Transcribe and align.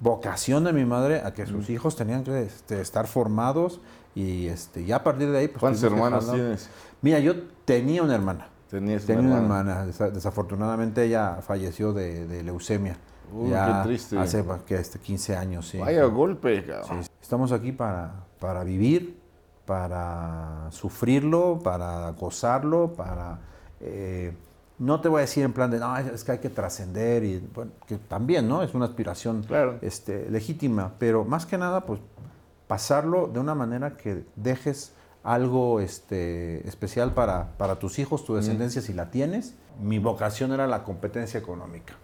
vocación 0.00 0.64
de 0.64 0.72
mi 0.72 0.84
madre 0.84 1.20
a 1.24 1.32
que 1.32 1.46
sus 1.46 1.70
hijos 1.70 1.96
tenían 1.96 2.22
que 2.24 2.42
este, 2.42 2.80
estar 2.80 3.06
formados 3.06 3.80
y 4.14 4.46
este, 4.46 4.84
ya 4.84 4.96
a 4.96 5.04
partir 5.04 5.30
de 5.30 5.38
ahí... 5.38 5.48
Pues, 5.48 5.60
¿Cuántos 5.60 5.80
tuvimos 5.82 5.98
que 6.00 6.04
hermanos 6.06 6.24
jalar. 6.26 6.40
tienes? 6.40 6.70
Mira, 7.02 7.18
yo 7.20 7.34
tenía 7.64 8.02
una 8.02 8.14
hermana. 8.14 8.48
Tenías 8.70 9.04
Tenía 9.04 9.22
una 9.28 9.38
hermana. 9.38 9.86
Desa- 9.86 10.10
Desafortunadamente 10.10 11.04
ella 11.04 11.38
falleció 11.40 11.92
de, 11.92 12.26
de 12.26 12.42
leucemia. 12.42 12.96
Uy, 13.32 13.50
ya 13.50 13.82
qué 13.82 13.88
triste. 13.88 14.18
Hace 14.18 14.44
que, 14.66 14.76
este, 14.76 14.98
15 14.98 15.36
años, 15.36 15.68
sí. 15.68 15.78
Vaya 15.78 16.04
golpe, 16.04 16.64
cabrón. 16.64 17.04
Sí, 17.04 17.10
Estamos 17.20 17.52
aquí 17.52 17.72
para, 17.72 18.24
para 18.38 18.64
vivir, 18.64 19.18
para 19.66 20.66
sufrirlo, 20.70 21.58
para 21.62 22.10
gozarlo, 22.12 22.92
para... 22.94 23.38
eh, 23.80 24.32
no 24.78 25.00
te 25.00 25.08
voy 25.08 25.18
a 25.18 25.20
decir 25.22 25.44
en 25.44 25.52
plan 25.52 25.70
de, 25.70 25.78
no, 25.78 25.96
es 25.96 26.24
que 26.24 26.32
hay 26.32 26.38
que 26.38 26.50
trascender, 26.50 27.24
y 27.24 27.38
bueno, 27.54 27.72
que 27.86 27.96
también, 27.96 28.48
¿no? 28.48 28.62
Es 28.62 28.74
una 28.74 28.84
aspiración 28.84 29.42
Claro. 29.42 29.78
este, 29.82 30.30
legítima, 30.30 30.92
pero 30.98 31.24
más 31.24 31.46
que 31.46 31.58
nada, 31.58 31.84
pues 31.84 32.00
pasarlo 32.66 33.26
de 33.26 33.40
una 33.40 33.54
manera 33.54 33.96
que 33.96 34.24
dejes 34.36 34.92
algo 35.24 35.80
este, 35.80 36.66
especial 36.68 37.12
para, 37.12 37.56
para 37.58 37.78
tus 37.78 37.98
hijos, 37.98 38.24
tu 38.24 38.36
descendencia, 38.36 38.80
si 38.80 38.92
la 38.92 39.10
tienes. 39.10 39.54
Mi 39.80 39.98
vocación 39.98 40.52
era 40.52 40.66
la 40.66 40.82
competencia 40.82 41.38
económica 41.38 41.94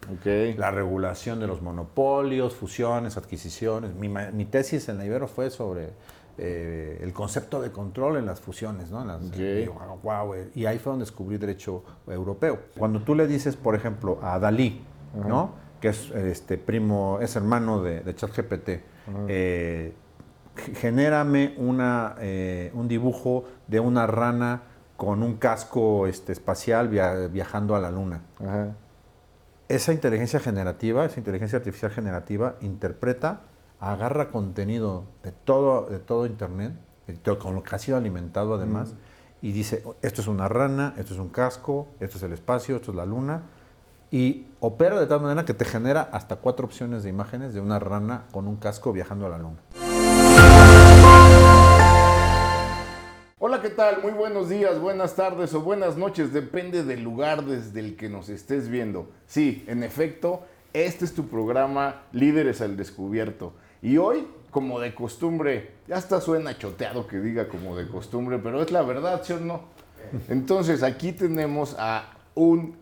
la 0.57 0.71
regulación 0.71 1.41
de 1.41 1.47
los 1.49 1.61
monopolios, 1.61 2.55
fusiones, 2.55 3.17
adquisiciones. 3.17 3.95
Mi, 3.95 4.09
mi 4.09 4.45
tesis 4.45 4.89
en 4.89 4.99
la 4.99 5.07
Ibero 5.07 5.27
fue 5.27 5.51
sobre 5.51 5.91
eh, 6.39 6.99
el 7.03 7.13
concepto 7.13 7.61
de 7.63 7.71
control 7.71 8.17
en 8.17 8.27
las 8.27 8.41
fusiones, 8.41 8.91
¿no? 8.91 9.03
En 9.03 9.09
las- 9.09 9.23
Ok. 9.29 9.37
y, 9.37 9.67
wow, 9.67 9.99
wow, 10.03 10.35
y 10.55 10.67
ahí 10.67 10.79
fue 10.79 10.91
donde 10.91 11.05
descubrí 11.05 11.37
derecho 11.39 11.85
europeo. 12.07 12.59
Cuando 12.77 13.01
tú 13.03 13.15
le 13.15 13.27
dices, 13.27 13.57
por 13.57 13.75
ejemplo, 13.75 14.19
a 14.23 14.39
Dalí, 14.39 14.85
¿no? 15.15 15.53
Que 15.81 15.89
es 15.89 16.11
este 16.11 16.59
primo, 16.59 17.19
es 17.21 17.37
hermano 17.37 17.83
de, 17.83 18.01
de 18.01 18.15
ChatGPT, 18.15 18.69
eh, 19.29 19.95
genérame 20.75 21.55
una, 21.59 22.15
eh, 22.21 22.71
un 22.75 22.89
dibujo 22.89 23.45
de 23.67 23.81
una 23.81 24.07
rana 24.07 24.63
con 24.97 25.23
un 25.23 25.35
casco 25.37 26.07
este, 26.07 26.33
espacial 26.33 26.89
via- 26.89 27.27
viajando 27.29 27.75
a 27.75 27.81
la 27.81 27.91
luna 27.91 28.23
Ajá. 28.41 28.75
esa 29.69 29.93
inteligencia 29.93 30.39
generativa, 30.41 31.05
esa 31.05 31.19
inteligencia 31.19 31.59
artificial 31.59 31.91
generativa, 31.91 32.55
interpreta, 32.61 33.41
agarra 33.93 34.31
contenido 34.31 35.05
de 35.23 35.33
todo, 35.33 35.87
de 35.89 35.99
todo 35.99 36.27
Internet, 36.27 36.73
de 37.07 37.15
todo- 37.15 37.39
con 37.39 37.55
lo 37.55 37.63
que 37.63 37.75
ha 37.75 37.79
sido 37.79 37.99
alimentado 37.99 38.55
además, 38.55 38.95
y 39.43 39.53
dice, 39.53 39.85
esto 40.01 40.23
es 40.23 40.27
una 40.27 40.49
rana, 40.49 40.95
esto 40.97 41.13
es 41.13 41.21
un 41.21 41.29
casco, 41.29 41.89
esto 42.01 42.17
es 42.17 42.23
el 42.23 42.33
espacio, 42.33 42.77
esto 42.77 42.93
es 42.93 42.97
la 42.97 43.05
luna, 43.05 43.43
y 44.11 44.47
opera 44.61 44.99
de 44.99 45.07
tal 45.07 45.21
manera 45.21 45.45
que 45.45 45.53
te 45.53 45.67
genera 45.67 46.09
hasta 46.13 46.37
cuatro 46.37 46.65
opciones 46.65 47.03
de 47.03 47.11
imágenes 47.11 47.53
de 47.53 47.61
una 47.61 47.79
rana 47.79 48.25
con 48.33 48.49
un 48.49 48.57
casco 48.57 48.93
viajando 48.93 49.27
a 49.27 49.29
la 49.29 49.39
luna. 49.39 49.59
Hola, 53.39 53.61
¿qué 53.61 53.69
tal? 53.69 54.01
Muy 54.01 54.13
buenos 54.13 54.49
días, 54.49 54.81
buenas 54.81 55.15
tardes 55.15 55.53
o 55.53 55.61
buenas 55.61 55.99
noches, 55.99 56.33
depende 56.33 56.85
del 56.85 57.03
lugar 57.03 57.45
desde 57.45 57.81
el 57.81 57.97
que 57.97 58.09
nos 58.09 58.31
estés 58.31 58.71
viendo. 58.71 59.11
Sí, 59.27 59.63
en 59.69 59.83
efecto, 59.83 60.41
este 60.73 61.05
es 61.05 61.15
tu 61.15 61.29
programa 61.29 62.03
Líderes 62.13 62.63
al 62.63 62.79
Descubierto. 62.79 63.53
Y 63.85 63.99
hoy, 63.99 64.27
como 64.51 64.81
de 64.81 64.95
costumbre, 64.95 65.73
ya 65.87 65.97
hasta 65.97 66.19
suena 66.23 66.57
choteado 66.57 67.07
que 67.07 67.21
diga 67.21 67.49
como 67.49 67.77
de 67.77 67.87
costumbre, 67.87 68.39
pero 68.39 68.63
es 68.63 68.73
la 68.73 68.81
verdad, 68.81 69.21
¿sí 69.23 69.35
o 69.35 69.41
no? 69.41 69.61
Entonces, 70.31 70.83
aquí 70.83 71.13
tenemos 71.13 71.77
a 71.79 72.15
un 72.35 72.77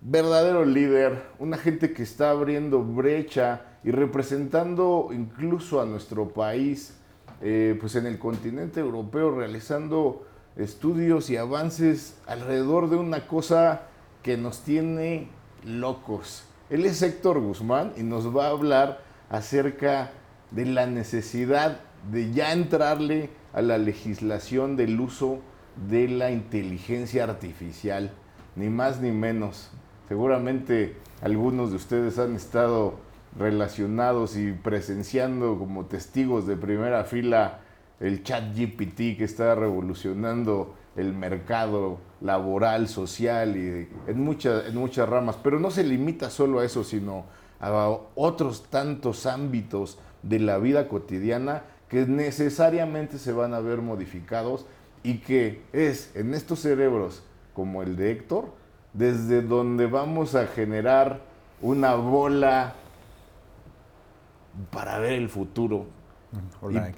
verdadero 0.00 0.64
líder, 0.64 1.22
una 1.38 1.58
gente 1.58 1.92
que 1.92 2.02
está 2.02 2.30
abriendo 2.30 2.82
brecha 2.82 3.66
y 3.84 3.92
representando 3.92 5.10
incluso 5.12 5.80
a 5.80 5.86
nuestro 5.86 6.30
país, 6.30 6.96
eh, 7.40 7.78
pues 7.80 7.94
en 7.94 8.06
el 8.06 8.18
continente 8.18 8.80
europeo, 8.80 9.30
realizando 9.30 10.26
estudios 10.56 11.30
y 11.30 11.36
avances 11.36 12.16
alrededor 12.26 12.90
de 12.90 12.96
una 12.96 13.28
cosa 13.28 13.82
que 14.24 14.36
nos 14.36 14.62
tiene 14.62 15.28
locos. 15.64 16.42
Él 16.68 16.84
es 16.84 17.00
Héctor 17.00 17.38
Guzmán 17.38 17.92
y 17.96 18.02
nos 18.02 18.36
va 18.36 18.46
a 18.46 18.50
hablar 18.50 19.02
acerca 19.30 20.10
de 20.54 20.66
la 20.66 20.86
necesidad 20.86 21.80
de 22.10 22.32
ya 22.32 22.52
entrarle 22.52 23.30
a 23.52 23.62
la 23.62 23.78
legislación 23.78 24.76
del 24.76 25.00
uso 25.00 25.40
de 25.88 26.08
la 26.08 26.30
inteligencia 26.30 27.24
artificial, 27.24 28.12
ni 28.56 28.68
más 28.68 29.00
ni 29.00 29.12
menos. 29.12 29.70
Seguramente 30.08 30.96
algunos 31.22 31.70
de 31.70 31.76
ustedes 31.76 32.18
han 32.18 32.34
estado 32.34 32.98
relacionados 33.38 34.36
y 34.36 34.52
presenciando 34.52 35.58
como 35.58 35.86
testigos 35.86 36.46
de 36.46 36.56
primera 36.56 37.04
fila 37.04 37.60
el 38.00 38.22
chat 38.24 38.54
GPT 38.54 39.16
que 39.16 39.24
está 39.24 39.54
revolucionando 39.54 40.74
el 40.96 41.14
mercado 41.14 41.98
laboral, 42.20 42.88
social 42.88 43.56
y 43.56 43.88
en, 44.06 44.20
muchas 44.20 44.66
en 44.66 44.76
muchas 44.76 45.08
ramas. 45.08 45.38
Pero 45.42 45.58
no 45.58 45.70
se 45.70 45.84
limita 45.84 46.28
solo 46.28 46.60
a 46.60 46.64
eso, 46.64 46.84
sino 46.84 47.24
a 47.60 47.96
otros 48.16 48.64
tantos 48.68 49.24
ámbitos 49.24 49.98
de 50.22 50.38
la 50.38 50.58
vida 50.58 50.88
cotidiana 50.88 51.62
que 51.88 52.06
necesariamente 52.06 53.18
se 53.18 53.32
van 53.32 53.54
a 53.54 53.60
ver 53.60 53.82
modificados 53.82 54.66
y 55.02 55.18
que 55.18 55.62
es 55.72 56.14
en 56.14 56.32
estos 56.34 56.60
cerebros 56.60 57.22
como 57.54 57.82
el 57.82 57.96
de 57.96 58.12
Héctor, 58.12 58.54
desde 58.92 59.42
donde 59.42 59.86
vamos 59.86 60.34
a 60.34 60.46
generar 60.46 61.20
una 61.60 61.94
bola 61.94 62.74
para 64.70 64.98
ver 64.98 65.12
el 65.12 65.28
futuro 65.28 65.86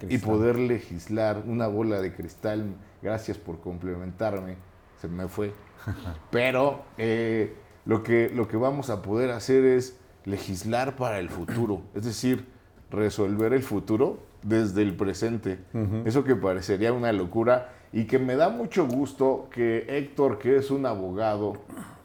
y, 0.08 0.18
poder 0.18 0.58
legislar 0.58 1.42
una 1.46 1.66
bola 1.66 2.00
de 2.00 2.14
cristal. 2.14 2.74
Gracias 3.02 3.36
por 3.36 3.60
complementarme, 3.60 4.56
se 5.00 5.08
me 5.08 5.28
fue. 5.28 5.52
Pero 6.30 6.82
eh, 6.98 7.56
lo, 7.84 8.02
que, 8.02 8.30
lo 8.32 8.46
que 8.48 8.56
vamos 8.56 8.90
a 8.90 9.02
poder 9.02 9.30
hacer 9.30 9.64
es 9.64 9.98
legislar 10.24 10.96
para 10.96 11.18
el 11.18 11.28
futuro, 11.28 11.82
es 11.94 12.04
decir, 12.04 12.53
resolver 12.94 13.52
el 13.52 13.62
futuro 13.62 14.18
desde 14.42 14.82
el 14.82 14.94
presente. 14.94 15.58
Eso 16.04 16.24
que 16.24 16.36
parecería 16.36 16.92
una 16.92 17.12
locura 17.12 17.70
y 17.92 18.04
que 18.04 18.18
me 18.18 18.36
da 18.36 18.48
mucho 18.48 18.86
gusto 18.86 19.48
que 19.50 19.86
Héctor, 19.88 20.38
que 20.38 20.56
es 20.56 20.70
un 20.70 20.86
abogado 20.86 21.54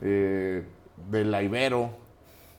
eh, 0.02 0.64
de 1.10 1.26
la 1.26 1.44
Ibero, 1.44 1.92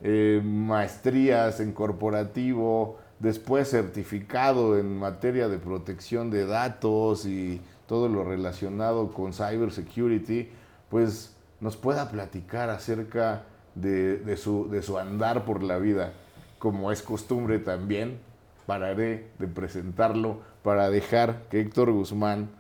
eh, 0.03 0.41
maestrías 0.45 1.61
en 1.61 1.73
corporativo, 1.73 2.99
después 3.19 3.69
certificado 3.69 4.79
en 4.79 4.99
materia 4.99 5.49
de 5.49 5.59
protección 5.59 6.31
de 6.31 6.47
datos 6.47 7.27
y 7.27 7.61
todo 7.87 8.09
lo 8.09 8.25
relacionado 8.25 9.13
con 9.13 9.33
cybersecurity, 9.33 10.49
pues 10.89 11.37
nos 11.61 11.77
pueda 11.77 12.11
platicar 12.11 12.71
acerca 12.71 13.45
de, 13.75 14.19
de 14.19 14.37
su, 14.37 14.69
de 14.71 14.83
su 14.83 14.99
andar 14.99 15.45
por 15.45 15.63
la 15.63 15.79
vida. 15.79 16.13
Como 16.61 16.93
es 16.93 17.01
costumbre 17.01 17.59
también, 17.59 18.19
pararé 18.67 19.31
de 19.39 19.49
presentarlo 19.49 20.43
para 20.63 20.91
dejar 20.91 21.49
que 21.49 21.59
Héctor 21.59 21.91
Guzmán 21.91 22.51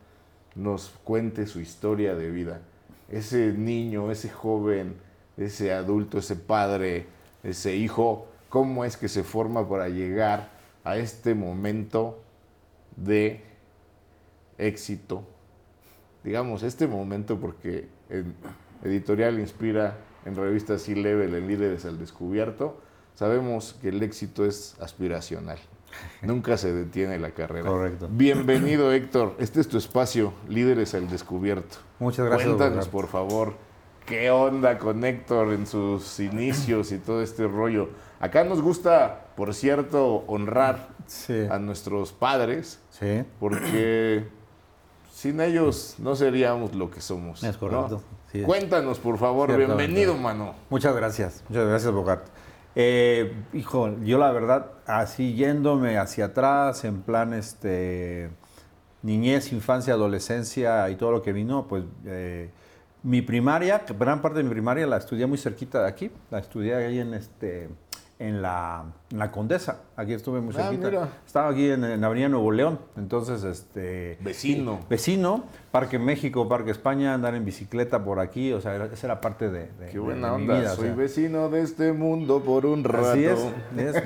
nos 0.54 0.88
cuente 1.04 1.46
su 1.46 1.60
historia 1.60 2.14
de 2.14 2.30
vida. 2.30 2.62
Ese 3.10 3.52
niño, 3.52 4.10
ese 4.10 4.30
joven, 4.30 4.96
ese 5.36 5.74
adulto, 5.74 6.16
ese 6.16 6.34
padre, 6.34 7.08
ese 7.42 7.76
hijo, 7.76 8.26
cómo 8.48 8.86
es 8.86 8.96
que 8.96 9.08
se 9.08 9.22
forma 9.22 9.68
para 9.68 9.90
llegar 9.90 10.48
a 10.82 10.96
este 10.96 11.34
momento 11.34 12.22
de 12.96 13.44
éxito. 14.56 15.24
Digamos, 16.24 16.62
este 16.62 16.86
momento 16.86 17.38
porque 17.38 17.86
en 18.08 18.34
Editorial 18.82 19.38
Inspira, 19.38 19.98
en 20.24 20.36
revista 20.36 20.78
C-Level, 20.78 21.34
en 21.34 21.46
Líderes 21.46 21.84
al 21.84 21.98
Descubierto, 21.98 22.80
sabemos 23.24 23.76
que 23.82 23.90
el 23.90 24.02
éxito 24.02 24.46
es 24.46 24.76
aspiracional. 24.80 25.58
Nunca 26.22 26.56
se 26.56 26.72
detiene 26.72 27.18
la 27.18 27.32
carrera. 27.32 27.68
Correcto. 27.68 28.08
Bienvenido, 28.10 28.90
Héctor. 28.94 29.34
Este 29.38 29.60
es 29.60 29.68
tu 29.68 29.76
espacio, 29.76 30.32
Líderes 30.48 30.94
al 30.94 31.06
Descubierto. 31.10 31.76
Muchas 31.98 32.24
gracias. 32.24 32.48
Cuéntanos, 32.48 32.88
por 32.88 33.08
favor, 33.08 33.56
qué 34.06 34.30
onda 34.30 34.78
con 34.78 35.04
Héctor 35.04 35.52
en 35.52 35.66
sus 35.66 36.18
inicios 36.18 36.92
y 36.92 36.96
todo 36.98 37.20
este 37.20 37.46
rollo. 37.46 37.90
Acá 38.20 38.42
nos 38.44 38.62
gusta, 38.62 39.26
por 39.36 39.52
cierto, 39.52 40.24
honrar 40.26 40.88
Sí. 41.06 41.44
a 41.50 41.58
nuestros 41.58 42.12
padres, 42.12 42.80
Sí. 42.88 43.24
porque 43.38 44.28
sin 45.12 45.42
ellos 45.42 45.96
no 45.98 46.16
seríamos 46.16 46.74
lo 46.74 46.90
que 46.90 47.02
somos. 47.02 47.44
Es 47.44 47.58
correcto. 47.58 47.96
¿no? 47.96 48.02
Sí. 48.32 48.40
Cuéntanos, 48.44 48.98
por 48.98 49.18
favor, 49.18 49.50
Cierto, 49.50 49.66
bienvenido, 49.76 50.12
verdad. 50.14 50.22
mano. 50.24 50.54
Muchas 50.70 50.96
gracias, 50.96 51.44
muchas 51.50 51.66
gracias, 51.66 51.92
Bogart. 51.92 52.24
Eh, 52.74 53.32
hijo, 53.52 53.96
yo 54.02 54.18
la 54.18 54.30
verdad, 54.30 54.72
así 54.86 55.34
yéndome 55.34 55.98
hacia 55.98 56.26
atrás, 56.26 56.84
en 56.84 57.02
plan 57.02 57.34
este, 57.34 58.30
niñez, 59.02 59.52
infancia, 59.52 59.94
adolescencia 59.94 60.88
y 60.90 60.96
todo 60.96 61.10
lo 61.10 61.22
que 61.22 61.32
vino, 61.32 61.66
pues 61.66 61.84
eh, 62.06 62.50
mi 63.02 63.22
primaria, 63.22 63.82
gran 63.98 64.22
parte 64.22 64.38
de 64.38 64.44
mi 64.44 64.50
primaria 64.50 64.86
la 64.86 64.98
estudié 64.98 65.26
muy 65.26 65.38
cerquita 65.38 65.82
de 65.82 65.88
aquí, 65.88 66.10
la 66.30 66.38
estudié 66.38 66.74
ahí 66.74 66.98
en, 67.00 67.14
este, 67.14 67.70
en 68.20 68.42
la, 68.42 68.84
en 69.10 69.18
la 69.18 69.32
Condesa. 69.32 69.80
Aquí 69.96 70.12
estuve 70.12 70.40
muy 70.42 70.54
Ah, 70.56 70.64
cerquita. 70.68 70.88
mira. 70.90 71.08
Estaba 71.26 71.48
aquí 71.48 71.70
en, 71.70 71.82
en 71.82 72.04
Avenida 72.04 72.28
Nuevo 72.28 72.52
León. 72.52 72.78
Entonces, 72.98 73.42
este. 73.44 74.18
Vecino. 74.20 74.78
Vecino, 74.90 75.44
Parque 75.72 75.98
México, 75.98 76.46
Parque 76.46 76.70
España, 76.70 77.14
andar 77.14 77.34
en 77.34 77.46
bicicleta 77.46 78.04
por 78.04 78.20
aquí. 78.20 78.52
O 78.52 78.60
sea, 78.60 78.74
era- 78.74 78.84
esa 78.84 79.06
era 79.06 79.20
parte 79.22 79.48
de, 79.50 79.68
de- 79.72 79.88
Qué 79.90 79.98
buena 79.98 80.28
de 80.28 80.34
onda. 80.34 80.58
vida, 80.60 80.72
o 80.74 80.76
Soy 80.76 80.84
sea. 80.88 80.94
vecino 80.94 81.48
de 81.48 81.62
este 81.62 81.92
mundo 81.94 82.42
por 82.44 82.66
un 82.66 82.84
rato. 82.84 83.08
Así 83.10 83.24
es. 83.24 83.38
es. 83.78 84.02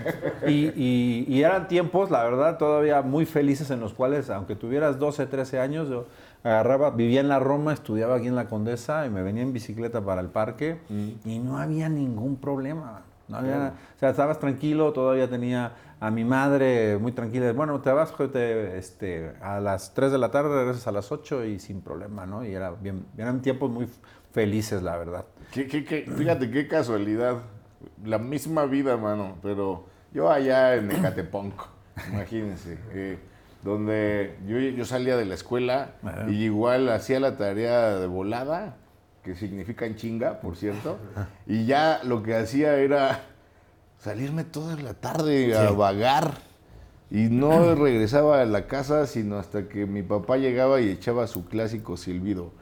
Y, 0.46 0.72
y- 0.76 1.24
y 1.28 1.42
eran 1.42 1.66
tiempos, 1.66 2.10
la 2.12 2.22
verdad, 2.22 2.56
todavía 2.56 3.02
muy 3.02 3.26
felices 3.26 3.68
en 3.70 3.80
los 3.80 3.94
cuales, 3.94 4.30
aunque 4.30 4.54
tuvieras 4.54 5.00
12, 5.00 5.26
13 5.26 5.58
años, 5.58 5.88
yo 5.88 6.06
agarraba, 6.44 6.90
vivía 6.90 7.20
en 7.20 7.28
la 7.28 7.40
Roma, 7.40 7.72
estudiaba 7.72 8.14
aquí 8.14 8.28
en 8.28 8.36
la 8.36 8.46
Condesa 8.48 9.06
y 9.06 9.10
me 9.10 9.22
venía 9.24 9.42
en 9.42 9.52
bicicleta 9.52 10.00
para 10.04 10.20
el 10.20 10.28
parque 10.28 10.78
y 11.24 11.38
no 11.40 11.58
había 11.58 11.88
ningún 11.88 12.36
problema. 12.36 13.02
No 13.28 13.38
había, 13.38 13.72
O 13.96 13.98
sea, 13.98 14.10
estabas 14.10 14.38
tranquilo, 14.38 14.92
todavía 14.92 15.28
tenía 15.30 15.72
a 16.00 16.10
mi 16.10 16.24
madre 16.24 16.98
muy 16.98 17.12
tranquila. 17.12 17.52
Bueno, 17.52 17.80
te 17.80 17.90
vas 17.90 18.12
te, 18.16 18.76
este, 18.76 19.32
a 19.40 19.60
las 19.60 19.94
3 19.94 20.12
de 20.12 20.18
la 20.18 20.30
tarde, 20.30 20.54
regresas 20.54 20.86
a 20.86 20.92
las 20.92 21.10
8 21.10 21.44
y 21.44 21.58
sin 21.58 21.80
problema, 21.80 22.26
¿no? 22.26 22.44
Y 22.44 22.52
era 22.54 22.70
bien, 22.72 23.06
eran 23.16 23.40
tiempos 23.40 23.70
muy 23.70 23.88
felices, 24.32 24.82
la 24.82 24.96
verdad. 24.98 25.24
Qué- 25.52 25.66
qué- 25.66 25.84
qué- 25.84 26.02
fíjate 26.14 26.50
qué 26.50 26.68
casualidad. 26.68 27.38
La 28.04 28.18
misma 28.18 28.66
vida, 28.66 28.96
mano. 28.96 29.36
Pero 29.42 29.86
yo 30.12 30.30
allá 30.30 30.74
en 30.74 30.90
Ecatepunk, 30.90 31.54
imagínense. 32.12 32.78
eh, 32.92 33.18
donde 33.62 34.36
yo, 34.46 34.58
yo 34.58 34.84
salía 34.84 35.16
de 35.16 35.24
la 35.24 35.34
escuela 35.34 35.92
Ajá. 36.02 36.28
y 36.28 36.44
igual 36.44 36.88
hacía 36.90 37.18
la 37.18 37.38
tarea 37.38 37.96
de 37.98 38.06
volada, 38.06 38.76
que 39.24 39.34
significa 39.34 39.86
en 39.86 39.96
chinga, 39.96 40.40
por 40.40 40.56
cierto. 40.56 40.98
Y 41.46 41.66
ya 41.66 42.00
lo 42.04 42.22
que 42.22 42.36
hacía 42.36 42.76
era 42.76 43.22
salirme 43.98 44.44
toda 44.44 44.76
la 44.76 44.94
tarde 44.94 45.56
a 45.56 45.70
vagar. 45.70 46.34
Y 47.10 47.28
no 47.30 47.74
regresaba 47.82 48.42
a 48.42 48.44
la 48.44 48.66
casa 48.66 49.06
sino 49.06 49.38
hasta 49.38 49.68
que 49.68 49.86
mi 49.86 50.02
papá 50.02 50.36
llegaba 50.36 50.80
y 50.80 50.90
echaba 50.90 51.26
su 51.26 51.46
clásico 51.46 51.96
silbido. 51.96 52.52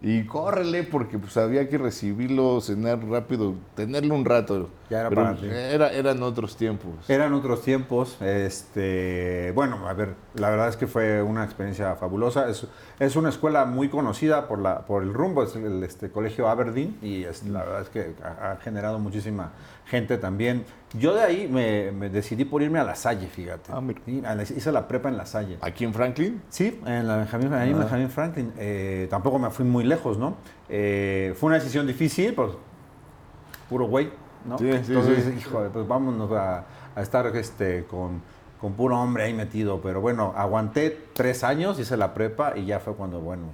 Y 0.00 0.24
córrele 0.24 0.82
porque 0.82 1.18
pues 1.18 1.36
había 1.36 1.68
que 1.68 1.78
recibirlo, 1.78 2.60
cenar 2.60 3.04
rápido, 3.06 3.54
tenerlo 3.76 4.14
un 4.14 4.24
rato. 4.24 4.68
Ya 4.92 5.00
era 5.00 5.08
Pero 5.08 5.22
para 5.22 5.36
ti. 5.36 5.46
era- 5.50 5.90
eran 5.90 6.22
otros 6.22 6.54
tiempos. 6.54 7.08
Eran 7.08 7.32
otros 7.32 7.62
tiempos. 7.62 8.18
Este, 8.20 9.50
bueno, 9.54 9.88
a 9.88 9.94
ver, 9.94 10.14
la 10.34 10.50
verdad 10.50 10.68
es 10.68 10.76
que 10.76 10.86
fue 10.86 11.22
una 11.22 11.44
experiencia 11.44 11.94
fabulosa. 11.96 12.48
Es, 12.50 12.66
es 12.98 13.16
una 13.16 13.30
escuela 13.30 13.64
muy 13.64 13.88
conocida 13.88 14.46
por, 14.48 14.58
la, 14.58 14.80
por 14.84 15.02
el 15.02 15.14
rumbo, 15.14 15.42
es 15.44 15.56
el 15.56 15.82
este, 15.82 16.10
colegio 16.10 16.46
Aberdeen, 16.48 16.98
y 17.00 17.24
es- 17.24 17.42
la 17.44 17.60
verdad 17.64 17.80
es 17.82 17.88
que 17.88 18.14
ha, 18.22 18.52
ha 18.52 18.56
generado 18.56 18.98
muchísima 18.98 19.52
gente 19.86 20.18
también. 20.18 20.64
Yo 20.92 21.14
de 21.14 21.22
ahí 21.22 21.48
me, 21.48 21.90
me 21.92 22.10
decidí 22.10 22.44
por 22.44 22.60
irme 22.60 22.78
a 22.78 22.84
La 22.84 22.94
Salle, 22.94 23.26
fíjate. 23.28 23.72
Ah, 23.72 23.80
mira. 23.80 24.00
Sí, 24.04 24.22
a 24.26 24.34
la- 24.34 24.42
hice 24.42 24.72
la 24.72 24.86
prepa 24.86 25.08
en 25.08 25.16
La 25.16 25.24
Salle. 25.24 25.56
¿Aquí 25.62 25.84
en 25.84 25.94
Franklin? 25.94 26.42
Sí, 26.50 26.78
en 26.84 27.08
la 27.08 27.16
Benjamín, 27.16 27.52
ahí 27.54 27.70
en 27.70 27.78
Benjamín 27.78 28.10
Franklin. 28.10 28.52
Eh, 28.58 29.06
tampoco 29.08 29.38
me 29.38 29.48
fui 29.50 29.64
muy 29.64 29.84
lejos, 29.84 30.18
¿no? 30.18 30.36
Eh, 30.68 31.34
fue 31.38 31.46
una 31.48 31.56
decisión 31.56 31.86
difícil, 31.86 32.34
pues 32.34 32.50
puro 33.70 33.86
güey, 33.86 34.10
¿no? 34.46 34.58
Sí, 34.58 34.70
sí, 34.84 34.92
Entonces, 34.92 35.24
sí. 35.24 35.34
híjole, 35.38 35.68
pues 35.70 35.86
vámonos 35.86 36.30
a, 36.32 36.64
a 36.94 37.02
estar 37.02 37.26
este, 37.36 37.84
con, 37.84 38.22
con 38.60 38.72
puro 38.74 39.00
hombre 39.00 39.24
ahí 39.24 39.34
metido. 39.34 39.80
Pero 39.80 40.00
bueno, 40.00 40.32
aguanté 40.36 40.96
tres 41.12 41.44
años, 41.44 41.78
hice 41.78 41.96
la 41.96 42.14
prepa 42.14 42.52
y 42.56 42.66
ya 42.66 42.80
fue 42.80 42.94
cuando, 42.94 43.20
bueno, 43.20 43.44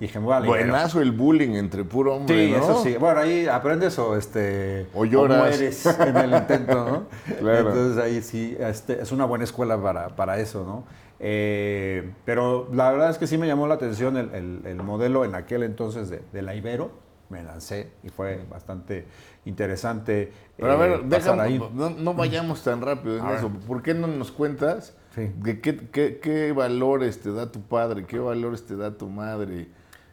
dije, 0.00 0.18
me 0.20 0.26
voy 0.26 0.34
a 0.34 0.40
leer. 0.40 0.66
Buenazo 0.66 1.00
el 1.00 1.12
bullying 1.12 1.54
entre 1.56 1.84
puro 1.84 2.14
hombre, 2.16 2.46
Sí, 2.46 2.52
¿no? 2.52 2.58
eso 2.58 2.82
sí. 2.82 2.96
Bueno, 2.98 3.20
ahí 3.20 3.46
aprendes 3.46 3.98
o 3.98 4.16
este 4.16 4.86
O 4.94 5.04
lloras. 5.04 5.38
mueres 5.38 5.84
en 5.86 6.16
el 6.16 6.32
intento, 6.34 6.74
¿no? 6.74 7.02
Claro. 7.38 7.68
Entonces 7.70 8.02
ahí 8.02 8.22
sí, 8.22 8.56
este, 8.60 9.02
es 9.02 9.10
una 9.12 9.24
buena 9.24 9.44
escuela 9.44 9.80
para, 9.80 10.08
para 10.16 10.38
eso, 10.38 10.64
¿no? 10.64 10.84
Eh, 11.20 12.12
pero 12.24 12.68
la 12.72 12.92
verdad 12.92 13.10
es 13.10 13.18
que 13.18 13.26
sí 13.26 13.38
me 13.38 13.48
llamó 13.48 13.66
la 13.66 13.74
atención 13.74 14.16
el, 14.16 14.32
el- 14.34 14.62
el 14.64 14.76
modelo 14.82 15.24
en 15.24 15.34
aquel 15.34 15.64
entonces 15.64 16.08
de, 16.10 16.22
de 16.32 16.42
la 16.42 16.54
Ibero. 16.54 16.90
Me 17.30 17.42
lancé 17.42 17.90
y 18.02 18.08
fue 18.08 18.44
bastante 18.50 19.04
interesante. 19.44 20.32
Pero 20.56 20.72
a 20.72 20.74
eh, 20.74 20.78
ver, 20.78 20.90
pasar 21.02 21.08
déjame, 21.08 21.42
ahí. 21.42 21.62
no, 21.74 21.90
no 21.90 22.14
vayamos 22.14 22.62
tan 22.62 22.80
rápido 22.80 23.18
en 23.18 23.24
A 23.24 23.30
ver. 23.30 23.38
eso. 23.38 23.48
¿Por 23.66 23.82
qué 23.82 23.94
no 23.94 24.06
nos 24.06 24.30
cuentas 24.32 24.94
Sí. 25.14 25.30
de 25.42 25.60
qué, 25.60 25.76
qué- 25.90 26.18
qué 26.22 26.52
valores 26.52 27.20
te 27.20 27.32
da 27.32 27.50
tu 27.50 27.60
padre, 27.62 28.06
qué 28.06 28.18
valores 28.18 28.64
te 28.66 28.76
da 28.76 28.96
tu 28.96 29.08
madre, 29.08 29.68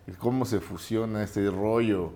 y 0.08 0.12
cómo 0.14 0.46
se 0.46 0.60
fusiona 0.60 1.24
este 1.24 1.50
rollo, 1.52 2.14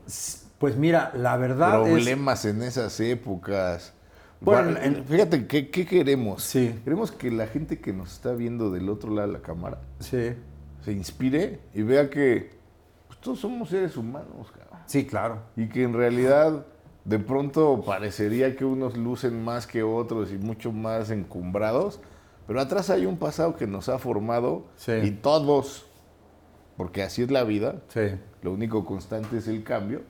Pues 0.58 0.76
mira, 0.76 1.12
la 1.16 1.38
verdad 1.38 1.82
es... 1.88 1.94
problemas 1.94 2.44
en 2.46 2.62
esas 2.64 3.00
épocas? 3.00 3.94
Bueno, 4.42 4.74
Va- 4.74 4.84
en- 4.86 5.06
fíjate, 5.06 5.48
¿qué, 5.48 5.70
qué 5.70 5.86
queremos? 5.86 6.44
Sí. 6.44 6.80
Queremos 6.84 7.12
que 7.12 7.30
la 7.32 7.48
gente 7.48 7.80
que 7.80 7.94
nos 7.94 8.12
está 8.14 8.34
viendo 8.34 8.70
del 8.72 8.90
otro 8.90 9.14
lado 9.14 9.28
de 9.28 9.34
la 9.34 9.42
cámara 9.42 9.80
Sí, 10.00 10.34
se 10.84 10.92
inspire 10.92 11.60
y 11.74 11.82
vea 11.84 12.10
que 12.10 12.52
pues, 13.08 13.20
todos 13.20 13.40
somos 13.40 13.70
seres 13.70 13.96
humanos, 13.98 14.52
cabrón. 14.52 14.69
Sí, 14.90 15.06
claro. 15.06 15.40
Y 15.56 15.68
que 15.70 15.84
en 15.84 15.94
realidad 15.94 16.66
de 17.06 17.20
pronto 17.20 17.82
parecería 17.86 18.56
que 18.56 18.66
unos 18.66 18.98
lucen 18.98 19.44
más 19.44 19.66
que 19.66 19.82
otros 19.84 20.32
y 20.32 20.38
mucho 20.38 20.72
más 20.72 21.10
encumbrados, 21.12 22.00
pero 22.48 22.60
atrás 22.60 22.90
hay 22.90 23.06
un 23.06 23.18
pasado 23.18 23.56
que 23.56 23.68
nos 23.68 23.88
ha 23.90 23.98
formado 24.00 24.66
Sí. 24.76 24.92
y 25.04 25.12
todos, 25.12 25.86
porque 26.78 27.04
así 27.04 27.22
es 27.24 27.32
la 27.32 27.44
vida, 27.44 27.76
Sí. 27.90 28.02
lo 28.42 28.52
único 28.54 28.86
constante 28.86 29.38
es 29.38 29.48
el 29.48 29.64
cambio, 29.64 30.02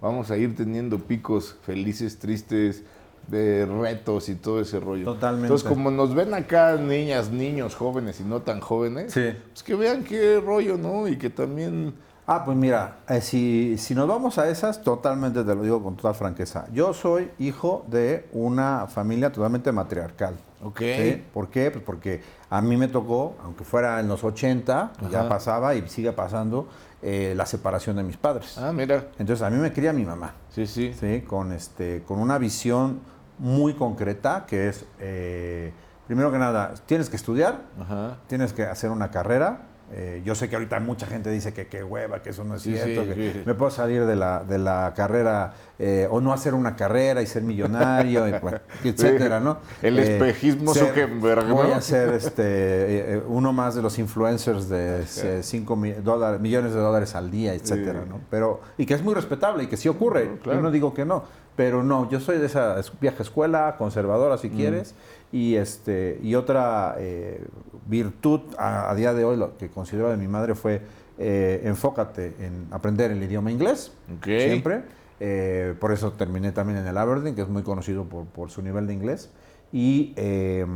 vamos 0.00 0.30
a 0.30 0.36
ir 0.36 0.54
teniendo 0.54 0.98
picos 0.98 1.56
felices, 1.62 2.18
tristes, 2.18 2.84
de 3.28 3.66
retos 3.66 4.28
y 4.28 4.36
todo 4.36 4.60
ese 4.60 4.78
rollo. 4.78 5.04
Totalmente. 5.04 5.46
Entonces, 5.48 5.68
como 5.68 5.90
nos 5.90 6.14
ven 6.14 6.32
acá 6.32 6.76
niñas, 6.76 7.28
niños, 7.32 7.74
jóvenes 7.74 8.20
y 8.20 8.22
no 8.24 8.42
tan 8.42 8.60
jóvenes, 8.60 9.12
Sí. 9.12 9.30
pues 9.52 9.64
que 9.64 9.74
vean 9.74 10.04
qué 10.04 10.38
rollo, 10.40 10.76
¿no? 10.78 11.08
Y 11.08 11.16
que 11.18 11.28
también... 11.28 11.94
Ah, 12.28 12.44
pues 12.44 12.56
mira, 12.56 12.96
eh, 13.08 13.20
si, 13.20 13.78
si 13.78 13.94
nos 13.94 14.08
vamos 14.08 14.36
a 14.38 14.48
esas, 14.48 14.82
totalmente 14.82 15.44
te 15.44 15.54
lo 15.54 15.62
digo 15.62 15.80
con 15.80 15.94
total 15.94 16.16
franqueza. 16.16 16.66
Yo 16.72 16.92
soy 16.92 17.30
hijo 17.38 17.84
de 17.86 18.28
una 18.32 18.88
familia 18.88 19.30
totalmente 19.30 19.70
matriarcal. 19.70 20.34
Ok. 20.60 20.78
¿sí? 20.80 21.24
¿Por 21.32 21.48
qué? 21.50 21.70
Pues 21.70 21.84
porque 21.84 22.22
a 22.50 22.60
mí 22.60 22.76
me 22.76 22.88
tocó, 22.88 23.36
aunque 23.44 23.62
fuera 23.62 24.00
en 24.00 24.08
los 24.08 24.24
80, 24.24 24.92
ya 25.08 25.20
Ajá. 25.20 25.28
pasaba 25.28 25.76
y 25.76 25.88
sigue 25.88 26.10
pasando, 26.12 26.66
eh, 27.00 27.34
la 27.36 27.46
separación 27.46 27.94
de 27.94 28.02
mis 28.02 28.16
padres. 28.16 28.58
Ah, 28.58 28.72
mira. 28.72 29.04
Entonces 29.18 29.42
a 29.42 29.50
mí 29.50 29.58
me 29.58 29.72
cría 29.72 29.92
mi 29.92 30.04
mamá. 30.04 30.34
Sí, 30.50 30.66
sí. 30.66 30.92
¿sí? 30.98 31.20
con, 31.20 31.52
este, 31.52 32.02
con 32.02 32.18
una 32.18 32.38
visión 32.38 32.98
muy 33.38 33.74
concreta 33.74 34.46
que 34.48 34.68
es, 34.70 34.84
eh, 34.98 35.72
primero 36.08 36.32
que 36.32 36.38
nada, 36.38 36.74
tienes 36.86 37.08
que 37.08 37.14
estudiar, 37.14 37.60
Ajá. 37.80 38.16
tienes 38.26 38.52
que 38.52 38.64
hacer 38.64 38.90
una 38.90 39.12
carrera. 39.12 39.60
Eh, 39.92 40.20
yo 40.24 40.34
sé 40.34 40.48
que 40.48 40.56
ahorita 40.56 40.80
mucha 40.80 41.06
gente 41.06 41.30
dice 41.30 41.52
que 41.54 41.68
qué 41.68 41.84
hueva, 41.84 42.20
que 42.20 42.30
eso 42.30 42.42
no 42.42 42.56
es 42.56 42.62
Sí, 42.62 42.72
cierto, 42.74 43.02
sí, 43.04 43.08
que 43.14 43.32
sí. 43.34 43.42
me 43.46 43.54
puedo 43.54 43.70
salir 43.70 44.04
de 44.04 44.16
la, 44.16 44.42
de 44.42 44.58
la 44.58 44.92
carrera 44.96 45.54
eh, 45.78 46.08
o 46.10 46.20
no 46.20 46.32
hacer 46.32 46.54
una 46.54 46.74
carrera 46.74 47.22
y 47.22 47.26
ser 47.26 47.42
millonario, 47.44 48.26
y, 48.26 48.32
bueno, 48.42 48.58
etcétera, 48.82 49.38
¿no? 49.38 49.58
El 49.82 49.98
Eh, 50.00 50.02
espejismo 50.16 50.74
ser-. 50.74 51.06
Voy 51.16 51.70
a 51.70 51.80
ser 51.80 52.14
este, 52.14 52.42
eh, 52.42 53.14
eh, 53.14 53.22
uno 53.28 53.52
más 53.52 53.76
de 53.76 53.82
los 53.82 53.96
influencers 54.00 54.68
de 54.68 55.04
5 55.42 55.76
millones 55.76 56.74
de 56.74 56.80
dólares 56.80 57.14
al 57.14 57.30
día, 57.30 57.54
etcétera. 57.54 58.02
¿no? 58.08 58.20
Pero, 58.28 58.60
y 58.78 58.86
que 58.86 58.94
es 58.94 59.02
muy 59.02 59.14
respetable 59.14 59.62
y 59.62 59.66
que 59.68 59.76
sí 59.76 59.88
ocurre, 59.88 60.30
claro. 60.42 60.58
yo 60.58 60.62
no 60.62 60.70
digo 60.72 60.94
que 60.94 61.04
no, 61.04 61.22
pero 61.54 61.82
no, 61.84 62.10
yo 62.10 62.18
soy 62.20 62.38
de 62.38 62.46
esa 62.46 62.78
es- 62.80 62.92
vieja 63.00 63.22
escuela, 63.22 63.76
conservadora 63.78 64.36
si 64.36 64.50
quieres, 64.50 64.94
y, 65.32 65.56
este, 65.56 66.18
y 66.22 66.34
otra 66.34 66.96
eh, 66.98 67.44
virtud 67.86 68.40
a, 68.58 68.90
a 68.90 68.94
día 68.94 69.12
de 69.12 69.24
hoy, 69.24 69.36
lo 69.36 69.56
que 69.56 69.68
considero 69.68 70.10
de 70.10 70.16
mi 70.16 70.28
madre 70.28 70.54
fue 70.54 70.82
eh, 71.18 71.62
enfócate 71.64 72.34
en 72.40 72.66
aprender 72.70 73.10
el 73.10 73.22
idioma 73.22 73.50
inglés, 73.50 73.90
siempre, 74.22 74.82
eh, 75.18 75.74
por 75.80 75.90
eso 75.92 76.12
terminé 76.12 76.52
también 76.52 76.78
en 76.78 76.86
el 76.86 76.98
Aberdeen, 76.98 77.34
que 77.34 77.40
es 77.40 77.48
muy 77.48 77.62
conocido 77.62 78.04
por, 78.04 78.26
por 78.26 78.50
su 78.50 78.60
nivel 78.60 78.86
de 78.86 78.92
inglés, 78.92 79.30
y 79.72 80.12
eh, 80.16 80.66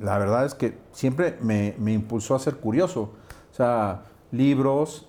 la 0.00 0.16
verdad 0.16 0.46
es 0.46 0.54
que 0.54 0.78
siempre 0.92 1.36
me, 1.42 1.74
me 1.78 1.92
impulsó 1.92 2.34
a 2.34 2.38
ser 2.38 2.56
curioso, 2.56 3.12
o 3.52 3.54
sea, 3.54 4.04
libros, 4.30 5.06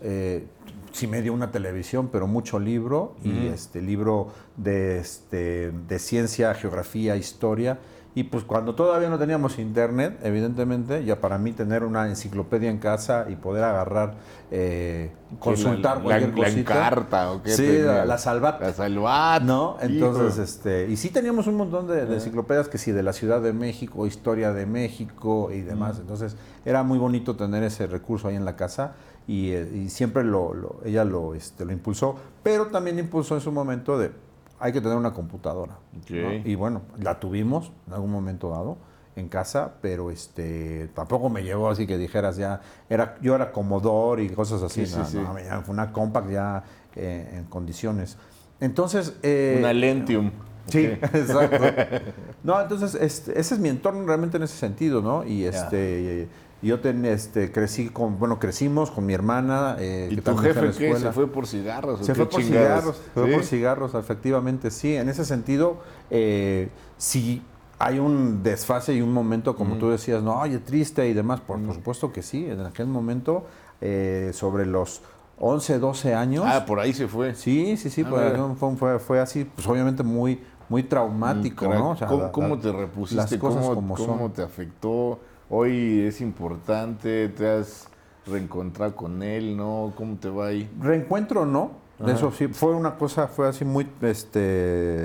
sí 0.92 1.08
me 1.08 1.22
dio 1.22 1.34
una 1.34 1.50
televisión, 1.50 2.10
pero 2.12 2.28
mucho 2.28 2.60
libro, 2.60 3.16
y 3.24 3.48
este 3.48 3.82
libro 3.82 4.34
de, 4.58 4.98
este, 4.98 5.72
de 5.72 5.98
ciencia, 5.98 6.54
geografía, 6.56 7.16
historia. 7.16 7.80
Y 8.16 8.26
pues 8.26 8.44
cuando 8.44 8.76
todavía 8.76 9.10
no 9.10 9.18
teníamos 9.18 9.58
internet, 9.58 10.20
evidentemente, 10.22 11.04
ya 11.04 11.20
para 11.20 11.40
mí 11.40 11.52
tener 11.52 11.84
una 11.84 12.08
enciclopedia 12.08 12.70
en 12.70 12.78
casa 12.78 13.26
y 13.28 13.36
poder 13.36 13.64
agarrar, 13.64 14.14
eh, 14.52 15.12
consultar 15.40 15.98
la, 15.98 16.04
cualquier 16.04 16.30
la, 16.30 16.36
la 16.38 16.44
cosita. 16.44 16.60
encarta 16.60 17.32
o 17.32 17.42
qué 17.42 17.50
Sí, 17.50 17.66
tenía? 17.66 17.86
la, 17.86 18.06
la 18.06 18.18
Salvat. 18.20 18.62
La 18.62 18.72
Salvat. 18.72 19.42
¿No? 19.42 19.78
Entonces, 19.82 20.34
Hijo. 20.36 20.44
este, 20.44 20.88
y 20.92 20.98
sí 20.98 21.10
teníamos 21.10 21.48
un 21.48 21.56
montón 21.56 21.88
de, 21.88 22.06
de 22.06 22.14
enciclopedias 22.14 22.68
que 22.70 22.78
sí, 22.78 22.92
de 22.92 23.02
la 23.02 23.14
Ciudad 23.14 23.42
de 23.42 23.52
México, 23.52 24.06
Historia 24.06 24.54
de 24.54 24.68
México 24.68 25.50
y 25.52 25.62
demás. 25.62 25.98
Entonces, 26.00 26.36
era 26.66 26.84
muy 26.84 27.00
bonito 27.00 27.36
tener 27.36 27.64
ese 27.64 27.88
recurso 27.88 28.28
ahí 28.28 28.36
en 28.36 28.46
la 28.46 28.56
casa 28.56 28.94
y, 29.28 29.54
eh, 29.54 29.68
y 29.74 29.90
siempre 29.90 30.24
lo, 30.24 30.54
lo- 30.54 30.82
ella 30.86 31.04
lo, 31.04 31.34
este, 31.34 31.66
lo 31.66 31.72
impulsó, 31.72 32.16
pero 32.44 32.68
también 32.68 33.00
impulsó 33.00 33.34
en 33.34 33.42
su 33.42 33.52
momento 33.52 33.98
de 33.98 34.12
hay 34.64 34.72
que 34.72 34.80
tener 34.80 34.96
una 34.96 35.12
computadora. 35.14 35.78
Y 36.46 36.56
bueno, 36.56 36.84
la 36.98 37.20
tuvimos 37.20 37.74
en 37.86 37.94
algún 37.94 38.12
momento 38.12 38.50
dado 38.50 38.78
en 39.18 39.28
casa, 39.28 39.74
pero 39.82 40.10
este 40.10 40.88
tampoco 40.96 41.30
me 41.30 41.44
llegó 41.44 41.70
así 41.70 41.86
que 41.86 41.98
dijeras 41.98 42.38
ya, 42.38 42.62
era, 42.90 43.18
yo 43.22 43.36
era 43.36 43.52
Commodore 43.52 44.24
y 44.24 44.30
cosas 44.30 44.64
así, 44.64 44.86
Sí, 44.86 44.94
sí, 44.94 45.00
no, 45.00 45.06
sí. 45.06 45.18
no, 45.18 45.38
ya 45.38 45.60
fue 45.62 45.74
una 45.74 45.92
compact 45.92 46.30
ya 46.32 46.64
eh, 46.96 47.34
en 47.40 47.44
condiciones. 47.44 48.18
Entonces... 48.62 49.16
eh, 49.22 49.58
Una 49.60 49.74
Lentium. 49.74 50.32
Sí, 50.68 50.86
exacto. 51.02 51.66
No, 52.42 52.62
entonces 52.62 52.96
este, 52.96 53.38
ese 53.38 53.56
es 53.56 53.60
mi 53.60 53.68
entorno 53.68 54.06
realmente 54.08 54.38
en 54.38 54.44
ese 54.44 54.56
sentido, 54.56 55.02
¿no? 55.02 55.26
Y 55.26 55.44
este 55.44 56.30
yo 56.64 56.80
ten- 56.80 57.06
este, 57.06 57.52
crecí 57.52 57.90
con, 57.90 58.18
bueno, 58.20 58.40
crecimos 58.40 58.90
con 58.92 59.06
mi 59.06 59.14
hermana. 59.14 59.76
eh, 59.80 60.10
¿Y 60.12 60.16
que 60.16 60.22
tu 60.22 60.38
jefe 60.38 60.72
qué? 60.78 60.96
¿Se 60.98 61.12
fue 61.12 61.28
por 61.28 61.46
cigarros? 61.48 62.06
Se 62.06 62.16
fue 62.16 62.26
por 62.28 62.42
cigarros, 62.42 62.96
se 62.98 63.10
fue 63.20 63.28
¿Sí? 63.28 63.34
por 63.36 63.44
cigarros, 63.44 63.96
efectivamente, 63.96 64.72
sí. 64.72 64.96
En 64.96 65.10
ese 65.10 65.26
sentido, 65.26 65.78
eh, 66.10 66.70
si 66.98 67.42
hay 67.80 68.00
un 68.00 68.44
desfase 68.44 68.94
y 68.94 69.02
un 69.02 69.12
momento, 69.14 69.56
como 69.56 69.76
tú 69.78 69.90
decías, 69.90 70.24
no, 70.24 70.40
oye, 70.40 70.60
triste 70.60 71.08
y 71.10 71.14
demás, 71.14 71.42
por, 71.42 71.60
por 71.60 71.76
supuesto 71.76 72.12
que 72.14 72.22
sí. 72.22 72.46
En 72.50 72.62
aquel 72.62 72.88
momento, 72.88 73.46
eh, 73.82 74.32
sobre 74.34 74.66
los 74.66 75.02
11, 75.40 75.80
12 75.80 76.14
años. 76.14 76.46
Ah, 76.48 76.66
por 76.66 76.80
ahí 76.80 76.94
se 76.94 77.08
fue. 77.08 77.36
Sí, 77.36 77.76
sí, 77.76 77.90
sí, 77.90 78.04
Ah, 78.06 78.10
pues, 78.10 78.32
mira. 78.32 78.56
fue, 78.56 78.76
fue, 78.78 79.00
fue 79.00 79.20
así, 79.20 79.44
pues 79.44 79.68
obviamente 79.68 80.04
muy, 80.04 80.40
muy 80.70 80.84
traumático, 80.84 81.66
Crack. 81.68 81.78
¿no? 81.80 81.90
O 81.90 81.96
sea, 81.98 82.08
¿Cómo, 82.08 82.22
la- 82.24 82.32
cómo 82.32 82.56
la- 82.56 82.62
te 82.62 82.72
repusiste? 82.72 83.16
Las 83.22 83.36
cosas 83.38 83.64
¿Cómo, 83.64 83.76
como 83.76 83.96
cómo 83.96 84.18
son. 84.20 84.34
te 84.34 84.44
afectó? 84.44 85.20
Hoy 85.58 86.02
es 86.08 86.20
importante, 86.20 87.30
te 87.30 87.48
has 87.48 87.88
reencontrado 88.26 88.96
con 88.96 89.22
él, 89.22 89.56
¿no? 89.56 89.94
¿Cómo 89.96 90.16
te 90.16 90.28
va 90.28 90.48
ahí? 90.48 90.68
Reencuentro 90.82 91.46
no, 91.46 91.74
Ajá. 92.02 92.12
eso 92.12 92.32
sí, 92.32 92.48
fue 92.48 92.74
una 92.74 92.96
cosa, 92.96 93.28
fue 93.28 93.48
así 93.48 93.64
muy 93.64 93.88
este, 94.02 94.40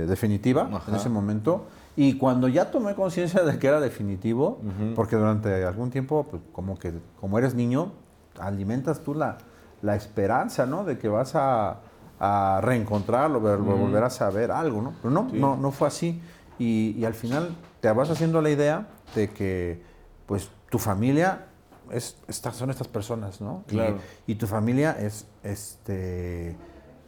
definitiva 0.06 0.70
Ajá. 0.72 0.84
en 0.90 0.94
ese 0.96 1.10
momento. 1.10 1.66
Y 1.96 2.14
cuando 2.16 2.48
ya 2.48 2.70
tomé 2.70 2.94
conciencia 2.94 3.42
de 3.42 3.58
que 3.58 3.66
era 3.66 3.78
definitivo, 3.78 4.58
porque 4.96 5.16
durante 5.16 5.66
algún 5.66 5.90
tiempo, 5.90 6.26
pues, 6.30 6.40
como 6.52 6.78
que 6.78 6.94
como 7.20 7.36
eres 7.38 7.54
niño, 7.54 7.92
alimentas 8.40 9.00
tú 9.00 9.14
la, 9.14 9.36
la 9.82 9.96
esperanza, 9.96 10.64
¿no? 10.64 10.82
De 10.84 10.96
que 10.96 11.08
vas 11.08 11.34
a, 11.34 11.80
a 12.18 12.60
reencontrarlo, 12.62 13.38
ver- 13.42 13.58
volver 13.58 14.02
a 14.02 14.08
saber 14.08 14.50
algo, 14.50 14.80
¿no? 14.80 14.94
Pero 15.02 15.12
no, 15.12 15.28
Sí. 15.30 15.38
no, 15.38 15.56
no 15.58 15.72
fue 15.72 15.88
así. 15.88 16.22
Y, 16.58 16.94
y 16.96 17.04
al 17.04 17.12
final 17.12 17.50
te 17.82 17.92
vas 17.92 18.08
haciendo 18.08 18.40
la 18.40 18.48
idea 18.48 18.86
de 19.14 19.28
que, 19.28 19.86
pues, 20.28 20.50
tu 20.70 20.78
familia 20.78 21.46
es, 21.90 22.16
estas, 22.28 22.54
son 22.54 22.70
estas 22.70 22.86
personas, 22.86 23.40
¿no? 23.40 23.64
Y- 23.66 23.70
Claro. 23.72 23.98
y 24.26 24.34
tu 24.36 24.46
familia 24.46 24.92
es, 25.00 25.26
este, 25.42 26.54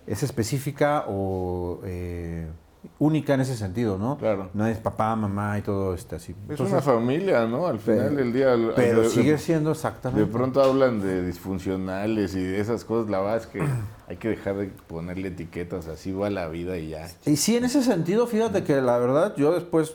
es 0.06 0.22
específica 0.22 1.04
o 1.06 1.80
eh, 1.84 2.48
única 2.98 3.34
en 3.34 3.42
ese 3.42 3.54
sentido, 3.58 3.98
¿no? 3.98 4.16
Claro. 4.16 4.48
No 4.54 4.66
es 4.66 4.78
papá, 4.78 5.14
mamá 5.14 5.58
y 5.58 5.60
todo 5.62 5.92
este 5.92 6.16
así. 6.16 6.34
Es 6.48 6.58
una 6.60 6.80
familia, 6.80 7.46
¿no? 7.46 7.66
Al 7.66 7.78
final 7.78 8.06
pero- 8.06 8.16
del 8.16 8.32
día. 8.32 8.52
al- 8.54 8.72
pero 8.74 9.02
de- 9.02 9.08
de- 9.08 9.10
sigue 9.10 9.36
siendo 9.36 9.68
De 9.68 9.74
exactamente. 9.74 10.32
pronto 10.32 10.62
hablan 10.62 11.02
de 11.02 11.26
disfuncionales 11.26 12.34
y 12.34 12.42
de 12.42 12.58
esas 12.58 12.86
cosas. 12.86 13.10
La 13.10 13.18
verdad 13.20 13.36
es 13.36 13.46
que 13.48 13.62
hay 14.08 14.16
que 14.16 14.28
dejar 14.28 14.56
de 14.56 14.68
ponerle 14.88 15.28
etiquetas. 15.28 15.88
Así 15.88 16.10
va 16.12 16.30
la 16.30 16.48
vida 16.48 16.78
y 16.78 16.88
ya. 16.88 17.06
Y 17.26 17.36
sí, 17.36 17.54
en 17.58 17.66
ese 17.66 17.82
sentido, 17.82 18.26
fíjate 18.26 18.64
que 18.64 18.80
la 18.80 18.96
verdad, 18.96 19.34
yo 19.36 19.52
después, 19.52 19.94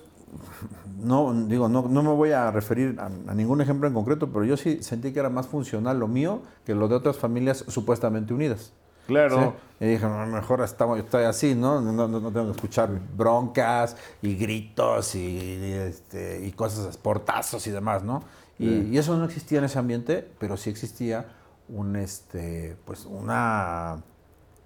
no 1.05 1.33
digo, 1.47 1.69
no, 1.69 1.83
no 1.87 2.03
me 2.03 2.09
voy 2.09 2.31
a 2.31 2.51
referir 2.51 2.97
a, 2.99 3.05
a 3.05 3.33
ningún 3.33 3.61
ejemplo 3.61 3.87
en 3.87 3.93
concreto, 3.93 4.29
pero 4.31 4.43
yo 4.45 4.57
sí 4.57 4.81
sentí 4.81 5.13
que 5.13 5.19
era 5.19 5.29
más 5.29 5.47
funcional 5.47 5.99
lo 5.99 6.07
mío 6.07 6.41
que 6.65 6.75
lo 6.75 6.87
de 6.87 6.95
otras 6.95 7.17
familias 7.17 7.63
supuestamente 7.67 8.33
unidas. 8.33 8.73
Claro. 9.07 9.53
Sí. 9.79 9.85
Y 9.85 9.87
dije, 9.89 10.05
"No, 10.07 10.25
mejor 10.25 10.61
estamos, 10.61 10.97
estoy 10.97 11.25
así, 11.25 11.53
¿no? 11.53 11.79
No, 11.79 11.91
no- 11.93 12.07
no 12.19 12.31
tengo 12.31 12.45
que 12.47 12.51
escuchar 12.53 12.89
broncas 13.15 13.95
y 14.21 14.35
gritos 14.35 15.13
y, 15.15 15.19
y, 15.19 15.71
este, 15.73 16.43
y 16.45 16.51
cosas, 16.53 16.97
portazos 16.97 17.67
y 17.67 17.71
demás, 17.71 18.03
¿no? 18.03 18.23
Y, 18.57 18.69
y 18.69 18.97
eso 18.97 19.15
no 19.17 19.25
existía 19.25 19.59
en 19.59 19.65
ese 19.65 19.77
ambiente, 19.77 20.27
pero 20.39 20.57
sí 20.57 20.69
existía 20.69 21.25
un, 21.69 21.95
este, 21.97 22.77
pues 22.85 23.05
una, 23.05 23.97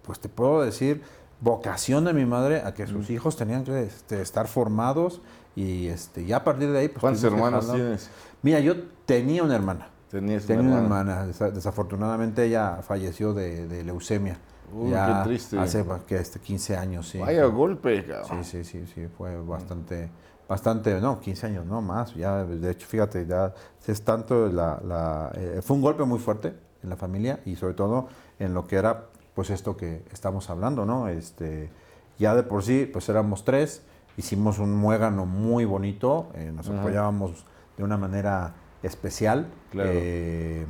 pues 0.04 0.20
te 0.20 0.30
puedo 0.30 0.62
decir, 0.62 1.02
vocación 1.42 2.06
de 2.06 2.14
mi 2.14 2.26
madre 2.26 2.62
a 2.64 2.74
que 2.74 2.86
sus 2.88 3.10
hijos 3.10 3.36
tenían 3.38 3.64
que 3.64 3.84
este, 3.84 4.22
estar 4.22 4.48
formados 4.48 5.22
y 5.56 5.88
este, 5.88 6.26
ya 6.26 6.38
a 6.38 6.44
partir 6.44 6.72
de 6.72 6.80
ahí... 6.80 6.88
Pues, 6.90 7.00
¿Cuántos 7.02 7.22
tuvimos 7.22 7.40
que 7.40 7.46
hermanos 7.46 7.66
jalar. 7.66 7.82
tienes? 7.82 8.10
Mira, 8.42 8.60
yo 8.60 8.74
tenía 9.06 9.44
una 9.44 9.56
hermana. 9.56 9.90
Tenías 10.10 10.46
Tenía 10.46 10.64
una 10.64 10.78
hermana. 10.80 11.12
hermana, 11.14 11.32
desa- 11.34 11.52
desafortunadamente 11.52 12.44
ella 12.46 12.80
falleció 12.82 13.34
de, 13.34 13.68
de 13.68 13.84
leucemia. 13.84 14.38
Uy, 14.74 14.92
ya 14.92 15.06
qué 15.24 15.30
triste. 15.30 15.60
Hace 15.60 15.84
pues, 15.84 16.02
que 16.04 16.18
este, 16.18 16.40
15 16.40 16.78
años, 16.78 17.08
sí. 17.10 17.20
Vaya 17.20 17.46
golpe, 17.46 18.06
cabrón. 18.06 18.44
Sí, 18.44 18.64
sí, 18.64 18.64
sí, 18.86 18.92
sí, 18.94 19.08
fue 19.18 19.36
bastante, 19.42 20.10
bastante, 20.48 21.00
no, 21.00 21.20
15 21.20 21.46
años, 21.48 21.66
no 21.66 21.82
más. 21.82 22.16
Ya, 22.16 22.44
de 22.44 22.72
hecho, 22.72 22.88
fíjate, 22.88 23.26
ya 23.26 23.54
es 23.88 24.02
tanto 24.04 24.48
la, 24.48 24.80
la- 24.84 25.32
eh, 25.36 25.62
fue 25.64 25.76
un 25.76 25.82
golpe 25.84 26.04
muy 26.04 26.20
fuerte 26.20 26.54
en 26.84 26.90
la 26.90 26.96
familia 26.96 27.40
y 27.46 27.56
sobre 27.56 27.74
todo 27.74 28.08
en 28.40 28.54
lo 28.54 28.66
que 28.68 28.78
era, 28.78 29.06
pues 29.40 29.52
esto 29.52 29.78
que 29.78 30.04
estamos 30.12 30.50
hablando, 30.50 30.86
¿no? 30.86 31.08
Este, 31.08 31.70
ya 32.18 32.36
de 32.36 32.44
por 32.44 32.62
sí, 32.62 32.90
pues 32.92 33.08
éramos 33.08 33.46
tres, 33.46 33.82
hicimos 34.18 34.60
un 34.60 34.76
muégano 34.76 35.26
muy 35.26 35.64
bonito, 35.64 36.28
eh, 36.34 36.52
nos 36.54 36.68
Ajá. 36.70 36.82
apoyábamos 36.82 37.46
de 37.78 37.86
una 37.86 37.96
manera 37.96 38.56
especial, 38.84 39.48
Claro. 39.72 39.92
eh, 39.94 40.66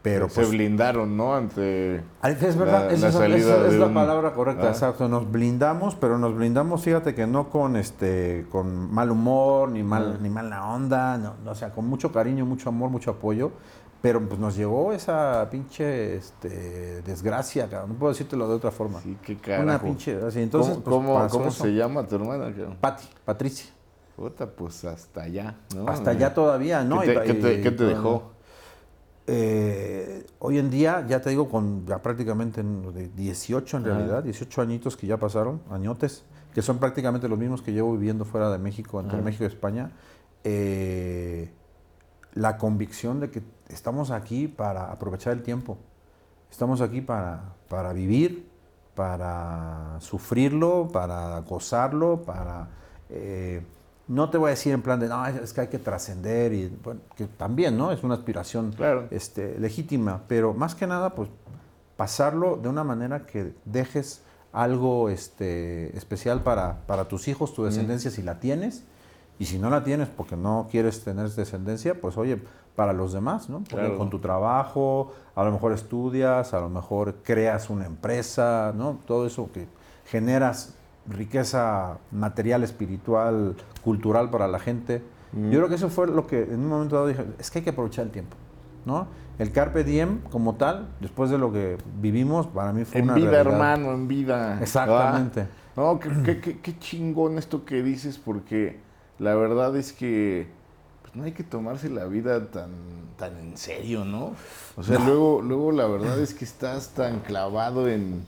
pero 0.00 0.30
se 0.30 0.36
pues 0.36 0.48
blindaron, 0.48 1.18
¿no? 1.18 1.34
Ante. 1.34 1.96
Es 2.22 2.56
verdad, 2.56 2.86
la- 2.86 2.92
esa 2.94 3.02
la 3.02 3.08
es, 3.08 3.14
salida 3.14 3.36
esa 3.56 3.66
es 3.66 3.72
de 3.72 3.78
la 3.78 3.86
un- 3.88 3.94
palabra 3.94 4.32
correcta, 4.32 4.68
Ah. 4.68 4.70
exacto. 4.70 5.06
Nos 5.06 5.30
blindamos, 5.30 5.94
pero 5.94 6.16
nos 6.16 6.34
blindamos, 6.34 6.80
fíjate 6.80 7.14
que 7.14 7.26
no 7.26 7.50
con 7.50 7.76
este, 7.76 8.46
con 8.50 8.90
mal 8.90 9.10
humor, 9.10 9.68
ni 9.68 9.82
mal, 9.82 10.14
Ah. 10.14 10.18
ni 10.22 10.30
mala 10.30 10.64
onda, 10.64 11.18
no, 11.18 11.34
no, 11.44 11.50
o 11.50 11.54
sea, 11.54 11.72
con 11.72 11.86
mucho 11.86 12.10
cariño, 12.10 12.46
mucho 12.46 12.70
amor, 12.70 12.88
mucho 12.88 13.10
apoyo. 13.10 13.50
Pero 14.04 14.20
pues 14.28 14.38
nos 14.38 14.54
llegó 14.54 14.92
esa 14.92 15.48
pinche 15.50 16.16
este, 16.16 17.00
desgracia, 17.00 17.70
cabrón. 17.70 17.92
No 17.94 17.98
puedo 17.98 18.12
decírtelo 18.12 18.46
de 18.46 18.54
otra 18.56 18.70
forma. 18.70 19.00
Sí, 19.00 19.16
qué 19.22 19.32
Una 19.32 19.40
carajo. 19.78 19.86
pinche, 19.86 20.18
así, 20.22 20.42
entonces, 20.42 20.76
¿Cómo, 20.84 21.18
pues, 21.20 21.32
cómo- 21.32 21.50
se 21.50 21.68
llama 21.74 22.06
tu 22.06 22.16
hermana? 22.16 22.52
cabrón? 22.54 22.76
Pati, 22.78 23.06
Patricia. 23.24 23.70
Puta, 24.14 24.44
pues 24.46 24.84
hasta 24.84 25.22
allá, 25.22 25.54
¿no? 25.74 25.88
Hasta 25.88 26.10
allá 26.10 26.34
todavía, 26.34 26.84
¿no? 26.84 27.00
¿Qué 27.00 27.12
Y- 27.12 27.14
te, 27.14 27.22
qué 27.22 27.34
te- 27.34 27.54
y- 27.54 27.62
qué 27.62 27.70
te 27.70 27.84
dejó? 27.84 28.32
Eh, 29.26 30.26
hoy 30.38 30.58
en 30.58 30.68
día, 30.68 31.06
ya 31.08 31.22
te 31.22 31.30
digo, 31.30 31.48
con 31.48 31.86
ya 31.86 32.02
prácticamente 32.02 32.60
en- 32.60 32.92
de 32.92 33.08
18 33.08 33.78
en 33.78 33.84
realidad, 33.84 34.22
18 34.22 34.60
añitos 34.60 34.98
que 34.98 35.06
ya 35.06 35.16
pasaron, 35.16 35.62
añotes, 35.70 36.24
que 36.52 36.60
son 36.60 36.76
prácticamente 36.78 37.26
los 37.26 37.38
mismos 37.38 37.62
que 37.62 37.72
llevo 37.72 37.92
viviendo 37.94 38.26
fuera 38.26 38.50
de 38.50 38.58
México, 38.58 39.00
entre. 39.00 39.22
México 39.22 39.44
y 39.44 39.46
España, 39.46 39.92
eh, 40.44 41.50
la 42.34 42.58
convicción 42.58 43.18
de 43.20 43.30
que 43.30 43.42
estamos 43.68 44.10
aquí 44.10 44.48
para 44.48 44.90
aprovechar 44.92 45.32
el 45.32 45.42
tiempo, 45.42 45.78
estamos 46.50 46.80
aquí 46.80 47.00
para, 47.00 47.40
para 47.68 47.92
vivir, 47.92 48.48
para 48.94 49.96
sufrirlo, 50.00 50.88
para 50.92 51.40
gozarlo, 51.40 52.22
para... 52.22 52.68
eh, 53.10 53.62
no 54.06 54.28
te 54.28 54.36
voy 54.36 54.48
a 54.48 54.50
decir 54.50 54.74
en 54.74 54.82
plan 54.82 55.00
de, 55.00 55.08
no, 55.08 55.26
es 55.26 55.52
que 55.54 55.62
hay 55.62 55.68
que 55.68 55.78
trascender, 55.78 56.52
y 56.52 56.68
bueno, 56.84 57.00
que 57.16 57.24
también, 57.24 57.78
¿no? 57.78 57.90
Es 57.90 58.04
una 58.04 58.14
aspiración 58.14 58.72
Claro. 58.72 59.06
este, 59.10 59.58
legítima, 59.58 60.20
pero 60.28 60.52
más 60.52 60.74
que 60.74 60.86
nada, 60.86 61.14
pues 61.14 61.30
pasarlo 61.96 62.56
de 62.58 62.68
una 62.68 62.84
manera 62.84 63.20
que 63.24 63.54
dejes 63.64 64.20
algo 64.52 65.08
este, 65.08 65.96
especial 65.96 66.42
para, 66.42 66.80
para 66.86 67.06
tus 67.06 67.28
hijos, 67.28 67.54
tu 67.54 67.64
descendencia, 67.64 68.10
si 68.10 68.22
la 68.22 68.40
tienes, 68.40 68.84
y 69.38 69.46
si 69.46 69.58
no 69.58 69.70
la 69.70 69.82
tienes 69.84 70.08
porque 70.08 70.36
no 70.36 70.68
quieres 70.70 71.02
tener 71.02 71.30
descendencia, 71.30 71.98
pues 72.00 72.16
oye, 72.18 72.42
para 72.76 72.92
los 72.92 73.12
demás, 73.12 73.48
¿no? 73.48 73.58
Porque 73.58 73.76
Claro. 73.76 73.98
con 73.98 74.10
tu 74.10 74.18
trabajo, 74.18 75.12
a 75.36 75.44
lo 75.44 75.52
mejor 75.52 75.72
estudias, 75.72 76.54
a 76.54 76.60
lo 76.60 76.68
mejor 76.68 77.16
creas 77.22 77.70
una 77.70 77.86
empresa, 77.86 78.72
¿no? 78.76 78.98
Todo 79.06 79.26
eso 79.26 79.48
que 79.52 79.66
generas 80.06 80.74
riqueza 81.06 81.98
material, 82.10 82.62
espiritual, 82.64 83.54
cultural 83.82 84.30
para 84.30 84.48
la 84.48 84.58
gente. 84.58 85.02
Mm. 85.32 85.50
Yo 85.50 85.58
creo 85.58 85.68
que 85.68 85.74
eso 85.76 85.88
fue 85.88 86.06
lo 86.06 86.26
que 86.26 86.42
en 86.42 86.60
un 86.60 86.68
momento 86.68 86.96
dado 86.96 87.08
dije, 87.08 87.24
es 87.38 87.50
que 87.50 87.58
hay 87.58 87.64
que 87.64 87.70
aprovechar 87.70 88.06
el 88.06 88.10
tiempo, 88.10 88.36
¿no? 88.84 89.06
El 89.38 89.50
carpe 89.52 89.82
diem 89.84 90.20
como 90.30 90.54
tal, 90.54 90.88
después 91.00 91.28
de 91.30 91.38
lo 91.38 91.52
que 91.52 91.76
vivimos, 92.00 92.46
para 92.46 92.72
mí 92.72 92.84
fue 92.84 92.98
En 93.00 93.04
una 93.06 93.14
vida, 93.14 93.30
realidad. 93.30 93.52
hermano, 93.54 93.92
en 93.92 94.08
vida. 94.08 94.58
Exactamente. 94.62 95.40
Ah, 95.42 95.46
No, 95.76 95.98
qué, 95.98 96.08
qué- 96.24 96.40
qué- 96.40 96.60
qué 96.60 96.78
chingón 96.78 97.36
esto 97.36 97.64
que 97.64 97.82
dices, 97.82 98.16
porque 98.16 98.78
la 99.18 99.34
verdad 99.34 99.76
es 99.76 99.92
que 99.92 100.46
no 101.14 101.24
hay 101.24 101.32
que 101.32 101.42
tomarse 101.44 101.88
la 101.90 102.04
vida 102.06 102.46
tan, 102.50 102.70
tan 103.18 103.36
en 103.38 103.56
serio, 103.56 104.04
¿no? 104.04 104.34
O 104.76 104.82
sea, 104.82 104.98
luego, 104.98 105.40
luego 105.42 105.72
la 105.72 105.86
verdad 105.86 106.18
es 106.20 106.34
que 106.34 106.44
estás 106.44 106.90
tan 106.90 107.20
clavado 107.20 107.88
en, 107.88 108.24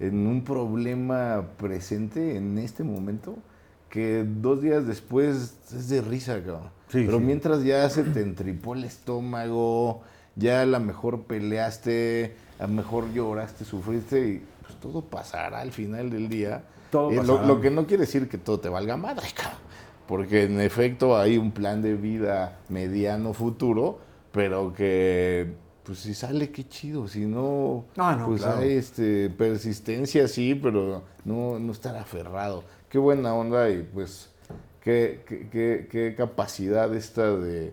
en 0.00 0.26
un 0.26 0.42
problema 0.44 1.44
presente 1.58 2.36
en 2.36 2.58
este 2.58 2.84
momento 2.84 3.36
que 3.90 4.24
dos 4.26 4.60
días 4.62 4.86
después 4.86 5.54
es 5.74 5.88
de 5.88 6.00
risa, 6.02 6.34
cabrón. 6.44 6.70
Sí, 6.88 7.02
Pero 7.06 7.18
sí. 7.18 7.24
mientras 7.24 7.64
ya 7.64 7.88
se 7.90 8.02
te 8.04 8.20
entripó 8.22 8.74
el 8.74 8.84
estómago, 8.84 10.02
ya 10.36 10.62
a 10.62 10.66
lo 10.66 10.78
mejor 10.80 11.22
peleaste, 11.24 12.36
a 12.58 12.66
lo 12.66 12.72
mejor 12.74 13.12
lloraste, 13.12 13.64
sufriste 13.64 14.28
y 14.28 14.42
pues 14.62 14.78
todo 14.80 15.02
pasará 15.02 15.60
al 15.60 15.72
final 15.72 16.10
del 16.10 16.28
día. 16.28 16.62
Todo 16.90 17.10
Eh, 17.10 17.16
lo, 17.16 17.20
pasará. 17.34 17.46
lo 17.46 17.60
que 17.60 17.70
no 17.70 17.86
quiere 17.86 18.02
decir 18.02 18.28
que 18.28 18.38
todo 18.38 18.60
te 18.60 18.68
valga 18.68 18.96
madre, 18.96 19.26
cabrón. 19.34 19.58
Porque 20.08 20.44
en 20.44 20.60
efecto 20.60 21.16
hay 21.16 21.38
un 21.38 21.52
plan 21.52 21.80
de 21.82 21.94
vida 21.94 22.58
mediano 22.68 23.32
futuro, 23.34 24.00
pero 24.32 24.72
que 24.72 25.52
pues 25.84 26.00
si 26.00 26.12
sale 26.14 26.50
qué 26.50 26.66
chido, 26.66 27.06
si 27.08 27.24
no, 27.26 27.84
No, 27.96 28.16
no, 28.16 28.26
pues 28.26 28.42
claro. 28.42 28.58
hay 28.58 28.72
este 28.72 29.30
persistencia 29.30 30.26
sí, 30.28 30.54
pero 30.54 31.02
no, 31.24 31.58
no 31.58 31.72
estar 31.72 31.96
aferrado. 31.96 32.64
Qué 32.88 32.98
buena 32.98 33.34
onda 33.34 33.70
y 33.70 33.82
pues 33.82 34.30
qué, 34.82 35.20
qué, 35.26 35.48
qué- 35.50 35.88
qué 35.90 36.14
capacidad 36.14 36.94
esta 36.94 37.34
de, 37.36 37.72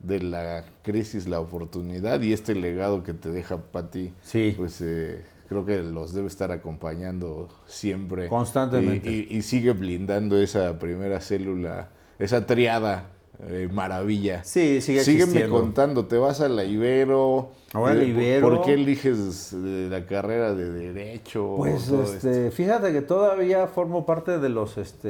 de 0.00 0.20
la 0.20 0.64
crisis, 0.82 1.26
la 1.28 1.40
oportunidad 1.40 2.20
y 2.22 2.32
este 2.32 2.54
legado 2.54 3.02
que 3.02 3.14
te 3.14 3.30
deja 3.30 3.56
Pati 3.58 4.12
Sí. 4.22 4.54
pues 4.56 4.80
eh, 4.80 5.24
creo 5.48 5.64
que 5.64 5.78
los 5.82 6.12
debe 6.12 6.26
estar 6.28 6.50
acompañando 6.52 7.48
siempre. 7.66 8.28
Constantemente. 8.28 9.10
Y, 9.10 9.26
y- 9.30 9.36
y 9.38 9.42
sigue 9.42 9.72
blindando 9.72 10.36
esa 10.40 10.78
primera 10.78 11.20
célula, 11.20 11.88
esa 12.18 12.46
triada 12.46 13.10
eh, 13.48 13.68
maravilla. 13.72 14.42
Sí, 14.44 14.80
sigue 14.80 15.02
Sígueme 15.04 15.22
existiendo. 15.24 15.60
contando, 15.60 16.06
te 16.06 16.18
vas 16.18 16.40
a 16.40 16.48
la 16.48 16.64
Ibero. 16.64 17.50
Ahora 17.72 17.94
la 17.94 18.02
eh, 18.02 18.06
¿por- 18.12 18.22
Ibero. 18.22 18.48
¿Por 18.56 18.64
qué 18.64 18.74
eliges 18.74 19.52
eh, 19.52 19.88
la 19.90 20.04
carrera 20.06 20.54
de 20.54 20.70
Derecho? 20.70 21.54
Pues 21.56 21.88
este, 21.88 22.50
fíjate 22.50 22.92
que 22.92 23.00
todavía 23.02 23.66
formo 23.68 24.04
parte 24.04 24.38
de 24.38 24.48
los, 24.48 24.76
este, 24.78 25.08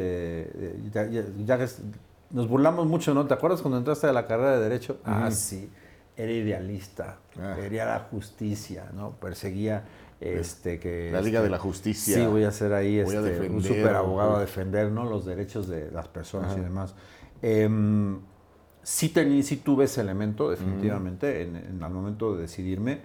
eh, 0.54 0.76
ya, 0.92 1.06
ya- 1.08 1.24
ya 1.44 1.66
nos 2.30 2.46
burlamos 2.48 2.86
mucho, 2.86 3.14
¿no? 3.14 3.26
¿Te 3.26 3.32
acuerdas 3.32 3.62
cuando 3.62 3.78
entraste 3.78 4.06
a 4.06 4.12
la 4.12 4.26
carrera 4.26 4.58
de 4.58 4.62
Derecho? 4.68 4.98
Ah, 5.06 5.30
sí, 5.30 5.70
era 6.14 6.30
idealista, 6.30 7.16
Ah. 7.40 7.56
quería 7.58 7.86
la 7.86 8.00
justicia, 8.10 8.90
¿no? 8.94 9.12
Perseguía, 9.12 9.84
este, 10.20 10.78
que... 10.78 11.10
La 11.12 11.20
Liga 11.20 11.38
este, 11.38 11.44
de 11.44 11.50
la 11.50 11.58
Justicia. 11.58 12.14
Sí, 12.16 12.26
voy 12.26 12.44
a 12.44 12.50
ser 12.50 12.72
ahí 12.72 12.98
este, 12.98 13.48
un 13.48 13.62
super 13.62 13.94
abogado 13.94 14.36
a 14.36 14.40
defender, 14.40 14.90
¿no? 14.90 15.04
Los 15.08 15.24
derechos 15.26 15.68
de 15.68 15.90
las 15.90 16.08
personas 16.08 16.56
y 16.56 16.60
demás. 16.60 16.94
Em, 17.42 18.18
sí, 18.82 19.08
tení, 19.10 19.42
sí 19.42 19.58
tuve 19.58 19.84
ese 19.84 20.00
elemento, 20.00 20.50
definitivamente, 20.50 21.42
en, 21.42 21.56
en 21.56 21.82
el 21.82 21.90
momento 21.90 22.34
de 22.34 22.42
decidirme. 22.42 23.00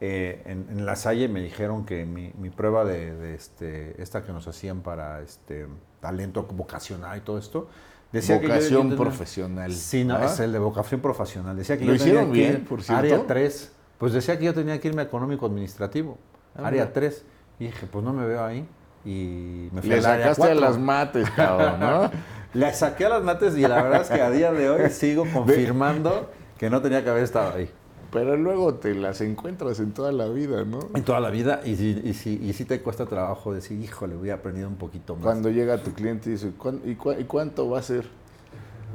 Eh, 0.00 0.42
en, 0.46 0.66
en 0.70 0.86
la 0.86 0.94
Salle 0.96 1.28
me 1.28 1.40
dijeron 1.42 1.84
que 1.84 2.04
mi, 2.04 2.32
mi 2.38 2.50
prueba 2.50 2.84
de, 2.84 3.14
de 3.16 3.34
este, 3.34 4.00
esta 4.00 4.22
que 4.24 4.32
nos 4.32 4.46
hacían 4.46 4.80
para 4.82 5.20
este 5.22 5.66
talento 6.00 6.44
vocacional 6.44 7.18
y 7.18 7.20
todo 7.22 7.36
esto, 7.38 7.68
decía 8.12 8.40
que 8.40 8.46
yo- 8.46 8.48
yo 8.48 8.54
Vocación 8.54 8.82
tenía- 8.90 8.96
profesional. 8.96 9.72
Sí, 9.72 10.04
no, 10.04 10.14
¿Ah? 10.16 10.26
es 10.26 10.38
el 10.40 10.52
de 10.52 10.58
vocación 10.60 11.00
profesional. 11.00 11.56
Decía 11.56 11.76
que 11.78 11.84
Lo 11.84 11.94
yo 11.94 11.98
tenía 11.98 12.12
hicieron 12.14 12.32
que 12.32 12.38
bien, 12.38 12.52
ir 12.52 12.64
por 12.64 12.82
cierto. 12.82 13.00
área 13.04 13.26
3. 13.26 13.72
Pues 13.98 14.12
decía 14.12 14.38
que 14.38 14.44
yo 14.44 14.54
tenía 14.54 14.80
que 14.80 14.86
irme 14.86 15.02
a 15.02 15.04
económico 15.06 15.46
administrativo, 15.46 16.16
Ah, 16.58 16.66
área 16.66 16.82
mira. 16.84 16.92
3. 16.92 17.24
Y 17.60 17.64
dije, 17.66 17.86
pues 17.90 18.04
no 18.04 18.12
me 18.12 18.26
veo 18.26 18.44
ahí. 18.44 18.66
Y 19.04 19.68
me 19.72 19.80
fui 19.80 19.90
Le 19.90 19.96
área 19.96 20.34
sacaste 20.34 20.42
a 20.42 20.46
4. 20.54 20.60
las 20.60 20.78
mates, 20.78 21.30
cabrón, 21.30 21.80
¿no? 21.80 22.10
Le 22.54 22.72
saqué 22.74 23.06
a 23.06 23.08
las 23.10 23.22
mates 23.22 23.56
y 23.56 23.62
la 23.62 23.82
verdad 23.82 24.02
es 24.02 24.08
que 24.08 24.20
a 24.20 24.30
día 24.30 24.52
de 24.52 24.68
hoy 24.70 24.90
sigo 24.90 25.24
confirmando 25.32 26.30
que 26.58 26.68
no 26.70 26.80
tenía 26.82 27.02
que 27.04 27.10
haber 27.10 27.22
estado 27.24 27.54
ahí. 27.56 27.70
Pero 28.10 28.36
luego 28.38 28.74
te 28.74 28.94
las 28.94 29.20
encuentras 29.20 29.80
en 29.80 29.92
toda 29.92 30.12
la 30.12 30.26
vida, 30.28 30.64
¿no? 30.64 30.78
En 30.94 31.04
toda 31.04 31.20
la 31.20 31.28
vida, 31.28 31.60
y 31.64 31.76
sí, 31.76 32.00
y 32.02 32.14
sí, 32.14 32.40
y 32.42 32.54
sí 32.54 32.64
te 32.64 32.80
cuesta 32.80 33.04
trabajo 33.04 33.52
decir, 33.52 33.78
híjole, 33.82 34.16
voy 34.16 34.30
a 34.30 34.34
aprender 34.34 34.66
un 34.66 34.76
poquito 34.76 35.14
más. 35.14 35.24
Cuando 35.24 35.50
llega 35.50 35.76
tu 35.76 35.92
cliente 35.92 36.30
y 36.30 36.32
dice, 36.32 36.52
"¿Cuán- 36.56 36.80
¿y, 36.86 36.94
cua- 36.96 37.20
y 37.20 37.24
cuánto 37.24 37.68
va 37.68 37.80
a 37.80 37.82
ser? 37.82 38.06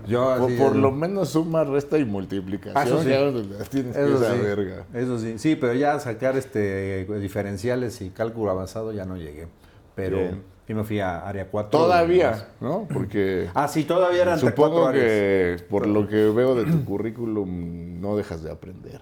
Yo 0.07 0.35
Por, 0.37 0.49
así, 0.49 0.57
por 0.57 0.75
el- 0.75 0.81
lo 0.81 0.91
menos 0.91 1.29
suma, 1.29 1.63
resta 1.63 1.97
y 1.97 2.05
multiplicación. 2.05 2.77
Ah, 2.77 2.83
eso 2.85 3.01
sí. 3.03 3.09
ya 3.09 3.63
tienes 3.69 3.95
que 3.95 4.03
Eso 4.03 4.17
sí, 4.19 4.25
saber, 4.25 4.65
ga. 4.91 4.99
eso 4.99 5.19
sí, 5.19 5.39
sí, 5.39 5.55
pero 5.55 5.73
ya 5.73 5.99
sacar 5.99 6.35
este 6.37 7.05
diferenciales 7.19 8.01
y 8.01 8.09
cálculo 8.09 8.51
avanzado 8.51 8.91
ya 8.91 9.05
no 9.05 9.17
llegué. 9.17 9.47
Pero 9.95 10.17
Bien. 10.17 10.43
sí 10.67 10.73
me 10.73 10.83
fui 10.83 10.99
a 10.99 11.19
área 11.27 11.47
4. 11.49 11.69
Todavía, 11.79 12.47
¿no? 12.61 12.87
Porque 12.91 13.49
Ah, 13.55 13.67
sí, 13.67 13.83
todavía 13.83 14.23
eran 14.23 14.39
supongo 14.39 14.91
que 14.91 15.57
por 15.69 15.87
lo 15.87 16.07
que 16.07 16.29
veo 16.29 16.55
de 16.55 16.65
tu 16.71 16.83
currículum 16.85 18.01
no 18.01 18.15
dejas 18.15 18.41
de 18.43 18.51
aprender. 18.51 19.01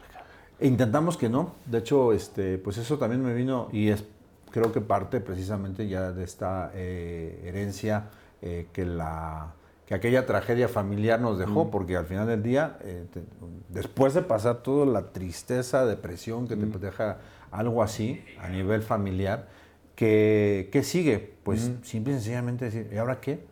Intentamos 0.59 1.17
que 1.17 1.27
no. 1.29 1.55
De 1.65 1.79
hecho, 1.79 2.13
este, 2.13 2.57
pues 2.57 2.77
eso 2.77 2.97
también 2.99 3.23
me 3.23 3.33
vino 3.33 3.69
y 3.71 3.89
es 3.89 4.03
creo 4.51 4.71
que 4.73 4.81
parte 4.81 5.21
precisamente 5.21 5.87
ya 5.87 6.11
de 6.11 6.23
esta 6.25 6.71
eh, 6.75 7.41
herencia 7.45 8.09
eh, 8.41 8.67
que 8.73 8.85
la 8.85 9.53
que 9.85 9.95
aquella 9.95 10.25
tragedia 10.25 10.67
familiar 10.69 11.19
nos 11.19 11.37
dejó, 11.37 11.69
porque 11.69 11.97
al 11.97 12.05
final 12.05 12.27
del 12.27 12.41
día, 12.43 12.77
eh, 12.81 13.05
te- 13.11 13.23
después 13.69 14.13
de 14.13 14.21
pasar 14.21 14.57
toda 14.63 14.85
la 14.85 15.11
tristeza, 15.11 15.85
depresión 15.85 16.47
que 16.47 16.55
te 16.55 16.79
deja 16.79 17.17
algo 17.51 17.83
así 17.83 18.23
a 18.39 18.47
nivel 18.49 18.81
familiar, 18.83 19.47
que, 19.95 20.69
¿qué 20.71 20.83
sigue? 20.83 21.33
Pues 21.43 21.71
simple 21.83 22.13
y 22.13 22.15
sencillamente 22.15 22.65
decir, 22.65 22.89
¿y 22.93 22.97
ahora 22.97 23.19
qué? 23.19 23.43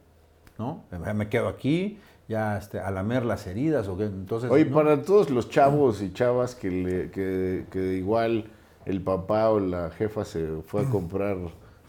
¿No? 0.58 0.84
Me 1.14 1.28
quedo 1.30 1.48
aquí, 1.48 2.00
ya 2.28 2.58
este, 2.58 2.80
a 2.80 2.90
lamer 2.92 3.26
las 3.26 3.46
heridas 3.48 3.88
o 3.88 3.98
qué. 3.98 4.06
Entonces, 4.06 4.50
Oye, 4.50 4.66
¿no? 4.66 4.74
para 4.76 5.02
todos 5.02 5.30
los 5.30 5.50
chavos 5.50 6.02
y 6.02 6.14
chavas 6.14 6.56
que, 6.56 6.70
le, 6.72 7.12
que, 7.12 7.66
que 7.72 7.94
igual 7.96 8.46
el 8.86 9.02
papá 9.02 9.50
o 9.50 9.60
la 9.60 9.90
jefa 9.92 10.24
se 10.26 10.48
fue 10.66 10.86
a 10.86 10.90
comprar 10.90 11.38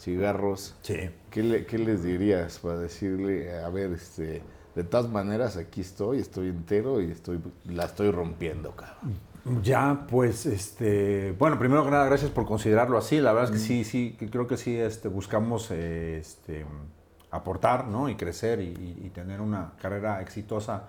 cigarros, 0.01 0.75
Sí. 0.83 1.11
¿qué, 1.31 1.43
le- 1.43 1.67
qué 1.67 1.79
les 1.79 2.03
dirías 2.03 2.59
para 2.59 2.79
decirle, 2.79 3.59
a 3.61 3.69
ver, 3.69 3.93
este, 3.93 4.43
de 4.75 4.85
todas 4.85 5.09
maneras 5.11 5.57
aquí 5.57 5.81
estoy, 5.83 6.19
estoy 6.19 6.49
entero 6.49 7.01
y 7.01 7.11
estoy, 7.11 7.41
la 7.67 7.85
estoy 7.85 8.11
rompiendo, 8.11 8.73
cabrón? 8.75 9.19
Ya, 9.63 10.07
pues, 10.09 10.45
este, 10.47 11.33
bueno, 11.39 11.59
primero 11.59 11.85
que 11.85 11.91
nada, 11.91 12.05
gracias 12.07 12.31
por 12.31 12.45
considerarlo 12.47 12.99
así. 12.99 13.21
La 13.21 13.33
verdad 13.33 13.55
es 13.55 13.61
que 13.61 13.67
sí, 13.67 13.85
sí, 13.85 14.17
que 14.19 14.29
creo 14.29 14.47
que 14.47 14.57
sí, 14.57 14.77
este, 14.77 15.09
buscamos, 15.09 15.71
eh, 15.71 16.19
este, 16.19 16.67
aportar, 17.31 17.87
¿no? 17.87 18.09
Y 18.09 18.17
crecer 18.17 18.61
y, 18.61 18.65
y- 18.69 19.07
y 19.07 19.11
tener 19.11 19.41
una 19.41 19.73
carrera 19.81 20.21
exitosa, 20.21 20.85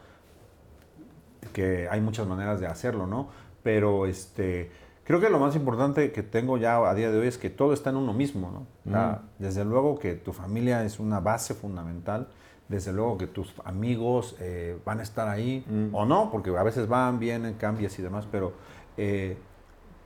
que 1.54 1.88
hay 1.89 2.02
muchas 2.02 2.28
maneras 2.28 2.60
de 2.60 2.67
hacerlo, 2.67 3.08
¿no? 3.08 3.30
Pero, 3.63 4.06
este, 4.06 4.71
creo 5.04 5.20
que 5.20 5.30
lo 5.30 5.40
más 5.40 5.56
importante 5.56 6.12
que 6.12 6.24
tengo 6.24 6.58
ya 6.58 6.78
a 6.78 6.94
día 6.94 7.12
de 7.12 7.20
hoy 7.20 7.28
es 7.28 7.38
que 7.38 7.50
todo 7.50 7.74
está 7.74 7.90
en 7.90 7.98
uno 7.98 8.14
mismo, 8.14 8.66
¿no? 8.86 9.20
Desde 9.40 9.66
luego 9.66 10.00
que 10.00 10.16
tu 10.16 10.34
familia 10.34 10.84
es 10.84 11.00
una 11.00 11.20
base 11.20 11.54
fundamental. 11.54 12.28
Desde 12.68 12.94
luego 12.94 13.18
que 13.18 13.28
tus 13.28 13.54
amigos 13.66 14.38
eh, 14.40 14.80
van 14.86 15.02
a 15.02 15.04
estar 15.04 15.28
ahí 15.28 15.66
o 15.92 16.06
no, 16.06 16.32
porque 16.32 16.58
a 16.58 16.64
veces 16.64 16.88
van, 16.88 17.20
vienen, 17.20 17.56
cambias 17.56 18.00
y 18.00 18.02
demás, 18.02 18.26
pero 18.32 18.54
eh, 18.96 19.38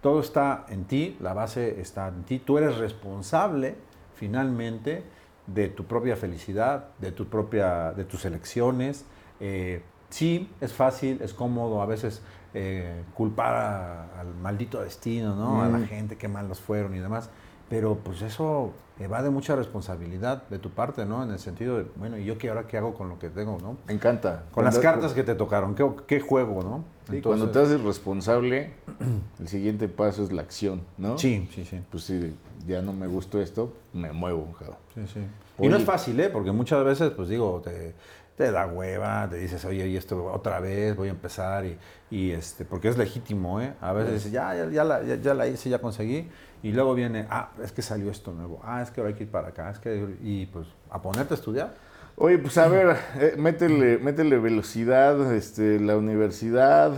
todo 0.01 0.19
está 0.19 0.65
en 0.69 0.86
ti, 0.86 1.15
la 1.19 1.34
base 1.34 1.79
está 1.79 2.08
en 2.08 2.23
ti. 2.23 2.39
Tú 2.39 2.58
eres 2.58 2.77
responsable 2.77 3.75
finalmente 4.15 5.03
de 5.47 5.67
tu 5.69 5.86
propia 5.86 6.15
felicidad, 6.15 6.88
de 6.99 7.12
tu 7.12 7.27
propia, 7.27 7.91
de 7.91 8.03
tus 8.03 8.25
elecciones. 8.25 9.05
Eh, 9.39 9.84
sí, 10.10 10.49
es 10.62 10.73
fácil, 10.73 11.19
es 11.21 11.34
cómodo 11.34 11.81
a 11.81 11.86
veces 11.86 12.23
eh, 12.57 13.03
culpar 13.13 13.53
a- 13.53 14.19
al 14.21 14.33
maldito 14.35 14.81
destino, 14.81 15.35
¿no? 15.35 15.61
A 15.61 15.67
la 15.67 15.79
Mm. 15.79 15.83
gente 15.87 16.15
que 16.17 16.27
malos 16.29 16.59
fueron 16.61 16.95
y 16.95 16.99
demás. 16.99 17.29
Pero 17.69 17.95
pues 18.03 18.21
eso 18.21 18.71
evade 18.99 19.29
mucha 19.29 19.55
responsabilidad 19.57 20.43
de 20.49 20.57
tu 20.59 20.69
parte, 20.69 21.05
¿no? 21.05 21.21
En 21.23 21.31
el 21.31 21.39
sentido 21.39 21.77
de, 21.79 21.85
bueno, 21.97 22.17
¿y 22.17 22.23
yo 22.23 22.37
qué 22.37 22.47
ahora 22.49 22.65
qué 22.67 22.77
hago 22.77 22.93
con 22.93 23.09
lo 23.09 23.19
que 23.19 23.29
tengo, 23.29 23.57
¿no? 23.61 23.75
Me 23.87 23.93
encanta. 23.93 24.43
Con 24.51 24.63
las 24.63 24.77
cartas 24.79 25.11
que 25.13 25.23
te 25.23 25.35
tocaron, 25.35 25.75
¿qué, 25.75 25.85
qué 26.07 26.19
juego, 26.21 26.63
no? 26.63 26.85
Sí, 27.09 27.21
cuando 27.21 27.49
te 27.49 27.59
haces 27.59 27.81
responsable, 27.81 28.71
el 29.39 29.47
siguiente 29.49 29.87
paso 29.89 30.23
es 30.23 30.31
la 30.31 30.43
acción, 30.43 30.81
¿no? 30.97 31.17
Sí, 31.17 31.49
sí, 31.53 31.65
sí. 31.65 31.81
Pues 31.91 32.03
sí, 32.05 32.35
ya 32.67 32.81
no 32.81 32.93
me 32.93 33.07
gustó 33.07 33.41
esto, 33.41 33.73
me 33.93 34.13
muevo, 34.13 34.53
cabrón. 34.57 34.77
Sí, 34.93 35.01
sí. 35.13 35.19
Y 35.59 35.67
no 35.67 35.75
es 35.77 35.83
fácil, 35.83 36.19
¿eh? 36.19 36.29
Porque 36.29 36.51
muchas 36.51 36.83
veces, 36.85 37.11
pues 37.11 37.27
digo, 37.29 37.61
te, 37.63 37.95
te 38.35 38.51
da 38.51 38.67
hueva, 38.67 39.27
te 39.29 39.37
dices, 39.37 39.63
oye, 39.65 39.87
y 39.87 39.95
esto 39.95 40.25
otra 40.25 40.59
vez, 40.59 40.95
voy 40.95 41.07
a 41.07 41.11
empezar, 41.11 41.65
y, 41.65 41.77
y, 42.11 42.31
este, 42.31 42.65
porque 42.65 42.89
es 42.89 42.97
legítimo, 42.97 43.61
¿eh? 43.61 43.73
A 43.81 43.93
veces 43.93 44.13
dices, 44.13 44.31
ya, 44.31 44.53
ya, 44.55 44.69
ya, 44.69 44.83
la, 44.83 45.03
ya, 45.03 45.15
ya 45.15 45.33
la 45.33 45.47
hice, 45.47 45.69
ya 45.69 45.79
conseguí, 45.79 46.29
y 46.61 46.71
luego 46.71 46.93
viene, 46.95 47.27
ah, 47.29 47.51
es 47.63 47.71
que 47.71 47.81
salió 47.81 48.11
esto 48.11 48.33
nuevo, 48.33 48.59
ah, 48.63 48.81
es 48.81 48.91
que 48.91 49.01
hay 49.01 49.13
que 49.13 49.23
ir 49.23 49.31
para 49.31 49.49
acá, 49.49 49.69
es 49.69 49.79
que, 49.79 50.17
y 50.21 50.47
pues, 50.47 50.67
a 50.89 51.01
ponerte 51.01 51.33
a 51.33 51.37
estudiar. 51.37 51.73
Oye, 52.17 52.37
pues 52.37 52.57
a 52.57 52.67
ver, 52.67 52.95
eh, 53.19 53.35
métele, 53.37 53.97
métele 53.97 54.37
velocidad, 54.37 55.33
este, 55.33 55.79
la 55.81 55.97
universidad, 55.97 56.93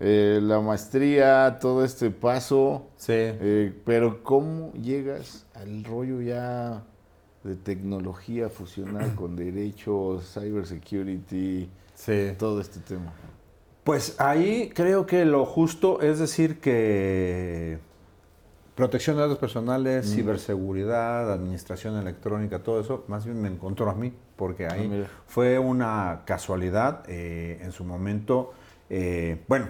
eh, 0.00 0.40
la 0.42 0.60
maestría, 0.60 1.58
todo 1.60 1.84
este 1.84 2.10
paso. 2.10 2.88
Sí. 2.96 3.12
eh, 3.14 3.72
pero 3.84 4.22
¿cómo 4.24 4.72
llegas 4.72 5.46
al 5.54 5.84
rollo 5.84 6.20
ya 6.20 6.82
de 7.44 7.54
tecnología 7.56 8.48
fusional 8.48 9.14
con 9.14 9.36
derechos, 9.36 10.32
cybersecurity, 10.34 11.68
Sí. 11.94 12.32
todo 12.38 12.60
este 12.60 12.80
tema? 12.80 13.12
Pues 13.84 14.20
ahí 14.20 14.70
creo 14.74 15.06
que 15.06 15.24
lo 15.24 15.44
justo 15.46 16.00
es 16.00 16.18
decir 16.18 16.60
que 16.60 17.78
protección 18.74 19.16
de 19.16 19.22
datos 19.22 19.38
personales, 19.38 20.14
ciberseguridad, 20.14 21.32
administración 21.32 21.96
electrónica, 21.96 22.62
todo 22.62 22.80
eso, 22.80 23.04
más 23.08 23.24
bien 23.24 23.40
me 23.42 23.48
encontró 23.48 23.90
a 23.90 23.94
mí, 23.94 24.12
porque 24.36 24.66
ahí 24.66 24.88
Ah, 25.04 25.08
fue 25.26 25.58
una 25.58 26.22
casualidad. 26.24 27.02
eh, 27.08 27.58
en 27.62 27.72
su 27.72 27.84
momento, 27.84 28.52
eh, 28.90 29.42
bueno, 29.48 29.66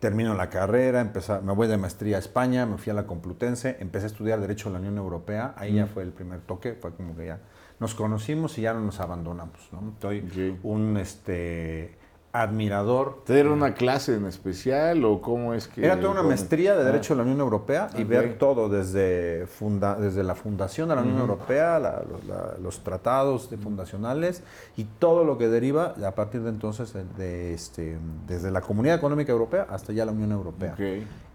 termino 0.00 0.34
la 0.34 0.48
carrera, 0.48 1.00
empecé, 1.00 1.40
me 1.42 1.52
voy 1.52 1.68
de 1.68 1.76
maestría 1.76 2.16
a 2.16 2.18
España, 2.18 2.66
me 2.66 2.78
fui 2.78 2.90
a 2.90 2.94
la 2.94 3.06
Complutense, 3.06 3.76
empecé 3.80 4.06
a 4.06 4.08
estudiar 4.08 4.40
Derecho 4.40 4.68
en 4.68 4.72
la 4.72 4.78
Unión 4.80 4.96
Europea, 4.96 5.54
ahí 5.56 5.74
ya 5.74 5.86
fue 5.86 6.02
el 6.02 6.10
primer 6.10 6.40
toque, 6.40 6.72
fue 6.72 6.94
como 6.94 7.14
que 7.14 7.26
ya 7.26 7.40
nos 7.78 7.94
conocimos 7.94 8.58
y 8.58 8.62
ya 8.62 8.72
no 8.72 8.80
nos 8.80 8.98
abandonamos. 8.98 9.68
¿no? 9.72 9.90
Estoy 9.92 10.58
un 10.62 10.96
este, 10.96 11.96
admirador. 12.32 13.22
¿Te 13.24 13.38
era 13.40 13.50
una 13.50 13.74
clase 13.74 14.14
en 14.14 14.26
especial 14.26 15.04
o 15.04 15.20
cómo 15.20 15.52
es 15.54 15.66
que...? 15.68 15.84
Era 15.84 15.98
toda 15.98 16.12
una 16.12 16.22
maestría 16.22 16.74
de 16.74 16.82
Ah, 16.82 16.84
Derecho 16.84 17.14
de 17.14 17.18
la 17.18 17.22
Unión 17.24 17.40
Europea 17.40 17.88
y 17.98 18.04
ver 18.04 18.38
todo 18.38 18.68
desde, 18.68 19.46
funda- 19.46 19.96
desde 19.96 20.22
la 20.22 20.34
fundación 20.34 20.88
de 20.88 20.96
la 20.96 21.02
Unión 21.02 21.18
Europea, 21.18 21.78
la- 21.78 22.02
los- 22.08 22.24
la- 22.24 22.54
los 22.62 22.80
tratados 22.84 23.50
de 23.50 23.56
fundacionales 23.56 24.42
y 24.76 24.84
todo 24.84 25.24
lo 25.24 25.38
que 25.38 25.48
deriva 25.48 25.94
a 26.06 26.14
partir 26.14 26.42
de 26.42 26.50
entonces 26.50 26.92
de, 26.92 27.04
de 27.18 27.54
este, 27.54 27.98
desde 28.26 28.50
la 28.50 28.60
Comunidad 28.60 28.96
Económica 28.96 29.32
Europea 29.32 29.66
hasta 29.68 29.92
ya 29.92 30.04
la 30.04 30.12
Unión 30.12 30.32
Europea. 30.32 30.74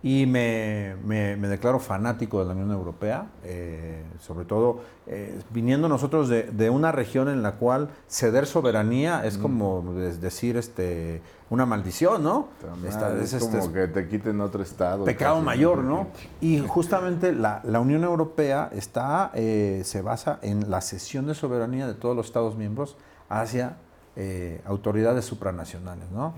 Y 0.08 0.28
me, 0.28 0.94
me- 1.04 1.36
me 1.36 1.48
declaro 1.48 1.80
fanático 1.80 2.38
de 2.40 2.46
la 2.46 2.52
Unión 2.52 2.70
Europea, 2.70 3.26
eh, 3.44 4.04
sobre 4.20 4.46
todo 4.46 4.82
eh, 5.08 5.40
viniendo 5.50 5.90
nosotros 5.90 6.30
de, 6.30 6.44
de 6.44 6.70
una 6.70 6.92
región 6.92 7.28
en 7.28 7.42
la 7.42 7.54
cual 7.54 7.90
ceder 8.08 8.46
soberanía 8.46 9.26
es 9.26 9.40
como 9.40 9.82
des- 9.96 10.22
decir 10.22 10.58
este, 10.58 11.24
una 11.50 11.66
maldición, 11.66 12.22
¿no? 12.22 12.50
Esta- 12.88 13.16
es 13.18 13.34
es 13.34 13.42
este- 13.42 13.58
como 13.58 13.74
que 13.74 13.88
te 13.88 14.08
quiten 14.08 14.42
otro 14.42 14.62
estado. 14.62 15.06
pecado 15.06 15.38
casi. 15.38 15.46
mayor, 15.46 15.84
¿no? 15.84 16.08
Y 16.40 16.60
justamente 16.60 17.34
la, 17.34 17.62
la 17.64 17.80
Unión 17.80 18.04
Europea 18.04 18.70
está, 18.74 19.32
eh, 19.34 19.82
se 19.86 20.04
basa 20.04 20.38
en 20.44 20.70
la 20.70 20.82
cesión 20.82 21.26
de 21.26 21.34
soberanía 21.34 21.88
de 21.88 21.96
todos 21.96 22.16
los 22.16 22.28
Estados 22.28 22.56
miembros 22.56 22.96
hacia 23.28 23.78
eh, 24.16 24.62
autoridades 24.68 25.26
supranacionales, 25.26 26.12
¿no? 26.12 26.36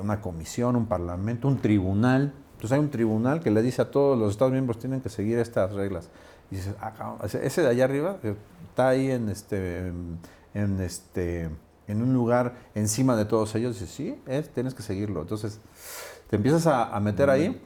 Una 0.00 0.20
comisión, 0.20 0.76
un 0.76 0.86
parlamento, 0.86 1.48
un 1.48 1.58
tribunal. 1.58 2.32
Entonces 2.62 2.76
hay 2.78 2.84
un 2.84 2.90
tribunal 2.90 3.40
que 3.40 3.50
le 3.50 3.60
dice 3.60 3.82
a 3.82 3.90
todos 3.90 4.16
los 4.16 4.30
Estados 4.30 4.52
miembros 4.52 4.78
tienen 4.78 5.00
que 5.00 5.08
seguir 5.08 5.36
estas 5.40 5.72
reglas. 5.72 6.08
Y 6.48 6.54
dices, 6.54 6.74
ah, 6.80 6.92
cabrón, 6.96 7.18
ese 7.42 7.60
de 7.60 7.66
allá 7.68 7.84
arriba 7.86 8.18
que 8.22 8.36
está 8.68 8.90
ahí 8.90 9.10
en 9.10 9.28
este, 9.28 9.88
en, 9.88 10.18
en 10.54 10.80
este, 10.80 11.50
en 11.88 12.02
un 12.02 12.14
lugar 12.14 12.52
encima 12.76 13.16
de 13.16 13.24
todos 13.24 13.52
ellos, 13.56 13.80
dices, 13.80 13.90
sí, 13.92 14.14
es, 14.28 14.48
tienes 14.50 14.74
que 14.74 14.84
seguirlo. 14.84 15.22
Entonces 15.22 15.58
te 16.30 16.36
empiezas 16.36 16.68
a, 16.68 16.94
a 16.94 17.00
meter 17.00 17.30
ahí 17.30 17.60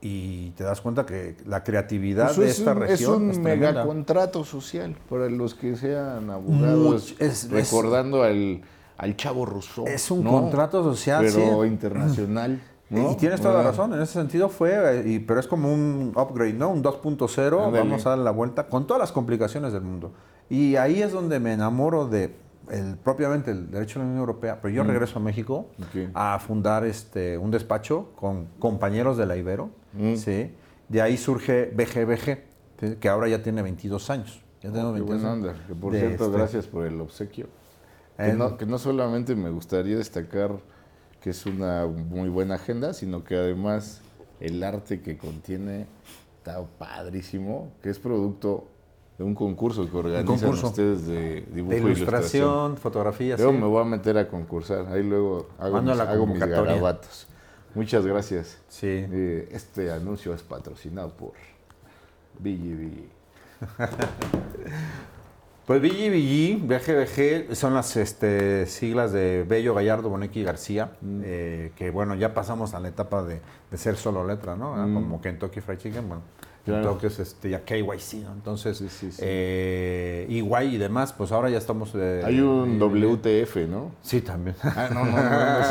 y 0.00 0.52
te 0.52 0.64
das 0.64 0.80
cuenta 0.80 1.04
que 1.04 1.36
la 1.44 1.62
creatividad 1.62 2.30
Eso 2.30 2.40
de 2.40 2.48
es 2.48 2.60
esta 2.60 2.72
un, 2.72 2.78
región 2.80 3.30
es 3.30 3.36
un 3.36 3.42
megacontrato 3.42 4.42
social 4.44 4.96
para 5.10 5.28
los 5.28 5.54
que 5.54 5.76
sean 5.76 6.30
abogados, 6.30 7.12
Much- 7.12 7.16
es- 7.20 7.44
es- 7.44 7.50
recordando 7.50 8.22
al, 8.22 8.62
al 8.96 9.16
chavo 9.16 9.44
Rousseau. 9.44 9.86
Es 9.86 10.10
un 10.10 10.24
¿no? 10.24 10.30
contrato 10.30 10.82
social, 10.82 11.26
pero 11.26 11.60
sí. 11.62 11.68
internacional. 11.68 12.62
¿No? 12.90 13.12
Y 13.12 13.16
tienes 13.16 13.40
toda 13.40 13.54
la 13.54 13.62
razón, 13.62 13.94
en 13.94 14.00
ese 14.02 14.12
sentido 14.14 14.48
fue, 14.48 14.72
eh, 15.00 15.02
y- 15.08 15.18
pero 15.20 15.40
es 15.40 15.46
como 15.46 15.72
un 15.72 16.12
upgrade, 16.16 16.52
¿no? 16.54 16.68
Un 16.70 16.82
2.0, 16.82 17.64
Ándale. 17.66 17.78
vamos 17.84 18.04
a 18.06 18.10
darle 18.10 18.24
la 18.24 18.30
vuelta 18.32 18.68
con 18.68 18.86
todas 18.86 19.00
las 19.00 19.12
complicaciones 19.12 19.72
del 19.72 19.82
mundo. 19.82 20.12
Y 20.48 20.76
ahí 20.76 21.00
es 21.00 21.12
donde 21.12 21.38
me 21.40 21.52
enamoro 21.52 22.06
de 22.06 22.34
el, 22.68 22.96
propiamente 22.96 23.50
el 23.50 23.70
derecho 23.70 23.98
de 23.98 24.04
la 24.04 24.10
Unión 24.10 24.20
Europea, 24.20 24.60
pero 24.60 24.72
yo 24.74 24.84
regreso 24.84 25.18
a 25.18 25.22
México 25.22 25.66
Mm. 25.78 26.10
A 26.14 26.38
fundar 26.38 26.84
este, 26.84 27.36
un 27.38 27.50
despacho 27.50 28.10
con 28.16 28.46
compañeros 28.60 29.16
de 29.16 29.26
la 29.26 29.36
Ibero, 29.36 29.70
Mm. 29.92 30.14
¿sí? 30.16 30.52
De 30.88 31.02
ahí 31.02 31.16
surge 31.16 31.72
BGBG, 31.74 32.38
¿sí? 32.80 32.96
que 33.00 33.08
ahora 33.08 33.26
ya 33.28 33.42
tiene 33.42 33.62
22 33.62 34.08
años. 34.10 34.42
Ya 34.62 34.68
Oh, 34.70 34.72
Qué 34.72 34.82
22 34.82 35.06
buena 35.22 35.32
años. 35.32 35.56
Que 35.66 35.74
por 35.74 35.92
cierto, 35.94 36.24
este- 36.26 36.36
gracias 36.36 36.66
por 36.66 36.86
el 36.86 37.00
obsequio. 37.00 37.46
Que 38.16 38.34
no, 38.34 38.56
que 38.56 38.66
no 38.66 38.78
solamente 38.78 39.34
me 39.34 39.48
gustaría 39.50 39.96
destacar 39.96 40.50
que 41.20 41.30
es 41.30 41.46
una 41.46 41.86
muy 41.86 42.28
buena 42.28 42.54
agenda, 42.56 42.92
sino 42.94 43.24
que 43.24 43.36
además 43.36 44.00
el 44.40 44.62
arte 44.62 45.02
que 45.02 45.18
contiene 45.18 45.86
está 46.38 46.62
padrísimo, 46.78 47.72
que 47.82 47.90
es 47.90 47.98
producto 47.98 48.66
de 49.18 49.24
un 49.24 49.34
concurso 49.34 49.90
que 49.90 49.96
organizan 49.96 50.24
concurso. 50.24 50.68
ustedes 50.68 51.06
de 51.06 51.42
dibujo 51.52 51.74
De 51.74 51.80
ilustración. 51.82 51.90
ilustración, 51.90 52.76
fotografía, 52.78 53.36
sí. 53.36 53.44
me 53.44 53.66
voy 53.66 53.82
a 53.82 53.84
meter 53.84 54.16
a 54.16 54.26
concursar, 54.28 54.86
ahí 54.86 55.02
luego 55.02 55.48
hago, 55.58 55.82
mis, 55.82 56.00
hago 56.00 56.26
mis 56.26 56.38
garabatos. 56.38 57.26
Muchas 57.74 58.04
gracias. 58.06 58.58
Sí. 58.68 58.86
Eh, 58.88 59.48
este 59.52 59.92
anuncio 59.92 60.34
es 60.34 60.42
patrocinado 60.42 61.10
por 61.10 61.32
BGB. 62.38 63.04
Pues 65.70 65.80
BGBG, 65.82 66.66
BGBG 66.66 67.54
son 67.54 67.74
las 67.74 67.96
este, 67.96 68.66
siglas 68.66 69.12
de 69.12 69.44
Bello, 69.48 69.72
Gallardo, 69.72 70.08
Bonequi 70.10 70.40
y 70.40 70.42
García, 70.42 70.90
Mm. 71.00 71.20
eh, 71.24 71.70
que 71.76 71.92
bueno, 71.92 72.16
ya 72.16 72.34
pasamos 72.34 72.74
a 72.74 72.80
la 72.80 72.88
etapa 72.88 73.22
de, 73.22 73.40
de 73.70 73.78
ser 73.78 73.94
solo 73.94 74.26
letra, 74.26 74.56
¿no? 74.56 74.74
Mm. 74.74 74.94
Como 74.94 75.20
Kentucky 75.20 75.60
Fried 75.60 75.78
Chicken, 75.78 76.08
bueno, 76.08 76.22
Claro. 76.64 76.82
Kentucky 76.98 77.06
es 77.06 77.20
este, 77.20 77.50
ya 77.50 77.60
KYC, 77.64 78.14
¿no? 78.24 78.32
Entonces, 78.32 78.78
Sí, 78.78 78.88
sí, 78.88 79.12
sí. 79.12 79.22
eh, 79.24 80.26
igual 80.28 80.74
y 80.74 80.76
demás, 80.76 81.12
pues 81.12 81.30
ahora 81.30 81.48
ya 81.50 81.58
estamos... 81.58 81.92
eh, 81.94 82.22
Hay 82.24 82.40
un 82.40 82.80
WTF, 82.80 83.68
¿no? 83.68 83.92
Sí, 84.02 84.22
también. 84.22 84.56
Ah, 84.64 84.88
no, 84.92 85.04
no, 85.04 85.12
no, 85.12 85.20
no. 85.22 85.66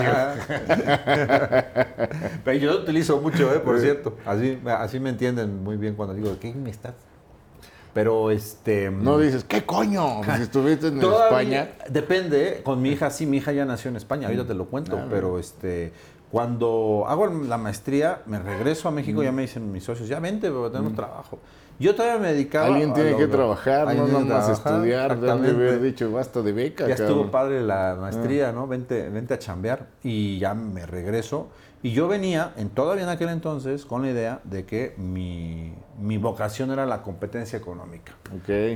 Pero 2.46 2.58
yo 2.58 2.72
lo 2.72 2.80
utilizo 2.84 3.20
mucho, 3.20 3.54
¿eh? 3.54 3.60
Por 3.60 3.78
cierto. 3.82 4.16
Así, 4.26 4.60
así 4.66 4.98
me 5.02 5.10
entienden 5.10 5.62
muy 5.62 5.76
bien 5.76 5.96
cuando 5.96 6.14
digo, 6.16 6.38
¿qué 6.40 6.54
me 6.54 6.70
estás? 6.70 6.94
Pero 7.93 8.30
este... 8.32 8.91
No 8.91 9.17
dices, 9.17 9.43
¿qué 9.43 9.65
coño? 9.65 10.21
Si 10.36 10.41
estuviste 10.43 10.88
en 10.88 10.99
Todavía- 10.99 11.63
España. 11.63 11.69
Depende, 11.89 12.49
¿eh? 12.49 12.63
con 12.63 12.82
mi 12.82 12.89
hija, 12.91 13.10
sí, 13.10 13.25
mi 13.25 13.38
hija 13.38 13.52
ya 13.52 13.65
nació 13.65 13.89
en 13.89 13.97
España, 13.97 14.28
ahorita 14.28 14.45
te 14.45 14.54
lo 14.54 14.65
cuento, 14.65 14.97
Ah, 14.97 15.08
pero 15.10 15.39
este, 15.39 15.91
cuando 16.32 17.06
hago 17.08 17.28
la 17.28 17.58
maestría, 17.58 18.21
me 18.28 18.39
regreso 18.39 18.88
a 18.88 18.91
México, 18.91 19.23
ya 19.23 19.32
me 19.32 19.41
dicen 19.43 19.71
mis 19.71 19.84
socios, 19.84 20.08
ya 20.08 20.19
vente, 20.19 20.47
pero 20.49 20.69
tenemos 20.71 20.93
trabajo. 20.93 21.39
Yo 21.80 21.95
todavía 21.95 22.19
me 22.19 22.34
dedicaba... 22.34 22.67
Alguien 22.67 22.91
a 22.91 22.93
tiene 22.93 23.12
lo- 23.12 23.17
que 23.17 23.28
trabajar, 23.28 23.95
no 23.95 24.06
nomás 24.06 24.45
trabajar, 24.45 24.52
estudiar. 24.73 25.19
De 25.19 25.32
haber 25.32 25.45
exactamente. 25.45 25.80
dicho, 25.80 26.12
basta 26.12 26.41
de 26.41 26.52
beca, 26.52 26.88
Ya 26.88 26.95
cabrón. 26.95 27.08
estuvo 27.17 27.32
padre 27.32 27.62
la 27.62 27.97
maestría, 27.99 28.52
¿no? 28.52 28.67
Vente, 28.67 29.08
vente 29.10 29.34
a 29.34 29.39
chambear. 29.39 29.88
Y 30.04 30.38
ya 30.39 30.54
me 30.54 30.86
regreso. 30.86 31.47
Y 31.82 31.92
yo 31.94 32.08
venía, 32.10 32.54
en, 32.58 32.70
todavía 32.70 33.04
en 33.04 33.10
aquel 33.10 33.30
entonces, 33.30 33.86
con 33.86 34.02
la 34.02 34.10
idea 34.10 34.42
de 34.44 34.65
que 34.65 34.94
mi, 34.98 35.74
mi 35.98 36.18
vocación 36.18 36.72
era 36.72 36.86
la 36.86 37.02
competencia 37.04 37.58
económica. 37.58 38.13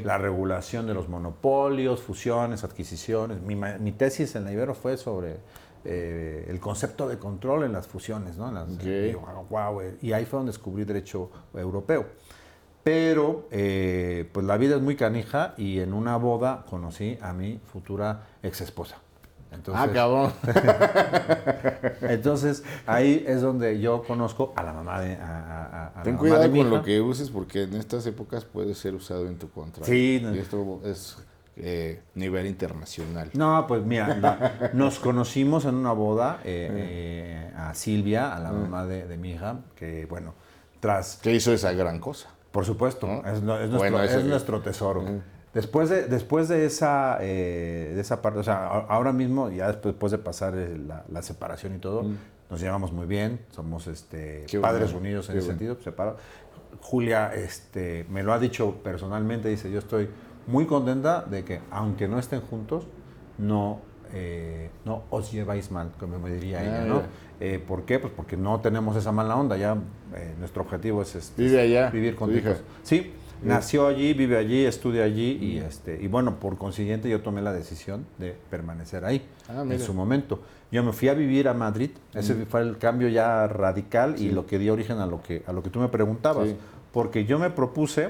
La 0.06 0.18
regulación 0.18 0.88
de 0.88 0.94
los 0.94 1.10
monopolios, 1.10 2.02
fusiones, 2.02 2.64
adquisiciones. 2.64 3.42
Mi, 3.42 3.56
mi 3.56 3.92
tesis 3.92 4.36
en 4.36 4.46
la 4.46 4.54
Ibero 4.54 4.74
fue 4.74 4.96
sobre 4.96 5.38
eh, 5.84 6.46
el 6.48 6.62
concepto 6.62 7.10
de 7.10 7.18
control 7.20 7.66
en 7.66 7.74
las 7.74 7.88
fusiones, 7.88 8.38
¿no? 8.38 8.48
En 8.48 8.54
las- 8.56 8.70
Ok. 8.70 8.84
y, 8.86 9.14
wow, 9.14 9.48
wow, 9.50 9.82
eh, 9.82 9.98
y 10.02 10.14
ahí 10.14 10.24
fue 10.26 10.38
donde 10.40 10.54
descubrí 10.54 10.86
derecho 10.86 11.30
europeo. 11.54 12.06
Pero, 12.86 13.48
eh, 13.52 14.30
pues 14.32 14.46
la 14.46 14.56
vida 14.58 14.76
es 14.76 14.82
muy 14.82 14.96
canija 14.96 15.54
y 15.58 15.80
en 15.80 15.94
una 15.94 16.16
boda 16.18 16.66
conocí 16.70 17.18
a 17.22 17.34
mi 17.34 17.60
futura 17.72 18.28
ex 18.42 18.62
esposa. 18.62 18.98
Entonces, 19.54 19.86
ah, 19.90 19.94
cabrón. 19.94 20.34
entonces 22.02 22.64
ahí 22.86 23.24
es 23.28 23.42
donde 23.42 23.80
yo 23.80 24.04
conozco 24.04 24.54
a 24.56 24.64
la 24.64 24.74
mamá 24.74 25.00
de 25.02 25.16
a, 25.16 25.92
a- 25.96 26.04
Ten 26.04 26.14
la 26.14 26.18
mamá 26.18 26.20
cuidado 26.20 26.42
de 26.42 26.50
mi 26.50 26.60
con 26.60 26.68
hija. 26.68 26.78
lo 26.78 26.84
que 26.84 27.02
uses 27.02 27.30
porque 27.30 27.64
en 27.64 27.76
estas 27.76 28.06
épocas 28.06 28.46
puede 28.46 28.74
ser 28.76 28.96
usado 28.96 29.28
en 29.28 29.38
tu 29.38 29.50
contra. 29.50 29.86
Sí, 29.86 30.20
no. 30.22 30.34
Y 30.36 30.40
esto 30.40 30.82
es 30.84 31.18
eh, 31.56 32.02
nivel 32.16 32.48
internacional. 32.48 33.30
No, 33.34 33.66
pues 33.68 33.84
mira, 33.84 34.16
la- 34.18 34.72
nos 34.74 35.00
conocimos 35.00 35.66
en 35.66 35.76
una 35.76 35.94
boda 35.94 36.40
eh, 36.44 36.70
eh, 36.72 37.54
a 37.56 37.74
Silvia, 37.74 38.36
a 38.36 38.40
la 38.40 38.52
mamá 38.52 38.86
de, 38.86 39.08
de 39.08 39.18
mi 39.18 39.32
hija, 39.32 39.60
que 39.76 40.06
bueno, 40.06 40.34
tras, 40.80 41.20
¿Qué 41.22 41.32
hizo 41.34 41.54
esa 41.54 41.72
gran 41.74 42.00
cosa? 42.00 42.30
por 42.52 42.66
supuesto, 42.66 43.08
¿No? 43.08 43.28
es, 43.32 43.42
no- 43.42 43.56
es 43.60 43.70
nuestro, 43.70 43.78
Bueno, 43.78 44.02
es 44.04 44.16
que- 44.16 44.24
nuestro 44.24 44.62
tesoro. 44.62 45.04
Después 45.54 45.90
de, 45.90 46.08
después 46.08 46.48
de 46.50 46.66
esa, 46.66 47.18
eh, 47.22 47.92
de 47.94 48.02
esa 48.02 48.22
parte, 48.22 48.40
o 48.40 48.44
sea, 48.44 48.66
ahora 48.68 49.14
mismo, 49.14 49.52
ya 49.52 49.68
después, 49.68 49.94
después 49.94 50.12
de 50.12 50.18
pasar 50.18 50.54
la, 50.56 51.04
la 51.08 51.22
separación 51.22 51.76
y 51.76 51.78
todo, 51.78 52.06
nos 52.50 52.60
llevamos 52.60 52.92
muy 52.92 53.06
bien, 53.06 53.40
somos 53.52 53.86
este, 53.88 54.46
Qué 54.48 54.60
padres 54.60 54.92
bueno, 54.94 55.00
unidos 55.08 55.30
en 55.30 55.34
qué 55.34 55.40
ese 55.40 55.48
bueno. 55.50 55.60
sentido, 55.60 55.84
separados. 55.84 56.20
Julia 56.82 57.34
este, 57.36 58.06
me 58.10 58.24
lo 58.24 58.34
ha 58.34 58.40
dicho 58.40 58.76
personalmente, 58.84 59.48
dice, 59.48 59.72
yo 59.72 59.80
estoy 59.80 60.10
muy 60.48 60.66
contenta 60.66 61.22
de 61.22 61.44
que, 61.44 61.62
aunque 61.70 62.08
no 62.08 62.18
estén 62.20 62.42
juntos, 62.42 62.88
no, 63.38 63.80
eh, 64.12 64.70
no 64.86 65.04
os 65.12 65.32
lleváis 65.32 65.70
mal, 65.72 65.92
como 66.00 66.18
me 66.20 66.32
diría 66.32 66.60
Ah, 66.60 66.64
ella, 66.64 66.86
¿no? 66.86 66.96
mira. 66.96 67.08
Eh, 67.40 67.64
¿Por 67.66 67.84
qué? 67.86 68.00
Pues 68.00 68.12
porque 68.16 68.38
no 68.38 68.60
tenemos 68.62 68.96
esa 68.96 69.12
mala 69.12 69.36
onda, 69.36 69.56
ya 69.58 69.78
nuestro 70.40 70.62
objetivo 70.64 71.02
es 71.02 71.16
este, 71.16 71.42
Vive 71.44 71.62
allá, 71.62 71.90
vivir 71.90 72.16
con 72.16 72.36
hijos. 72.36 72.58
Sí, 72.84 73.14
nació 73.44 73.88
allí, 73.88 74.14
vive 74.14 74.38
allí, 74.38 74.66
estudia 74.66 75.04
allí 75.04 75.38
y 75.42 75.58
este 75.58 76.02
y 76.02 76.08
bueno, 76.08 76.40
por 76.40 76.58
consiguiente 76.58 77.10
yo 77.10 77.22
tomé 77.22 77.42
la 77.42 77.54
decisión 77.54 78.06
de 78.18 78.36
permanecer 78.50 79.06
ahí 79.06 79.26
Ah, 79.50 79.64
en 79.70 79.80
su 79.80 79.94
momento. 79.94 80.40
Yo 80.72 80.84
me 80.84 80.92
fui 80.92 81.08
a 81.10 81.14
vivir 81.14 81.48
a 81.48 81.54
Madrid, 81.54 81.92
ese 82.14 82.34
fue 82.46 82.62
el 82.62 82.78
cambio 82.78 83.08
ya 83.10 83.48
radical 83.48 84.16
y 84.20 84.32
lo 84.32 84.46
que 84.48 84.58
dio 84.58 84.74
origen 84.74 84.98
a 85.00 85.06
lo 85.06 85.22
que 85.22 85.44
a 85.46 85.54
lo 85.54 85.62
que 85.62 85.70
tú 85.70 85.80
me 85.80 85.88
preguntabas, 85.90 86.48
Sí. 86.50 86.56
porque 86.92 87.26
yo 87.26 87.38
me 87.40 87.50
propuse 87.50 88.10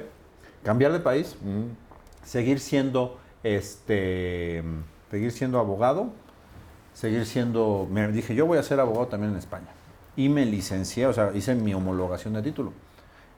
cambiar 0.64 0.92
de 0.94 1.00
país, 1.00 1.36
Mm. 1.42 2.26
seguir 2.26 2.60
siendo 2.60 3.18
este 3.44 4.64
seguir 5.12 5.32
siendo 5.32 5.60
abogado, 5.60 6.08
seguir 6.94 7.26
siendo 7.26 7.88
me 7.92 8.08
dije, 8.12 8.34
yo 8.36 8.46
voy 8.46 8.58
a 8.58 8.64
ser 8.64 8.80
abogado 8.80 9.08
también 9.08 9.32
en 9.34 9.38
España. 9.40 9.68
y 10.16 10.30
me 10.30 10.46
licencié, 10.46 11.08
o 11.08 11.14
sea, 11.14 11.32
hice 11.34 11.56
mi 11.56 11.74
homologación 11.74 12.34
de 12.36 12.44
título 12.44 12.72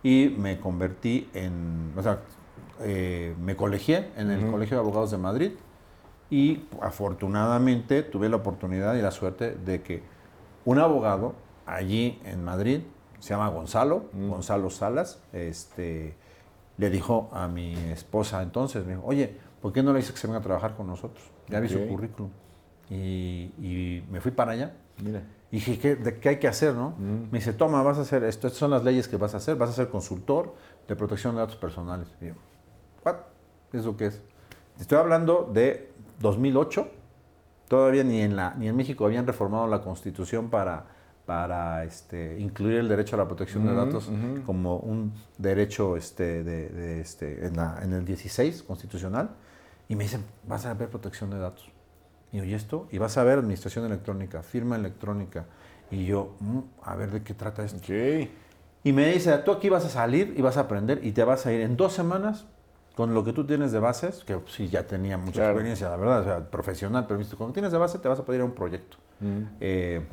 y 0.05 0.29
me 0.37 0.59
convertí 0.59 1.27
en, 1.33 1.91
o 1.97 2.03
sea, 2.03 2.19
eh, 2.81 3.33
me 3.41 3.55
colegié 3.55 4.11
en 4.15 4.29
el 4.29 4.51
Colegio 4.51 4.77
de 4.77 4.81
Abogados 4.81 5.09
de 5.09 5.17
Madrid 5.17 5.53
y 6.29 6.63
afortunadamente 6.79 8.03
tuve 8.03 8.29
la 8.29 8.35
oportunidad 8.35 8.93
y 8.93 9.01
la 9.01 9.09
suerte 9.09 9.55
de 9.55 9.81
que 9.81 10.03
un 10.63 10.77
abogado 10.77 11.33
allí 11.65 12.21
en 12.23 12.43
Madrid, 12.43 12.81
se 13.17 13.29
llama 13.29 13.49
Gonzalo, 13.49 14.05
Gonzalo 14.13 14.69
Salas, 14.69 15.23
este, 15.33 16.13
le 16.77 16.91
dijo 16.91 17.31
a 17.33 17.47
mi 17.47 17.73
esposa 17.89 18.43
entonces, 18.43 18.85
me 18.85 18.93
dijo, 18.93 19.07
oye, 19.07 19.35
¿por 19.59 19.73
qué 19.73 19.81
no 19.81 19.91
le 19.91 19.97
dices 19.97 20.11
que 20.11 20.19
se 20.19 20.27
venga 20.27 20.37
a 20.37 20.43
trabajar 20.43 20.75
con 20.75 20.85
nosotros? 20.85 21.31
Ya 21.47 21.59
vi 21.59 21.67
su 21.67 21.83
currículum. 21.87 22.29
Y, 22.91 24.03
me 24.11 24.21
fui 24.21 24.31
para 24.31 24.51
allá. 24.51 24.75
Mira. 25.03 25.23
Y 25.55 25.59
dije, 25.59 25.79
¿qué, 25.79 25.95
de, 25.95 26.19
¿qué 26.19 26.27
hay 26.27 26.37
que 26.37 26.49
hacer? 26.49 26.75
no? 26.75 26.95
Me 26.97 27.39
dice, 27.39 27.53
toma, 27.53 27.81
vas 27.81 27.97
a 27.97 28.01
hacer 28.01 28.25
esto, 28.25 28.47
estas 28.47 28.59
son 28.59 28.71
las 28.71 28.83
leyes 28.83 29.07
que 29.07 29.15
vas 29.15 29.35
a 29.35 29.37
hacer, 29.37 29.55
vas 29.55 29.69
a 29.69 29.71
ser 29.71 29.87
consultor 29.87 30.53
de 30.85 30.97
protección 30.97 31.33
de 31.33 31.39
datos 31.39 31.55
personales. 31.55 32.09
Y 32.19 32.25
yo, 32.25 32.33
¿what? 33.05 33.15
¿Eso 33.71 33.95
qué 33.95 34.07
es? 34.07 34.21
Estoy 34.77 34.97
hablando 34.97 35.49
de 35.53 35.93
2008, 36.19 36.89
todavía 37.69 38.03
ni 38.03 38.19
en, 38.19 38.35
la, 38.35 38.53
ni 38.55 38.67
en 38.67 38.75
México 38.75 39.05
habían 39.05 39.25
reformado 39.25 39.65
la 39.67 39.81
constitución 39.81 40.49
para, 40.49 40.87
para 41.25 41.85
este, 41.85 42.37
incluir 42.37 42.79
el 42.79 42.89
derecho 42.89 43.15
a 43.15 43.19
la 43.19 43.25
protección 43.25 43.65
de 43.65 43.73
datos 43.73 44.11
como 44.45 44.79
un 44.79 45.13
derecho 45.37 45.95
este, 45.95 46.43
de, 46.43 46.99
este, 46.99 47.47
en, 47.47 47.57
en, 47.57 47.93
el 47.93 48.03
16 48.03 48.61
constitucional. 48.63 49.29
Y 49.87 49.95
me 49.95 50.03
dicen, 50.03 50.25
vas 50.45 50.65
a 50.65 50.73
ver 50.73 50.89
protección 50.89 51.29
de 51.29 51.39
datos. 51.39 51.71
Y 52.31 52.41
¿y 52.41 52.53
esto? 52.53 52.87
Y 52.91 52.97
vas 52.97 53.17
a 53.17 53.23
ver 53.23 53.39
administración 53.39 53.85
electrónica, 53.85 54.43
firma 54.43 54.75
electrónica. 54.75 55.45
Y 55.91 56.05
yo, 56.05 56.35
mm, 56.39 56.59
a 56.83 56.95
ver 56.95 57.11
de 57.11 57.23
qué 57.23 57.33
trata 57.33 57.63
esto. 57.63 57.79
Y 58.83 58.93
me 58.93 59.11
dice, 59.11 59.35
tú 59.39 59.51
aquí 59.51 59.69
vas 59.69 59.85
a 59.85 59.89
salir 59.89 60.33
y 60.37 60.41
vas 60.41 60.57
a 60.57 60.61
aprender 60.61 60.99
y 61.03 61.11
te 61.11 61.23
vas 61.23 61.45
a 61.45 61.53
ir 61.53 61.61
en 61.61 61.77
dos 61.77 61.93
semanas 61.93 62.45
con 62.95 63.13
lo 63.13 63.23
que 63.23 63.33
tú 63.33 63.45
tienes 63.45 63.71
de 63.71 63.79
bases, 63.79 64.23
que 64.23 64.39
sí 64.47 64.69
ya 64.69 64.87
tenía 64.87 65.17
mucha 65.17 65.45
experiencia, 65.45 65.89
la 65.89 65.97
verdad, 65.97 66.21
o 66.21 66.23
sea, 66.23 66.51
profesional, 66.51 67.05
pero 67.07 67.19
cuando 67.37 67.53
tienes 67.53 67.71
de 67.71 67.77
base 67.77 67.99
te 67.99 68.07
vas 68.07 68.19
a 68.19 68.25
pedir 68.25 68.41
a 68.41 68.45
un 68.45 68.53
proyecto. 68.53 68.97
Mm. 69.19 69.41
Eh, 69.59 70.05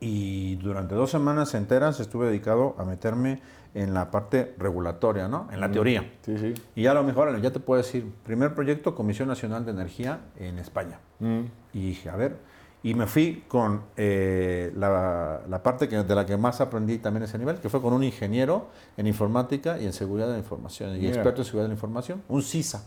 y 0.00 0.56
durante 0.56 0.94
dos 0.94 1.10
semanas 1.10 1.54
enteras 1.54 2.00
estuve 2.00 2.26
dedicado 2.26 2.74
a 2.78 2.84
meterme 2.84 3.42
en 3.74 3.94
la 3.94 4.10
parte 4.10 4.54
regulatoria, 4.58 5.28
¿no? 5.28 5.48
En 5.52 5.60
la 5.60 5.70
teoría. 5.70 6.12
Sí, 6.22 6.38
sí. 6.38 6.54
Y 6.74 6.82
ya 6.82 6.92
a 6.92 6.94
lo 6.94 7.04
mejor, 7.04 7.40
ya 7.40 7.52
te 7.52 7.60
puedo 7.60 7.82
decir, 7.82 8.10
primer 8.24 8.54
proyecto, 8.54 8.94
Comisión 8.94 9.28
Nacional 9.28 9.64
de 9.64 9.72
Energía 9.72 10.20
en 10.36 10.58
España. 10.58 11.00
Mm. 11.20 11.42
Y 11.72 11.86
dije, 11.88 12.10
a 12.10 12.16
ver, 12.16 12.36
y 12.82 12.94
me 12.94 13.06
fui 13.06 13.44
con 13.48 13.82
eh, 13.96 14.72
la, 14.76 15.60
parte 15.62 15.88
que, 15.88 16.02
de 16.02 16.14
la 16.14 16.24
que 16.24 16.36
más 16.36 16.60
aprendí 16.60 16.98
también 16.98 17.24
ese 17.24 17.38
nivel, 17.38 17.58
que 17.58 17.68
fue 17.68 17.82
con 17.82 17.92
un 17.92 18.04
ingeniero 18.04 18.68
en 18.96 19.06
informática 19.06 19.78
y 19.78 19.86
en 19.86 19.92
seguridad 19.92 20.28
de 20.28 20.34
la 20.34 20.38
información, 20.38 20.96
y 20.96 21.06
experto 21.06 21.42
en 21.42 21.44
seguridad 21.44 21.64
de 21.64 21.68
la 21.68 21.74
información, 21.74 22.22
un 22.28 22.42
CISA. 22.42 22.84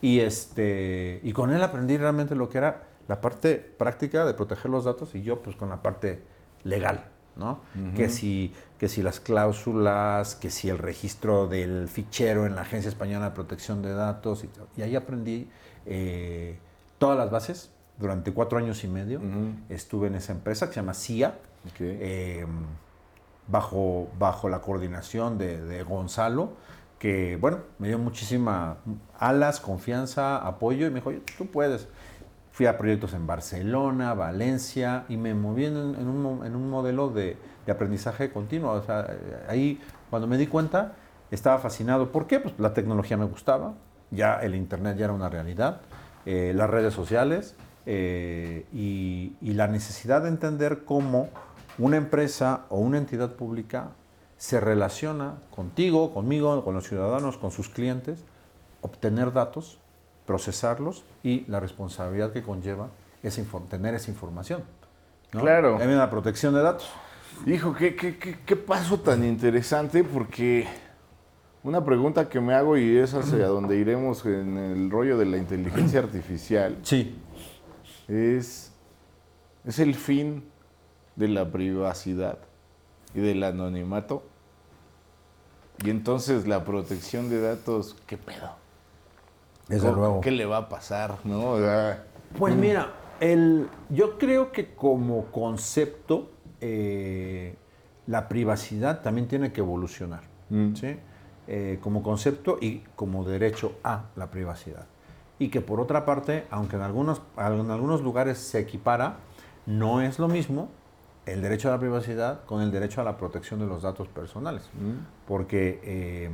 Y, 0.00 0.20
este, 0.20 1.20
y 1.22 1.32
con 1.32 1.52
él 1.52 1.62
aprendí 1.62 1.96
realmente 1.96 2.34
lo 2.34 2.48
que 2.48 2.58
era 2.58 2.88
la 3.06 3.20
parte 3.20 3.56
práctica 3.56 4.24
de 4.24 4.34
proteger 4.34 4.70
los 4.70 4.84
datos 4.84 5.14
y 5.14 5.22
yo 5.22 5.42
pues 5.42 5.56
con 5.56 5.68
la 5.68 5.82
parte 5.82 6.22
legal, 6.64 7.04
¿no? 7.36 7.60
que, 7.94 8.08
si, 8.08 8.52
que 8.78 8.88
si 8.88 9.02
las 9.02 9.20
cláusulas, 9.20 10.34
que 10.34 10.50
si 10.50 10.68
el 10.68 10.78
registro 10.78 11.46
del 11.46 11.88
fichero 11.88 12.46
en 12.46 12.54
la 12.54 12.62
Agencia 12.62 12.88
Española 12.88 13.26
de 13.26 13.34
Protección 13.34 13.82
de 13.82 13.92
Datos, 13.92 14.44
y, 14.44 14.80
y 14.80 14.82
ahí 14.82 14.96
aprendí 14.96 15.48
eh, 15.86 16.58
todas 16.98 17.16
las 17.16 17.30
bases 17.30 17.70
durante 17.98 18.32
cuatro 18.32 18.58
años 18.58 18.84
y 18.84 18.88
medio 18.88 19.20
estuve 19.68 20.08
en 20.08 20.16
esa 20.16 20.32
empresa 20.32 20.66
que 20.66 20.74
se 20.74 20.80
llama 20.80 20.94
CIA, 20.94 21.38
em, 21.78 22.48
bajo, 23.48 24.08
bajo 24.18 24.48
la 24.48 24.60
coordinación 24.60 25.38
de, 25.38 25.82
Gonzalo, 25.82 26.50
que 26.98 27.36
bueno, 27.36 27.60
me 27.78 27.88
dio 27.88 27.98
muchísima 27.98 28.78
alas, 29.18 29.60
confianza, 29.60 30.36
apoyo 30.38 30.86
y 30.86 30.90
me 30.90 30.96
dijo, 30.96 31.12
tú 31.38 31.46
puedes. 31.46 31.88
Fui 32.56 32.64
a 32.64 32.78
proyectos 32.78 33.12
en 33.12 33.26
Barcelona, 33.26 34.14
Valencia 34.14 35.04
y 35.10 35.18
me 35.18 35.34
moví 35.34 35.66
en, 35.66 35.76
un, 35.76 36.70
modelo 36.70 37.10
de, 37.10 37.36
aprendizaje 37.68 38.32
continuo. 38.32 38.72
O 38.72 38.82
sea, 38.82 39.14
ahí 39.46 39.78
cuando 40.08 40.26
me 40.26 40.38
di 40.38 40.46
cuenta 40.46 40.94
estaba 41.30 41.58
fascinado. 41.58 42.10
¿Por 42.12 42.26
qué? 42.26 42.40
Pues 42.40 42.54
la 42.58 42.72
tecnología 42.72 43.18
me 43.18 43.26
gustaba, 43.26 43.74
ya 44.10 44.36
el 44.40 44.54
Internet 44.54 44.96
ya 44.96 45.04
era 45.04 45.12
una 45.12 45.28
realidad, 45.28 45.82
eh, 46.24 46.54
las 46.56 46.70
redes 46.70 46.94
sociales, 46.94 47.56
eh, 47.84 48.64
y, 48.72 49.36
la 49.42 49.68
necesidad 49.68 50.22
de 50.22 50.28
entender 50.28 50.84
cómo 50.86 51.28
una 51.76 51.98
empresa 51.98 52.64
o 52.70 52.78
una 52.78 52.96
entidad 52.96 53.32
pública 53.32 53.90
se 54.38 54.60
relaciona 54.60 55.34
contigo, 55.54 56.14
conmigo, 56.14 56.64
con 56.64 56.72
los 56.72 56.88
ciudadanos, 56.88 57.36
con 57.36 57.50
sus 57.50 57.68
clientes, 57.68 58.24
obtener 58.80 59.34
datos, 59.34 59.78
procesarlos 60.26 61.04
y 61.22 61.44
la 61.48 61.60
responsabilidad 61.60 62.32
que 62.32 62.42
conlleva 62.42 62.88
es 63.22 63.40
tener 63.68 63.94
esa 63.94 64.10
información. 64.10 64.64
Claro. 65.30 65.78
Hay 65.78 65.88
una 65.88 66.10
protección 66.10 66.54
de 66.54 66.62
datos. 66.62 66.88
Hijo, 67.46 67.74
¿qué, 67.74 67.94
qué, 67.96 68.18
qué, 68.18 68.38
qué 68.44 68.56
paso 68.56 68.98
tan 69.00 69.24
interesante 69.24 70.04
porque 70.04 70.66
una 71.62 71.84
pregunta 71.84 72.28
que 72.28 72.40
me 72.40 72.54
hago 72.54 72.76
y 72.76 72.96
es 72.96 73.14
hacia 73.14 73.46
donde 73.48 73.76
iremos 73.76 74.24
en 74.26 74.56
el 74.56 74.90
rollo 74.90 75.18
de 75.18 75.26
la 75.26 75.36
inteligencia 75.36 76.00
artificial. 76.04 76.78
Sí 76.82 77.22
es, 78.08 78.72
es 79.64 79.78
el 79.78 79.94
fin 79.94 80.44
de 81.16 81.28
la 81.28 81.50
privacidad 81.50 82.38
y 83.14 83.20
del 83.20 83.42
anonimato. 83.42 84.22
Y 85.84 85.90
entonces 85.90 86.46
la 86.46 86.64
protección 86.64 87.28
de 87.28 87.40
datos, 87.40 87.96
¿qué 88.06 88.16
pedo? 88.16 88.50
Desde 89.68 89.92
luego. 89.92 90.20
¿Qué 90.20 90.30
le 90.30 90.46
va 90.46 90.58
a 90.58 90.68
pasar? 90.68 91.18
¿no? 91.24 91.56
pues 92.38 92.54
mm. 92.54 92.60
mira, 92.60 92.92
el, 93.20 93.68
yo 93.90 94.18
creo 94.18 94.52
que 94.52 94.74
como 94.74 95.26
concepto, 95.26 96.30
eh, 96.60 97.54
la 98.06 98.28
privacidad 98.28 99.02
también 99.02 99.26
tiene 99.26 99.52
que 99.52 99.60
evolucionar. 99.60 100.22
Mm. 100.50 100.74
¿sí? 100.74 100.96
Eh, 101.48 101.78
como 101.80 102.02
concepto 102.02 102.58
y 102.60 102.78
como 102.94 103.24
derecho 103.24 103.72
a 103.82 104.04
la 104.16 104.30
privacidad 104.30 104.86
y 105.38 105.48
que 105.48 105.60
por 105.60 105.80
otra 105.80 106.04
parte, 106.04 106.46
aunque 106.50 106.76
en 106.76 106.82
algunos, 106.82 107.20
en 107.36 107.70
algunos 107.70 108.02
lugares 108.02 108.38
se 108.38 108.58
equipara, 108.58 109.16
no 109.66 110.00
es 110.00 110.18
lo 110.18 110.28
mismo 110.28 110.68
el 111.26 111.42
derecho 111.42 111.68
a 111.68 111.72
la 111.72 111.78
privacidad 111.78 112.44
con 112.44 112.62
el 112.62 112.70
derecho 112.70 113.00
a 113.00 113.04
la 113.04 113.16
protección 113.16 113.60
de 113.60 113.66
los 113.66 113.82
datos 113.82 114.08
personales. 114.08 114.62
Mm. 114.74 115.26
Porque 115.26 115.80
eh, 115.82 116.30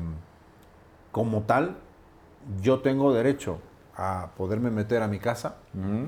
como 1.11 1.43
tal, 1.43 1.77
yo 2.61 2.81
tengo 2.81 3.13
derecho 3.13 3.59
a 3.97 4.31
poderme 4.37 4.71
meter 4.71 5.03
a 5.03 5.09
mi 5.09 5.19
casa, 5.19 5.57
mm. 5.75 6.05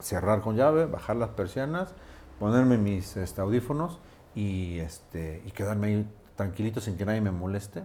cerrar 0.00 0.40
con 0.40 0.56
llave, 0.56 0.86
bajar 0.86 1.16
las 1.16 1.30
persianas, 1.30 1.94
ponerme 2.38 2.78
mis 2.78 3.16
este, 3.16 3.40
audífonos 3.40 3.98
y, 4.34 4.78
este, 4.78 5.42
y 5.46 5.50
quedarme 5.50 5.86
ahí 5.88 6.10
tranquilito 6.36 6.80
sin 6.80 6.96
que 6.96 7.04
nadie 7.04 7.20
me 7.20 7.30
moleste 7.30 7.82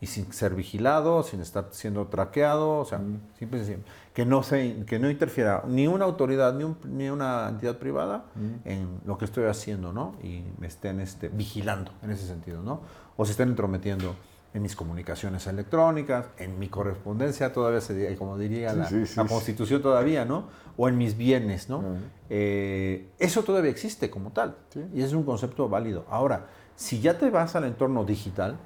y 0.00 0.06
sin 0.06 0.32
ser 0.32 0.54
vigilado, 0.54 1.22
sin 1.22 1.40
estar 1.40 1.68
siendo 1.70 2.06
traqueado, 2.08 2.78
o 2.78 2.84
sea, 2.84 3.00
simple 3.38 3.78
que 4.12 4.26
no 4.26 4.42
se, 4.42 4.84
que 4.84 4.98
no 4.98 5.10
interfiera 5.10 5.62
ni 5.66 5.86
una 5.86 6.04
autoridad 6.04 6.54
ni, 6.54 6.74
ni 6.84 7.08
una 7.08 7.48
entidad 7.48 7.78
privada 7.78 8.26
en 8.64 9.00
lo 9.06 9.16
que 9.16 9.24
estoy 9.24 9.44
haciendo, 9.44 9.92
¿no? 9.92 10.14
Y 10.22 10.44
me 10.58 10.66
estén 10.66 11.00
este, 11.00 11.28
vigilando 11.28 11.92
en 12.02 12.10
ese 12.10 12.26
sentido, 12.26 12.62
¿no? 12.62 12.80
O 13.16 13.24
se 13.24 13.32
estén 13.32 13.48
entrometiendo 13.48 14.14
en 14.56 14.62
mis 14.62 14.74
comunicaciones 14.74 15.46
electrónicas, 15.46 16.26
en 16.38 16.58
mi 16.58 16.68
correspondencia, 16.68 17.52
todavía 17.52 17.80
se 17.80 18.16
como 18.16 18.36
diría 18.38 18.72
la, 18.72 18.88
Constitución 19.28 19.82
todavía, 19.82 20.24
¿no? 20.24 20.48
O 20.76 20.88
en 20.88 20.98
mis 20.98 21.16
bienes, 21.16 21.68
¿no? 21.68 21.84
Eh, 22.28 23.08
eso 23.18 23.42
todavía 23.44 23.70
existe 23.70 24.10
como 24.10 24.30
tal 24.30 24.56
y 24.94 25.02
es 25.02 25.12
un 25.12 25.24
concepto 25.24 25.68
válido. 25.68 26.04
Ahora, 26.10 26.46
si 26.74 27.00
ya 27.00 27.18
te 27.18 27.30
vas 27.30 27.54
al 27.56 27.64
entorno 27.64 28.04
digital, 28.04 28.58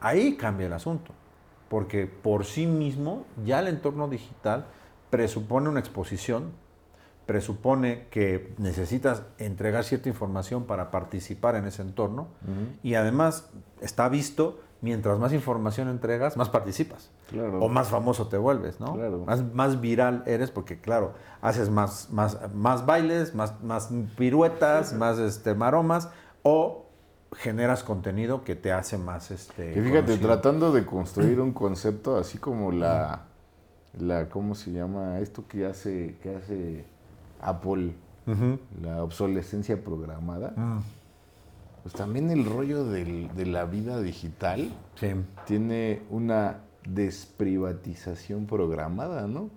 Ahí 0.00 0.36
cambia 0.36 0.66
el 0.66 0.72
asunto, 0.72 1.12
porque 1.68 2.06
por 2.06 2.44
sí 2.44 2.66
mismo 2.66 3.24
ya 3.44 3.60
el 3.60 3.68
entorno 3.68 4.08
digital 4.08 4.66
presupone 5.10 5.68
una 5.68 5.80
exposición, 5.80 6.52
presupone 7.26 8.06
que 8.10 8.54
necesitas 8.58 9.22
entregar 9.38 9.84
cierta 9.84 10.08
información 10.08 10.64
para 10.64 10.90
participar 10.90 11.56
en 11.56 11.66
ese 11.66 11.82
entorno 11.82 12.28
y 12.82 12.94
además 12.94 13.50
está 13.80 14.08
visto, 14.08 14.60
mientras 14.80 15.18
más 15.18 15.32
información 15.32 15.88
entregas, 15.88 16.36
más 16.36 16.48
participas. 16.48 17.10
O 17.60 17.68
más 17.68 17.88
famoso 17.88 18.28
te 18.28 18.36
vuelves, 18.36 18.80
¿no? 18.80 18.94
Más, 19.26 19.54
más, 19.54 19.80
viral 19.80 20.22
eres 20.26 20.50
porque, 20.50 20.80
claro, 20.80 21.14
haces 21.40 21.70
más, 21.70 22.10
más, 22.10 22.38
más 22.54 22.86
bailes, 22.86 23.34
más, 23.34 23.62
más 23.62 23.90
piruetas, 24.16 24.92
más 24.92 25.18
este, 25.18 25.54
maromas 25.54 26.08
o 26.42 26.86
generas 27.36 27.82
contenido 27.82 28.42
que 28.42 28.54
te 28.54 28.72
hace 28.72 28.96
más 28.96 29.30
este 29.30 29.74
que 29.74 29.82
fíjate 29.82 30.16
tratando 30.16 30.72
de 30.72 30.86
construir 30.86 31.38
un 31.42 31.52
concepto 31.52 32.16
así 32.16 32.38
como 32.38 32.72
la 32.72 33.24
la 33.98 34.30
cómo 34.30 34.54
se 34.54 34.72
llama 34.72 35.18
esto 35.18 35.44
que 35.46 35.66
hace 35.66 36.16
que 36.22 36.36
hace 36.36 36.84
Apple 37.40 37.92
la 38.82 39.02
obsolescencia 39.02 39.82
programada 39.82 40.54
pues 41.88 41.96
también 41.96 42.28
el 42.28 42.44
rollo 42.44 42.84
del- 42.84 43.34
de 43.34 43.46
la 43.46 43.64
vida 43.64 43.98
digital 44.02 44.68
tiene 45.46 46.02
una 46.10 46.58
desprivatización 46.86 48.44
programada, 48.44 49.26
¿no? 49.26 49.48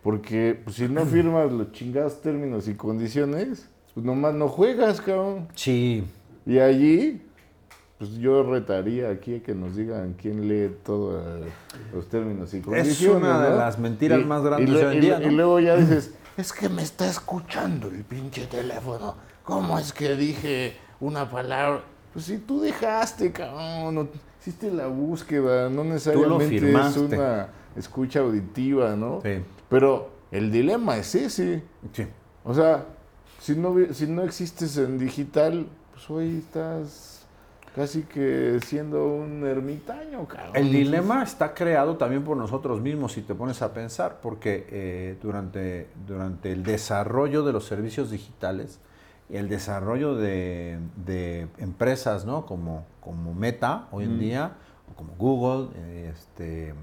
Porque 0.00 0.60
pues, 0.62 0.76
si 0.76 0.88
no 0.88 1.04
firmas 1.06 1.50
los 1.50 1.72
chingados 1.72 2.20
términos 2.20 2.68
y 2.68 2.74
condiciones, 2.74 3.68
pues 3.92 4.06
nomás 4.06 4.34
no 4.34 4.46
juegas, 4.46 5.00
cabrón. 5.00 5.48
Sí. 5.56 6.04
Y 6.46 6.60
allí, 6.60 7.22
pues 7.98 8.12
yo 8.18 8.44
retaría 8.44 9.10
aquí 9.10 9.34
a 9.34 9.42
que 9.42 9.52
nos 9.56 9.74
digan 9.74 10.14
quién 10.16 10.46
lee 10.46 10.70
todos 10.84 11.20
los 11.92 12.08
términos 12.08 12.54
y 12.54 12.60
condiciones. 12.60 13.20
una 13.20 13.42
de 13.42 13.50
¿no? 13.50 13.56
las 13.56 13.80
mentiras 13.80 14.24
más 14.24 14.44
grandes 14.44 14.70
y, 14.70 14.72
hoy 14.76 14.94
en 14.94 15.00
día, 15.00 15.20
y 15.22 15.26
¿no? 15.26 15.32
luego 15.32 15.58
ya 15.58 15.74
dices, 15.76 16.14
es 16.36 16.52
que 16.52 16.68
me 16.68 16.82
está 16.82 17.10
escuchando 17.10 17.88
el 17.88 18.04
pinche 18.04 18.46
teléfono. 18.46 19.16
¿Cómo 19.42 19.76
es 19.80 19.92
que 19.92 20.14
dije 20.14 20.76
una 21.00 21.28
palabra? 21.30 21.82
Pues 22.12 22.24
si 22.26 22.38
tú 22.38 22.60
dejaste, 22.60 23.30
cabrón, 23.32 23.94
no- 23.94 24.08
hiciste 24.40 24.70
la 24.70 24.86
búsqueda, 24.86 25.68
no 25.68 25.84
necesariamente 25.84 26.56
es 26.56 26.96
una 26.96 27.48
escucha 27.76 28.20
auditiva, 28.20 28.96
¿no? 28.96 29.20
Sí. 29.22 29.42
Pero 29.68 30.10
el 30.30 30.50
dilema 30.50 30.96
es 30.96 31.14
ese. 31.14 31.62
Sí. 31.92 32.06
O 32.44 32.54
sea, 32.54 32.86
si 33.38 33.54
no, 33.54 33.74
si 33.92 34.06
no 34.06 34.22
existes 34.22 34.76
en 34.78 34.98
digital, 34.98 35.66
pues 35.92 36.08
hoy 36.10 36.38
estás 36.38 37.26
casi 37.76 38.02
que 38.02 38.58
siendo 38.66 39.06
un 39.06 39.46
ermitaño, 39.46 40.26
cabrón. 40.26 40.56
El 40.56 40.72
dilema 40.72 41.22
está 41.22 41.54
creado 41.54 41.96
también 41.96 42.24
por 42.24 42.36
nosotros 42.36 42.80
mismos, 42.80 43.12
si 43.12 43.22
te 43.22 43.34
pones 43.34 43.62
a 43.62 43.72
pensar, 43.72 44.18
porque 44.20 44.66
eh, 44.70 45.16
durante, 45.22 45.88
durante 46.06 46.50
el 46.50 46.64
desarrollo 46.64 47.44
de 47.44 47.52
los 47.52 47.64
servicios 47.66 48.10
digitales, 48.10 48.80
el 49.32 49.48
desarrollo 49.48 50.14
de, 50.14 50.78
de 51.04 51.46
empresas 51.58 52.24
¿no? 52.24 52.46
como, 52.46 52.84
como 53.00 53.34
Meta 53.34 53.88
hoy 53.92 54.04
en 54.04 54.16
Mm. 54.16 54.20
día, 54.20 54.52
o 54.90 54.96
como 54.96 55.12
Google, 55.16 55.68
este, 56.10 56.74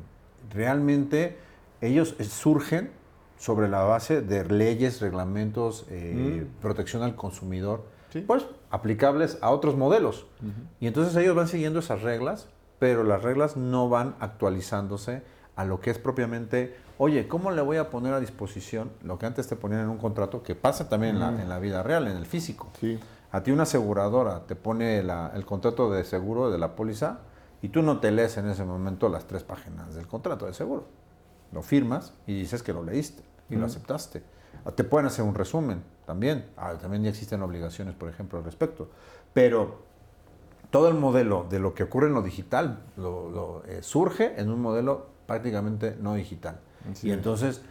realmente 0.54 1.38
ellos 1.82 2.16
surgen 2.22 2.92
sobre 3.38 3.68
la 3.68 3.84
base 3.84 4.22
de 4.22 4.46
leyes, 4.46 5.00
reglamentos, 5.02 5.86
eh, 5.90 6.46
Mm. 6.48 6.62
protección 6.62 7.04
al 7.04 7.16
consumidor, 7.16 7.84
Sí. 8.12 8.22
pues 8.26 8.46
aplicables 8.72 9.38
a 9.42 9.50
otros 9.52 9.76
modelos. 9.78 10.26
Y 10.80 10.88
entonces 10.88 11.16
ellos 11.18 11.36
van 11.36 11.48
siguiendo 11.48 11.80
esas 11.80 12.02
reglas, 12.02 12.48
pero 12.80 13.04
las 13.04 13.22
reglas 13.22 13.58
no 13.58 13.90
van 13.90 14.16
actualizándose 14.20 15.22
a 15.58 15.66
lo 15.66 15.80
que 15.82 15.90
es 15.92 15.98
propiamente, 15.98 16.78
oye, 16.98 17.28
¿cómo 17.28 17.52
le 17.52 17.62
voy 17.62 17.78
a 17.78 17.90
poner 17.90 18.14
a 18.14 18.20
disposición 18.22 18.90
lo 19.04 19.18
que 19.20 19.26
antes 19.26 19.48
te 19.48 19.56
ponían 19.58 19.82
en 19.82 19.90
un 19.90 19.98
contrato, 19.98 20.42
que 20.44 20.56
pasa 20.56 20.88
también 20.88 21.16
en, 21.16 21.20
la, 21.22 21.30
en 21.42 21.50
la 21.50 21.60
vida 21.60 21.84
real, 21.84 22.08
en 22.08 22.16
el 22.16 22.26
físico? 22.26 22.70
Sí. 22.80 23.00
A 23.32 23.44
ti 23.44 23.52
una 23.52 23.64
aseguradora 23.64 24.46
te 24.48 24.56
pone 24.56 25.04
la- 25.04 25.32
el 25.36 25.46
contrato 25.46 25.92
de 25.92 26.06
seguro 26.06 26.50
de 26.50 26.58
la 26.58 26.76
póliza 26.76 27.20
y 27.62 27.70
tú 27.70 27.82
no 27.82 28.00
te 28.00 28.12
lees 28.12 28.38
en 28.38 28.48
ese 28.48 28.64
momento 28.64 29.10
las 29.10 29.26
tres 29.26 29.44
páginas 29.44 29.94
del 29.96 30.08
contrato 30.08 30.46
de 30.46 30.54
seguro. 30.54 30.86
Lo 31.52 31.62
firmas 31.62 32.14
y 32.26 32.34
dices 32.40 32.64
que 32.64 32.72
lo 32.72 32.84
leíste 32.84 33.24
y 33.50 33.56
lo 33.56 33.66
aceptaste. 33.66 34.22
O 34.64 34.72
Te 34.74 34.84
pueden 34.84 35.08
hacer 35.08 35.26
un 35.26 35.34
resumen 35.36 35.82
también. 36.06 36.46
Ah, 36.58 36.74
también 36.80 37.04
ya 37.04 37.10
existen 37.10 37.42
obligaciones, 37.42 37.96
por 37.96 38.10
ejemplo, 38.10 38.38
al 38.40 38.46
respecto. 38.46 38.90
Pero 39.34 39.80
todo 40.72 40.88
el 40.90 40.96
modelo 40.96 41.46
de 41.50 41.60
lo 41.60 41.74
que 41.74 41.84
ocurre 41.84 42.08
en 42.08 42.14
lo 42.14 42.22
digital 42.22 42.80
lo- 42.98 43.30
lo, 43.30 43.64
eh, 43.66 43.82
surge 43.82 44.40
en 44.40 44.50
un 44.50 44.62
modelo 44.62 45.08
prácticamente 45.28 45.96
no 46.02 46.16
digital. 46.16 46.60
Y 47.04 47.10
es. 47.12 47.14
entonces 47.18 47.62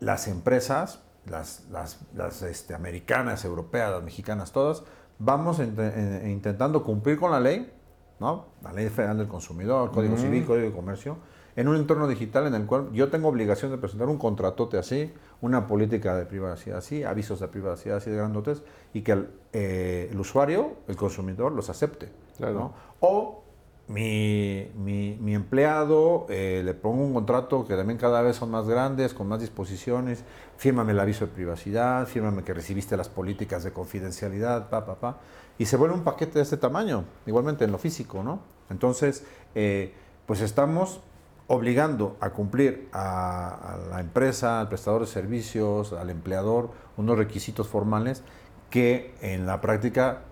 las 0.00 0.26
empresas, 0.26 1.00
las, 1.26 1.64
las, 1.70 2.00
las, 2.14 2.42
este, 2.42 2.74
americanas, 2.74 3.44
europeas, 3.44 3.92
las 3.92 4.02
mexicanas, 4.02 4.50
todas, 4.52 4.82
vamos 5.18 5.60
int- 5.60 5.74
eh, 5.78 6.28
intentando 6.30 6.82
cumplir 6.82 7.18
con 7.18 7.30
la 7.30 7.38
ley, 7.40 7.72
¿no? 8.18 8.46
la 8.62 8.72
ley 8.72 8.88
federal 8.88 9.18
del 9.18 9.28
consumidor, 9.28 9.92
Código 9.92 10.14
Ujú. 10.14 10.22
Civil, 10.24 10.44
Código 10.44 10.66
de 10.66 10.72
Comercio, 10.72 11.18
en 11.56 11.68
un 11.68 11.76
entorno 11.76 12.08
digital 12.08 12.48
en 12.48 12.54
el 12.54 12.66
cual 12.66 12.90
yo 12.92 13.10
tengo 13.10 13.28
obligación 13.28 13.70
de 13.70 13.78
presentar 13.78 14.08
un 14.08 14.18
contratote 14.18 14.76
así, 14.76 15.14
una 15.40 15.68
política 15.68 16.16
de 16.16 16.26
privacidad 16.26 16.78
así, 16.78 17.04
avisos 17.04 17.38
de 17.38 17.46
privacidad 17.48 17.98
así 17.98 18.10
de 18.10 18.16
grandotes, 18.16 18.62
y 18.92 19.02
que 19.02 19.12
el, 19.12 19.30
eh, 19.52 20.08
el 20.10 20.18
usuario, 20.18 20.78
el 20.88 20.96
consumidor, 20.96 21.52
los 21.52 21.70
acepte. 21.70 22.10
Claro. 22.36 22.54
¿no? 22.54 22.74
O 22.98 23.43
mi, 23.86 24.70
mi- 24.76 25.34
empleado, 25.34 26.26
eh, 26.30 26.62
le 26.64 26.74
pongo 26.74 27.04
un 27.04 27.12
contrato 27.12 27.66
que 27.66 27.76
también 27.76 27.98
cada 27.98 28.22
vez 28.22 28.36
son 28.36 28.50
más 28.50 28.66
grandes, 28.66 29.12
con 29.14 29.28
más 29.28 29.40
disposiciones, 29.40 30.24
fírmame 30.56 30.92
el 30.92 31.00
aviso 31.00 31.26
de 31.26 31.32
privacidad, 31.32 32.06
fírmame 32.06 32.42
que 32.44 32.54
recibiste 32.54 32.96
las 32.96 33.08
políticas 33.08 33.62
de 33.64 33.72
confidencialidad, 33.72 34.70
pa, 34.70 34.86
pa, 34.86 34.94
pa, 34.96 35.18
y 35.58 35.66
se 35.66 35.76
vuelve 35.76 35.94
un 35.94 36.02
paquete 36.04 36.38
de 36.38 36.42
este 36.42 36.56
tamaño, 36.56 37.04
igualmente 37.26 37.64
en 37.64 37.72
lo 37.72 37.78
físico, 37.78 38.22
¿no? 38.22 38.40
Entonces, 38.70 39.24
eh, 39.54 39.92
pues 40.26 40.40
estamos 40.40 41.00
obligando 41.46 42.16
a 42.20 42.30
cumplir 42.30 42.88
a, 42.92 43.74
a 43.74 43.76
la 43.90 44.00
empresa, 44.00 44.60
al 44.60 44.68
prestador 44.68 45.02
de 45.02 45.06
servicios, 45.08 45.92
al 45.92 46.08
empleador, 46.08 46.70
unos 46.96 47.18
requisitos 47.18 47.68
formales 47.68 48.22
que 48.70 49.14
en 49.20 49.46
la 49.46 49.60
práctica, 49.60 50.22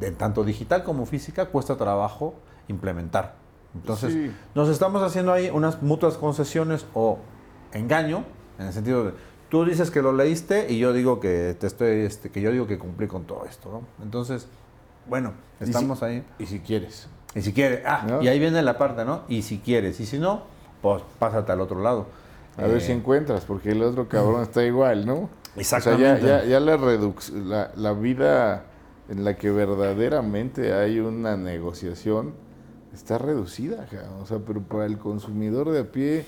de 0.00 0.10
tanto 0.12 0.44
digital 0.44 0.82
como 0.82 1.04
física, 1.04 1.46
cuesta 1.46 1.76
trabajo 1.76 2.34
implementar. 2.72 3.34
Entonces, 3.74 4.12
Sí. 4.12 4.32
nos 4.54 4.68
estamos 4.68 5.02
haciendo 5.02 5.32
ahí 5.32 5.50
unas 5.52 5.82
mutuas 5.82 6.16
concesiones 6.18 6.84
o 6.94 7.18
engaño, 7.72 8.24
en 8.58 8.66
el 8.66 8.72
sentido 8.72 9.04
de, 9.04 9.12
tú 9.48 9.64
dices 9.64 9.90
que 9.90 10.02
lo 10.02 10.12
leíste 10.12 10.70
y 10.70 10.78
yo 10.78 10.92
digo 10.92 11.20
que 11.20 11.56
te 11.58 11.66
estoy, 11.66 12.00
este, 12.00 12.30
que 12.30 12.40
yo 12.40 12.50
digo 12.52 12.66
que 12.66 12.78
cumplí 12.78 13.06
con 13.06 13.24
todo 13.24 13.44
esto, 13.48 13.70
¿no? 13.70 14.04
Entonces, 14.04 14.46
bueno, 15.08 15.32
Y 15.60 15.64
si- 15.64 15.70
estamos 15.70 16.02
ahí. 16.02 16.24
Y 16.38 16.46
si 16.46 16.60
quieres. 16.60 17.08
Y 17.34 17.40
si 17.40 17.52
quieres, 17.54 17.80
ah, 17.86 18.04
¿No? 18.06 18.22
y 18.22 18.28
ahí 18.28 18.38
viene 18.38 18.60
la 18.62 18.76
parte, 18.76 19.04
¿no? 19.06 19.22
Y 19.28 19.40
si 19.42 19.58
quieres, 19.58 19.98
y 20.00 20.06
si 20.06 20.18
no, 20.18 20.42
pues 20.82 21.02
pásate 21.18 21.50
al 21.52 21.60
otro 21.62 21.80
lado. 21.80 22.06
A 22.58 22.62
ver 22.66 22.76
Eh, 22.76 22.80
si 22.80 22.92
encuentras, 22.92 23.44
porque 23.46 23.70
el 23.70 23.82
otro 23.82 24.06
cabrón 24.08 24.42
está 24.42 24.62
igual, 24.64 25.06
¿no? 25.06 25.30
Exactamente. 25.56 26.24
O 26.24 26.26
sea, 26.28 26.40
ya, 26.40 26.44
ya, 26.44 26.48
ya 26.48 26.60
la, 26.60 26.76
la, 26.76 27.70
la 27.74 27.92
vida 27.94 28.64
en 29.08 29.24
la 29.24 29.34
que 29.36 29.50
verdaderamente 29.50 30.74
hay 30.74 31.00
una 31.00 31.36
negociación 31.38 32.34
está 32.94 33.18
reducida, 33.18 33.86
o 34.20 34.26
sea, 34.26 34.38
pero 34.38 34.60
para 34.62 34.86
el 34.86 34.98
consumidor 34.98 35.70
de 35.70 35.80
a 35.80 35.90
pie 35.92 36.24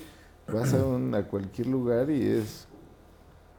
vas 0.53 0.73
a, 0.75 0.85
un- 0.85 1.15
a 1.15 1.23
cualquier 1.25 1.67
lugar 1.69 2.11
y 2.11 2.23
es 2.27 2.67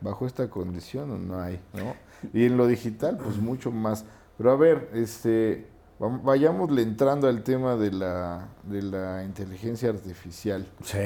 bajo 0.02 0.26
esta 0.28 0.50
condición 0.50 1.12
o 1.12 1.18
no 1.18 1.40
hay, 1.40 1.60
¿no? 1.74 1.94
Y 2.34 2.46
en 2.46 2.58
lo 2.58 2.68
digital, 2.68 3.18
pues 3.18 3.38
mucho 3.38 3.72
más. 3.72 4.06
Pero 4.38 4.52
a 4.52 4.56
ver, 4.56 4.90
este, 4.94 5.68
vayámosle 6.00 6.82
entrando 6.82 7.28
al 7.28 7.44
tema 7.44 7.76
de 7.76 7.92
la, 7.92 8.48
de 8.64 8.82
la 8.82 9.24
inteligencia 9.24 9.90
artificial. 9.90 10.66
Sí. 10.84 10.98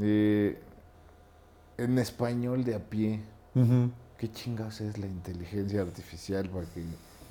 Eh, 0.00 0.58
en 1.76 1.98
español 1.98 2.64
de 2.64 2.74
a 2.74 2.78
pie. 2.80 3.20
¿qué 4.18 4.30
chingados 4.32 4.80
es 4.80 4.98
la 4.98 5.06
inteligencia 5.06 5.80
artificial 5.82 6.48
para 6.48 6.64
que 6.66 6.82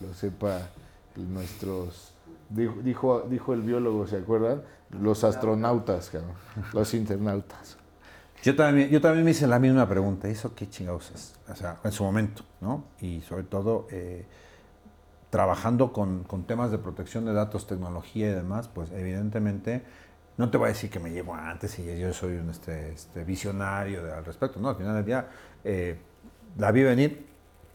lo 0.06 0.14
sepa 0.14 0.70
nuestros 1.16 2.12
dijo, 2.50 2.76
dijo 2.82 3.22
dijo 3.30 3.54
el 3.54 3.62
biólogo, 3.62 4.08
¿se 4.08 4.18
acuerdan? 4.18 4.64
Los 4.92 5.24
astronautas, 5.24 6.10
cabrón, 6.10 6.34
los 6.74 6.94
internautas. 6.94 7.78
Yo 8.44 8.56
también, 8.56 8.90
yo 8.90 9.02
también 9.02 9.26
me 9.26 9.32
hice 9.32 9.48
la 9.48 9.60
misma 9.60 9.88
pregunta, 9.90 10.28
¿eso 10.28 10.54
qué 10.56 10.70
chingados 10.70 11.12
es? 11.12 11.36
O 11.50 11.56
sea, 11.56 11.80
en 11.84 11.92
su 11.92 12.04
momento, 12.04 12.44
¿no? 12.62 12.84
Y 13.02 13.22
sobre 13.22 13.44
todo, 13.44 13.88
eh, 13.90 14.26
trabajando 15.30 15.92
con, 15.92 16.24
con 16.24 16.44
temas 16.44 16.72
de 16.72 16.78
protección 16.78 17.26
de 17.26 17.34
datos, 17.34 17.68
tecnología 17.68 18.30
y 18.30 18.34
demás, 18.34 18.68
pues 18.68 18.92
evidentemente, 18.92 19.84
no 20.38 20.52
te 20.52 20.58
voy 20.58 20.68
a 20.68 20.70
decir 20.70 20.90
que 20.90 21.00
me 21.00 21.10
llevo 21.10 21.34
antes 21.34 21.78
y 21.80 21.98
yo 21.98 22.14
soy 22.14 22.38
un 22.38 22.52
este, 22.52 22.92
este, 22.92 23.24
visionario 23.24 24.02
al 24.14 24.24
respecto, 24.24 24.60
¿no? 24.60 24.70
Al 24.70 24.76
final 24.76 24.96
del 24.96 25.06
día, 25.06 25.28
eh, 25.64 25.98
la 26.58 26.72
vi 26.72 26.84
venir 26.84 27.26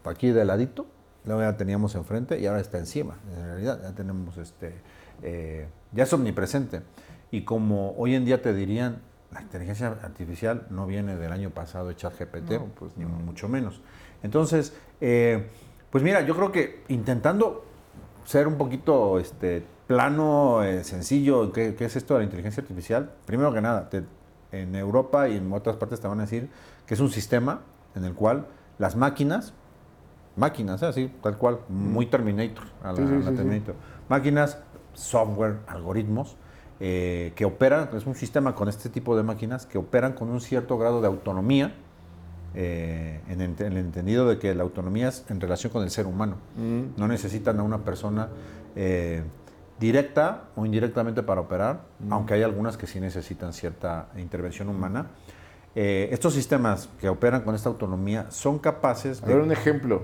aquí 0.05 0.31
de 0.31 0.45
ladito, 0.45 0.87
luego 1.25 1.41
ya 1.41 1.55
teníamos 1.57 1.95
enfrente 1.95 2.39
y 2.39 2.45
ahora 2.47 2.59
está 2.61 2.77
encima, 2.77 3.17
en 3.35 3.43
realidad, 3.45 3.79
ya 3.81 3.91
tenemos 3.93 4.37
este, 4.37 4.73
eh, 5.21 5.67
ya 5.91 6.03
es 6.03 6.13
omnipresente. 6.13 6.81
Y 7.31 7.43
como 7.43 7.91
hoy 7.97 8.15
en 8.15 8.25
día 8.25 8.41
te 8.41 8.53
dirían, 8.53 9.01
la 9.31 9.41
inteligencia 9.41 9.87
artificial 10.03 10.67
no 10.69 10.85
viene 10.85 11.15
del 11.15 11.31
año 11.31 11.49
pasado 11.49 11.87
de 11.87 11.95
ChatGPT, 11.95 12.51
No, 12.51 12.65
pues 12.77 12.95
ni 12.97 13.05
no. 13.05 13.09
mucho 13.09 13.47
menos. 13.49 13.81
Entonces, 14.21 14.73
eh, 15.01 15.47
pues 15.89 16.03
mira, 16.03 16.21
yo 16.21 16.35
creo 16.35 16.51
que 16.51 16.83
intentando 16.89 17.65
ser 18.25 18.47
un 18.47 18.57
poquito 18.57 19.17
este, 19.19 19.65
plano, 19.87 20.63
eh, 20.63 20.83
sencillo, 20.83 21.51
¿qué, 21.51 21.73
qué 21.75 21.85
es 21.85 21.95
esto 21.95 22.13
de 22.13 22.19
la 22.19 22.23
inteligencia 22.25 22.61
artificial? 22.61 23.11
Primero 23.25 23.51
que 23.53 23.61
nada, 23.61 23.89
te- 23.89 24.03
en 24.51 24.75
Europa 24.75 25.27
y 25.27 25.37
en 25.37 25.51
otras 25.51 25.77
partes 25.77 25.99
te 25.99 26.07
van 26.07 26.19
a 26.19 26.23
decir 26.23 26.47
que 26.85 26.93
es 26.93 26.99
un 26.99 27.09
sistema 27.09 27.61
en 27.95 28.05
el 28.05 28.13
cual 28.13 28.45
las 28.77 28.95
máquinas, 28.95 29.53
máquinas, 30.35 30.81
¿eh? 30.81 30.87
así, 30.87 31.11
tal 31.21 31.37
cual, 31.37 31.59
muy 31.69 32.05
Terminator, 32.07 32.65
a 32.83 32.91
la, 32.91 32.97
Sí, 32.97 33.03
sí, 33.07 33.13
a 33.13 33.15
la 33.15 33.23
sí, 33.23 33.29
sí. 33.29 33.35
Terminator. 33.35 33.75
Máquinas, 34.09 34.59
software, 34.93 35.57
algoritmos, 35.67 36.37
eh, 36.79 37.33
que 37.35 37.45
operan, 37.45 37.89
es 37.95 38.05
un 38.05 38.15
sistema 38.15 38.55
con 38.55 38.67
este 38.67 38.89
tipo 38.89 39.15
de 39.15 39.23
máquinas 39.23 39.65
que 39.65 39.77
operan 39.77 40.13
con 40.13 40.29
un 40.29 40.41
cierto 40.41 40.77
grado 40.77 41.01
de 41.01 41.07
autonomía, 41.07 41.73
eh, 42.55 43.21
en, 43.29 43.41
el 43.41 43.77
entendido 43.77 44.27
de 44.27 44.37
que 44.37 44.53
la 44.53 44.63
autonomía 44.63 45.07
es 45.07 45.25
en 45.29 45.41
relación 45.41 45.73
con 45.73 45.83
el 45.83 45.89
ser 45.89 46.05
humano. 46.05 46.35
Mm, 46.55 46.99
No 46.99 47.07
necesitan 47.07 47.59
a 47.59 47.63
una 47.63 47.79
persona 47.79 48.29
eh, 48.75 49.23
directa 49.79 50.45
o 50.55 50.65
indirectamente 50.65 51.23
para 51.23 51.41
operar, 51.41 51.81
aunque 52.09 52.35
hay 52.35 52.43
algunas 52.43 52.77
que 52.77 52.85
sí 52.85 52.99
necesitan 52.99 53.53
cierta 53.53 54.09
intervención 54.17 54.69
humana. 54.69 55.07
Eh, 55.75 56.09
estos 56.11 56.33
sistemas 56.33 56.89
que 56.99 57.09
operan 57.09 57.41
con 57.41 57.55
esta 57.55 57.69
autonomía 57.69 58.27
son 58.29 58.59
capaces 58.59 59.21
de... 59.21 59.31
A 59.31 59.35
ver 59.35 59.43
un 59.43 59.51
ejemplo, 59.51 60.03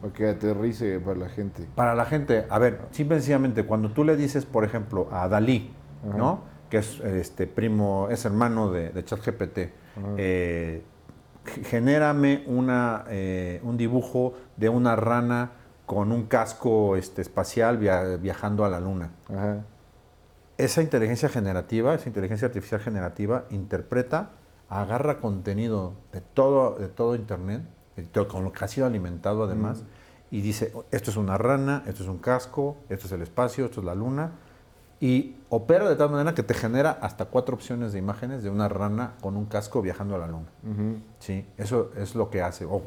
para 0.00 0.12
que 0.12 0.28
aterrice 0.28 0.98
para 1.00 1.18
la 1.18 1.28
gente. 1.28 1.68
Para 1.74 1.94
la 1.94 2.04
gente, 2.04 2.46
a 2.48 2.58
ver, 2.58 2.80
simple 2.90 3.16
sencillamente, 3.18 3.64
cuando 3.64 3.90
tú 3.90 4.04
le 4.04 4.16
dices, 4.16 4.46
por 4.46 4.64
ejemplo, 4.64 5.08
a 5.12 5.28
Dalí, 5.28 5.72
¿no? 6.16 6.44
Que 6.70 6.78
es 6.78 7.00
este 7.00 7.46
primo, 7.46 8.08
es 8.10 8.24
hermano 8.24 8.70
de, 8.72 8.90
de 8.90 9.04
ChatGPT, 9.04 9.58
eh, 10.16 10.82
genérame 11.64 12.44
una, 12.46 13.04
eh, 13.08 13.60
un 13.62 13.76
dibujo 13.76 14.34
de 14.56 14.68
una 14.68 14.96
rana 14.96 15.52
con 15.86 16.10
un 16.10 16.24
casco 16.24 16.96
este, 16.96 17.20
espacial 17.22 17.76
viajando 17.76 18.64
a 18.64 18.70
la 18.70 18.80
luna. 18.80 19.10
Esa 20.56 20.82
inteligencia 20.82 21.28
generativa, 21.28 21.94
esa 21.94 22.08
inteligencia 22.08 22.46
artificial 22.46 22.80
generativa, 22.80 23.44
interpreta, 23.50 24.30
agarra 24.80 25.18
contenido 25.18 25.92
de 26.12 26.20
todo, 26.20 26.76
de 26.78 26.88
todo 26.88 27.14
Internet, 27.14 27.62
con 28.28 28.44
lo 28.44 28.52
que 28.52 28.64
ha 28.64 28.68
sido 28.68 28.86
alimentado 28.86 29.44
además, 29.44 29.84
y 30.30 30.40
dice, 30.40 30.72
esto 30.90 31.10
es 31.10 31.16
una 31.16 31.36
rana, 31.36 31.82
esto 31.86 32.02
es 32.02 32.08
un 32.08 32.18
casco, 32.18 32.76
esto 32.88 33.06
es 33.06 33.12
el 33.12 33.22
espacio, 33.22 33.66
esto 33.66 33.80
es 33.80 33.86
la 33.86 33.94
luna, 33.94 34.32
y 34.98 35.34
opera 35.50 35.88
de 35.88 35.96
tal 35.96 36.10
manera 36.10 36.34
que 36.34 36.42
te 36.42 36.54
genera 36.54 36.92
hasta 37.02 37.26
cuatro 37.26 37.54
opciones 37.54 37.92
de 37.92 37.98
imágenes 37.98 38.42
de 38.42 38.48
una 38.48 38.68
rana 38.68 39.14
con 39.20 39.36
un 39.36 39.46
casco 39.46 39.82
viajando 39.82 40.14
a 40.14 40.18
la 40.18 40.26
luna. 40.28 40.48
Sí, 41.18 41.44
eso 41.58 41.90
es 41.96 42.14
lo 42.14 42.30
que 42.30 42.40
hace. 42.40 42.64
O 42.64 42.82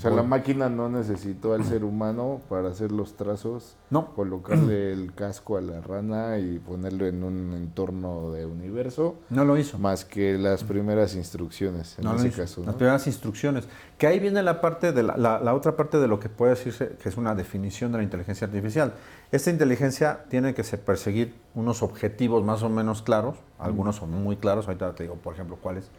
sea, 0.00 0.10
la 0.10 0.22
máquina 0.22 0.70
no 0.70 0.88
necesitó 0.88 1.52
al 1.52 1.64
ser 1.64 1.84
humano 1.84 2.40
para 2.48 2.70
hacer 2.70 2.90
los 2.92 3.14
trazos, 3.14 3.76
no. 3.90 4.14
colocarle 4.14 4.90
el 4.90 5.12
casco 5.14 5.58
a 5.58 5.60
la 5.60 5.82
rana 5.82 6.38
y 6.38 6.58
ponerlo 6.58 7.06
en 7.06 7.22
un 7.22 7.52
entorno 7.52 8.32
de 8.32 8.46
universo. 8.46 9.16
No 9.28 9.44
lo 9.44 9.58
hizo. 9.58 9.78
Más 9.78 10.06
que 10.06 10.38
las 10.38 10.64
primeras 10.64 11.14
instrucciones, 11.14 11.98
en 11.98 12.08
ese 12.08 12.30
caso. 12.30 12.62
Las 12.64 12.74
primeras 12.76 13.06
instrucciones. 13.06 13.68
Que 13.98 14.06
ahí 14.06 14.18
viene 14.18 14.42
la 14.42 14.62
parte 14.62 14.92
de 14.92 15.02
la, 15.02 15.16
la, 15.18 15.54
otra 15.54 15.76
parte 15.76 15.98
de 15.98 16.08
lo 16.08 16.18
que 16.18 16.30
puede 16.30 16.54
decirse 16.54 16.96
que 17.02 17.10
es 17.10 17.18
una 17.18 17.34
definición 17.34 17.92
de 17.92 17.98
la 17.98 18.04
inteligencia 18.04 18.46
artificial. 18.46 18.94
Esta 19.30 19.50
inteligencia 19.50 20.24
tiene 20.30 20.54
que 20.54 20.62
perseguir 20.78 21.34
unos 21.54 21.82
objetivos 21.82 22.42
más 22.42 22.62
o 22.62 22.70
menos 22.70 23.02
claros, 23.02 23.36
algunos 23.58 23.96
son 23.96 24.10
muy 24.10 24.36
claros, 24.36 24.68
ahorita 24.68 24.94
te 24.94 25.02
digo, 25.02 25.16
por 25.16 25.34
ejemplo, 25.34 25.58
cuáles, 25.60 25.90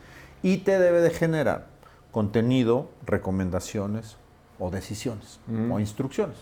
y 0.41 0.57
te 0.57 0.79
debe 0.79 1.01
de 1.01 1.11
generar 1.11 1.72
contenido, 2.13 2.89
recomendaciones 3.05 4.17
o 4.59 4.69
decisiones 4.69 5.41
o 5.71 5.79
instrucciones. 5.79 6.37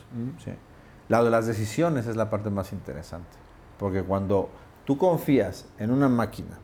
La 1.08 1.24
de 1.24 1.32
las 1.32 1.48
decisiones 1.48 2.06
es 2.06 2.16
la 2.16 2.30
parte 2.30 2.50
más 2.50 2.74
interesante, 2.74 3.38
porque 3.80 4.04
cuando 4.04 4.50
tú 4.86 4.98
confías 4.98 5.66
en 5.80 5.92
una 5.92 6.10
máquina 6.10 6.60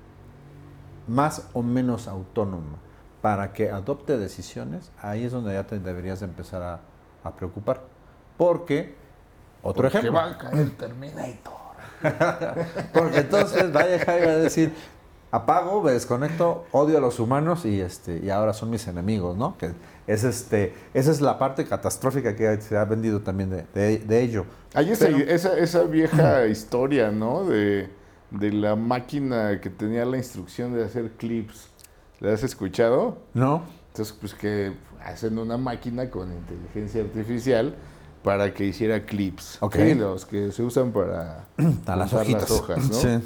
más 1.07 1.49
o 1.53 1.63
menos 1.63 2.07
autónoma 2.09 2.77
para 3.21 3.53
que 3.53 3.71
adopte 3.71 4.17
decisiones, 4.17 4.91
ahí 5.01 5.23
es 5.23 5.31
donde 5.31 5.53
ya 5.53 5.65
te 5.65 5.79
deberías 5.79 6.21
empezar 6.21 6.61
a, 7.23 7.31
preocupar. 7.31 7.81
Porque, 8.37 8.95
otro 9.61 9.83
porque 9.83 9.97
ejemplo. 9.99 10.13
va 10.13 10.31
a 10.31 10.37
caer 10.37 10.69
Terminator. 10.71 11.53
porque 12.93 13.19
entonces 13.19 13.73
va 13.75 13.81
a 13.81 14.37
decir, 14.37 14.73
apago, 15.31 15.81
me 15.81 15.91
desconecto, 15.91 16.65
odio 16.71 16.97
a 16.97 17.01
los 17.01 17.19
humanos 17.19 17.65
y 17.65 17.81
este 17.81 18.19
y 18.23 18.29
ahora 18.29 18.53
son 18.53 18.69
mis 18.69 18.87
enemigos, 18.87 19.35
¿no? 19.37 19.57
Que 19.57 19.71
es 20.07 20.23
este, 20.23 20.73
esa 20.93 21.11
es 21.11 21.21
la 21.21 21.37
parte 21.37 21.65
catastrófica 21.65 22.35
que 22.35 22.61
se 22.61 22.77
ha 22.77 22.85
vendido 22.85 23.21
también 23.21 23.65
de, 23.73 24.21
ello. 24.21 24.45
Hay 24.73 24.91
esa, 24.91 25.07
esa, 25.09 25.83
vieja 25.83 26.47
historia, 26.47 27.11
¿no? 27.11 27.43
De, 27.43 27.89
de, 28.31 28.51
la 28.51 28.75
máquina 28.75 29.59
que 29.59 29.69
tenía 29.69 30.05
la 30.05 30.17
instrucción 30.17 30.73
de 30.73 30.85
hacer 30.85 31.11
clips. 31.11 31.69
¿La 32.19 32.33
has 32.33 32.43
escuchado? 32.43 33.19
No. 33.33 33.63
Entonces, 33.89 34.15
pues 34.19 34.33
que 34.33 34.73
hacen 35.03 35.37
una 35.37 35.57
máquina 35.57 36.09
con 36.09 36.31
inteligencia 36.31 37.01
artificial 37.01 37.75
para 38.23 38.53
que 38.53 38.65
hiciera 38.65 39.05
clips. 39.05 39.57
Ok. 39.61 39.75
Los 39.97 40.25
que 40.25 40.51
se 40.51 40.63
usan 40.63 40.91
para, 40.91 41.47
las, 41.85 42.13
las 42.13 42.51
hojas, 42.51 42.89
¿no? 42.89 42.93
Sí. 42.93 43.19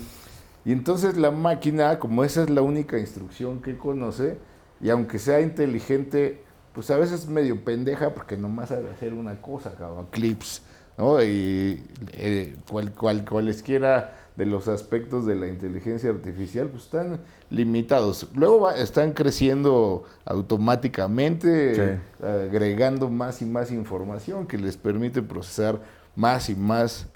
Y 0.66 0.72
entonces 0.72 1.18
la 1.18 1.32
máquina, 1.32 2.00
como 2.00 2.24
esa 2.24 2.44
es 2.44 2.50
la 2.50 2.62
única 2.62 3.00
instrucción 3.00 3.62
que 3.62 3.78
conoce, 3.78 4.38
y 4.80 4.90
aunque 4.90 5.20
sea 5.20 5.42
inteligente, 5.42 6.44
pues 6.74 6.90
a 6.92 6.98
veces 6.98 7.22
es 7.22 7.28
medio 7.28 7.64
pendeja 7.64 8.14
porque 8.14 8.38
nomás 8.38 8.70
sabe 8.70 8.90
hacer 8.90 9.14
una 9.14 9.42
cosa, 9.42 9.74
cabrón, 9.76 10.08
clips, 10.12 10.64
¿no? 10.98 11.22
Y 11.24 11.84
eh, 12.14 12.56
cual, 12.70 12.92
cual, 12.94 13.26
cualesquiera 13.26 14.16
de 14.36 14.46
los 14.46 14.68
aspectos 14.68 15.26
de 15.26 15.36
la 15.36 15.48
inteligencia 15.48 16.10
artificial, 16.10 16.68
pues 16.70 16.84
están 16.84 17.20
limitados. 17.50 18.28
Luego 18.34 18.72
están 18.72 19.12
creciendo 19.12 20.06
automáticamente, 20.26 22.00
agregando 22.22 23.10
más 23.10 23.42
y 23.42 23.46
más 23.46 23.72
información 23.72 24.48
que 24.48 24.58
les 24.58 24.78
permite 24.78 25.22
procesar 25.22 25.82
más 26.16 26.50
y 26.50 26.56
más 26.56 27.08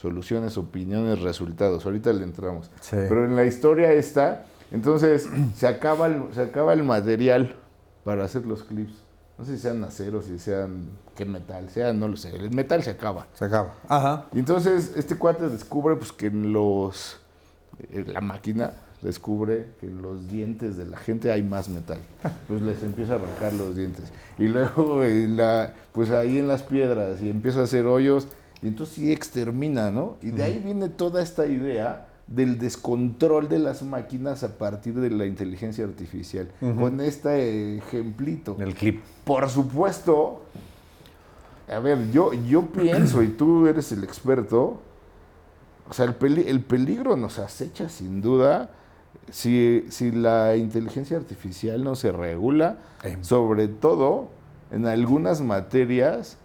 soluciones, 0.00 0.56
opiniones, 0.56 1.20
resultados. 1.20 1.84
Ahorita 1.84 2.12
le 2.12 2.24
entramos. 2.24 2.70
Pero 2.90 3.26
en 3.26 3.36
la 3.36 3.44
historia 3.44 3.92
está, 3.92 4.46
entonces 4.70 5.28
se 5.56 5.66
acaba, 5.66 6.06
el, 6.06 6.22
se 6.32 6.42
acaba 6.42 6.72
el 6.72 6.82
material 6.82 7.54
para 8.02 8.24
hacer 8.24 8.46
los 8.46 8.64
clips. 8.64 8.94
No 9.38 9.44
sé 9.44 9.56
si 9.56 9.62
sean 9.62 9.82
acero, 9.84 10.22
si 10.22 10.38
sean 10.38 10.88
qué 11.14 11.24
metal, 11.24 11.68
sea, 11.70 11.92
no 11.92 12.08
lo 12.08 12.16
sé. 12.16 12.34
El 12.34 12.50
metal 12.50 12.82
se 12.82 12.90
acaba. 12.90 13.26
Se 13.34 13.44
acaba. 13.44 13.74
Ajá. 13.88 14.26
Y 14.32 14.38
entonces 14.38 14.92
este 14.96 15.16
cuate 15.16 15.48
descubre 15.48 15.96
pues 15.96 16.12
que 16.12 16.26
en 16.26 16.52
los 16.52 17.18
eh, 17.90 18.04
la 18.06 18.20
máquina 18.20 18.72
descubre 19.00 19.68
que 19.80 19.86
en 19.86 20.02
los 20.02 20.28
dientes 20.28 20.76
de 20.76 20.84
la 20.86 20.98
gente 20.98 21.30
hay 21.30 21.42
más 21.42 21.68
metal. 21.68 21.98
Pues 22.48 22.62
les 22.62 22.82
empieza 22.82 23.12
a 23.12 23.16
arrancar 23.16 23.52
los 23.52 23.76
dientes. 23.76 24.06
Y 24.38 24.48
luego 24.48 25.04
en 25.04 25.36
la, 25.36 25.72
pues 25.92 26.10
ahí 26.10 26.38
en 26.38 26.48
las 26.48 26.62
piedras 26.62 27.22
y 27.22 27.30
empieza 27.30 27.60
a 27.60 27.64
hacer 27.64 27.86
hoyos 27.86 28.26
y 28.62 28.68
entonces 28.68 28.96
sí 28.96 29.12
extermina, 29.12 29.90
¿no? 29.90 30.16
Y 30.22 30.30
de 30.30 30.42
ahí 30.42 30.58
viene 30.58 30.88
toda 30.88 31.22
esta 31.22 31.46
idea 31.46 32.08
del 32.26 32.58
descontrol 32.58 33.48
de 33.48 33.58
las 33.58 33.82
máquinas 33.82 34.44
a 34.44 34.56
partir 34.56 34.94
de 34.94 35.10
la 35.10 35.26
inteligencia 35.26 35.84
artificial. 35.84 36.48
Con 36.60 37.00
este 37.00 37.78
ejemplito. 37.78 38.56
El 38.60 38.74
clip. 38.74 39.02
Por 39.24 39.48
supuesto, 39.48 40.42
a 41.68 41.78
ver, 41.78 42.10
yo, 42.12 42.32
yo 42.32 42.66
pienso, 42.72 43.22
y 43.22 43.28
tú 43.28 43.66
eres 43.66 43.90
el 43.92 44.04
experto, 44.04 44.80
o 45.88 45.92
sea, 45.92 46.04
el, 46.04 46.38
el 46.38 46.60
peligro 46.60 47.16
nos 47.16 47.38
acecha 47.38 47.88
sin 47.88 48.20
duda 48.20 48.70
si, 49.30 49.84
si, 49.90 50.10
la 50.10 50.56
inteligencia 50.56 51.16
artificial 51.16 51.82
no 51.84 51.94
se 51.94 52.12
regula, 52.12 52.78
sobre 53.22 53.68
todo 53.68 54.28
en 54.70 54.86
algunas 54.86 55.40
materias 55.40 56.36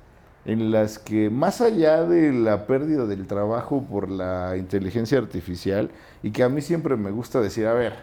en 0.45 0.71
las 0.71 0.99
que 0.99 1.29
más 1.29 1.59
allá 1.59 2.03
de 2.03 2.31
la 2.31 2.67
pérdida 2.67 3.05
del 3.05 3.25
trabajo 3.25 3.83
por 3.83 4.09
la 4.09 4.55
inteligencia 4.57 5.17
artificial, 5.17 5.89
y 6.21 6.31
que 6.31 6.43
a 6.43 6.49
mí 6.49 6.61
siempre 6.61 6.95
me 6.95 7.11
gusta 7.11 7.41
decir, 7.41 7.65
a 7.67 7.73
ver, 7.73 7.93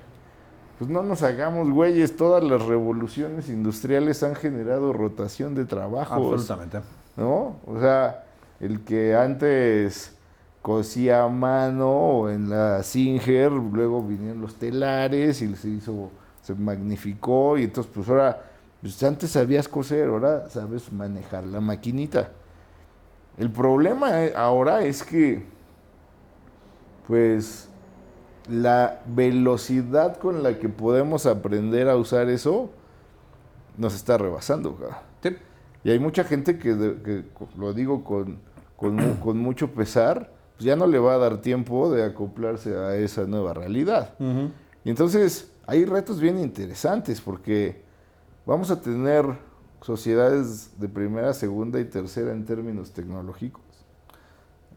pues 0.78 0.90
no 0.90 1.02
nos 1.02 1.22
hagamos 1.22 1.70
güeyes, 1.70 2.16
todas 2.16 2.42
las 2.42 2.60
revoluciones 2.62 3.48
industriales 3.48 4.22
han 4.24 4.34
generado 4.34 4.92
rotación 4.92 5.54
de 5.54 5.64
trabajo. 5.64 6.14
Absolutamente. 6.14 6.80
¿No? 7.16 7.56
O 7.66 7.78
sea, 7.78 8.24
el 8.58 8.80
que 8.80 9.14
antes 9.14 10.16
cosía 10.62 11.24
a 11.24 11.28
mano 11.28 12.30
en 12.30 12.48
la 12.48 12.82
Singer, 12.82 13.52
luego 13.52 14.02
vinieron 14.02 14.40
los 14.40 14.54
telares 14.54 15.42
y 15.42 15.54
se 15.54 15.68
hizo, 15.68 16.10
se 16.42 16.54
magnificó 16.54 17.58
y 17.58 17.64
entonces 17.64 17.92
pues 17.94 18.08
ahora 18.08 18.40
pues 18.82 19.00
antes 19.04 19.30
sabías 19.30 19.68
coser, 19.68 20.08
ahora 20.08 20.50
sabes 20.50 20.92
manejar 20.92 21.44
la 21.44 21.60
maquinita. 21.60 22.32
El 23.38 23.48
problema 23.50 24.24
eh, 24.24 24.32
ahora 24.36 24.82
es 24.82 25.04
que, 25.04 25.44
pues, 27.06 27.68
la 28.50 29.00
velocidad 29.06 30.16
con 30.16 30.42
la 30.42 30.58
que 30.58 30.68
podemos 30.68 31.26
aprender 31.26 31.88
a 31.88 31.96
usar 31.96 32.28
eso 32.28 32.70
nos 33.78 33.94
está 33.94 34.18
rebasando. 34.18 34.76
Y 35.84 35.90
hay 35.90 35.98
mucha 35.98 36.24
gente 36.24 36.58
que, 36.58 37.24
lo 37.56 37.72
digo 37.72 38.02
con, 38.04 38.38
con, 38.76 39.38
mucho 39.38 39.72
pesar, 39.72 40.32
pues 40.56 40.64
ya 40.64 40.76
no 40.76 40.86
le 40.88 40.98
va 40.98 41.14
a 41.14 41.18
dar 41.18 41.40
tiempo 41.40 41.90
de 41.92 42.04
acoplarse 42.04 42.76
a 42.76 42.96
esa 42.96 43.24
nueva 43.26 43.54
realidad. 43.54 44.14
Y 44.84 44.90
entonces 44.90 45.52
hay 45.66 45.84
retos 45.84 46.20
bien 46.20 46.38
interesantes 46.38 47.20
porque 47.20 47.82
vamos 48.46 48.70
a 48.70 48.80
tener 48.80 49.24
sociedades 49.80 50.78
de 50.78 50.88
primera, 50.88 51.32
segunda 51.34 51.80
y 51.80 51.84
tercera 51.84 52.32
en 52.32 52.44
términos 52.44 52.92
tecnológicos. 52.92 53.62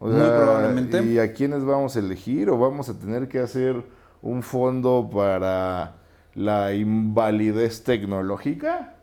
Muy 0.00 0.12
probablemente. 0.12 1.02
¿Y 1.04 1.18
a 1.18 1.32
quiénes 1.32 1.64
vamos 1.64 1.96
a 1.96 2.00
elegir? 2.00 2.50
¿O 2.50 2.58
vamos 2.58 2.88
a 2.88 2.94
tener 2.98 3.28
que 3.28 3.38
hacer 3.38 3.82
un 4.22 4.42
fondo 4.42 5.08
para 5.12 5.96
la 6.34 6.74
invalidez 6.74 7.82
tecnológica? 7.82 8.94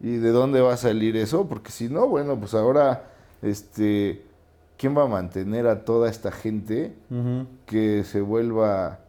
¿Y 0.00 0.16
de 0.16 0.30
dónde 0.30 0.60
va 0.60 0.74
a 0.74 0.76
salir 0.76 1.16
eso? 1.16 1.48
Porque 1.48 1.70
si 1.70 1.88
no, 1.88 2.06
bueno, 2.06 2.38
pues 2.38 2.52
ahora 2.52 3.04
este, 3.40 4.24
¿quién 4.76 4.96
va 4.96 5.04
a 5.04 5.08
mantener 5.08 5.66
a 5.66 5.84
toda 5.84 6.10
esta 6.10 6.30
gente 6.30 6.94
que 7.64 8.04
se 8.04 8.20
vuelva, 8.20 9.00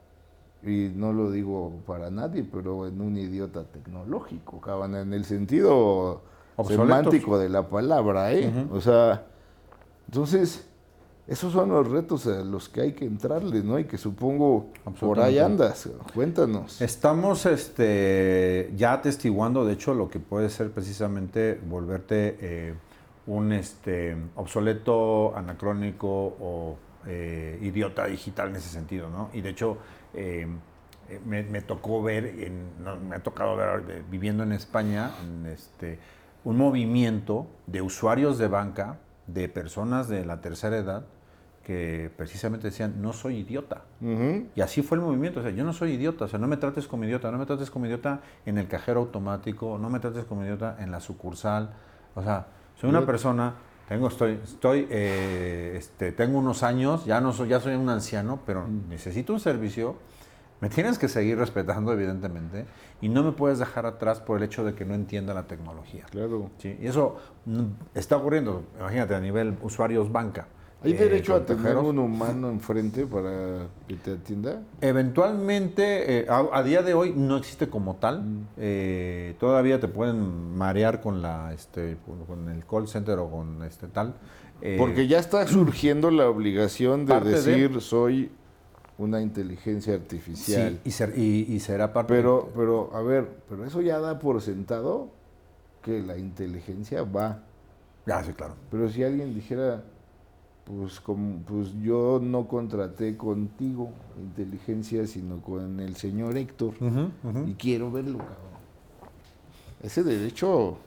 y 0.68 0.92
no 0.96 1.14
lo 1.14 1.32
digo 1.32 1.82
para 1.86 2.10
nadie, 2.10 2.44
pero 2.44 2.88
en 2.88 3.02
un 3.02 3.18
idiota 3.18 3.64
tecnológico, 3.64 4.60
cabrón, 4.60 4.96
en 4.96 5.14
el 5.14 5.26
sentido 5.26 6.22
Obsoletos. 6.56 6.88
semántico 6.88 7.38
de 7.40 7.50
la 7.50 7.70
palabra, 7.70 8.34
¿eh? 8.34 8.52
O 8.72 8.82
sea, 8.82 9.26
entonces, 10.08 10.68
esos 11.28 11.52
son 11.52 11.70
los 11.70 11.88
retos 11.90 12.26
a 12.28 12.44
los 12.44 12.70
que 12.70 12.82
hay 12.82 12.94
que 12.94 13.06
entrarle, 13.06 13.62
¿no? 13.62 13.78
Y 13.78 13.84
que 13.84 13.98
supongo 13.98 14.68
por 15.00 15.20
ahí 15.20 15.40
andas. 15.40 15.90
Cuéntanos. 16.14 16.82
Estamos 16.82 17.46
este, 17.46 18.72
ya 18.76 18.94
atestiguando, 18.94 19.66
de 19.66 19.74
hecho, 19.74 19.94
lo 19.94 20.10
que 20.10 20.20
puede 20.20 20.50
ser 20.50 20.72
precisamente 20.72 21.60
volverte 21.70 22.38
eh, 22.40 22.74
un 23.28 23.52
este, 23.52 24.16
obsoleto, 24.36 25.36
anacrónico 25.36 26.08
o 26.08 26.78
eh, 27.06 27.60
idiota 27.62 28.06
digital 28.06 28.50
en 28.50 28.56
ese 28.56 28.70
sentido, 28.70 29.10
¿no? 29.10 29.30
Y 29.34 29.42
de 29.42 29.50
hecho, 29.50 29.78
eh, 30.18 30.48
eh, 31.10 31.22
me, 31.26 31.44
me 31.44 31.62
tocó 31.62 32.02
ver, 32.04 32.26
en- 32.26 32.84
no, 32.84 32.98
me 32.98 33.16
ha 33.16 33.20
tocado 33.24 33.56
ver 33.56 33.84
eh, 33.90 34.04
viviendo 34.10 34.44
en 34.44 34.52
España, 34.52 35.12
en 35.24 35.46
este, 35.48 36.00
un 36.44 36.58
movimiento 36.58 37.48
de 37.68 37.82
usuarios 37.82 38.38
de 38.38 38.48
banca, 38.48 38.98
de 39.28 39.48
personas 39.50 40.08
de 40.10 40.26
la 40.26 40.42
tercera 40.42 40.78
edad, 40.78 41.06
que 41.64 42.10
precisamente 42.16 42.68
decían, 42.68 43.02
no 43.02 43.12
soy 43.12 43.40
idiota. 43.40 43.82
Y 44.56 44.62
así 44.62 44.82
fue 44.82 44.98
el 44.98 45.04
movimiento. 45.04 45.42
O 45.42 45.44
sea, 45.44 45.52
yo 45.52 45.66
no 45.66 45.74
soy 45.74 45.92
idiota. 45.96 46.24
O 46.24 46.28
sea, 46.30 46.40
no 46.40 46.48
me 46.48 46.56
trates 46.56 46.88
como 46.88 47.04
idiota. 47.04 47.30
No 47.30 47.38
me 47.38 47.46
trates 47.46 47.70
como 47.70 47.86
idiota 47.88 48.22
en 48.46 48.58
el 48.58 48.70
cajero 48.70 49.02
automático. 49.02 49.78
No 49.78 49.90
me 49.90 50.00
trates 50.00 50.24
como 50.24 50.46
idiota 50.46 50.78
en 50.80 50.92
la 50.92 51.02
sucursal. 51.02 51.72
O 52.16 52.24
sea, 52.24 52.48
soy 52.80 52.90
una 52.90 53.06
persona. 53.06 53.56
Tengo, 53.90 54.08
estoy, 54.08 54.40
estoy, 54.42 54.88
eh, 54.90 55.76
este, 55.78 56.14
tengo 56.14 56.40
unos 56.40 56.64
años. 56.64 57.04
Ya 57.06 57.20
no 57.20 57.34
soy, 57.34 57.50
ya 57.50 57.60
soy 57.60 57.76
un 57.76 57.90
anciano, 57.90 58.40
pero 58.46 58.66
necesito 58.90 59.34
un 59.34 59.42
servicio. 59.42 59.98
Me 60.60 60.70
tienes 60.70 60.98
que 60.98 61.08
seguir 61.08 61.38
respetando, 61.38 61.94
evidentemente, 61.94 62.66
y 63.00 63.10
no 63.10 63.24
me 63.24 63.32
puedes 63.32 63.60
dejar 63.60 63.86
atrás 63.86 64.20
por 64.20 64.38
el 64.38 64.44
hecho 64.44 64.64
de 64.66 64.74
que 64.74 64.86
no 64.86 64.96
entienda 64.96 65.34
la 65.34 65.44
tecnología. 65.48 66.06
Claro. 66.10 66.50
¿sí? 66.58 66.76
Y 66.82 66.88
eso 66.88 67.18
mm, 67.46 67.66
está 67.94 68.18
ocurriendo, 68.18 68.64
imagínate, 68.80 69.14
a 69.16 69.20
nivel 69.20 69.56
usuarios 69.62 70.12
banca. 70.12 70.48
¿Hay 70.84 70.92
eh, 70.92 70.96
derecho 70.96 71.36
a 71.36 71.44
tener 71.46 71.76
un 71.78 71.98
humano 71.98 72.50
enfrente 72.50 73.06
para 73.08 73.68
que 73.88 73.96
te 73.96 74.14
atienda? 74.14 74.62
Eventualmente, 74.82 76.20
eh, 76.20 76.26
a, 76.30 76.46
a 76.52 76.64
día 76.64 76.84
de 76.84 76.94
hoy 76.94 77.14
no 77.16 77.38
existe 77.38 77.68
como 77.68 77.96
tal. 77.96 78.24
Eh, 78.58 79.36
todavía 79.40 79.80
te 79.80 79.88
pueden 79.88 80.56
marear 80.56 81.02
con 81.02 81.22
la, 81.22 81.54
este, 81.54 81.98
con, 82.28 82.50
el 82.50 82.66
call 82.66 82.88
center 82.88 83.18
o 83.20 83.30
con 83.30 83.64
este 83.64 83.88
tal. 83.88 84.16
Eh, 84.62 84.76
Porque 84.78 85.08
ya 85.08 85.20
está 85.20 85.48
surgiendo 85.48 86.12
la 86.12 86.30
obligación 86.30 87.06
de- 87.06 87.22
decir 87.22 87.82
soy 87.82 88.32
una 88.98 89.22
inteligencia 89.22 89.94
sí, 89.94 90.00
artificial. 90.02 90.80
y, 90.84 90.92
ser- 90.92 91.14
y- 91.18 91.46
y 91.54 91.60
será 91.60 91.94
parte. 91.94 92.14
Pero, 92.14 92.50
pero, 92.56 92.90
a 92.94 93.02
ver, 93.02 93.28
pero 93.50 93.64
eso 93.66 93.82
ya 93.82 94.00
da 94.00 94.18
por 94.20 94.42
sentado 94.42 95.10
que 95.84 96.02
la 96.02 96.18
inteligencia 96.18 97.04
va. 97.04 97.40
Ah, 98.08 98.24
sí, 98.24 98.34
claro. 98.34 98.56
Pero 98.72 98.90
si 98.90 99.04
alguien 99.04 99.34
dijera, 99.36 99.84
pues, 100.66 101.00
como, 101.00 101.40
pues 101.40 101.74
yo 101.82 102.20
no 102.22 102.48
contraté 102.48 103.16
contigo 103.18 103.92
inteligencia, 104.20 105.06
sino 105.08 105.42
con 105.42 105.80
el 105.80 105.96
señor 105.96 106.36
Héctor. 106.38 106.74
Y 107.46 107.54
quiero 107.54 107.92
verlo, 107.92 108.18
cabrón. 108.18 108.38
Ese 109.84 110.04
derecho, 110.04 110.78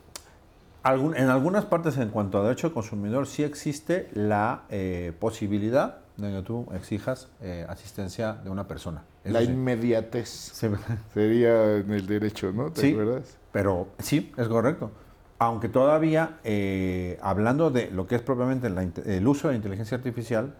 Algún- 0.82 1.14
en 1.14 1.28
algunas 1.28 1.66
partes, 1.66 1.98
en 1.98 2.08
cuanto 2.08 2.38
a 2.38 2.42
derecho 2.42 2.68
de 2.68 2.74
consumidor, 2.74 3.26
sí 3.26 3.42
existe 3.42 4.08
la 4.14 4.62
eh, 4.70 5.12
posibilidad 5.20 5.98
de 6.16 6.30
que 6.32 6.42
tú 6.42 6.66
exijas 6.74 7.28
eh, 7.40 7.64
asistencia 7.68 8.34
de 8.34 8.50
una 8.50 8.66
persona. 8.68 9.02
Eso 9.24 9.32
la 9.32 9.40
sí. 9.40 9.46
inmediatez 9.46 10.28
Sí, 10.28 10.68
sería 11.14 11.76
en 11.78 11.90
el 11.90 12.06
derecho, 12.06 12.52
¿no? 12.52 12.70
¿Te 12.70 12.80
Sí. 12.82 12.92
acuerdas? 12.92 13.36
Pero 13.52 13.88
sí, 13.98 14.32
es 14.36 14.48
correcto. 14.48 14.90
Aunque 15.38 15.68
todavía, 15.68 16.38
eh, 16.44 17.18
hablando 17.22 17.70
de 17.70 17.90
lo 17.90 18.06
que 18.06 18.14
es 18.16 18.22
propiamente 18.22 18.68
la 18.68 18.82
el 18.82 19.26
uso 19.26 19.48
de 19.48 19.54
la 19.54 19.56
inteligencia 19.56 19.96
artificial, 19.96 20.54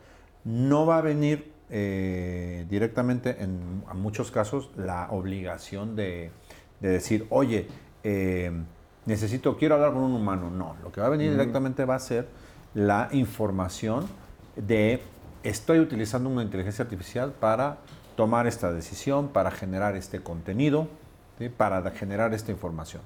no 0.45 0.87
va 0.87 0.99
a 0.99 1.01
venir 1.03 1.53
eh, 1.69 2.67
directamente 2.69 3.43
en 3.43 3.83
muchos 3.95 4.31
casos 4.31 4.71
la 4.77 5.09
obligación 5.11 5.95
de, 5.97 6.31
de 6.81 6.89
decir, 6.89 7.27
oye, 7.31 7.69
necesito, 9.07 9.57
quiero 9.57 9.75
hablar 9.75 9.93
con 9.93 10.03
un 10.03 10.13
humano. 10.13 10.51
No, 10.51 10.77
lo 10.83 10.91
que 10.91 11.01
va 11.01 11.09
a 11.09 11.11
venir 11.11 11.31
directamente 11.31 11.85
va 11.85 11.97
a 11.97 11.99
ser 12.01 12.29
la 12.75 13.09
información 13.13 14.07
de 14.57 15.01
estoy 15.43 15.81
utilizando 15.81 16.29
una 16.29 16.43
inteligencia 16.43 16.83
artificial 16.83 17.33
para 17.33 17.79
tomar 18.17 18.47
esta 18.47 18.73
decisión, 18.73 19.29
para 19.29 19.51
generar 19.51 19.97
este 19.97 20.21
contenido, 20.21 20.89
para 21.57 21.91
generar 21.91 22.35
esta 22.35 22.53
información. 22.53 23.03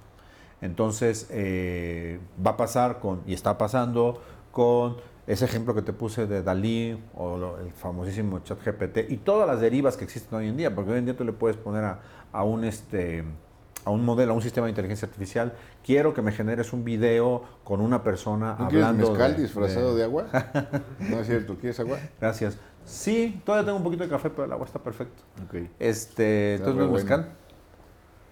Entonces, 0.60 1.28
eh, 1.30 2.20
va 2.44 2.52
a 2.52 2.56
pasar 2.56 2.98
con, 2.98 3.22
y 3.26 3.34
está 3.34 3.58
pasando 3.58 4.20
con 4.50 4.96
ese 5.26 5.44
ejemplo 5.44 5.74
que 5.74 5.82
te 5.82 5.92
puse 5.92 6.26
de 6.26 6.42
Dalí 6.42 6.98
o 7.14 7.56
el 7.58 7.72
famosísimo 7.72 8.40
ChatGPT 8.40 9.10
y 9.10 9.16
todas 9.18 9.46
las 9.46 9.60
derivas 9.60 9.96
que 9.96 10.04
existen 10.04 10.38
hoy 10.38 10.48
en 10.48 10.56
día, 10.56 10.74
porque 10.74 10.92
hoy 10.92 10.98
en 10.98 11.06
día 11.06 11.16
tú 11.16 11.24
le 11.24 11.32
puedes 11.32 11.56
poner 11.56 11.84
a, 11.84 12.00
a 12.32 12.44
un 12.44 12.64
este 12.64 13.24
a 13.84 13.90
un 13.90 14.04
modelo, 14.04 14.32
a 14.32 14.34
un 14.36 14.42
sistema 14.42 14.66
de 14.66 14.70
inteligencia 14.70 15.06
artificial, 15.06 15.52
quiero 15.84 16.14
que 16.14 16.22
me 16.22 16.32
generes 16.32 16.72
un 16.72 16.84
video 16.84 17.42
con 17.64 17.80
una 17.80 18.02
persona 18.02 18.56
¿No 18.58 18.68
quieres 18.68 18.86
hablando 18.86 19.10
mezcal 19.10 19.36
de- 19.36 19.42
disfrazado 19.42 19.94
de, 19.94 20.04
agua? 20.04 20.26
no 20.98 21.20
es 21.20 21.26
cierto, 21.26 21.56
¿quieres 21.56 21.78
agua? 21.80 21.98
Gracias. 22.20 22.56
Sí, 22.86 23.40
todavía 23.44 23.64
tengo 23.66 23.78
un 23.78 23.84
poquito 23.84 24.04
de 24.04 24.10
café, 24.10 24.30
pero 24.30 24.44
el 24.44 24.52
agua 24.52 24.66
está 24.66 24.78
perfecto. 24.78 25.22
Ok. 25.46 25.54
Este, 25.78 26.54
Está 26.54 26.70
entonces 26.70 26.76
no 26.76 26.84
es 26.84 27.04
mezcal. 27.04 27.28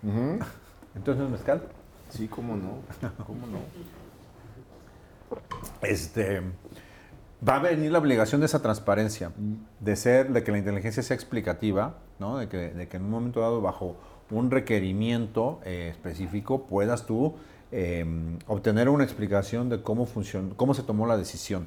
Ujú. 0.03 0.39
Entonces 0.95 1.19
no 1.21 1.25
es 1.27 1.31
mezcal. 1.33 1.63
Sí, 2.11 2.29
cómo 2.29 2.55
no, 2.57 2.81
cómo 3.27 3.47
no. 3.47 3.59
Este, 5.81 6.43
va 7.47 7.57
a 7.57 7.59
venir 7.61 7.91
la 7.91 7.99
obligación 7.99 8.41
de 8.41 8.47
esa 8.47 8.61
transparencia, 8.61 9.33
de 9.81 9.97
ser, 9.97 10.33
de 10.33 10.43
que 10.45 10.53
la 10.53 10.59
inteligencia 10.59 11.03
sea 11.03 11.15
explicativa, 11.15 11.95
¿no? 12.19 12.37
de, 12.37 12.49
que, 12.49 12.57
de 12.59 12.89
que 12.89 12.99
en 12.99 13.05
un 13.05 13.11
momento 13.11 13.41
dado, 13.41 13.61
bajo 13.63 13.97
un 14.33 14.51
requerimiento 14.51 15.61
eh, 15.65 15.89
específico, 15.91 16.63
puedas 16.67 17.07
tú 17.07 17.35
eh, 17.71 18.05
obtener 18.49 18.89
una 18.89 19.05
explicación 19.05 19.69
de 19.69 19.83
cómo 19.83 20.07
funcionó, 20.07 20.57
cómo 20.57 20.75
se 20.75 20.83
tomó 20.83 21.07
la 21.07 21.17
decisión. 21.17 21.65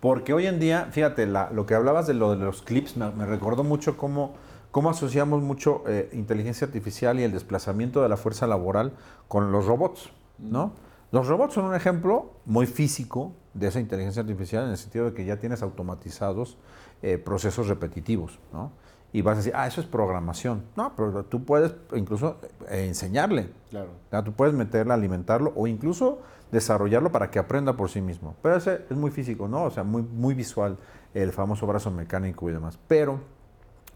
Porque 0.00 0.32
hoy 0.32 0.46
en 0.46 0.58
día, 0.60 0.88
fíjate, 0.90 1.26
la- 1.26 1.50
lo 1.50 1.66
que 1.66 1.74
hablabas 1.74 2.06
de 2.06 2.14
lo 2.14 2.34
de 2.36 2.44
los 2.44 2.62
clips 2.62 2.96
me, 2.96 3.10
me 3.10 3.26
recordó 3.26 3.64
mucho 3.64 3.96
cómo, 3.96 4.32
cómo 4.70 4.90
asociamos 4.90 5.42
mucho 5.42 5.82
eh, 5.86 6.10
inteligencia 6.12 6.66
artificial 6.66 7.18
y 7.20 7.22
el 7.24 7.32
desplazamiento 7.32 8.02
de 8.02 8.08
la 8.08 8.16
fuerza 8.16 8.46
laboral 8.46 8.92
con 9.28 9.50
los 9.52 9.66
robots, 9.66 10.10
¿no? 10.38 10.72
Los 11.12 11.28
robots 11.28 11.54
son 11.54 11.66
un 11.66 11.74
ejemplo 11.76 12.32
muy 12.44 12.66
físico 12.66 13.32
de 13.54 13.68
esa 13.68 13.78
inteligencia 13.78 14.22
artificial 14.22 14.64
en 14.64 14.70
el 14.70 14.76
sentido 14.76 15.04
de 15.06 15.14
que 15.14 15.24
ya 15.24 15.36
tienes 15.38 15.62
automatizados 15.62 16.58
eh, 17.02 17.18
procesos 17.18 17.68
repetitivos, 17.68 18.40
¿no? 18.52 18.72
Y 19.14 19.22
vas 19.22 19.34
a 19.34 19.36
decir, 19.36 19.52
ah, 19.54 19.68
eso 19.68 19.80
es 19.80 19.86
programación. 19.86 20.64
No, 20.74 20.92
pero 20.96 21.24
tú 21.24 21.44
puedes 21.44 21.72
incluso 21.94 22.36
eh, 22.68 22.86
enseñarle, 22.88 23.48
Claro. 23.70 24.24
tú 24.24 24.32
puedes 24.32 24.54
meterle, 24.54 24.92
alimentarlo 24.92 25.52
o 25.54 25.68
incluso 25.68 26.18
desarrollarlo 26.50 27.12
para 27.12 27.30
que 27.30 27.38
aprenda 27.38 27.74
por 27.74 27.88
sí 27.90 28.00
mismo. 28.00 28.34
Pero 28.42 28.56
ese 28.56 28.84
es 28.90 28.96
muy 28.96 29.12
físico, 29.12 29.46
¿no? 29.46 29.62
O 29.62 29.70
sea, 29.70 29.84
muy, 29.84 30.02
muy 30.02 30.34
visual, 30.34 30.78
el 31.14 31.30
famoso 31.30 31.64
brazo 31.64 31.92
mecánico 31.92 32.50
y 32.50 32.52
demás. 32.52 32.76
Pero 32.88 33.20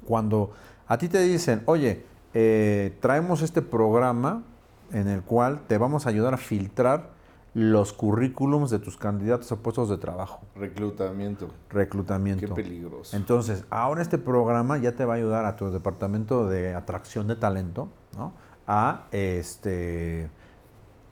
cuando 0.06 0.52
a 0.86 0.96
ti 0.98 1.08
te 1.08 1.18
dicen, 1.20 1.62
oye, 1.66 2.04
eh, 2.32 2.96
traemos 3.00 3.42
este 3.42 3.60
programa 3.60 4.44
en 4.92 5.08
el 5.08 5.22
cual 5.22 5.62
te 5.66 5.78
vamos 5.78 6.06
a 6.06 6.10
ayudar 6.10 6.34
a 6.34 6.36
filtrar 6.38 7.10
los 7.54 7.92
currículums 7.92 8.70
de 8.70 8.78
tus 8.78 8.96
candidatos 8.96 9.50
a 9.52 9.56
puestos 9.56 9.88
de 9.88 9.98
trabajo, 9.98 10.40
Reclutamiento. 10.54 11.48
reclutamiento. 11.70 12.54
Qué 12.54 12.62
peligroso. 12.62 13.16
Entonces, 13.16 13.64
ahora 13.70 14.02
este 14.02 14.18
programa 14.18 14.78
ya 14.78 14.92
te 14.92 15.04
va 15.04 15.14
a 15.14 15.16
ayudar 15.16 15.44
a 15.44 15.56
tu 15.56 15.70
departamento 15.70 16.48
de 16.48 16.74
atracción 16.74 17.26
de 17.26 17.36
talento, 17.36 17.88
¿no? 18.16 18.32
A 18.66 19.06
este 19.12 20.30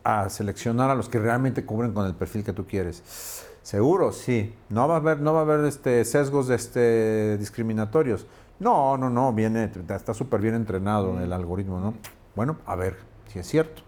a 0.05 0.28
seleccionar 0.28 0.89
a 0.89 0.95
los 0.95 1.09
que 1.09 1.18
realmente 1.18 1.64
cubren 1.64 1.93
con 1.93 2.07
el 2.07 2.14
perfil 2.14 2.45
que 2.45 2.53
tú 2.53 2.64
quieres. 2.64 3.45
Seguro, 3.62 4.12
sí. 4.12 4.55
No 4.68 4.87
va 4.87 4.95
a 4.95 4.99
haber, 4.99 5.20
no 5.20 5.32
va 5.32 5.41
a 5.41 5.43
haber 5.43 5.64
este 5.64 6.05
sesgos 6.05 6.49
este, 6.51 7.37
discriminatorios. 7.39 8.24
No, 8.61 8.97
no, 8.97 9.11
no, 9.11 9.32
viene, 9.32 9.68
está 9.89 10.14
súper 10.14 10.41
bien 10.41 10.55
entrenado 10.55 11.20
el 11.20 11.32
algoritmo, 11.32 11.80
¿no? 11.80 11.95
Bueno, 12.37 12.59
a 12.66 12.76
ver 12.76 12.97
si 13.32 13.41
es 13.41 13.49
cierto. 13.49 13.82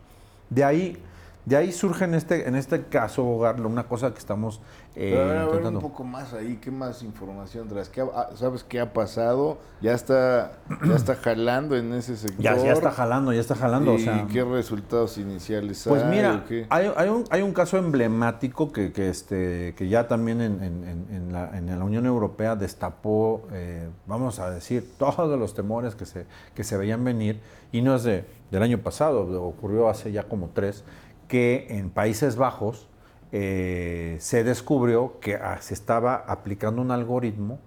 De 0.51 0.65
ahí, 0.65 1.01
De 1.49 1.57
ahí 1.57 1.73
surge 1.73 2.05
en 2.05 2.13
este, 2.15 2.47
en 2.47 2.55
este 2.57 2.85
caso, 2.85 3.27
Hogar, 3.27 3.59
una 3.65 3.85
cosa 3.85 4.13
que 4.13 4.19
estamos 4.19 4.61
eh, 4.95 5.13
Pero 5.15 5.23
a 5.23 5.25
ver, 5.25 5.37
a 5.37 5.41
ver, 5.45 5.49
intentando. 5.55 5.79
un 5.79 5.91
poco 5.91 6.05
más 6.05 6.35
ahí, 6.35 6.59
¿qué 6.61 6.71
más 6.71 7.03
información 7.03 7.69
traes? 7.69 7.89
¿Qué 7.89 8.03
ha- 8.03 8.09
ah, 8.15 8.29
¿Sabes 8.35 8.65
qué 8.65 8.81
ha 8.81 8.93
pasado? 8.93 9.57
¿Ya 9.81 9.93
está, 9.95 10.59
ya 10.87 10.95
está 10.95 11.15
jalando 11.25 11.75
en 11.77 11.95
ese 11.95 12.17
sector? 12.19 12.43
Ya, 12.45 12.55
ya 12.59 12.73
está 12.73 12.91
jalando, 12.91 13.33
ya 13.33 13.41
está 13.41 13.55
jalando. 13.55 13.93
¿Y 13.93 13.95
o 13.95 13.99
sea, 13.99 14.27
qué 14.31 14.45
resultados 14.45 15.17
iniciales 15.17 15.83
Pues 15.89 16.03
hay 16.03 16.11
mira, 16.11 16.43
o 16.45 16.49
qué? 16.49 16.67
hay, 16.69 16.93
hay 16.95 17.09
un, 17.09 17.25
hay 17.31 17.41
un 17.41 17.53
caso 17.55 17.79
emblemático 17.79 18.71
que, 18.71 18.93
que, 18.93 19.09
este, 19.09 19.75
que 19.75 19.89
ya 19.89 20.07
también 20.07 20.43
en, 20.43 20.63
en- 20.63 20.85
en- 20.85 21.07
en 21.15 21.33
la, 21.33 21.57
en 21.57 21.67
la 21.79 21.83
Unión 21.85 22.05
Europea 22.05 22.57
destapó, 22.57 23.43
eh, 23.53 23.89
vamos 24.07 24.39
a 24.39 24.51
decir, 24.51 24.87
todos 24.99 25.39
los 25.39 25.55
temores 25.55 25.95
que 25.95 26.05
se, 26.05 26.27
que 26.55 26.63
se 26.63 26.77
veían 26.77 27.05
venir, 27.05 27.41
y 27.73 27.81
no 27.81 27.95
es 27.95 28.03
de, 28.03 28.25
del 28.51 28.63
año 28.63 28.79
pasado, 28.79 29.23
ocurrió 29.43 29.89
hace 29.89 30.13
ya 30.13 30.25
como 30.25 30.51
tres, 30.53 30.85
que 31.29 31.67
en 31.71 31.91
Países 31.91 32.37
Bajos 32.37 32.89
eh, 33.31 34.17
se 34.21 34.43
descubrió 34.43 35.21
que 35.21 35.37
ah, 35.37 35.59
se 35.61 35.75
estaba 35.75 36.17
aplicando 36.17 36.83
un 36.83 36.91
algoritmo 36.91 37.61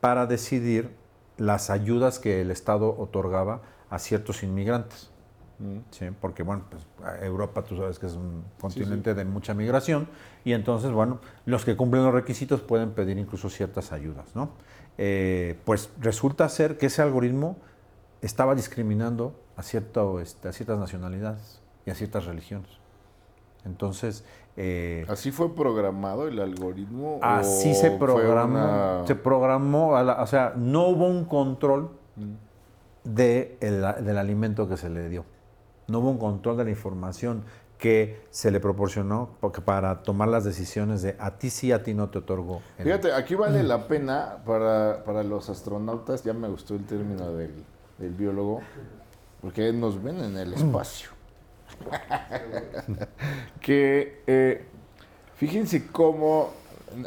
para 0.00 0.26
decidir 0.26 0.90
las 1.38 1.70
ayudas 1.70 2.18
que 2.18 2.40
el 2.40 2.50
Estado 2.50 2.94
otorgaba 2.98 3.62
a 3.88 3.98
ciertos 3.98 4.42
inmigrantes. 4.42 5.10
Sí, 5.90 6.06
porque 6.20 6.42
bueno, 6.42 6.64
pues 6.68 6.86
Europa 7.22 7.64
tú 7.64 7.78
sabes 7.78 7.98
que 7.98 8.04
es 8.04 8.12
un 8.12 8.44
continente 8.60 9.14
de 9.14 9.24
mucha 9.24 9.54
migración 9.54 10.06
y 10.44 10.52
entonces, 10.52 10.90
bueno, 10.90 11.18
los 11.46 11.64
que 11.64 11.76
cumplen 11.76 12.04
los 12.04 12.12
requisitos 12.12 12.60
pueden 12.60 12.90
pedir 12.90 13.16
incluso 13.16 13.48
ciertas 13.48 13.90
ayudas, 13.90 14.36
¿no? 14.36 14.50
Eh, 14.98 15.58
pues 15.64 15.88
resulta 15.98 16.46
ser 16.50 16.76
que 16.76 16.86
ese 16.86 17.00
algoritmo 17.00 17.56
estaba 18.20 18.54
discriminando 18.54 19.34
a, 19.56 19.62
cierto, 19.62 20.20
este, 20.20 20.48
a 20.48 20.52
ciertas 20.52 20.78
nacionalidades 20.78 21.62
y 21.86 21.90
a 21.90 21.94
ciertas 21.94 22.26
religiones. 22.26 22.68
Entonces, 23.66 24.24
eh, 24.56 25.04
¿Así 25.08 25.30
fue 25.32 25.54
programado 25.54 26.26
el 26.28 26.38
algoritmo? 26.40 27.18
así 27.20 27.74
se 27.74 27.90
programó, 27.90 28.58
una- 28.64 29.06
se 29.06 29.14
programó, 29.16 29.96
a 29.96 30.02
la- 30.02 30.22
o 30.22 30.26
sea, 30.26 30.54
no 30.56 30.86
hubo 30.88 31.06
un 31.06 31.24
control 31.26 31.90
de 33.04 33.56
el- 33.60 34.04
del 34.04 34.18
alimento 34.18 34.68
que 34.68 34.76
se 34.76 34.88
le 34.88 35.08
dio. 35.08 35.24
No 35.88 35.98
hubo 36.00 36.10
un 36.10 36.18
control 36.18 36.56
de 36.56 36.64
la 36.64 36.70
información 36.70 37.44
que 37.78 38.24
se 38.30 38.50
le 38.50 38.58
proporcionó 38.58 39.28
porque 39.40 39.60
para 39.60 40.02
tomar 40.02 40.28
las 40.28 40.44
decisiones 40.44 41.02
de 41.02 41.14
a 41.18 41.32
ti 41.36 41.50
sí, 41.50 41.72
a 41.72 41.82
ti 41.82 41.92
no 41.92 42.08
te 42.08 42.18
otorgo. 42.18 42.62
el- 42.78 42.84
Fíjate, 42.84 43.12
aquí 43.12 43.34
vale 43.34 43.62
la 43.62 43.86
pena 43.86 44.38
para, 44.46 45.04
para 45.04 45.22
los 45.22 45.50
astronautas, 45.50 46.24
ya 46.24 46.32
me 46.32 46.48
gustó 46.48 46.74
el 46.74 46.84
término 46.86 47.30
del, 47.32 47.52
del 47.98 48.12
biólogo, 48.14 48.60
porque 49.42 49.72
nos 49.74 50.02
ven 50.02 50.20
en 50.20 50.36
el 50.38 50.54
espacio. 50.54 51.10
que 53.60 54.22
eh, 54.26 54.64
fíjense 55.36 55.86
cómo, 55.86 56.50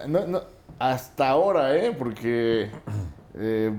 no- 0.08 0.28
no, 0.28 0.42
hasta 0.78 1.30
ahora, 1.30 1.76
¿eh? 1.76 1.96
porque 1.98 2.70
eh, 3.36 3.74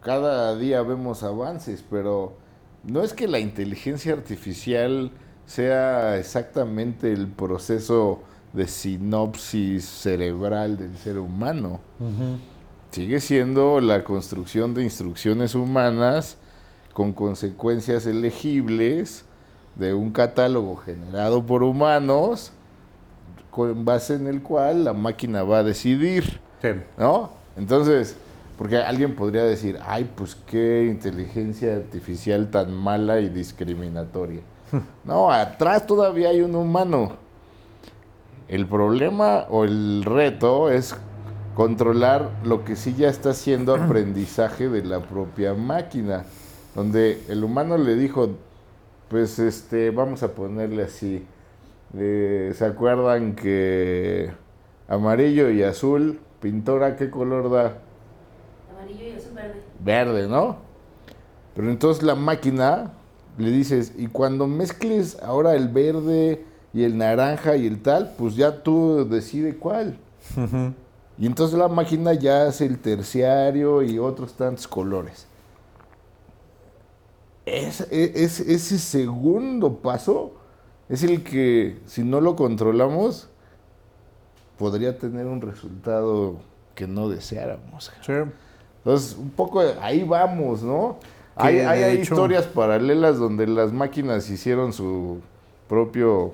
cada 0.00 0.56
día 0.56 0.82
vemos 0.82 1.22
avances, 1.22 1.84
pero 1.88 2.36
no 2.84 3.02
es 3.02 3.12
que 3.12 3.28
la 3.28 3.38
inteligencia 3.38 4.12
artificial 4.14 5.10
sea 5.46 6.16
exactamente 6.18 7.12
el 7.12 7.26
proceso 7.28 8.22
de 8.52 8.66
sinopsis 8.66 9.84
cerebral 9.84 10.76
del 10.78 10.96
ser 10.96 11.18
humano. 11.18 11.80
Sigue 12.90 13.20
siendo 13.20 13.80
la 13.80 14.04
construcción 14.04 14.72
de 14.74 14.82
instrucciones 14.84 15.54
humanas 15.54 16.38
con 16.94 17.12
consecuencias 17.12 18.06
elegibles 18.06 19.24
de 19.78 19.94
un 19.94 20.10
catálogo 20.10 20.76
generado 20.76 21.44
por 21.44 21.62
humanos 21.62 22.52
con 23.50 23.84
base 23.84 24.14
en 24.14 24.26
el 24.26 24.42
cual 24.42 24.84
la 24.84 24.92
máquina 24.92 25.42
va 25.42 25.58
a 25.58 25.62
decidir. 25.62 26.40
Sí. 26.60 26.68
¿No? 26.98 27.30
Entonces, 27.56 28.16
porque 28.58 28.76
alguien 28.76 29.14
podría 29.14 29.44
decir, 29.44 29.78
ay, 29.86 30.10
pues 30.14 30.34
qué 30.34 30.86
inteligencia 30.90 31.76
artificial 31.76 32.50
tan 32.50 32.74
mala 32.74 33.20
y 33.20 33.28
discriminatoria. 33.28 34.40
No, 35.04 35.30
atrás 35.30 35.86
todavía 35.86 36.28
hay 36.28 36.42
un 36.42 36.54
humano. 36.54 37.16
El 38.48 38.66
problema 38.66 39.46
o 39.48 39.64
el 39.64 40.04
reto 40.04 40.70
es 40.70 40.94
controlar 41.54 42.30
lo 42.44 42.64
que 42.64 42.76
sí 42.76 42.94
ya 42.96 43.08
está 43.08 43.32
siendo 43.32 43.74
aprendizaje 43.74 44.68
de 44.68 44.84
la 44.84 45.00
propia 45.00 45.54
máquina, 45.54 46.24
donde 46.74 47.22
el 47.28 47.44
humano 47.44 47.78
le 47.78 47.94
dijo, 47.94 48.30
pues 49.08 49.38
este, 49.38 49.90
vamos 49.90 50.22
a 50.22 50.32
ponerle 50.34 50.82
así, 50.82 51.24
eh, 51.96 52.52
¿se 52.54 52.64
acuerdan 52.64 53.34
que 53.34 54.30
amarillo 54.88 55.50
y 55.50 55.62
azul, 55.62 56.20
pintora, 56.40 56.96
qué 56.96 57.10
color 57.10 57.50
da? 57.50 57.78
Amarillo 58.70 59.04
y 59.06 59.12
azul 59.12 59.32
verde. 59.34 59.62
Verde, 59.80 60.28
¿no? 60.28 60.56
Pero 61.54 61.70
entonces 61.70 62.02
la 62.02 62.14
máquina 62.14 62.92
le 63.38 63.50
dices, 63.50 63.92
y 63.96 64.08
cuando 64.08 64.46
mezcles 64.46 65.18
ahora 65.22 65.54
el 65.54 65.68
verde 65.68 66.44
y 66.74 66.84
el 66.84 66.98
naranja 66.98 67.56
y 67.56 67.66
el 67.66 67.80
tal, 67.80 68.14
pues 68.18 68.34
ya 68.36 68.62
tú 68.62 69.08
decide 69.08 69.56
cuál. 69.56 69.98
Y 71.16 71.26
entonces 71.26 71.58
la 71.58 71.68
máquina 71.68 72.12
ya 72.14 72.46
hace 72.46 72.66
el 72.66 72.78
terciario 72.78 73.82
y 73.82 73.98
otros 73.98 74.34
tantos 74.34 74.68
colores. 74.68 75.27
Es- 77.48 77.80
e- 77.90 78.12
es- 78.24 78.40
ese 78.40 78.78
segundo 78.78 79.76
paso 79.78 80.32
es 80.88 81.02
el 81.02 81.22
que, 81.22 81.78
si 81.86 82.02
no 82.02 82.20
lo 82.20 82.36
controlamos, 82.36 83.28
podría 84.58 84.98
tener 84.98 85.26
un 85.26 85.40
resultado 85.40 86.36
que 86.74 86.86
no 86.86 87.08
deseáramos. 87.08 87.90
Sí. 88.04 88.12
Entonces, 88.78 89.16
un 89.18 89.30
poco 89.30 89.62
ahí 89.80 90.02
vamos, 90.04 90.62
¿no? 90.62 90.98
Hay, 91.36 91.58
hay, 91.60 91.98
historias 92.00 92.46
paralelas 92.46 93.18
donde 93.18 93.46
las 93.46 93.72
máquinas 93.72 94.28
hicieron 94.28 94.72
su 94.72 95.20
propio 95.68 96.32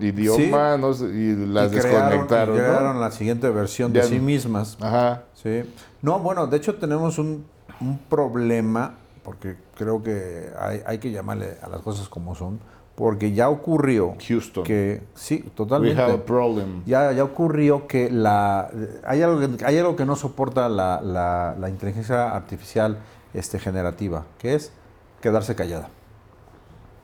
idioma 0.00 0.76
no 0.78 0.92
sé, 0.94 1.06
y 1.06 1.34
las 1.46 1.72
Y 1.72 1.76
crearon- 1.76 2.08
desconectaron. 2.10 2.56
y 2.56 2.60
¿no? 2.60 3.00
la 3.00 3.10
siguiente 3.10 3.48
versión 3.50 3.92
de 3.92 4.02
sí 4.04 4.18
mismas. 4.20 4.76
Ajá. 4.80 5.24
Sí. 5.34 5.62
No, 6.02 6.18
bueno, 6.20 6.46
de 6.46 6.56
hecho 6.56 6.76
tenemos 6.76 7.18
un, 7.18 7.44
un 7.80 7.98
problema, 7.98 8.94
porque 9.22 9.56
creo 9.76 10.02
que 10.02 10.50
hay, 10.58 10.82
hay 10.86 10.98
que 10.98 11.10
llamarle 11.10 11.56
a 11.62 11.68
las 11.68 11.80
cosas 11.82 12.08
como 12.08 12.34
son, 12.34 12.58
porque 12.94 13.32
ya 13.32 13.48
ocurrió 13.48 14.14
Houston. 14.28 14.64
que, 14.64 15.02
sí, 15.14 15.42
We 15.44 15.50
totalmente. 15.50 16.02
have 16.02 16.12
a 16.14 16.24
problem. 16.24 16.82
Ya, 16.84 17.12
ya 17.12 17.24
ocurrió 17.24 17.86
que 17.86 18.10
la 18.10 18.70
hay 19.04 19.22
algo 19.22 19.56
que, 19.56 19.64
hay 19.64 19.78
algo 19.78 19.96
que 19.96 20.04
no 20.04 20.16
soporta 20.16 20.68
la, 20.68 21.00
la- 21.00 21.56
la 21.58 21.68
inteligencia 21.70 22.34
artificial 22.34 22.98
este, 23.32 23.58
generativa, 23.58 24.26
que 24.38 24.54
es 24.54 24.72
quedarse 25.22 25.54
callada. 25.54 25.88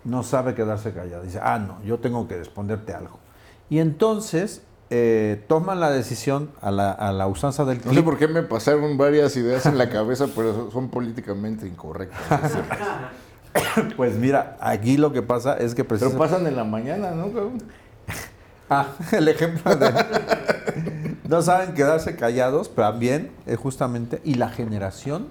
No 0.05 0.23
sabe 0.23 0.55
quedarse 0.55 0.93
callada. 0.93 1.23
Dice, 1.23 1.41
ah, 1.43 1.59
no, 1.59 1.83
yo 1.83 1.99
tengo 1.99 2.29
que 2.29 2.37
responderte 2.39 2.93
algo. 2.93 3.19
Y 3.69 3.79
entonces 3.81 4.63
eh, 4.91 5.45
toman 5.49 5.81
la 5.81 5.91
decisión 5.91 6.51
a 6.61 6.71
la, 6.71 6.93
a 6.93 7.13
la 7.13 7.27
usanza 7.27 7.65
del 7.65 7.79
No 7.79 7.85
sé 7.85 7.91
clip. 7.91 8.05
por 8.05 8.19
qué 8.19 8.29
me 8.29 8.43
pasaron 8.43 8.97
varias 8.97 9.37
ideas 9.37 9.67
en 9.67 9.79
la 9.79 9.89
cabeza, 9.89 10.29
pero 10.35 10.71
son 10.71 10.89
políticamente 10.89 11.67
incorrectas. 11.67 12.53
Pues 13.97 14.17
mira, 14.17 14.59
aquí 14.61 14.99
lo 14.99 15.15
que 15.15 15.23
pasa 15.23 15.57
es 15.57 15.75
que 15.75 15.83
pero 15.83 16.11
pasan 16.13 16.47
en 16.47 16.57
la 16.57 16.65
mañana, 16.65 17.13
¿no? 17.13 17.31
Ah, 18.69 18.89
el 19.13 19.29
ejemplo 19.29 19.77
de... 19.77 19.91
no 21.29 21.41
saben 21.41 21.73
quedarse 21.75 22.17
callados, 22.17 22.69
pero 22.69 22.89
también, 22.89 23.31
eh, 23.47 23.55
justamente, 23.55 24.21
y 24.25 24.35
la 24.35 24.49
generación 24.49 25.29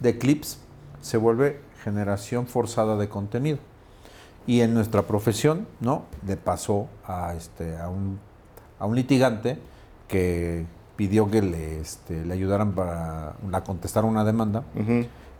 de 0.00 0.18
clips 0.18 0.58
se 1.00 1.16
vuelve 1.16 1.60
generación 1.82 2.46
forzada 2.46 2.96
de 2.96 3.08
contenido. 3.08 3.58
Y 4.46 4.60
en 4.60 4.74
nuestra 4.74 5.02
profesión, 5.02 5.66
¿no? 5.80 6.04
Le 6.26 6.36
pasó 6.36 6.88
a, 7.06 7.34
este, 7.34 7.78
a, 7.78 7.88
un, 7.88 8.20
a 8.84 8.86
un 8.86 8.96
litigante 8.96 9.56
que 10.08 10.66
pidió 10.94 11.30
que 11.30 11.40
le, 11.40 11.80
este, 11.80 12.24
le 12.24 12.34
ayudaran 12.34 12.72
para 12.72 13.34
a 13.52 13.64
contestar 13.64 14.04
una 14.04 14.24
demanda 14.24 14.62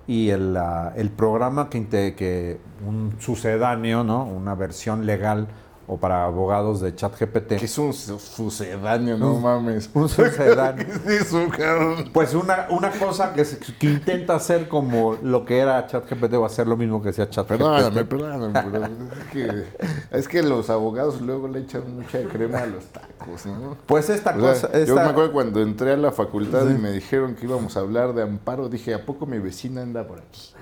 y 0.07 0.31
el, 0.31 0.57
ah, 0.57 0.93
el 0.97 1.11
programa 1.11 1.69
que, 1.69 1.87
que 1.89 2.59
un 2.87 3.15
sucedáneo, 3.19 4.03
¿no? 4.03 4.25
Una 4.25 4.55
versión 4.55 5.05
legal 5.05 5.47
o 5.87 5.97
para 5.99 6.25
abogados 6.25 6.81
de 6.81 6.95
ChatGPT. 6.95 7.57
Que 7.59 7.65
es 7.67 7.79
un 7.79 7.93
su- 7.93 8.19
sucedáneo, 8.19 9.19
no 9.19 9.35
mames. 9.39 9.91
Un 9.95 10.09
sucedáneo. 10.09 10.87
¿Qué 11.05 11.17
es 11.17 11.23
eso, 11.27 11.47
cabrón? 11.57 12.11
Pues 12.13 12.35
una, 12.35 12.67
una 12.71 12.91
cosa 12.91 13.33
que, 13.35 13.45
se- 13.45 13.59
que 13.59 13.87
intenta 13.87 14.35
hacer 14.37 14.69
como 14.69 15.17
lo 15.23 15.45
que 15.45 15.59
era 15.59 15.87
ChatGPT 15.87 16.35
o 16.35 16.45
hacer 16.45 16.67
lo 16.67 16.77
mismo 16.77 17.03
que 17.03 17.11
hacía 17.11 17.29
ChatGPT. 17.29 17.59
Perdóname, 17.59 18.05
perdóname, 18.05 18.95
es 19.21 19.31
que, 19.33 19.65
es 20.11 20.29
que 20.29 20.43
los 20.43 20.71
abogados 20.71 21.21
luego 21.21 21.49
le 21.49 21.61
echan 21.61 21.83
mucha 21.95 22.23
crema 22.25 22.59
a 22.61 22.67
los 22.67 22.85
tacos, 22.87 23.47
¿no? 23.47 23.77
Pues 23.87 24.09
esta 24.11 24.31
O 24.37 24.41
sea, 24.55 24.69
cosa... 24.69 24.85
Yo 24.85 24.95
me 24.95 25.03
acuerdo 25.03 25.33
cuando 25.33 25.61
entré 25.61 25.93
a 25.93 25.97
la 25.97 26.13
facultad 26.13 26.69
y 26.71 26.75
me 26.79 26.93
dijeron 26.93 27.35
que 27.35 27.47
íbamos 27.47 27.77
a 27.77 27.81
hablar 27.81 28.15
de 28.15 28.23
amparo, 28.23 28.69
dije, 28.69 28.95
¿a 28.95 29.05
poco 29.05 29.27
mi 29.27 29.39
vecina 29.39 29.83
anda 29.83 30.07
por 30.07 30.19
aquí? 30.21 30.54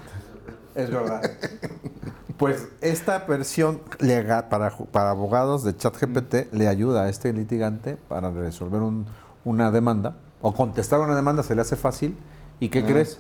Es 0.74 0.90
verdad. 0.90 1.22
Pues 2.36 2.68
esta 2.80 3.20
versión 3.20 3.80
legal 4.00 4.48
para, 4.48 4.70
para 4.76 5.10
abogados 5.10 5.62
de 5.64 5.76
ChatGPT 5.76 6.52
le 6.52 6.66
ayuda 6.68 7.04
a 7.04 7.08
este 7.08 7.32
litigante 7.32 7.96
para 8.08 8.30
resolver 8.30 8.80
un- 8.82 9.06
una 9.44 9.70
demanda 9.70 10.16
o 10.40 10.52
contestar 10.54 11.00
una 11.00 11.14
demanda 11.14 11.42
se 11.42 11.54
le 11.54 11.60
hace 11.60 11.76
fácil. 11.76 12.16
¿Y 12.58 12.68
qué 12.68 12.84
crees? 12.84 13.18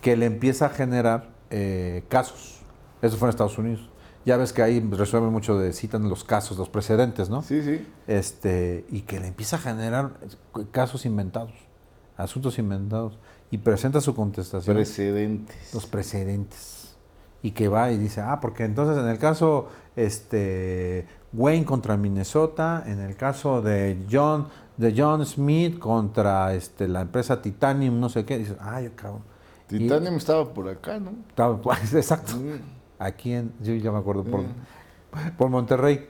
Que 0.00 0.16
le 0.16 0.26
empieza 0.26 0.66
a 0.66 0.68
generar 0.70 1.28
eh, 1.50 2.04
casos. 2.08 2.60
Eso 3.02 3.16
fue 3.16 3.26
en 3.28 3.30
Estados 3.30 3.58
Unidos. 3.58 3.88
Ya 4.24 4.36
ves 4.38 4.52
que 4.52 4.62
ahí 4.62 4.80
resuelven 4.80 5.30
mucho 5.30 5.58
de 5.58 5.72
citan 5.72 6.08
los 6.08 6.24
casos, 6.24 6.56
los 6.56 6.68
precedentes, 6.70 7.28
¿no? 7.28 7.42
Sí, 7.42 7.62
sí. 7.62 7.86
este, 8.06 8.86
y 8.90 9.02
que 9.02 9.20
le 9.20 9.28
empieza 9.28 9.56
a 9.56 9.58
generar 9.58 10.12
casos 10.72 11.04
inventados, 11.04 11.52
asuntos 12.16 12.58
inventados, 12.58 13.18
y 13.50 13.58
presenta 13.58 14.00
su 14.00 14.14
contestación, 14.16 14.74
Precedentes. 14.76 15.74
los 15.74 15.84
precedentes, 15.86 16.73
y 17.44 17.50
que 17.50 17.68
va 17.68 17.92
y 17.92 17.98
dice, 17.98 18.22
ah, 18.22 18.40
porque 18.40 18.64
entonces 18.64 18.96
en 18.96 19.06
el 19.06 19.18
caso 19.18 19.68
este, 19.96 21.06
Wayne 21.34 21.66
contra 21.66 21.96
Minnesota, 21.98 22.82
en 22.86 23.00
el 23.00 23.16
caso 23.16 23.60
de 23.60 23.98
John, 24.10 24.48
de 24.78 24.94
John 24.96 25.24
Smith 25.26 25.78
contra 25.78 26.54
este, 26.54 26.88
la 26.88 27.02
empresa 27.02 27.42
Titanium, 27.42 28.00
no 28.00 28.08
sé 28.08 28.24
qué, 28.24 28.38
dice, 28.38 28.56
ay, 28.60 28.90
cabrón. 28.96 29.22
Y- 29.70 29.78
Titanium 29.78 30.16
estaba 30.16 30.52
por 30.54 30.68
acá, 30.70 30.98
¿no? 30.98 31.12
estaba- 31.28 31.56
pues, 31.62 31.92
exacto. 31.94 32.34
Mm, 32.36 32.60
Aquí 32.98 33.32
en, 33.32 33.52
yo 33.60 33.74
ya 33.74 33.92
me 33.92 33.98
acuerdo, 33.98 34.24
por, 34.24 34.40
por 35.36 35.50
Monterrey. 35.50 36.08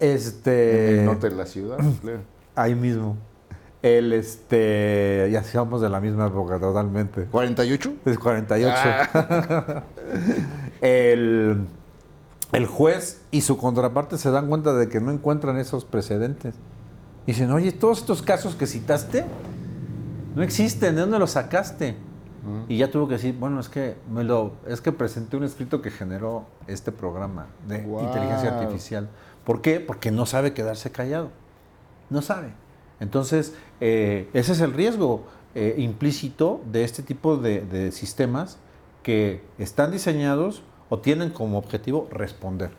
Este, 0.00 0.94
En 0.94 0.98
el 1.00 1.04
norte 1.06 1.30
de 1.30 1.36
la 1.36 1.46
ciudad, 1.46 1.78
claro. 2.00 2.20
Ahí 2.56 2.74
mismo. 2.74 3.16
El, 3.82 4.12
este, 4.12 5.28
ya 5.32 5.42
somos 5.42 5.80
de 5.80 5.88
la 5.88 6.00
misma 6.00 6.28
época 6.28 6.60
totalmente. 6.60 7.28
¿48? 7.30 7.94
Es 8.04 8.18
48. 8.18 8.76
Ah. 8.76 9.82
el, 10.80 11.66
el 12.52 12.66
juez 12.66 13.22
y 13.32 13.40
su 13.40 13.56
contraparte 13.56 14.18
se 14.18 14.30
dan 14.30 14.48
cuenta 14.48 14.72
de 14.72 14.88
que 14.88 15.00
no 15.00 15.10
encuentran 15.10 15.58
esos 15.58 15.84
precedentes. 15.84 16.54
Dicen, 17.26 17.50
oye, 17.50 17.72
todos 17.72 17.98
estos 17.98 18.22
casos 18.22 18.54
que 18.54 18.66
citaste 18.66 19.24
no 20.34 20.42
existen, 20.42 20.94
¿de 20.94 21.00
dónde 21.02 21.18
los 21.18 21.32
sacaste? 21.32 21.96
Y 22.68 22.78
ya 22.78 22.90
tuvo 22.90 23.06
que 23.06 23.14
decir, 23.14 23.36
bueno, 23.38 23.60
es 23.60 23.68
que 23.68 23.96
me 24.12 24.24
lo, 24.24 24.54
es 24.66 24.80
que 24.80 24.90
presenté 24.90 25.36
un 25.36 25.44
escrito 25.44 25.80
que 25.80 25.92
generó 25.92 26.46
este 26.66 26.90
programa 26.90 27.46
de 27.68 27.82
inteligencia 27.82 28.58
artificial. 28.58 29.08
¿Por 29.44 29.60
qué? 29.60 29.78
Porque 29.78 30.10
no 30.10 30.26
sabe 30.26 30.52
quedarse 30.52 30.90
callado. 30.90 31.30
No 32.10 32.20
sabe. 32.20 32.52
Entonces, 33.02 33.54
eh, 33.80 34.28
ese 34.32 34.52
es 34.52 34.60
el 34.60 34.72
riesgo 34.72 35.24
eh, 35.54 35.74
implícito 35.78 36.60
de 36.70 36.84
este 36.84 37.02
tipo 37.02 37.36
de, 37.36 37.60
de 37.62 37.90
sistemas 37.92 38.58
que 39.02 39.42
están 39.58 39.90
diseñados 39.90 40.62
o 40.88 41.00
tienen 41.00 41.30
como 41.30 41.58
objetivo 41.58 42.08
responder. 42.12 42.70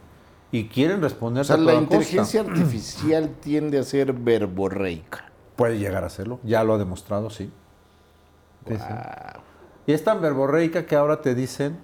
Y 0.52 0.68
quieren 0.70 1.02
responder 1.02 1.42
O 1.42 1.44
sea, 1.44 1.56
a 1.56 1.60
la 1.60 1.74
costa. 1.74 1.82
inteligencia 1.82 2.42
artificial 2.42 3.30
tiende 3.42 3.80
a 3.80 3.84
ser 3.84 4.14
verborreica. 4.14 5.26
Puede 5.58 5.78
llegar 5.78 6.04
a 6.06 6.10
serlo, 6.10 6.40
ya 6.44 6.64
lo 6.64 6.76
ha 6.76 6.78
demostrado, 6.78 7.30
sí. 7.30 7.52
Sí, 8.68 8.78
sí. 8.78 8.94
Guau. 8.94 9.42
Y 9.86 9.92
es 9.92 10.04
tan 10.04 10.22
verborreica 10.22 10.86
que 10.86 10.96
ahora 10.96 11.22
te 11.22 11.36
dicen, 11.36 11.78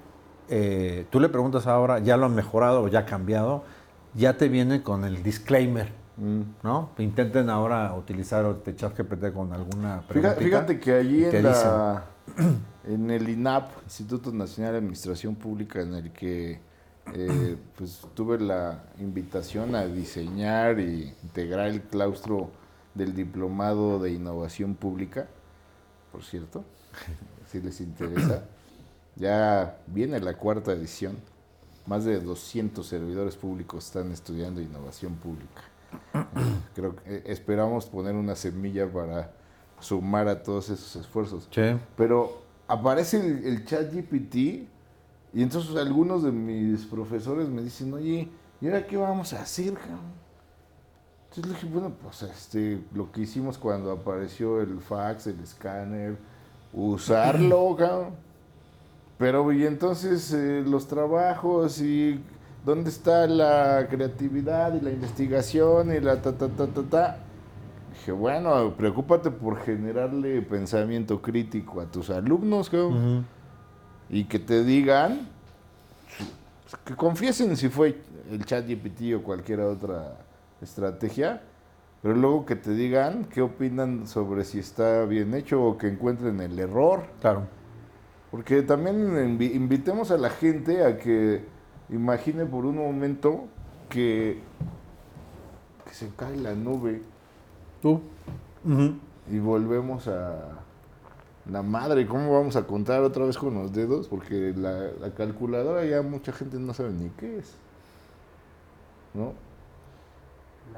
eh, 0.48 1.06
tú 1.10 1.20
le 1.20 1.28
preguntas 1.28 1.68
ahora, 1.68 2.00
ya 2.00 2.16
lo 2.16 2.28
han 2.28 2.36
mejorado 2.36 2.84
o 2.84 2.88
ya 2.88 3.00
ha 3.00 3.06
cambiado, 3.06 3.66
ya 4.14 4.38
te 4.38 4.48
viene 4.48 4.82
con 4.82 5.04
el 5.04 5.24
disclaimer. 5.24 5.99
¿No? 6.20 6.90
Intenten 6.98 7.50
ahora 7.50 7.94
utilizar 7.94 8.46
este 8.46 8.76
chat 8.76 8.98
GPT 8.98 9.34
con 9.34 9.54
alguna 9.54 10.02
Fíjate, 10.02 10.08
preguntita 10.08 10.36
fíjate 10.40 10.80
que 10.80 10.94
allí 10.94 11.26
en, 11.26 11.44
la, 11.44 12.06
en 12.84 13.10
el 13.10 13.30
INAP, 13.30 13.84
Instituto 13.84 14.32
Nacional 14.32 14.74
de 14.74 14.78
Administración 14.80 15.36
Pública, 15.36 15.82
en 15.82 15.94
el 15.94 16.12
que 16.12 16.60
eh, 17.14 17.58
pues, 17.78 18.02
tuve 18.14 18.40
la 18.40 18.84
invitación 19.00 19.76
a 19.76 19.86
diseñar 19.86 20.80
e 20.80 21.16
integrar 21.24 21.68
el 21.68 21.82
claustro 21.84 22.52
del 22.94 23.16
Diplomado 23.16 24.00
de 24.00 24.12
Innovación 24.12 24.76
Pública, 24.76 25.28
por 26.12 26.24
cierto, 26.24 26.66
si 27.48 27.62
les 27.62 27.80
interesa, 27.80 28.44
ya 29.16 29.78
viene 29.88 30.20
la 30.20 30.36
cuarta 30.36 30.74
edición. 30.74 31.18
Más 31.86 32.06
de 32.06 32.20
200 32.20 32.86
servidores 32.86 33.36
públicos 33.36 33.86
están 33.86 34.12
estudiando 34.12 34.62
innovación 34.62 35.16
pública. 35.16 35.64
Creo 36.76 36.96
que 36.96 37.16
eh, 37.16 37.24
esperamos 37.26 37.86
poner 37.86 38.16
una 38.16 38.36
semilla 38.36 38.88
para 38.88 39.32
sumar 39.80 40.28
a 40.28 40.42
todos 40.44 40.70
esos 40.70 40.96
esfuerzos. 40.96 41.48
Sí. 41.52 41.78
Pero 41.96 42.42
aparece 42.68 43.20
el, 43.20 43.46
el 43.46 43.66
chat 43.66 43.94
GPT 43.94 44.36
y 45.34 45.44
entonces 45.44 45.76
algunos 45.76 46.24
de 46.24 46.32
mis 46.32 46.86
profesores 46.86 47.50
me 47.50 47.62
dicen, 47.62 47.94
oye, 47.94 48.28
¿y 48.62 48.68
ahora 48.68 48.86
qué 48.86 48.98
vamos 48.98 49.34
a 49.34 49.42
hacer, 49.42 49.74
cabrón? 49.74 50.20
Entonces 51.30 51.46
le 51.46 51.54
dije, 51.54 51.68
bueno, 51.72 51.94
pues 52.02 52.24
este, 52.24 52.82
lo 52.94 53.12
que 53.12 53.22
hicimos 53.22 53.58
cuando 53.58 53.92
apareció 53.92 54.62
el 54.62 54.80
fax, 54.80 55.28
el 55.28 55.40
escáner, 55.42 56.18
usarlo, 56.74 57.76
cabrón. 57.78 58.16
Pero 59.20 59.52
y 59.52 59.66
entonces 59.66 60.34
eh, 60.34 60.64
los 60.66 60.88
trabajos 60.88 61.82
y 61.82 62.20
dónde 62.66 62.90
está 62.90 63.26
la 63.28 63.88
creatividad 63.90 64.74
y 64.76 64.82
la 64.82 64.92
investigación 64.92 65.94
y 65.94 66.00
la 66.00 66.22
ta 66.22 66.34
ta 66.34 66.48
ta 66.50 66.68
ta 66.68 66.84
ta. 66.84 67.18
Dije, 67.94 68.12
bueno, 68.12 68.74
preocúpate 68.78 69.32
por 69.32 69.58
generarle 69.62 70.42
pensamiento 70.42 71.22
crítico 71.22 71.82
a 71.82 71.86
tus 71.86 72.10
alumnos, 72.10 72.72
Ujú. 72.72 73.24
y 74.10 74.24
que 74.26 74.40
te 74.40 74.64
digan, 74.64 75.28
que 76.86 76.96
confiesen 76.96 77.56
si 77.58 77.70
fue 77.70 77.98
el 78.32 78.46
chat 78.46 78.66
GPT 78.68 79.16
o 79.16 79.24
cualquier 79.24 79.62
otra 79.62 80.18
estrategia, 80.62 81.42
pero 82.02 82.16
luego 82.16 82.46
que 82.46 82.56
te 82.56 82.72
digan 82.72 83.26
qué 83.26 83.42
opinan 83.42 84.08
sobre 84.08 84.44
si 84.46 84.60
está 84.60 85.04
bien 85.06 85.34
hecho 85.34 85.62
o 85.64 85.78
que 85.78 85.88
encuentren 85.88 86.40
el 86.40 86.58
error. 86.60 87.04
Claro. 87.22 87.48
Porque 88.32 88.62
también 88.62 89.38
invi- 89.38 89.54
invitemos 89.54 90.12
a 90.12 90.18
la 90.18 90.30
gente 90.30 90.86
a 90.86 90.98
que 90.98 91.44
imagine 91.90 92.46
por 92.46 92.66
un 92.66 92.78
momento 92.78 93.46
que, 93.90 94.42
que 95.86 95.94
se 95.94 96.10
cae 96.16 96.38
la 96.38 96.54
nube 96.54 97.02
Tú. 97.82 98.02
Y 99.32 99.40
volvemos 99.40 100.08
a 100.08 100.36
la 101.50 101.64
madre. 101.64 102.06
¿Cómo 102.08 102.34
vamos 102.34 102.56
a 102.56 102.64
contar 102.68 103.02
otra 103.02 103.26
vez 103.26 103.38
con 103.38 103.54
los 103.54 103.72
dedos? 103.74 104.08
Porque 104.08 104.54
la, 104.56 104.92
la 105.00 105.14
calculadora 105.14 105.86
ya 105.86 106.02
mucha 106.02 106.32
gente 106.32 106.58
no 106.60 106.74
sabe 106.74 106.92
ni 106.92 107.10
qué 107.10 107.38
es. 107.38 107.56
¿No? 109.14 109.34
El 110.70 110.76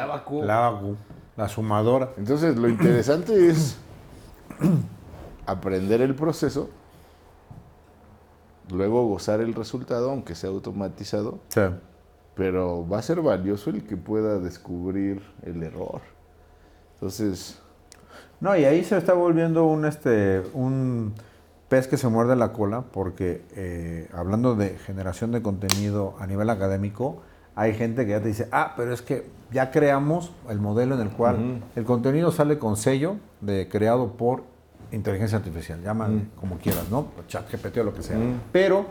abaco. 0.00 0.42
La 0.42 0.66
agu, 0.66 0.96
la 1.36 1.48
sumadora. 1.48 2.12
Entonces 2.16 2.56
lo 2.56 2.68
interesante 2.68 3.48
es 3.48 3.76
aprender 5.46 6.00
el 6.00 6.14
proceso, 6.14 6.70
luego 8.70 9.06
gozar 9.06 9.40
el 9.40 9.54
resultado, 9.54 10.10
aunque 10.10 10.34
sea 10.34 10.50
automatizado, 10.50 11.38
Sí. 11.48 11.60
pero 12.34 12.86
va 12.88 12.98
a 12.98 13.02
ser 13.02 13.20
valioso 13.20 13.70
el 13.70 13.84
que 13.84 13.96
pueda 13.96 14.38
descubrir 14.38 15.22
el 15.42 15.62
error. 15.62 16.00
Entonces, 16.94 17.60
No, 18.40 18.54
y 18.56 18.64
ahí 18.64 18.84
se 18.84 18.96
está 18.98 19.14
volviendo 19.14 19.64
un, 19.64 19.84
este, 19.86 20.42
un 20.52 21.14
pez 21.68 21.86
que 21.88 21.96
se 21.96 22.08
muerde 22.08 22.36
la 22.36 22.52
cola, 22.52 22.82
porque 22.92 23.42
eh, 23.56 24.08
hablando 24.12 24.54
de 24.54 24.70
generación 24.78 25.32
de 25.32 25.40
contenido 25.40 26.14
a 26.18 26.26
nivel 26.26 26.50
académico, 26.50 27.22
hay 27.54 27.72
gente 27.74 28.04
que 28.04 28.10
ya 28.12 28.20
te 28.20 28.28
dice, 28.28 28.48
ah, 28.52 28.74
pero 28.76 28.92
es 28.92 29.00
que 29.02 29.28
ya 29.52 29.70
creamos 29.70 30.32
el 30.50 30.58
modelo 30.58 30.96
en 30.96 31.00
el 31.02 31.10
cual 31.10 31.62
el 31.76 31.84
contenido 31.84 32.32
sale 32.32 32.58
con 32.58 32.76
sello 32.76 33.16
de 33.40 33.68
creado 33.68 34.12
por 34.16 34.42
inteligencia 34.94 35.38
artificial, 35.38 35.82
llámale 35.82 36.14
Mm. 36.14 36.30
como 36.40 36.58
quieras, 36.58 36.88
¿no? 36.90 37.08
Chat 37.28 37.50
GPT 37.50 37.78
o 37.80 37.84
lo 37.84 37.94
que 37.94 38.02
sea. 38.02 38.16
Mm. 38.16 38.40
Pero 38.52 38.86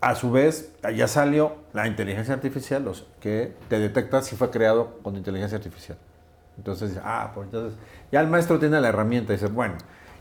a 0.00 0.14
su 0.14 0.30
vez, 0.32 0.72
ya 0.96 1.06
salió 1.08 1.56
la 1.72 1.86
inteligencia 1.86 2.34
artificial 2.34 2.84
los, 2.84 3.06
que 3.20 3.54
te 3.68 3.78
detecta 3.78 4.20
si 4.22 4.34
fue 4.36 4.50
creado 4.50 4.98
con 5.02 5.16
inteligencia 5.16 5.56
artificial. 5.58 5.96
Entonces, 6.58 6.98
ah, 7.02 7.30
pues 7.34 7.46
entonces, 7.46 7.78
ya 8.10 8.20
el 8.20 8.26
maestro 8.26 8.58
tiene 8.58 8.80
la 8.80 8.88
herramienta 8.88 9.32
y 9.32 9.36
dice, 9.36 9.46
bueno. 9.48 9.74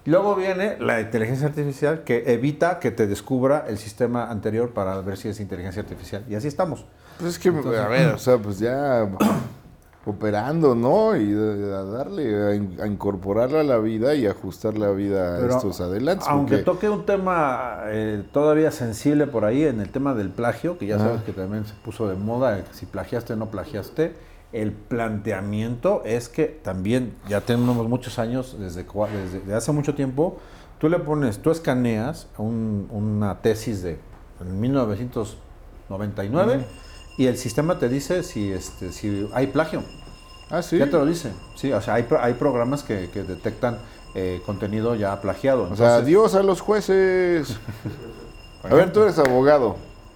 Luego 0.06 0.36
viene 0.36 0.78
la 0.80 1.00
inteligencia 1.00 1.46
artificial 1.48 2.04
que 2.04 2.34
evita 2.34 2.80
que 2.80 2.90
te 2.90 3.06
descubra 3.06 3.66
el 3.68 3.78
sistema 3.78 4.32
anterior 4.32 4.72
para 4.72 5.00
ver 5.02 5.16
si 5.18 5.28
es 5.28 5.40
inteligencia 5.40 5.84
artificial. 5.84 6.24
Y 6.28 6.34
así 6.34 6.48
estamos. 6.48 6.86
pues 7.20 7.34
es 7.34 7.40
que, 7.40 7.50
a 7.50 7.88
ver, 7.88 8.08
o 8.16 8.18
sea, 8.18 8.40
pues 8.40 8.58
ya 8.58 9.08
operando, 10.06 10.74
¿no? 10.74 11.16
Y 11.16 11.32
a 11.32 11.84
darle, 11.84 12.44
a, 12.44 12.56
in- 12.56 12.78
a 12.82 12.88
incorporarla 12.88 13.60
a 13.60 13.64
la 13.64 13.78
vida 13.78 14.16
y 14.16 14.26
ajustar 14.26 14.76
la 14.78 14.90
vida 14.92 15.36
a 15.36 15.40
estos 15.58 15.80
adelantos. 15.82 16.28
Aunque 16.28 16.56
porque- 16.58 16.66
toque 16.66 16.90
un 16.90 17.06
tema 17.06 17.82
eh, 17.86 18.24
todavía 18.32 18.72
sensible 18.72 19.28
por 19.28 19.46
ahí 19.46 19.64
en 19.64 19.80
el 19.80 19.90
tema 19.90 20.16
del 20.16 20.30
plagio, 20.30 20.78
que 20.80 20.88
ya 20.88 20.98
sabes 20.98 21.22
que 21.24 21.34
también 21.34 21.66
se 21.66 21.74
puso 21.76 22.08
de 22.10 22.16
moda, 22.16 22.58
eh, 22.60 22.64
si 22.72 22.86
plagiaste 22.88 23.34
o 23.34 23.36
no 23.36 23.52
plagiaste, 23.52 24.16
el 24.54 24.72
planteamiento 24.72 26.02
es 26.04 26.28
que 26.30 26.46
también 26.46 27.14
ya 27.30 27.42
tenemos 27.42 27.88
muchos 27.88 28.18
años, 28.20 28.58
desde, 28.60 28.84
desde, 28.84 29.40
de 29.42 29.54
hace 29.56 29.72
mucho 29.72 29.94
tiempo, 29.96 30.38
tú 30.80 30.90
le 30.90 30.98
pones, 31.00 31.40
tú 31.44 31.52
escaneas 31.52 32.28
un- 32.40 32.88
una 32.92 33.40
tesis 33.42 33.82
de 33.84 34.00
en 34.42 34.60
1999 34.60 36.66
y 37.22 37.28
el 37.28 37.38
sistema 37.38 37.78
te 37.78 37.88
dice 37.88 38.24
si, 38.24 38.52
este, 38.52 38.92
si 38.92 39.30
hay 39.32 39.48
plagio. 39.48 39.84
Ah, 40.50 40.64
sí. 40.64 40.80
Ya 40.80 40.86
te 40.86 40.94
lo 40.94 41.06
dice. 41.06 41.32
Sí, 41.54 41.72
o 41.72 41.80
sea, 41.80 41.94
hay, 41.94 42.08
hay 42.20 42.34
programas 42.34 42.82
que, 42.82 43.12
que 43.14 43.22
detectan 43.22 43.78
eh, 44.16 44.42
contenido 44.44 44.96
ya 44.96 45.22
plagiado. 45.22 45.70
O 45.72 45.76
sea, 45.76 45.98
adiós 45.98 46.34
a 46.34 46.42
los 46.42 46.62
jueces. 46.62 47.58
A 48.64 48.74
ver, 48.74 48.92
tú 48.92 49.04
eres 49.04 49.20
abogado. 49.20 49.76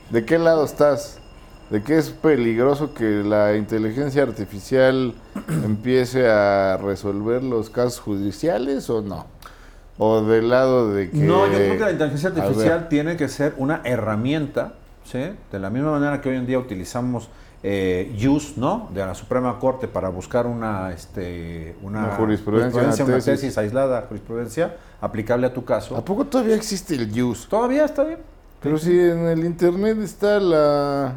¿De 0.10 0.26
qué 0.26 0.40
lado 0.40 0.66
estás? 0.66 1.20
¿De 1.70 1.84
qué 1.84 2.00
es 2.00 2.10
peligroso 2.10 2.96
que 2.96 3.24
la 3.24 3.56
inteligencia 3.56 4.24
artificial 4.24 5.14
empiece 5.48 6.28
a 6.28 6.78
resolver 6.78 7.44
los 7.44 7.70
casos 7.70 8.00
judiciales 8.00 8.90
o 8.90 9.04
no? 9.04 9.28
¿O 10.00 10.22
del 10.22 10.50
lado 10.50 10.92
de 10.92 11.12
que... 11.12 11.18
No, 11.18 11.46
yo 11.48 11.54
creo 11.54 11.78
que 11.78 11.86
la 11.86 11.92
inteligencia 11.92 12.30
artificial 12.30 12.90
tiene 12.90 13.16
que 13.16 13.30
ser 13.30 13.54
una 13.58 13.82
herramienta, 13.84 14.74
¿sí? 15.06 15.32
De 15.52 15.60
la 15.60 15.70
misma 15.70 15.92
manera 15.92 16.20
que 16.22 16.30
hoy 16.30 16.36
en 16.36 16.46
día 16.46 16.60
utilizamos 16.60 17.30
eh, 17.64 18.16
use, 18.28 18.54
¿no? 18.58 18.90
De 18.94 19.04
la 19.06 19.16
Suprema 19.16 19.58
Corte 19.58 19.88
para 19.88 20.10
buscar 20.10 20.46
una, 20.46 20.92
este, 20.92 21.76
una, 21.82 22.00
Una 22.06 22.16
jurisprudencia, 22.16 22.82
una 22.82 22.90
una 22.94 23.06
tesis. 23.16 23.26
tesis 23.26 23.58
aislada, 23.58 24.04
jurisprudencia 24.08 24.76
aplicable 25.02 25.48
a 25.48 25.54
tu 25.54 25.66
caso. 25.66 25.96
¿A 25.96 26.06
poco 26.06 26.26
todavía 26.26 26.56
existe 26.56 26.96
el 26.96 27.24
use? 27.24 27.48
Todavía 27.48 27.86
está 27.86 28.04
bien. 28.04 28.20
Pero 28.62 28.78
si 28.78 28.92
en 28.92 29.26
el 29.28 29.46
internet 29.46 29.98
está 30.00 30.40
la 30.40 31.14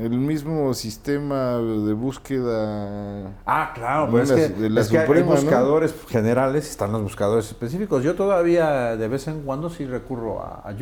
el 0.00 0.10
mismo 0.10 0.72
sistema 0.74 1.58
de 1.58 1.92
búsqueda. 1.92 3.32
Ah, 3.46 3.72
claro, 3.74 4.08
pero 4.10 4.22
es 4.22 4.30
la- 4.30 4.36
que, 4.36 4.48
de 4.48 4.70
la 4.70 4.80
es 4.80 4.88
que 4.88 4.98
hay 4.98 5.06
Suprema, 5.06 5.26
¿no? 5.34 5.40
buscadores 5.40 5.94
generales 6.08 6.70
están 6.70 6.92
los 6.92 7.02
buscadores 7.02 7.46
específicos. 7.48 8.02
Yo 8.02 8.14
todavía 8.14 8.96
de 8.96 9.08
vez 9.08 9.28
en 9.28 9.42
cuando 9.42 9.68
sí 9.70 9.84
recurro 9.86 10.40
a, 10.42 10.62
a. 10.68 10.74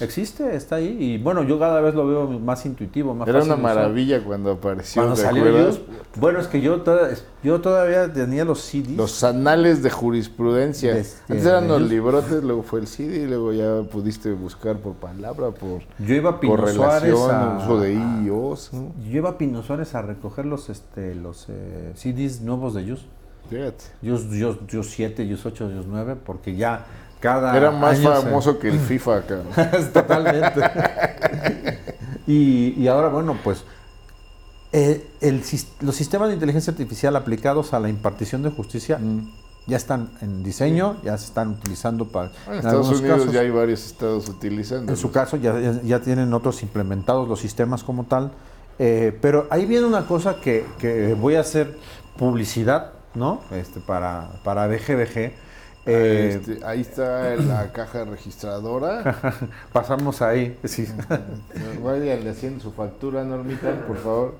Existe, 0.00 0.56
está 0.56 0.76
ahí. 0.76 0.96
Y 1.00 1.18
bueno, 1.18 1.42
yo 1.44 1.58
cada 1.58 1.80
vez 1.80 1.94
lo 1.94 2.06
veo 2.06 2.26
más 2.40 2.64
intuitivo, 2.66 3.14
más 3.14 3.28
Era 3.28 3.38
fácil 3.38 3.52
una 3.54 3.62
usar. 3.62 3.76
maravilla 3.76 4.24
cuando 4.24 4.52
apareció, 4.52 5.02
Cuando 5.02 5.16
¿te 5.16 5.22
salió? 5.22 5.68
Use, 5.68 5.80
bueno, 6.16 6.40
es 6.40 6.46
que 6.48 6.60
yo, 6.60 6.80
toda- 6.82 7.10
yo 7.42 7.60
todavía 7.60 8.12
tenía 8.12 8.44
los 8.44 8.60
CDs. 8.60 8.96
Los 8.96 9.22
anales 9.24 9.82
de 9.82 9.90
jurisprudencia. 9.90 10.94
De 10.94 11.00
este- 11.00 11.32
Antes 11.32 11.46
eran 11.46 11.68
los 11.68 11.82
librotes, 11.82 12.42
luego 12.42 12.62
fue 12.62 12.80
el 12.80 12.86
CD, 12.86 13.22
y 13.22 13.26
luego 13.26 13.52
ya 13.52 13.82
pudiste 13.90 14.32
buscar 14.32 14.76
por 14.78 14.94
palabra, 14.94 15.50
por 15.50 15.82
yo 15.98 16.14
iba 16.14 16.30
a 16.30 16.40
Pino 16.40 16.66
Suárez 16.68 17.14
a, 17.14 17.58
uso 17.62 17.80
de 17.80 17.94
I 17.94 18.23
y 18.24 18.30
Os. 18.30 18.72
¿no? 18.72 18.92
yo 19.04 19.16
iba 19.18 19.30
a 19.30 19.38
Pino 19.38 19.62
Suárez 19.62 19.94
a 19.94 20.02
recoger 20.02 20.46
los, 20.46 20.68
este, 20.70 21.14
los 21.14 21.46
eh, 21.48 21.92
CDs 21.94 22.40
nuevos 22.40 22.74
de 22.74 22.84
Yus. 22.86 23.06
Yus, 24.02 24.30
Yus, 24.30 24.56
Yus 24.68 24.90
7, 24.90 25.26
Yus 25.28 25.44
8, 25.44 25.70
Yus 25.70 25.86
9, 25.86 26.16
porque 26.24 26.56
ya 26.56 26.86
cada 27.20 27.56
Era 27.56 27.70
más 27.70 27.98
año 27.98 28.14
se- 28.16 28.22
famoso 28.22 28.58
que 28.58 28.68
el 28.68 28.78
FIFA 28.88 29.16
acá. 29.18 29.42
Totalmente. 29.92 30.60
y, 32.26 32.74
y 32.82 32.88
ahora, 32.88 33.08
bueno, 33.08 33.36
pues 33.44 33.64
eh, 34.72 35.06
el 35.20 35.42
los 35.80 35.94
sistemas 35.94 36.28
de 36.28 36.34
inteligencia 36.34 36.70
artificial 36.72 37.14
aplicados 37.16 37.74
a 37.74 37.80
la 37.80 37.88
impartición 37.88 38.42
de 38.42 38.50
justicia 38.50 38.98
Mm. 38.98 39.30
Ya 39.66 39.76
están 39.76 40.10
en 40.20 40.42
diseño, 40.42 40.96
ya 41.02 41.16
se 41.16 41.26
están 41.26 41.50
utilizando 41.50 42.06
para... 42.08 42.30
Bueno, 42.46 42.60
en 42.60 42.66
Estados 42.66 42.88
Unidos 43.00 43.18
casos. 43.18 43.32
ya 43.32 43.40
hay 43.40 43.50
varios 43.50 43.86
estados 43.86 44.28
utilizando. 44.28 44.92
En 44.92 44.96
su 44.98 45.10
caso 45.10 45.36
ya, 45.36 45.58
ya- 45.58 45.80
ya 45.82 46.00
tienen 46.00 46.32
otros 46.34 46.62
implementados 46.62 47.28
los 47.28 47.40
sistemas 47.40 47.82
como 47.82 48.04
tal. 48.04 48.32
Eh, 48.78 49.16
pero 49.22 49.46
ahí 49.50 49.66
viene 49.66 49.86
una 49.86 50.06
cosa 50.06 50.36
que, 50.40 50.66
que 50.78 51.14
voy 51.14 51.36
a 51.36 51.40
hacer 51.40 51.78
publicidad, 52.18 52.92
¿no? 53.14 53.40
Este, 53.52 53.80
para, 53.80 54.30
para 54.42 54.66
BGBG. 54.66 55.32
Eh, 55.86 56.40
Este, 56.40 56.64
ahí 56.64 56.80
está 56.80 57.36
la 57.36 57.70
caja 57.72 58.04
registradora. 58.04 59.38
pasamos 59.72 60.22
ahí. 60.22 60.58
sí. 60.64 60.86
Vayan 61.82 62.26
haciendo 62.26 62.62
su 62.62 62.72
factura, 62.72 63.22
Normita, 63.24 63.70
por 63.86 63.98
favor. 63.98 64.34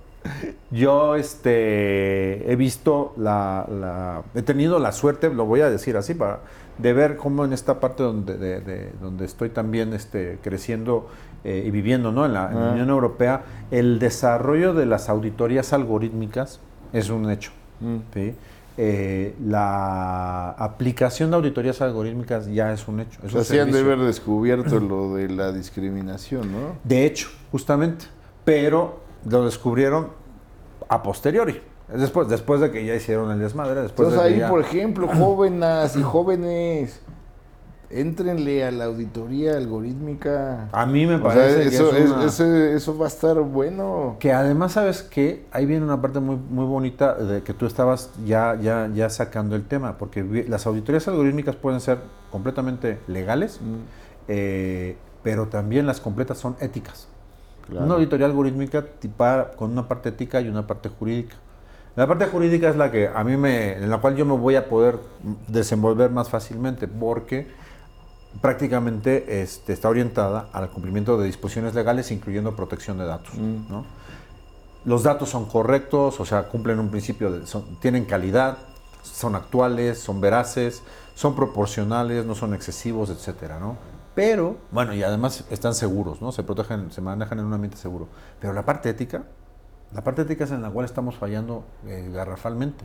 Yo 0.71 1.15
este, 1.17 2.51
he 2.51 2.57
visto 2.57 3.13
la, 3.17 3.67
la- 3.71 4.23
He 4.35 4.43
tenido 4.43 4.79
la 4.79 4.93
suerte, 4.93 5.33
lo 5.33 5.45
voy 5.45 5.61
a 5.61 5.71
decir 5.71 5.97
así, 5.97 6.15
para, 6.15 6.41
de 6.79 6.93
ver 6.93 7.17
cómo 7.17 7.45
en 7.45 7.53
esta 7.53 7.79
parte 7.81 8.03
donde, 8.03 8.37
de- 8.37 8.61
de- 8.61 8.93
donde 9.01 9.25
estoy 9.25 9.51
también 9.51 9.93
este, 9.93 10.39
creciendo 10.43 11.09
eh, 11.45 11.63
y 11.67 11.71
viviendo 11.71 12.11
¿no? 12.11 12.25
en, 12.27 12.33
la, 12.33 12.51
en 12.51 12.59
la 12.59 12.69
Ah. 12.69 12.73
Unión 12.73 12.89
Europea, 12.91 13.43
el 13.71 13.99
desarrollo 13.99 14.73
de 14.75 14.87
las 14.87 15.09
auditorías 15.09 15.73
algorítmicas 15.73 16.61
es 16.93 17.11
un 17.11 17.31
hecho. 17.31 17.51
Mm. 17.81 17.97
¿sí? 18.15 18.35
Eh, 18.77 19.35
la 19.45 20.51
aplicación 20.51 21.31
de 21.31 21.37
auditorías 21.37 21.81
algorítmicas 21.83 22.47
ya 22.47 22.73
es 22.73 22.89
un 22.89 23.01
hecho. 23.01 23.21
es 23.23 23.27
O 23.27 23.31
sea, 23.31 23.39
un 23.41 23.45
sí 23.45 23.59
han 23.59 23.71
de 23.71 23.79
haber 23.81 23.99
descubierto 23.99 24.81
lo 24.81 25.15
de 25.15 25.29
la 25.29 25.53
discriminación, 25.53 26.51
¿no? 26.51 26.59
De 26.83 27.05
hecho, 27.05 27.29
justamente. 27.53 28.07
Pero 28.45 29.04
lo 29.29 29.45
descubrieron 29.45 30.09
a 30.89 31.03
posteriori. 31.03 31.61
Es 31.93 32.01
Después, 32.01 32.29
después 32.29 32.61
de 32.61 32.71
que 32.71 32.85
ya 32.85 32.95
hicieron 32.95 33.31
el 33.31 33.39
desmadre. 33.39 33.83
Después 33.83 34.09
Entonces 34.09 34.23
de 34.23 34.29
que 34.29 34.35
ahí, 34.35 34.41
ya- 34.41 34.49
por 34.49 34.61
ejemplo, 34.61 35.07
jóvenes 35.19 35.97
y 35.97 36.03
jóvenes, 36.03 37.01
éntrenle 37.91 38.65
a 38.65 38.71
la 38.71 38.85
auditoría 38.87 39.57
algorítmica. 39.57 40.69
A 40.73 40.87
mí 40.87 41.07
me 41.07 41.17
O 41.17 41.19
sea, 41.19 41.29
parece 41.29 41.63
que 41.71 41.77
eso, 41.77 41.91
es 41.91 42.05
es- 42.05 42.11
una- 42.11 42.25
eso, 42.25 42.45
eso 42.47 42.99
va 42.99 43.05
a 43.05 43.09
estar 43.09 43.39
bueno. 43.41 44.17
Que 44.19 44.33
además, 44.33 44.73
¿sabes 44.73 45.03
qué? 45.03 45.45
Ahí 45.53 45.67
viene 45.67 45.85
una 45.85 46.01
parte 46.01 46.21
muy, 46.21 46.37
muy 46.37 46.65
bonita 46.65 47.15
de 47.15 47.43
que 47.43 47.53
tú 47.55 47.67
estabas 47.67 48.11
ya, 48.25 48.59
ya, 48.61 48.89
ya 48.93 49.11
sacando 49.11 49.55
el 49.55 49.65
tema, 49.67 49.99
porque 49.99 50.47
las 50.49 50.67
auditorías 50.67 51.07
algorítmicas 51.07 51.55
pueden 51.57 51.81
ser 51.81 51.99
completamente 52.33 52.99
legales, 53.07 53.61
Mm, 53.61 53.75
eh, 54.29 54.97
pero 55.23 55.47
también 55.49 55.87
las 55.87 56.01
completas 56.01 56.39
son 56.39 56.57
éticas. 56.61 57.09
Claro. 57.67 57.87
Una 57.87 57.95
auditoría 57.95 58.27
algorítmica 58.27 58.85
tipa- 59.01 59.53
con 59.57 59.71
una 59.73 59.87
parte 59.89 60.11
ética 60.11 60.41
y 60.41 60.49
una 60.49 60.67
parte 60.67 60.89
jurídica. 60.89 61.37
La 61.97 62.07
parte 62.07 62.27
jurídica 62.27 62.69
es 62.69 62.77
la 62.77 62.91
que 62.91 63.09
a 63.09 63.23
mí 63.23 63.37
me, 63.37 63.75
en 63.75 63.89
la 63.89 63.99
cual 63.99 64.17
yo 64.17 64.25
me 64.27 64.37
voy 64.37 64.57
a 64.57 64.69
poder 64.69 64.99
desenvolver 65.49 66.11
más 66.11 66.29
fácilmente, 66.29 66.89
porque 66.89 67.47
prácticamente 68.41 69.43
este, 69.43 69.73
está 69.73 69.89
orientada 69.89 70.49
al 70.53 70.71
cumplimiento 70.71 71.17
de 71.19 71.27
disposiciones 71.27 71.75
legales, 71.75 72.11
incluyendo 72.11 72.57
protección 72.57 72.99
de 72.99 73.05
datos. 73.07 73.35
Mm. 73.35 73.71
¿no? 73.71 73.85
Los 74.85 75.03
datos 75.05 75.29
son 75.31 75.47
correctos, 75.47 76.19
o 76.21 76.25
sea, 76.25 76.49
cumplen 76.49 76.79
un 76.79 76.89
principio, 76.91 77.31
de, 77.31 77.47
son- 77.47 77.77
tienen 77.81 78.05
calidad, 78.05 78.59
son 79.03 79.35
actuales, 79.37 79.99
son 80.01 80.21
veraces, 80.21 80.83
son 81.15 81.37
proporcionales, 81.37 82.27
no 82.27 82.35
son 82.35 82.55
excesivos, 82.55 83.09
etcétera, 83.11 83.61
¿no? 83.61 83.77
Pero, 84.15 84.59
bueno, 84.71 84.95
y 84.95 85.03
además 85.03 85.45
están 85.51 85.75
seguros, 85.75 86.23
¿no? 86.23 86.31
Se 86.31 86.43
protegen, 86.43 86.91
se 86.93 87.01
manejan 87.01 87.39
en 87.41 87.47
un 87.47 87.53
ambiente 87.53 87.77
seguro. 87.77 88.09
Pero 88.41 88.53
la 88.53 88.65
parte 88.65 88.89
ética, 88.89 89.25
la 89.93 90.03
parte 90.05 90.23
ética 90.23 90.45
es 90.45 90.51
en 90.53 90.63
la 90.63 90.71
cual 90.71 90.85
estamos 90.85 91.17
fallando 91.17 91.65
eh, 91.87 92.11
garrafalmente. 92.13 92.85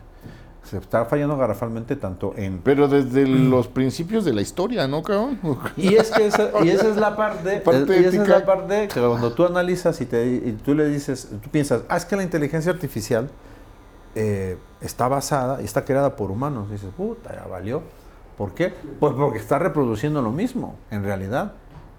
Se 0.63 0.77
está 0.77 1.05
fallando 1.05 1.37
garrafalmente 1.37 1.95
tanto 1.95 2.33
en 2.35 2.59
Pero 2.59 2.87
desde 2.87 3.25
los 3.25 3.67
principios 3.67 4.25
de 4.25 4.33
la 4.33 4.41
historia, 4.41 4.87
¿no, 4.87 5.01
cabrón? 5.01 5.39
y 5.77 5.95
es 5.95 6.11
que 6.11 6.27
esa, 6.27 6.49
y 6.63 6.69
esa 6.69 6.89
es 6.89 6.97
la 6.97 7.15
parte, 7.15 7.61
Parte 7.65 7.95
y 7.95 7.99
esa 7.99 8.09
es 8.09 8.15
ética. 8.15 8.39
la 8.39 8.45
parte 8.45 8.87
que 8.89 8.99
cuando 8.99 9.31
tú 9.31 9.45
analizas 9.45 9.99
y, 10.01 10.05
te, 10.05 10.25
y 10.27 10.59
tú 10.63 10.75
le 10.75 10.89
dices, 10.89 11.29
tú 11.41 11.49
piensas, 11.49 11.83
ah, 11.87 11.95
es 11.95 12.05
que 12.05 12.15
la 12.15 12.23
inteligencia 12.23 12.71
artificial 12.71 13.29
eh, 14.15 14.57
está 14.81 15.07
basada 15.07 15.61
y 15.61 15.65
está 15.65 15.85
creada 15.85 16.15
por 16.15 16.29
humanos. 16.29 16.69
dices, 16.69 16.89
puta, 16.95 17.33
ya 17.33 17.47
valió. 17.47 17.81
¿Por 18.39 18.53
qué? 18.53 18.73
Pues 19.01 19.13
porque 19.15 19.37
está 19.37 19.59
reproduciendo 19.59 20.21
lo 20.21 20.31
mismo, 20.31 20.75
en 20.91 21.03
realidad. 21.03 21.55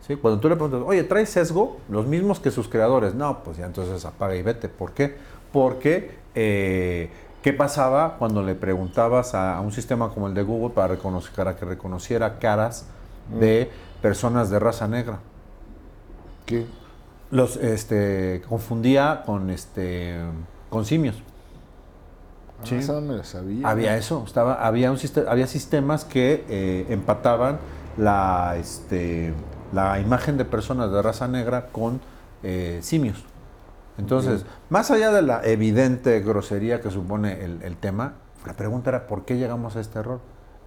¿Sí? 0.06 0.16
Cuando 0.16 0.40
tú 0.40 0.48
le 0.48 0.56
preguntas, 0.56 0.80
oye, 0.86 1.04
¿trae 1.04 1.26
sesgo? 1.26 1.76
Los 1.90 2.06
mismos 2.06 2.40
que 2.40 2.50
sus 2.50 2.66
creadores. 2.66 3.14
No, 3.14 3.44
pues 3.44 3.58
ya 3.58 3.66
entonces 3.66 4.06
apaga 4.06 4.34
y 4.34 4.40
vete. 4.40 4.70
¿Por 4.70 4.92
qué? 4.92 5.18
Porque, 5.52 6.16
eh, 6.34 7.10
¿qué 7.42 7.52
pasaba 7.52 8.16
cuando 8.16 8.42
le 8.42 8.54
preguntabas 8.54 9.34
a, 9.34 9.58
a 9.58 9.60
un 9.60 9.70
sistema 9.70 10.08
como 10.14 10.28
el 10.28 10.34
de 10.34 10.42
Google 10.42 10.70
para, 10.70 10.88
reconocer, 10.88 11.30
para 11.34 11.56
que 11.56 11.66
reconociera 11.66 12.38
caras 12.38 12.86
de 13.38 13.70
personas 14.00 14.48
de 14.48 14.58
raza 14.58 14.88
negra? 14.88 15.18
¿Qué? 16.46 16.64
Los 17.30 17.56
este, 17.56 18.40
confundía 18.48 19.24
con, 19.26 19.50
este, 19.50 20.16
con 20.70 20.86
simios. 20.86 21.22
Ah, 22.62 22.76
esa 22.78 22.92
no 22.94 23.00
me 23.00 23.16
la 23.16 23.24
sabía. 23.24 23.68
Había 23.68 23.96
eso, 23.96 24.22
estaba, 24.26 24.54
había, 24.66 24.90
un, 24.92 24.98
había 25.28 25.46
sistemas 25.46 26.04
que 26.04 26.44
eh, 26.48 26.86
empataban 26.90 27.58
la, 27.96 28.56
este, 28.58 29.32
la 29.72 29.98
imagen 30.00 30.36
de 30.36 30.44
personas 30.44 30.90
de 30.92 31.00
raza 31.02 31.26
negra 31.28 31.68
con 31.72 32.00
eh, 32.42 32.78
simios. 32.82 33.24
Entonces, 33.98 34.44
más 34.70 34.90
allá 34.90 35.10
de 35.12 35.20
la 35.22 35.44
evidente 35.44 36.20
grosería 36.20 36.80
que 36.80 36.90
supone 36.90 37.44
el, 37.44 37.62
el 37.62 37.76
tema, 37.76 38.14
la 38.46 38.54
pregunta 38.54 38.90
era 38.90 39.06
¿por 39.06 39.24
qué 39.24 39.36
llegamos 39.36 39.76
a 39.76 39.80
este 39.80 39.98
error? 39.98 40.20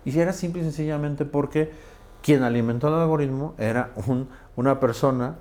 Y 0.06 0.12
si 0.12 0.20
era 0.20 0.34
simple 0.34 0.62
y 0.62 0.66
sencillamente 0.66 1.26
porque 1.26 1.72
quien 2.22 2.44
alimentó 2.44 2.89
el 2.89 2.94
algoritmo 2.96 3.56
era 3.58 3.91
un- 4.08 4.30
una 4.56 4.80
persona 4.80 5.36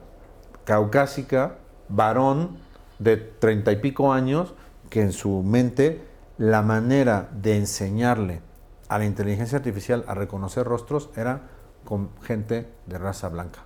caucásica, 0.64 1.56
varón 1.88 2.56
de 2.98 3.16
treinta 3.16 3.72
y 3.72 3.76
pico 3.76 4.12
años, 4.12 4.54
que 4.88 5.02
en 5.02 5.12
su 5.12 5.42
mente 5.42 6.02
la 6.38 6.62
manera 6.62 7.28
de 7.32 7.56
enseñarle 7.56 8.40
a 8.88 8.98
la 8.98 9.04
inteligencia 9.04 9.58
artificial 9.58 10.04
a 10.08 10.14
reconocer 10.14 10.64
rostros 10.66 11.10
era 11.16 11.42
con 11.84 12.10
gente 12.22 12.68
de 12.86 12.98
raza 12.98 13.28
blanca. 13.28 13.60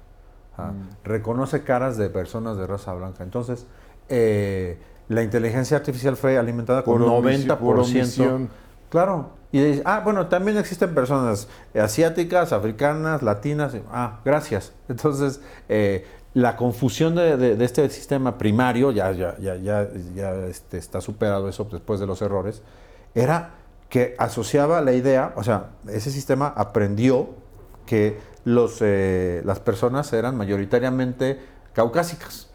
Ah, 0.59 0.73
Reconoce 1.05 1.63
caras 1.65 1.97
de 1.97 2.09
personas 2.09 2.57
de 2.57 2.67
raza 2.67 2.95
blanca. 2.95 3.23
Entonces, 3.25 3.67
eh, 4.09 4.79
la 5.09 5.23
inteligencia 5.23 5.77
artificial 5.77 6.17
fue 6.17 6.39
alimentada 6.39 6.83
con 6.83 6.99
Por 6.99 7.09
omisi- 7.09 7.47
90%. 7.47 7.59
por 7.59 7.79
omisión. 7.81 8.49
Claro. 8.89 9.31
Y 9.53 9.61
dice, 9.61 9.83
ah, 9.85 10.01
bueno, 10.05 10.27
también 10.29 10.57
existen 10.59 10.95
personas 10.95 11.49
asiáticas, 11.79 12.53
africanas, 12.53 13.23
latinas. 13.23 13.75
Ah, 13.91 14.21
gracias. 14.25 14.73
Entonces, 14.89 15.41
eh, 15.69 16.07
la 16.37 16.55
confusión 16.55 17.15
de, 17.15 17.39
de- 17.39 17.57
de 17.57 17.65
este 17.65 17.89
sistema 17.89 18.37
primario, 18.37 18.91
ya, 18.91 19.11
ya, 19.13 19.39
ya, 19.39 19.57
ya, 19.57 19.89
ya, 20.15 20.35
este, 20.47 20.77
está 20.77 21.01
superado 21.01 21.49
eso 21.49 21.67
después 21.73 21.99
de 21.99 22.07
los 22.07 22.21
errores, 22.21 22.61
era 23.15 23.55
que 23.89 24.15
asociaba 24.19 24.83
la 24.83 24.93
idea, 24.93 25.33
o 25.37 25.43
sea, 25.43 25.71
ese 25.89 26.11
sistema 26.11 26.49
aprendió 26.55 27.31
que 27.87 28.19
los, 28.45 28.79
eh, 28.83 29.41
las 29.47 29.61
personas 29.61 30.13
eran 30.13 30.37
mayoritariamente 30.37 31.41
caucásicas. 31.73 32.51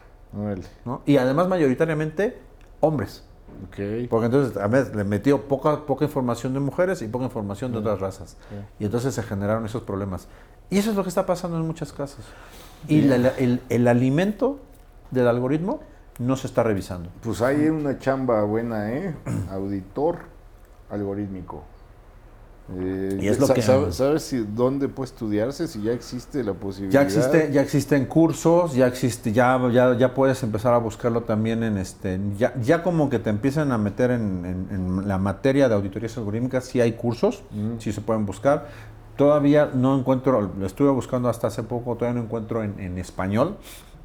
¿no? 0.84 1.02
Y 1.04 1.16
además 1.16 1.48
mayoritariamente 1.48 2.38
hombres. 2.80 3.24
Ok. 3.68 4.08
Porque 4.08 4.26
entonces 4.26 4.56
a 4.56 4.68
ver, 4.68 4.94
le 4.94 5.02
metió 5.04 5.48
poca, 5.48 5.84
poca 5.86 6.04
información 6.04 6.54
de 6.54 6.60
mujeres 6.60 7.02
y 7.02 7.08
poca 7.08 7.24
información 7.24 7.72
de 7.72 7.78
otras 7.78 7.98
razas. 7.98 8.36
Y 8.78 8.84
entonces 8.84 9.12
se 9.14 9.22
generaron 9.24 9.66
esos 9.66 9.82
problemas. 9.82 10.28
Y 10.70 10.78
eso 10.78 10.90
es 10.90 10.96
lo 10.96 11.02
que 11.02 11.08
está 11.08 11.26
pasando 11.26 11.56
en 11.58 11.66
muchas 11.66 11.92
casas. 11.92 12.24
Y 12.88 13.02
la- 13.02 13.18
la- 13.18 13.28
el, 13.38 13.60
el 13.68 13.88
alimento 13.88 14.58
del 15.10 15.28
algoritmo 15.28 15.80
no 16.18 16.36
se 16.36 16.46
está 16.46 16.62
revisando. 16.62 17.08
Pues 17.22 17.40
hay 17.42 17.68
una 17.68 17.98
chamba 17.98 18.42
buena, 18.44 18.92
¿eh? 18.92 19.14
Auditor 19.50 20.18
algorítmico. 20.90 21.64
Eh, 22.78 23.18
Y 23.20 23.26
es 23.28 23.40
lo 23.40 23.48
que- 23.48 23.60
sabe- 23.60 23.92
¿Sabes 23.92 24.22
si, 24.22 24.38
dónde 24.38 24.88
puede 24.88 25.06
estudiarse? 25.10 25.66
Si 25.66 25.82
ya 25.82 25.92
existe 25.92 26.44
la 26.44 26.54
posibilidad. 26.54 27.00
Ya 27.00 27.02
existe, 27.06 27.50
ya 27.52 27.60
existen 27.60 28.06
cursos, 28.06 28.74
ya 28.74 28.86
existe, 28.86 29.32
ya, 29.32 29.60
ya, 29.72 29.96
ya 29.98 30.14
puedes 30.14 30.42
empezar 30.42 30.72
a 30.72 30.78
buscarlo 30.78 31.22
también 31.22 31.64
en 31.64 31.76
este, 31.76 32.20
ya, 32.38 32.54
ya 32.62 32.82
como 32.82 33.10
que 33.10 33.18
te 33.18 33.30
empiezan 33.30 33.72
a 33.72 33.78
meter 33.78 34.12
en, 34.12 34.44
en- 34.46 34.68
en 34.70 35.08
la 35.08 35.18
materia 35.18 35.68
de 35.68 35.74
auditorías 35.74 36.16
algorítmicas, 36.16 36.64
sí 36.64 36.80
hay 36.80 36.92
cursos, 36.92 37.42
sí 37.78 37.92
se 37.92 38.00
pueden 38.00 38.26
buscar. 38.26 38.68
Todavía 39.22 39.70
no 39.72 39.96
encuentro, 39.96 40.50
lo 40.58 40.66
estuve 40.66 40.90
buscando 40.90 41.28
hasta 41.28 41.46
hace 41.46 41.62
poco, 41.62 41.94
todavía 41.96 42.18
no 42.20 42.26
encuentro 42.26 42.62
en, 42.64 42.78
en 42.80 42.98
español. 42.98 43.56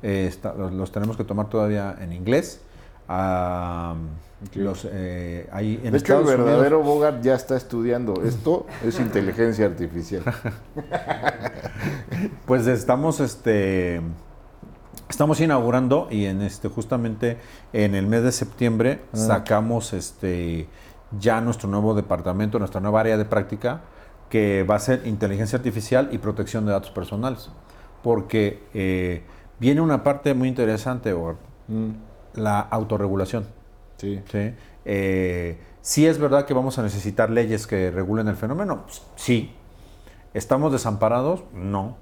Eh, 0.04 0.26
está- 0.28 0.54
los, 0.54 0.72
los 0.74 0.92
tenemos 0.92 1.18
que 1.18 1.24
tomar 1.24 1.50
todavía 1.50 1.96
en 2.00 2.14
inglés. 2.14 2.62
Ah, 3.10 3.96
los, 4.54 4.88
eh, 4.92 5.50
ahí 5.52 5.80
en 5.82 5.88
el 5.88 5.96
Estados 5.96 6.26
Unidos- 6.28 6.46
verdadero 6.46 6.84
Bogart 6.84 7.22
ya 7.24 7.34
está 7.34 7.56
estudiando. 7.58 8.22
Esto 8.24 8.68
es 8.86 9.00
inteligencia 9.00 9.66
artificial. 9.66 10.24
Pues 12.46 12.66
estamos, 12.68 13.20
este, 13.20 14.02
estamos 15.10 15.40
inaugurando 15.40 16.08
y 16.10 16.26
en 16.26 16.42
este, 16.42 16.68
justamente 16.70 17.38
en 17.74 17.94
el 17.96 18.08
mes 18.08 18.24
de 18.24 18.32
septiembre 18.32 19.02
sacamos, 19.14 19.94
este, 19.94 20.68
ya 21.20 21.42
nuestro 21.42 21.70
nuevo 21.70 21.94
departamento, 21.94 22.58
nuestra 22.60 22.82
nueva 22.82 23.02
área 23.02 23.18
de 23.18 23.26
práctica, 23.26 23.82
que 24.30 24.64
va 24.64 24.76
a 24.76 24.80
ser 24.80 25.06
inteligencia 25.08 25.58
artificial 25.58 26.10
y 26.12 26.18
protección 26.18 26.66
de 26.66 26.72
datos 26.74 26.92
personales, 26.92 27.50
porque 28.04 28.64
eh, 28.74 29.24
viene 29.60 29.82
una 29.82 30.04
parte 30.04 30.34
muy 30.34 30.48
interesante, 30.50 31.14
Mm, 31.70 31.90
la 32.36 32.60
autorregulación. 32.62 33.46
sí. 33.98 34.22
¿sí? 34.32 34.54
Eh, 34.86 35.60
sí 35.82 36.06
es 36.08 36.18
verdad 36.18 36.46
que 36.46 36.54
vamos 36.54 36.78
a 36.80 36.84
necesitar 36.84 37.30
leyes 37.30 37.68
que 37.68 37.92
regulen 37.92 38.28
el 38.30 38.36
fenómeno, 38.38 38.84
sí. 39.16 39.54
¿Estamos 40.34 40.72
desamparados? 40.72 41.44
No. 41.54 41.98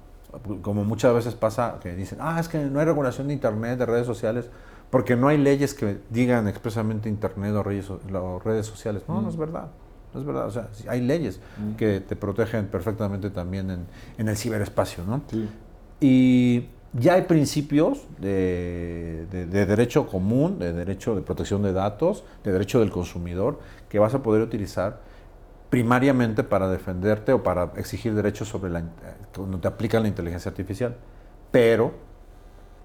Como 0.62 0.84
muchas 0.84 1.14
veces 1.14 1.34
pasa 1.34 1.78
que 1.82 1.94
dicen, 1.96 2.18
ah, 2.20 2.38
es 2.38 2.48
que 2.48 2.58
no 2.58 2.78
hay 2.80 2.84
regulación 2.86 3.28
de 3.28 3.32
Internet, 3.34 3.78
de 3.78 3.86
redes 3.86 4.06
sociales, 4.06 4.50
porque 4.90 5.16
no 5.16 5.28
hay 5.28 5.38
leyes 5.38 5.72
que 5.74 5.98
digan 6.10 6.46
expresamente 6.46 7.08
Internet 7.08 7.54
o 7.54 7.62
redes, 7.62 7.86
so- 7.86 8.00
o 8.12 8.38
redes 8.40 8.66
sociales. 8.66 9.02
No, 9.08 9.20
no 9.22 9.28
es 9.30 9.36
verdad. 9.36 9.68
No 10.14 10.20
es 10.20 10.26
verdad. 10.26 10.46
O 10.46 10.50
sea, 10.50 10.68
hay 10.88 11.00
leyes 11.00 11.40
que 11.76 12.00
te 12.00 12.16
protegen 12.16 12.66
perfectamente 12.68 13.30
también 13.30 13.70
en, 13.70 13.86
en 14.18 14.28
el 14.28 14.36
ciberespacio, 14.36 15.04
¿no? 15.04 15.22
Sí. 15.30 15.48
Y 16.00 16.68
ya 16.92 17.14
hay 17.14 17.22
principios 17.22 18.06
de, 18.18 19.26
de- 19.30 19.46
de 19.46 19.66
derecho 19.66 20.06
común, 20.06 20.58
de 20.58 20.72
derecho 20.72 21.14
de 21.14 21.22
protección 21.22 21.62
de 21.62 21.72
datos, 21.72 22.24
de 22.44 22.52
derecho 22.52 22.80
del 22.80 22.90
consumidor, 22.90 23.58
que 23.88 23.98
vas 23.98 24.14
a 24.14 24.22
poder 24.22 24.42
utilizar 24.42 25.00
primariamente 25.68 26.44
para 26.44 26.68
defenderte 26.68 27.32
o 27.32 27.42
para 27.42 27.72
exigir 27.76 28.14
derechos 28.14 28.48
sobre 28.48 28.70
la, 28.70 28.84
cuando 29.34 29.58
te 29.58 29.68
aplican 29.68 30.02
la 30.02 30.08
inteligencia 30.08 30.48
artificial. 30.50 30.96
Pero 31.50 31.92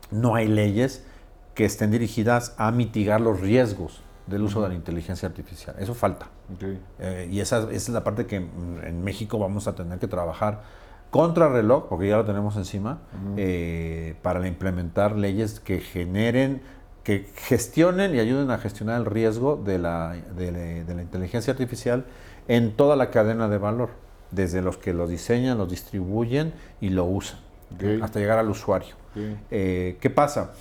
no 0.10 0.36
hay 0.36 0.48
leyes 0.48 1.06
que 1.54 1.64
estén 1.66 1.92
dirigidas 1.92 2.56
a 2.58 2.72
mitigar 2.72 3.22
los 3.22 3.40
riesgos 3.40 4.02
del 4.32 4.42
uso 4.44 4.62
de 4.62 4.70
la 4.70 4.76
inteligencia 4.76 5.28
artificial. 5.28 5.76
Eso 5.80 5.94
falta. 5.94 6.28
Ok. 6.56 6.64
Eh, 7.00 7.28
y 7.32 7.40
esa, 7.40 7.60
esa 7.64 7.72
es 7.76 7.90
la 7.90 8.04
parte 8.04 8.26
que 8.26 8.38
en 8.38 9.04
México 9.04 9.38
vamos 9.38 9.68
a 9.68 9.76
tener 9.76 10.00
que 10.00 10.08
trabajar 10.08 10.64
contra 11.12 11.50
reloj, 11.50 11.88
porque 11.90 12.08
ya 12.08 12.16
lo 12.18 12.26
tenemos 12.26 12.56
encima, 12.56 13.00
eh, 13.38 14.16
para 14.22 14.48
implementar 14.48 15.16
leyes 15.18 15.60
que 15.60 15.80
generen, 15.82 16.62
que 17.04 17.28
gestionen 17.36 18.16
y 18.16 18.20
ayuden 18.20 18.50
a 18.52 18.58
gestionar 18.60 18.98
el 19.02 19.06
riesgo 19.06 19.58
de 19.58 19.78
la, 19.78 20.16
de, 20.38 20.52
la- 20.52 20.60
de 20.86 20.96
la 20.96 21.02
inteligencia 21.02 21.52
artificial 21.52 22.06
en 22.48 22.72
toda 22.78 22.96
la 22.96 23.10
cadena 23.12 23.50
de 23.50 23.58
valor, 23.58 23.90
desde 24.32 24.62
los 24.62 24.78
que 24.78 24.94
lo 24.94 25.08
diseñan, 25.08 25.58
lo 25.58 25.66
distribuyen 25.66 26.54
y 26.80 26.90
lo 26.92 27.04
usan, 27.06 27.40
Ok. 27.76 28.02
hasta 28.04 28.20
llegar 28.20 28.40
al 28.40 28.50
usuario. 28.50 28.96
Ok. 29.12 29.22
Eh, 29.52 29.98
¿Qué 30.00 30.10
pasa? 30.10 30.52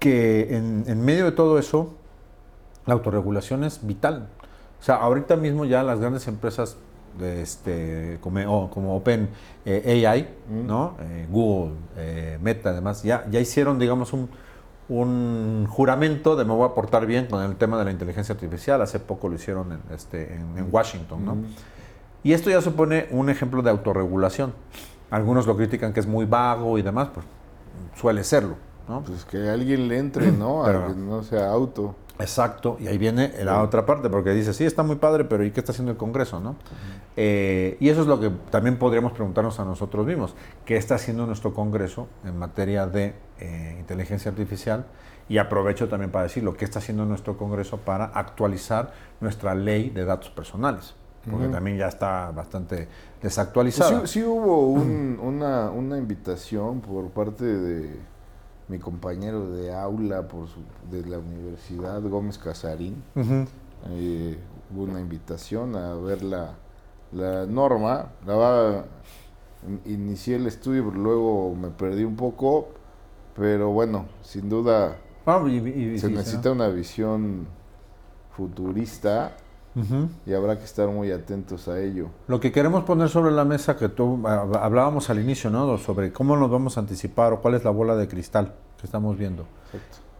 Que 0.00 0.56
en, 0.56 0.84
en 0.88 1.04
medio 1.04 1.24
de 1.26 1.32
todo 1.32 1.58
eso, 1.60 1.94
la 2.86 2.94
autorregulación 2.94 3.64
es 3.64 3.86
vital. 3.86 4.28
O 4.80 4.84
sea, 4.84 4.96
ahorita 4.96 5.36
mismo 5.36 5.64
ya 5.64 5.82
las 5.82 6.00
grandes 6.00 6.26
empresas 6.28 6.76
de 7.18 7.42
este, 7.42 8.18
como, 8.20 8.96
Open 8.96 9.28
eh, 9.64 10.06
AI, 10.06 10.28
¿no? 10.48 10.96
Eh, 11.00 11.26
Google, 11.30 11.74
eh, 11.96 12.38
Meta, 12.40 12.70
además, 12.70 13.02
ya, 13.02 13.24
ya 13.30 13.38
hicieron, 13.38 13.78
digamos, 13.78 14.12
un, 14.12 14.28
un 14.88 15.66
juramento 15.70 16.36
de 16.36 16.44
me 16.44 16.52
voy 16.52 16.66
a 16.68 16.74
portar 16.74 17.06
bien 17.06 17.26
con 17.26 17.42
el 17.44 17.56
tema 17.56 17.78
de 17.78 17.84
la 17.84 17.90
inteligencia 17.90 18.34
artificial. 18.34 18.80
Hace 18.82 18.98
poco 18.98 19.28
lo 19.28 19.34
hicieron 19.36 19.72
en, 19.72 19.80
este, 19.94 20.34
en, 20.34 20.58
en 20.58 20.68
Washington, 20.70 21.24
¿no? 21.24 21.36
Y 22.24 22.32
esto 22.32 22.50
ya 22.50 22.60
supone 22.60 23.06
un 23.10 23.28
ejemplo 23.30 23.62
de 23.62 23.70
autorregulación. 23.70 24.52
Algunos 25.10 25.46
lo 25.46 25.56
critican 25.56 25.92
que 25.92 26.00
es 26.00 26.06
muy 26.06 26.24
vago 26.24 26.78
y 26.78 26.82
demás, 26.82 27.08
pues 27.12 27.26
suele 27.96 28.24
serlo, 28.24 28.56
¿no? 28.88 29.02
Pues 29.02 29.24
que 29.24 29.50
alguien 29.50 29.88
le 29.88 29.98
entre, 29.98 30.32
¿no? 30.32 30.62
A 30.62 30.66
Pero- 30.66 30.88
no 30.94 31.22
sea 31.22 31.50
auto. 31.50 31.94
Exacto, 32.22 32.76
y 32.80 32.86
ahí 32.88 32.98
viene 32.98 33.32
la 33.44 33.62
otra 33.62 33.84
parte, 33.84 34.08
porque 34.08 34.30
dice, 34.30 34.54
sí, 34.54 34.64
está 34.64 34.82
muy 34.82 34.96
padre, 34.96 35.24
pero 35.24 35.44
¿y 35.44 35.50
qué 35.50 35.60
está 35.60 35.72
haciendo 35.72 35.92
el 35.92 35.98
Congreso? 35.98 36.40
¿no? 36.40 36.56
Eh, 37.16 37.76
y 37.80 37.88
eso 37.90 38.00
es 38.02 38.06
lo 38.06 38.18
que 38.20 38.30
también 38.50 38.78
podríamos 38.78 39.12
preguntarnos 39.12 39.60
a 39.60 39.64
nosotros 39.64 40.06
mismos, 40.06 40.34
¿qué 40.64 40.76
está 40.76 40.94
haciendo 40.94 41.26
nuestro 41.26 41.52
Congreso 41.52 42.08
en 42.24 42.38
materia 42.38 42.86
de 42.86 43.14
eh, 43.38 43.76
inteligencia 43.78 44.30
artificial? 44.30 44.86
Y 45.28 45.38
aprovecho 45.38 45.88
también 45.88 46.10
para 46.10 46.24
decirlo, 46.24 46.54
¿qué 46.56 46.64
está 46.64 46.78
haciendo 46.78 47.04
nuestro 47.04 47.36
Congreso 47.36 47.78
para 47.78 48.06
actualizar 48.06 48.92
nuestra 49.20 49.54
ley 49.54 49.90
de 49.90 50.04
datos 50.04 50.30
personales? 50.30 50.94
Porque 51.30 51.46
también 51.46 51.76
ya 51.78 51.86
está 51.86 52.32
bastante 52.32 52.76
Pues 52.86 53.22
desactualizada. 53.22 54.00
sí, 54.00 54.14
sí 54.18 54.22
hubo 54.24 54.66
un- 54.66 55.20
una, 55.22 55.70
una 55.70 55.96
invitación 55.96 56.80
por 56.80 57.10
parte 57.10 57.44
de 57.44 57.94
mi 58.68 58.78
compañero 58.78 59.50
de 59.50 59.74
aula 59.74 60.26
por 60.28 60.48
su- 60.48 60.60
de 60.90 61.04
la 61.08 61.18
Universidad 61.18 62.00
Gómez 62.02 62.38
Casarín. 62.38 63.02
Eh, 63.90 64.38
hubo 64.74 64.84
una 64.84 65.00
invitación 65.00 65.76
a 65.76 65.94
ver 65.94 66.22
la, 66.22 66.54
la 67.12 67.46
norma. 67.46 68.12
La 68.26 68.34
va- 68.34 68.84
inicié 69.84 70.36
el 70.36 70.46
estudio, 70.46 70.88
pero 70.88 71.02
luego 71.02 71.54
me 71.54 71.68
perdí 71.68 72.04
un 72.04 72.16
poco. 72.16 72.68
Pero 73.36 73.70
bueno, 73.70 74.06
sin 74.22 74.48
duda 74.48 74.96
Ah, 75.26 75.42
y- 75.46 75.50
y- 75.56 75.94
y- 75.94 75.98
se 75.98 76.08
necesita 76.10 76.50
una 76.52 76.68
visión 76.68 77.46
futurista 78.36 79.36
y 80.26 80.32
habrá 80.34 80.58
que 80.58 80.64
estar 80.64 80.88
muy 80.88 81.10
atentos 81.10 81.66
a 81.68 81.80
ello. 81.80 82.08
Lo 82.28 82.40
que 82.40 82.52
queremos 82.52 82.84
poner 82.84 83.08
sobre 83.08 83.30
la 83.32 83.44
mesa, 83.44 83.76
que 83.76 83.88
tú 83.88 84.20
ah, 84.26 84.46
hablábamos 84.60 85.08
al 85.10 85.18
inicio, 85.18 85.48
¿no? 85.50 85.78
Sobre 85.78 86.12
cómo 86.12 86.36
nos 86.36 86.50
vamos 86.50 86.76
a 86.76 86.80
anticipar 86.80 87.32
o 87.32 87.40
cuál 87.40 87.54
es 87.54 87.64
la 87.64 87.70
bola 87.70 87.96
de 87.96 88.06
cristal 88.08 88.52
que 88.78 88.86
estamos 88.86 89.16
viendo. 89.16 89.46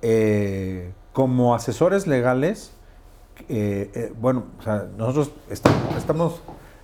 Eh, 0.01 0.93
como 1.13 1.55
asesores 1.55 2.07
legales, 2.07 2.73
eh, 3.49 3.91
eh, 3.95 4.13
bueno, 4.21 4.45
o 4.59 4.63
sea, 4.63 4.87
nosotros 4.97 5.33
estamos, 5.51 5.81
estamos, 5.97 6.41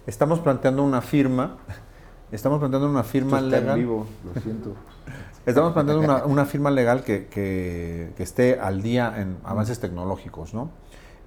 estamos 0.07 0.39
planteando 0.41 0.83
una 0.85 1.01
firma, 1.01 1.57
estamos 2.33 2.59
planteando 2.59 2.89
una 2.89 3.03
firma 3.03 3.39
Esto 3.39 3.47
está 3.47 3.57
en 3.59 3.63
legal. 3.65 3.79
vivo, 3.79 4.07
lo 4.35 4.41
siento. 4.41 4.75
Estamos 5.47 5.73
planteando 5.73 6.05
una, 6.05 6.27
una 6.27 6.45
firma 6.45 6.71
legal 6.71 7.03
que, 7.03 7.27
que- 7.29 8.13
que 8.15 8.23
esté 8.23 8.61
al 8.61 8.83
día 8.83 9.15
en 9.17 9.39
avances 9.45 9.81
tecnológicos, 9.81 10.53
¿no? 10.53 10.69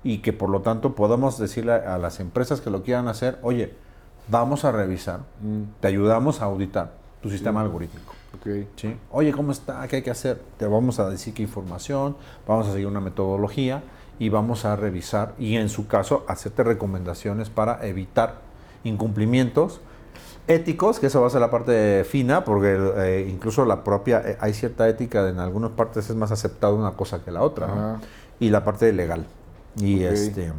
Y 0.03 0.19
que 0.19 0.33
por 0.33 0.49
lo 0.49 0.61
tanto 0.61 0.95
podamos 0.95 1.37
decirle 1.37 1.73
a 1.73 1.97
las 1.97 2.19
empresas 2.19 2.61
que 2.61 2.69
lo 2.69 2.83
quieran 2.83 3.07
hacer, 3.07 3.37
oye, 3.43 3.73
vamos 4.27 4.65
a 4.65 4.71
revisar, 4.71 5.21
Mm. 5.41 5.63
te 5.79 5.87
ayudamos 5.87 6.41
a 6.41 6.45
auditar, 6.45 6.93
tu 7.21 7.29
sistema 7.29 7.61
algorítmico. 7.61 8.13
Ok. 8.35 8.65
¿sí? 8.77 8.97
Oye, 9.11 9.31
¿cómo 9.31 9.51
está? 9.51 9.87
¿Qué 9.87 9.97
hay 9.97 10.01
que 10.01 10.09
hacer? 10.11 10.41
Te 10.57 10.65
vamos 10.65 10.99
a 10.99 11.09
decir 11.09 11.33
qué 11.33 11.43
información, 11.43 12.15
vamos 12.47 12.67
a 12.67 12.71
seguir 12.71 12.87
una 12.87 13.01
metodología 13.01 13.83
y 14.19 14.29
vamos 14.29 14.65
a 14.65 14.75
revisar 14.75 15.33
y 15.37 15.57
en 15.57 15.69
su 15.69 15.87
caso 15.87 16.23
hacerte 16.27 16.63
recomendaciones 16.63 17.49
para 17.49 17.85
evitar 17.85 18.35
incumplimientos 18.83 19.81
éticos, 20.47 20.99
que 20.99 21.07
eso 21.07 21.21
va 21.21 21.27
a 21.27 21.29
ser 21.29 21.41
la 21.41 21.51
parte 21.51 22.03
fina, 22.03 22.43
porque 22.43 22.75
eh, 22.97 23.27
incluso 23.29 23.65
la 23.65 23.83
propia, 23.83 24.21
eh, 24.25 24.37
hay 24.39 24.53
cierta 24.53 24.87
ética, 24.89 25.27
en 25.29 25.39
algunas 25.39 25.71
partes 25.71 26.09
es 26.09 26.15
más 26.15 26.31
aceptada 26.31 26.73
una 26.73 26.91
cosa 26.91 27.23
que 27.23 27.31
la 27.31 27.41
otra, 27.41 27.99
y 28.39 28.49
la 28.49 28.63
parte 28.63 28.91
legal. 28.91 29.25
Y 29.77 30.03
este 30.03 30.51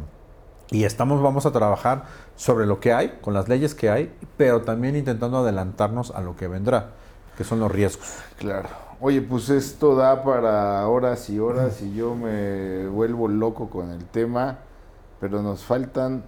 y 0.73 0.85
estamos, 0.85 1.21
vamos 1.21 1.45
a 1.45 1.51
trabajar 1.51 2.05
sobre 2.35 2.65
lo 2.65 2.79
que 2.79 2.93
hay, 2.93 3.19
con 3.21 3.35
las 3.35 3.47
leyes 3.47 3.75
que 3.75 3.91
hay, 3.91 4.11
pero 4.37 4.61
también 4.61 4.95
intentando 4.95 5.37
adelantarnos 5.37 6.09
a 6.11 6.21
lo 6.21 6.35
que 6.35 6.47
vendrá, 6.47 6.91
que 7.37 7.43
son 7.43 7.59
los 7.59 7.71
riesgos. 7.71 8.07
Claro. 8.39 8.69
Oye, 8.99 9.21
pues 9.21 9.49
esto 9.49 9.95
da 9.95 10.23
para 10.23 10.87
horas 10.87 11.29
y 11.29 11.37
horas 11.37 11.81
y 11.83 11.93
yo 11.93 12.15
me 12.15 12.87
vuelvo 12.87 13.27
loco 13.27 13.69
con 13.69 13.91
el 13.91 14.03
tema, 14.05 14.59
pero 15.19 15.43
nos 15.43 15.63
faltan 15.63 16.23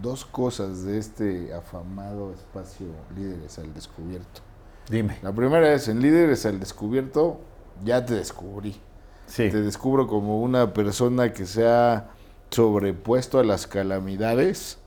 dos 0.00 0.24
cosas 0.24 0.84
de 0.84 0.96
este 0.96 1.52
afamado 1.52 2.32
espacio 2.32 2.86
Líderes 3.14 3.58
al 3.58 3.74
Descubierto. 3.74 4.40
Dime. 4.88 5.18
La 5.22 5.32
primera 5.32 5.74
es, 5.74 5.88
en 5.88 6.00
Líderes 6.00 6.46
al 6.46 6.58
Descubierto, 6.58 7.40
ya 7.84 8.06
te 8.06 8.14
descubrí. 8.14 8.80
Sí. 9.26 9.50
Te 9.50 9.60
descubro 9.60 10.06
como 10.06 10.40
una 10.40 10.72
persona 10.72 11.32
que 11.32 11.44
se 11.44 11.68
ha 11.68 12.10
sobrepuesto 12.50 13.38
a 13.38 13.44
las 13.44 13.66
calamidades. 13.66 14.78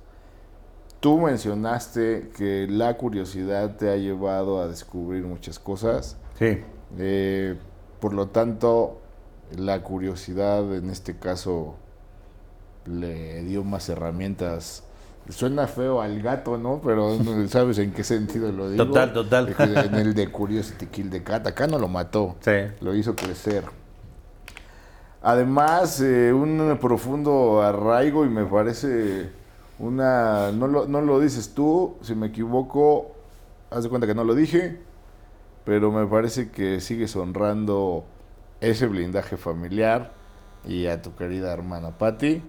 Tú 0.99 1.19
mencionaste 1.19 2.29
que 2.37 2.65
la 2.69 2.95
curiosidad 2.95 3.75
te 3.75 3.89
ha 3.91 3.97
llevado 3.97 4.61
a 4.61 4.67
descubrir 4.67 5.23
muchas 5.23 5.59
cosas. 5.59 6.17
Sí. 6.39 6.59
Eh, 6.97 7.55
por 7.99 8.13
lo 8.13 8.27
tanto, 8.27 9.01
la 9.57 9.81
curiosidad 9.83 10.73
en 10.75 10.89
este 10.89 11.17
caso 11.17 11.75
le 12.85 13.43
dio 13.43 13.63
más 13.63 13.89
herramientas. 13.89 14.83
Suena 15.29 15.67
feo 15.67 16.01
al 16.01 16.21
gato, 16.21 16.57
¿no? 16.57 16.81
Pero 16.83 17.17
no 17.17 17.47
sabes 17.47 17.77
en 17.79 17.91
qué 17.93 18.03
sentido 18.03 18.51
lo 18.51 18.69
digo. 18.69 18.85
Total, 18.85 19.13
total. 19.13 19.55
En 19.59 19.95
el 19.95 20.13
de 20.15 20.29
Curiosity 20.29 20.87
Kill 20.87 21.09
the 21.09 21.23
Cat. 21.23 21.47
Acá 21.47 21.67
no 21.67 21.79
lo 21.79 21.87
mató 21.87 22.35
Sí. 22.41 22.51
lo 22.81 22.93
hizo 22.95 23.15
crecer. 23.15 23.63
Además, 25.23 25.99
eh, 26.01 26.33
un 26.33 26.77
profundo 26.79 27.61
arraigo 27.61 28.25
y 28.25 28.29
me 28.29 28.45
parece 28.45 29.31
una... 29.79 30.51
No 30.51 30.67
lo, 30.67 30.85
no 30.85 31.01
lo 31.01 31.19
dices 31.19 31.53
tú, 31.53 31.95
si 32.01 32.13
me 32.13 32.27
equivoco, 32.27 33.13
haz 33.71 33.83
de 33.83 33.89
cuenta 33.89 34.05
que 34.05 34.13
no 34.13 34.23
lo 34.23 34.35
dije, 34.35 34.79
pero 35.65 35.91
me 35.91 36.05
parece 36.05 36.51
que 36.51 36.81
sigues 36.81 37.15
honrando 37.15 38.03
ese 38.59 38.87
blindaje 38.87 39.37
familiar 39.37 40.11
y 40.65 40.87
a 40.87 41.01
tu 41.01 41.15
querida 41.15 41.51
hermana 41.51 41.97
Patti, 41.97 42.43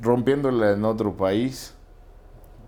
rompiéndola 0.00 0.72
en 0.72 0.84
otro 0.84 1.16
país, 1.16 1.74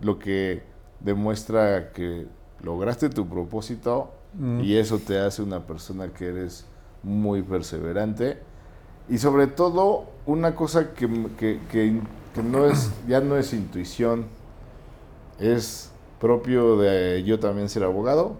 lo 0.01 0.17
que 0.17 0.63
demuestra 1.01 1.91
que 1.91 2.25
lograste 2.61 3.09
tu 3.09 3.27
propósito 3.27 4.13
Mm. 4.33 4.61
y 4.61 4.75
eso 4.77 4.99
te 4.99 5.19
hace 5.19 5.41
una 5.41 5.65
persona 5.65 6.09
que 6.09 6.27
eres 6.27 6.65
muy 7.03 7.41
perseverante. 7.41 8.39
Y 9.09 9.17
sobre 9.19 9.47
todo, 9.47 10.05
una 10.25 10.55
cosa 10.55 10.93
que, 10.93 11.07
que- 11.37 11.59
que- 11.71 12.01
que 12.35 12.43
no 12.43 12.65
es, 12.65 12.91
ya 13.07 13.21
no 13.21 13.37
es 13.37 13.53
intuición, 13.53 14.25
es 15.39 15.91
propio 16.19 16.77
de 16.77 17.23
yo 17.23 17.39
también 17.39 17.69
ser 17.69 17.83
abogado, 17.83 18.37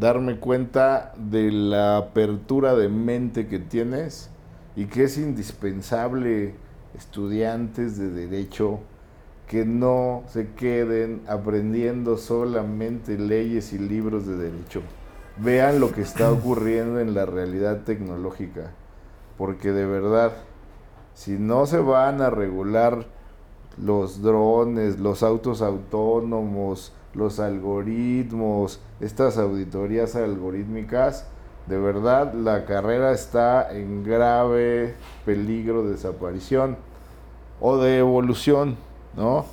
darme 0.00 0.38
cuenta 0.38 1.12
de 1.18 1.52
la 1.52 1.98
apertura 1.98 2.74
de 2.74 2.88
mente 2.88 3.46
que 3.46 3.58
tienes 3.58 4.30
y 4.74 4.86
que 4.86 5.04
es 5.04 5.18
indispensable 5.18 6.54
estudiantes 6.96 7.98
de 7.98 8.10
derecho 8.10 8.80
que 9.48 9.66
no 9.66 10.22
se 10.28 10.48
queden 10.52 11.20
aprendiendo 11.28 12.16
solamente 12.16 13.18
leyes 13.18 13.74
y 13.74 13.78
libros 13.78 14.26
de 14.26 14.36
derecho. 14.36 14.80
Vean 15.36 15.78
lo 15.78 15.92
que 15.92 16.00
está 16.00 16.32
ocurriendo 16.32 16.98
en 17.00 17.12
la 17.14 17.26
realidad 17.26 17.82
tecnológica, 17.84 18.70
porque 19.36 19.72
de 19.72 19.86
verdad, 19.86 20.32
si 21.14 21.32
no 21.32 21.66
se 21.66 21.78
van 21.78 22.20
a 22.20 22.30
regular 22.30 23.06
los 23.78 24.22
drones, 24.22 24.98
los 24.98 25.22
autos 25.22 25.62
autónomos, 25.62 26.92
los 27.14 27.40
algoritmos, 27.40 28.80
estas 29.00 29.38
auditorías 29.38 30.16
algorítmicas, 30.16 31.26
de 31.66 31.78
verdad 31.78 32.34
la 32.34 32.64
carrera 32.64 33.12
está 33.12 33.72
en 33.72 34.04
grave 34.04 34.94
peligro 35.24 35.84
de 35.84 35.92
desaparición 35.92 36.76
o 37.60 37.78
de 37.78 37.98
evolución, 37.98 38.76
¿no? 39.16 39.44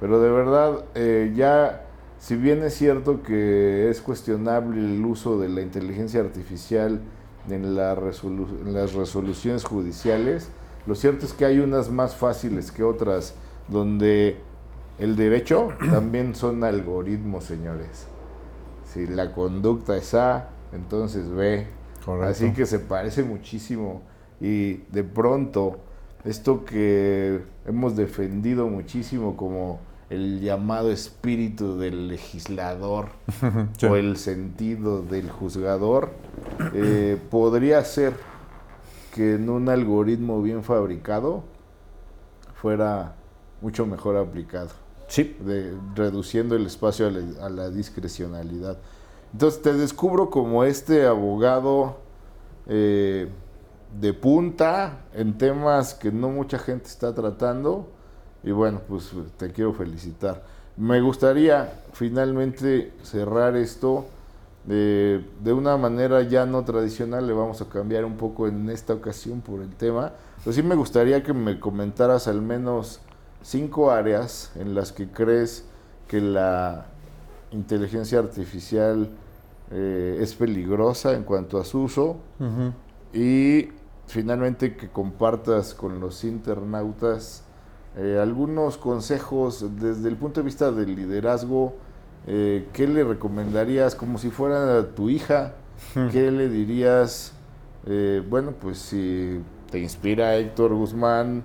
Pero 0.00 0.20
de 0.20 0.30
verdad, 0.30 0.84
eh, 0.94 1.32
ya, 1.34 1.86
si 2.18 2.36
bien 2.36 2.62
es 2.62 2.74
cierto 2.74 3.22
que 3.22 3.88
es 3.88 4.02
cuestionable 4.02 4.78
el 4.78 5.04
uso 5.04 5.38
de 5.38 5.48
la 5.48 5.62
inteligencia 5.62 6.20
artificial 6.20 7.00
en, 7.48 7.74
la 7.74 7.94
resolu- 7.94 8.60
en 8.62 8.72
las 8.74 8.94
resoluciones 8.94 9.64
judiciales, 9.64 10.48
lo 10.86 10.94
cierto 10.94 11.26
es 11.26 11.32
que 11.32 11.44
hay 11.44 11.58
unas 11.60 11.90
más 11.90 12.14
fáciles 12.16 12.70
que 12.70 12.82
otras, 12.84 13.34
donde 13.68 14.38
el 14.98 15.16
derecho 15.16 15.68
también 15.90 16.34
son 16.34 16.64
algoritmos, 16.64 17.44
señores. 17.44 18.06
Si 18.92 19.06
la 19.06 19.32
conducta 19.32 19.96
es 19.96 20.14
A, 20.14 20.50
entonces 20.72 21.28
B. 21.30 21.66
Correcto. 22.04 22.30
Así 22.30 22.52
que 22.52 22.66
se 22.66 22.78
parece 22.78 23.22
muchísimo. 23.22 24.02
Y 24.40 24.82
de 24.92 25.04
pronto, 25.04 25.78
esto 26.24 26.64
que 26.64 27.40
hemos 27.66 27.96
defendido 27.96 28.66
muchísimo 28.68 29.36
como 29.36 29.80
el 30.14 30.40
llamado 30.40 30.90
espíritu 30.90 31.78
del 31.78 32.08
legislador 32.08 33.08
Sí. 33.78 33.86
o 33.86 33.96
el 33.96 34.16
sentido 34.16 35.02
del 35.02 35.30
juzgador, 35.30 36.10
eh, 36.74 37.18
podría 37.30 37.84
ser 37.84 38.14
que 39.14 39.34
en 39.34 39.48
un 39.50 39.68
algoritmo 39.68 40.42
bien 40.42 40.64
fabricado 40.64 41.44
fuera 42.54 43.14
mucho 43.60 43.86
mejor 43.86 44.16
aplicado 44.16 44.70
Sí. 45.06 45.36
de- 45.40 45.76
reduciendo 45.94 46.56
el 46.56 46.66
espacio 46.66 47.06
a 47.06 47.10
la, 47.10 47.46
a 47.46 47.48
la 47.50 47.70
discrecionalidad. 47.70 48.78
Entonces 49.32 49.62
te 49.62 49.74
descubro 49.74 50.30
como 50.30 50.64
este 50.64 51.06
abogado 51.06 51.98
eh, 52.66 53.28
de 54.00 54.12
punta 54.14 55.02
en 55.12 55.36
temas 55.38 55.94
que 55.94 56.10
no 56.10 56.30
mucha 56.30 56.58
gente 56.58 56.86
está 56.88 57.14
tratando 57.14 57.88
y 58.44 58.50
bueno, 58.50 58.80
pues 58.86 59.10
te 59.36 59.50
quiero 59.50 59.72
felicitar. 59.72 60.44
Me 60.76 61.00
gustaría 61.00 61.82
finalmente 61.92 62.92
cerrar 63.02 63.56
esto 63.56 64.06
eh, 64.68 65.24
de 65.42 65.52
una 65.52 65.76
manera 65.76 66.22
ya 66.22 66.46
no 66.46 66.64
tradicional, 66.64 67.26
le 67.26 67.32
vamos 67.32 67.60
a 67.60 67.68
cambiar 67.68 68.04
un 68.04 68.16
poco 68.16 68.48
en 68.48 68.70
esta 68.70 68.94
ocasión 68.94 69.40
por 69.40 69.60
el 69.60 69.74
tema, 69.74 70.12
pero 70.38 70.54
sí 70.54 70.62
me 70.62 70.74
gustaría 70.74 71.22
que 71.22 71.34
me 71.34 71.60
comentaras 71.60 72.28
al 72.28 72.40
menos 72.40 73.00
cinco 73.42 73.90
áreas 73.90 74.52
en 74.56 74.74
las 74.74 74.90
que 74.90 75.08
crees 75.08 75.64
que 76.08 76.20
la 76.20 76.86
inteligencia 77.50 78.18
artificial 78.18 79.10
eh, 79.70 80.18
es 80.20 80.34
peligrosa 80.34 81.12
en 81.12 81.24
cuanto 81.24 81.58
a 81.58 81.64
su 81.64 81.82
uso 81.82 82.16
y 83.12 83.68
finalmente 84.06 84.76
que 84.76 84.88
compartas 84.88 85.74
con 85.74 86.00
los 86.00 86.24
internautas 86.24 87.43
eh, 87.96 88.18
algunos 88.20 88.76
consejos 88.76 89.64
desde 89.80 90.08
el 90.08 90.16
punto 90.16 90.40
de 90.40 90.44
vista 90.44 90.70
del 90.70 90.94
liderazgo. 90.96 91.74
eh, 92.26 92.66
¿Qué 92.72 92.86
le 92.86 93.04
recomendarías 93.04 93.94
como 93.94 94.18
si 94.18 94.30
fuera 94.30 94.94
tu 94.94 95.10
hija? 95.10 95.54
¿Qué 96.12 96.30
le 96.30 96.48
dirías? 96.48 97.32
Eh, 97.86 98.22
bueno, 98.28 98.52
pues 98.52 98.78
si 98.78 99.40
te 99.70 99.78
inspira 99.78 100.36
Héctor 100.36 100.74
Guzmán, 100.74 101.42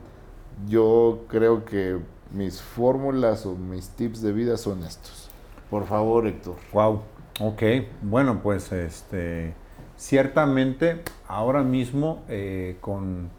yo 0.68 1.26
creo 1.28 1.66
que 1.66 2.00
mis 2.32 2.62
fórmulas 2.62 3.46
o 3.46 3.56
mis 3.56 3.90
tips 3.90 4.22
de 4.22 4.32
vida 4.32 4.58
son 4.58 4.84
estos. 4.84 5.30
Por 5.70 5.86
favor, 5.86 6.28
Héctor. 6.28 6.56
Wow. 6.74 7.02
Ok. 7.42 7.64
Bueno, 8.02 8.42
pues 8.42 8.72
este 8.72 9.54
ciertamente 9.98 11.02
ahora 11.28 11.62
mismo 11.62 12.24
eh, 12.30 12.78
con, 12.80 13.30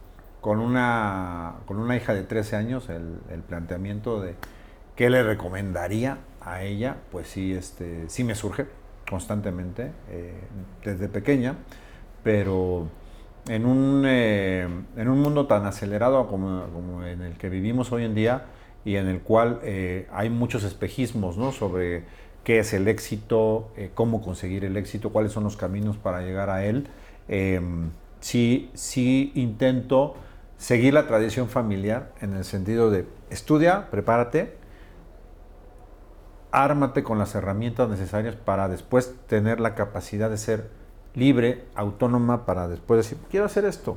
con 0.40 0.58
una 0.58 1.56
con 1.66 1.78
una 1.78 1.96
hija 1.96 2.14
de 2.14 2.22
13 2.22 2.56
años 2.56 2.88
el, 2.88 3.18
el 3.30 3.42
planteamiento 3.42 4.20
de 4.20 4.34
qué 4.96 5.10
le 5.10 5.22
recomendaría 5.22 6.18
a 6.40 6.62
ella, 6.62 6.96
pues 7.10 7.28
sí, 7.28 7.52
este, 7.52 8.08
sí 8.08 8.24
me 8.24 8.34
surge 8.34 8.66
constantemente 9.08 9.92
eh, 10.10 10.34
desde 10.84 11.08
pequeña, 11.08 11.56
pero 12.22 12.88
en 13.48 13.66
un, 13.66 14.04
eh, 14.06 14.68
en 14.96 15.08
un 15.08 15.20
mundo 15.20 15.46
tan 15.46 15.66
acelerado 15.66 16.26
como, 16.28 17.04
en 17.04 17.22
el 17.22 17.34
que 17.34 17.48
vivimos 17.48 17.92
hoy 17.92 18.04
en 18.04 18.14
día 18.14 18.44
y 18.84 18.96
en 18.96 19.08
el 19.08 19.20
cual 19.20 19.60
eh, 19.62 20.06
hay 20.12 20.30
muchos 20.30 20.64
espejismos 20.64 21.36
¿no? 21.36 21.52
sobre 21.52 22.04
qué 22.44 22.58
es 22.58 22.72
el 22.72 22.88
éxito, 22.88 23.70
eh, 23.76 23.90
cómo 23.94 24.22
conseguir 24.22 24.64
el 24.64 24.76
éxito, 24.76 25.10
cuáles 25.10 25.32
son 25.32 25.44
los 25.44 25.56
caminos 25.56 25.96
para 25.96 26.22
llegar 26.22 26.50
a 26.50 26.64
él. 26.64 26.88
Sí, 28.20 28.70
sí 28.74 29.32
intento 29.34 30.14
seguir 30.60 30.92
la 30.92 31.06
tradición 31.06 31.48
familiar 31.48 32.12
en 32.20 32.34
el 32.34 32.44
sentido 32.44 32.90
de 32.90 33.06
estudia, 33.30 33.90
prepárate, 33.90 34.58
ármate 36.52 37.02
con 37.02 37.18
las 37.18 37.34
herramientas 37.34 37.88
necesarias 37.88 38.36
para 38.36 38.68
después 38.68 39.14
tener 39.26 39.58
la 39.58 39.74
capacidad 39.74 40.28
de 40.28 40.36
ser 40.36 40.68
libre, 41.14 41.64
autónoma, 41.74 42.44
para 42.44 42.68
después 42.68 42.98
decir, 42.98 43.16
quiero 43.30 43.46
hacer 43.46 43.64
esto. 43.64 43.96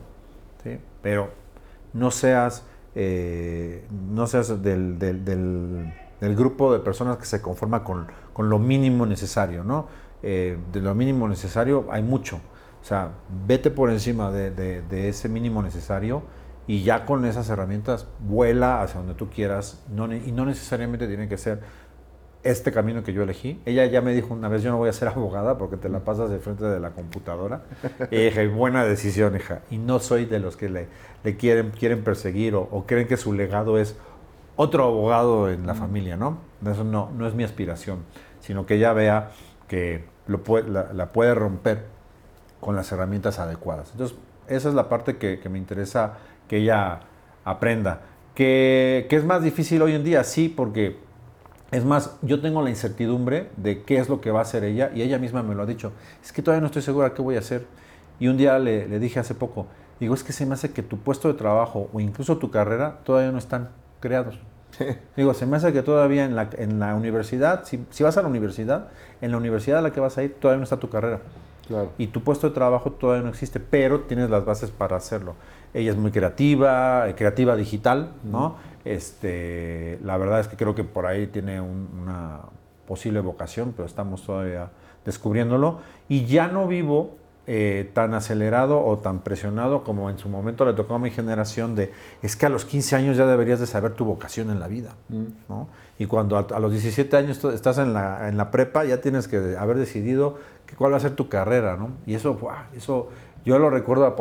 ¿sí? 0.63 0.79
Pero 1.01 1.31
no 1.91 2.11
seas, 2.11 2.63
eh, 2.95 3.85
no 4.09 4.25
seas 4.25 4.63
del, 4.63 4.97
del, 4.97 5.91
grupo 6.21 6.71
de 6.71 6.79
personas 6.79 7.17
que 7.17 7.25
se 7.25 7.41
conforma 7.41 7.83
con, 7.83 8.07
con 8.31 8.49
lo 8.49 8.57
mínimo 8.57 9.05
necesario. 9.05 9.65
¿no? 9.65 9.89
Eh, 10.21 10.57
de 10.71 10.79
lo 10.79 10.95
mínimo 10.95 11.27
necesario 11.27 11.87
hay 11.91 12.03
mucho. 12.03 12.37
O 12.81 12.85
sea, 12.85 13.11
vete 13.45 13.69
por 13.69 13.89
encima 13.89 14.31
de, 14.31 14.51
de 14.81 15.09
ese 15.09 15.27
mínimo 15.27 15.61
necesario 15.61 16.23
y 16.67 16.83
ya 16.83 17.05
con 17.05 17.25
esas 17.25 17.49
herramientas 17.49 18.07
vuela 18.19 18.81
hacia 18.81 18.99
donde 18.99 19.15
tú 19.15 19.29
quieras 19.29 19.83
no, 19.89 20.13
y 20.13 20.31
no 20.31 20.45
necesariamente 20.45 21.07
tiene 21.07 21.27
que 21.27 21.37
ser 21.37 21.61
este 22.43 22.71
camino 22.71 23.03
que 23.03 23.13
yo 23.13 23.23
elegí. 23.23 23.61
Ella 23.65 23.85
ya 23.85 24.01
me 24.01 24.13
dijo 24.13 24.33
una 24.33 24.49
vez, 24.49 24.61
yo 24.61 24.71
no 24.71 24.77
voy 24.77 24.89
a 24.89 24.93
ser 24.93 25.07
abogada 25.15 25.57
porque 25.57 25.77
te 25.77 25.89
la 25.89 26.01
pasas 26.01 26.29
de 26.29 26.39
frente 26.39 26.65
de 26.65 26.79
la 26.79 26.91
computadora. 26.91 27.63
Y 28.11 28.17
dije, 28.17 28.47
buena 28.47 28.83
decisión, 28.83 29.35
hija. 29.35 29.61
Y 29.69 29.77
no 29.77 29.99
soy 29.99 30.25
de 30.25 30.39
los 30.39 30.57
que 30.57 30.69
le, 30.69 30.87
le 31.23 31.37
quieren, 31.37 31.71
quieren 31.71 32.03
perseguir 32.03 32.55
o, 32.55 32.85
creen 32.85 33.07
que 33.07 33.17
su 33.17 33.33
legado 33.33 33.77
es 33.77 33.95
otro 34.55 34.83
abogado 34.83 35.49
en 35.49 35.65
la 35.65 35.73
familia, 35.73 36.15
¿no? 36.15 36.37
Eso 36.69 36.83
no, 36.83 37.09
no 37.17 37.27
es 37.27 37.33
mi 37.33 37.43
aspiración, 37.43 37.99
sino 38.39 38.65
que 38.65 38.75
ella 38.75 38.93
vea 38.93 39.31
que 39.67 40.05
lo 40.27 40.43
puede, 40.43 40.69
la, 40.69 41.11
puede 41.11 41.33
romper 41.33 41.85
con 42.59 42.75
las 42.75 42.91
herramientas 42.91 43.39
adecuadas. 43.39 43.91
Entonces, 43.91 44.17
esa 44.47 44.69
es 44.69 44.75
la 44.75 44.89
parte 44.89 45.17
que, 45.17 45.39
que 45.39 45.49
me 45.49 45.57
interesa 45.57 46.17
que 46.53 46.57
ella 46.59 46.99
aprenda. 47.45 48.01
Que, 48.35 49.07
que 49.09 49.15
es 49.15 49.25
más 49.25 49.41
difícil 49.41 49.81
hoy 49.81 49.93
en 49.93 50.03
día, 50.03 50.23
sí, 50.23 50.49
porque 50.49 50.97
es 51.71 51.83
más, 51.83 52.15
yo 52.21 52.41
tengo 52.41 52.61
la 52.61 52.69
incertidumbre 52.69 53.49
de 53.57 53.81
qué 53.81 53.97
es 53.97 54.07
lo 54.07 54.21
que 54.21 54.29
va 54.29 54.37
a 54.37 54.41
hacer 54.43 54.63
ella 54.63 54.91
y 54.93 55.01
ella 55.01 55.17
misma 55.17 55.41
me 55.41 55.55
lo 55.55 55.63
ha 55.63 55.65
dicho. 55.65 55.93
Es 56.23 56.31
que 56.31 56.43
todavía 56.43 56.61
no 56.61 56.67
estoy 56.67 56.83
segura 56.83 57.15
qué 57.15 57.23
voy 57.23 57.37
a 57.37 57.39
hacer. 57.39 57.65
Y 58.19 58.27
un 58.27 58.37
día 58.37 58.59
le, 58.59 58.99
dije 58.99 59.19
hace 59.19 59.33
poco, 59.33 59.65
digo, 59.99 60.13
es 60.13 60.23
que 60.23 60.31
se 60.31 60.45
me 60.45 60.53
hace 60.53 60.71
que 60.71 60.83
tu 60.83 60.99
puesto 60.99 61.27
de 61.27 61.33
trabajo 61.33 61.89
o 61.91 61.99
incluso 61.99 62.37
tu 62.37 62.51
carrera 62.51 62.99
todavía 63.03 63.31
no 63.31 63.39
están 63.39 63.69
creados. 63.99 64.39
digo, 65.17 65.33
se 65.33 65.47
me 65.47 65.57
hace 65.57 65.73
que 65.73 65.81
todavía 65.81 66.23
en 66.23 66.35
la, 66.35 66.51
en 66.55 66.79
la 66.79 66.93
universidad, 66.93 67.65
si, 67.65 67.83
si, 67.89 68.03
vas 68.03 68.15
a 68.17 68.21
la 68.21 68.27
universidad, 68.27 68.89
en 69.21 69.31
la 69.31 69.37
universidad 69.37 69.79
a 69.79 69.81
la 69.81 69.91
que 69.91 69.99
vas 69.99 70.19
a 70.19 70.23
ir 70.23 70.35
todavía 70.35 70.59
no 70.59 70.65
está 70.65 70.77
tu 70.77 70.91
carrera. 70.91 71.19
Y 71.97 72.07
tu 72.07 72.21
puesto 72.23 72.49
de 72.49 72.53
trabajo 72.53 72.91
todavía 72.91 73.23
no 73.23 73.29
existe, 73.29 73.59
pero 73.59 74.01
tienes 74.01 74.29
las 74.29 74.45
bases 74.45 74.69
para 74.71 74.97
hacerlo. 74.97 75.35
Ella 75.73 75.91
es 75.91 75.97
muy 75.97 76.11
creativa, 76.11 77.07
eh, 77.07 77.15
creativa 77.15 77.55
digital, 77.55 78.11
¿no? 78.23 78.57
Este, 78.85 79.97
la 80.03 80.17
verdad 80.17 80.41
es 80.41 80.47
que 80.47 80.57
creo 80.57 80.75
que 80.75 80.83
por 80.83 81.05
ahí 81.05 81.27
tiene 81.27 81.61
una 81.61 82.41
posible 82.85 83.21
vocación, 83.21 83.73
pero 83.75 83.87
estamos 83.87 84.23
todavía 84.23 84.71
descubriéndolo. 85.05 85.79
Y 86.09 86.25
ya 86.25 86.47
no 86.47 86.67
vivo 86.67 87.15
eh, 87.45 87.89
tan 87.93 88.13
acelerado 88.13 88.81
o 88.85 88.99
tan 88.99 89.19
presionado 89.19 89.83
como 89.83 90.09
en 90.09 90.17
su 90.17 90.29
momento 90.29 90.63
le 90.63 90.71
tocó 90.73 90.95
a 90.95 90.99
mi 90.99 91.11
generación 91.11 91.75
de, 91.75 91.91
es 92.21 92.37
que 92.37 92.45
a 92.45 92.49
los 92.49 92.63
15 92.63 92.95
años 92.95 93.17
ya 93.17 93.25
deberías 93.25 93.59
de 93.59 93.67
saber 93.67 93.91
tu 93.93 94.05
vocación 94.05 94.49
en 94.49 94.59
la 94.61 94.67
vida. 94.67 94.95
Mm. 95.09 95.25
¿no? 95.49 95.67
Y 95.99 96.05
cuando 96.05 96.37
a, 96.37 96.59
los 96.59 96.71
17 96.71 97.17
años 97.17 97.43
estás 97.43 97.77
en 97.79 97.93
la, 97.93 98.29
en 98.29 98.37
la 98.37 98.49
prepa, 98.49 98.85
ya 98.85 99.01
tienes 99.01 99.27
que 99.27 99.57
haber 99.57 99.77
decidido 99.77 100.37
cuál 100.77 100.93
va 100.93 100.97
a 100.97 100.99
ser 101.01 101.15
tu 101.15 101.27
carrera. 101.27 101.75
¿no? 101.75 101.89
Y 102.05 102.15
eso, 102.15 102.37
eso 102.75 103.09
yo 103.45 103.59
lo 103.59 103.69
recuerdo 103.69 104.15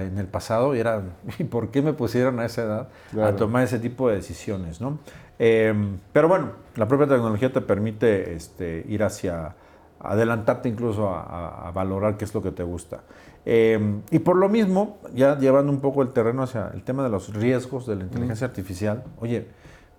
en 0.00 0.18
el 0.18 0.26
pasado 0.26 0.74
y 0.74 0.80
era, 0.80 1.02
¿y 1.38 1.44
por 1.44 1.68
qué 1.68 1.82
me 1.82 1.92
pusieron 1.92 2.40
a 2.40 2.46
esa 2.46 2.62
edad 2.62 2.88
a 3.22 3.36
tomar 3.36 3.62
ese 3.62 3.78
tipo 3.78 4.08
de 4.08 4.16
decisiones? 4.16 4.80
¿no? 4.80 4.98
Em, 5.38 5.98
pero 6.12 6.28
bueno, 6.28 6.50
la 6.74 6.86
propia 6.88 7.06
tecnología 7.06 7.52
te 7.52 7.60
permite 7.60 8.34
este, 8.34 8.84
ir 8.88 9.02
hacia, 9.02 9.54
adelantarte 10.00 10.68
incluso 10.68 11.08
a, 11.08 11.70
valorar 11.74 12.16
qué 12.16 12.24
es 12.24 12.34
lo 12.34 12.42
que 12.42 12.50
te 12.50 12.62
gusta. 12.62 13.00
Em, 13.44 14.02
y 14.10 14.18
por 14.18 14.36
lo 14.36 14.48
mismo, 14.48 14.98
ya 15.14 15.38
llevando 15.38 15.72
un 15.72 15.80
poco 15.80 16.02
el 16.02 16.12
terreno 16.12 16.42
hacia 16.42 16.70
el 16.74 16.82
tema 16.82 17.02
de 17.02 17.08
los 17.08 17.32
riesgos 17.34 17.86
de 17.86 17.96
la 17.96 18.04
inteligencia 18.04 18.46
artificial, 18.46 19.04
oye, 19.20 19.46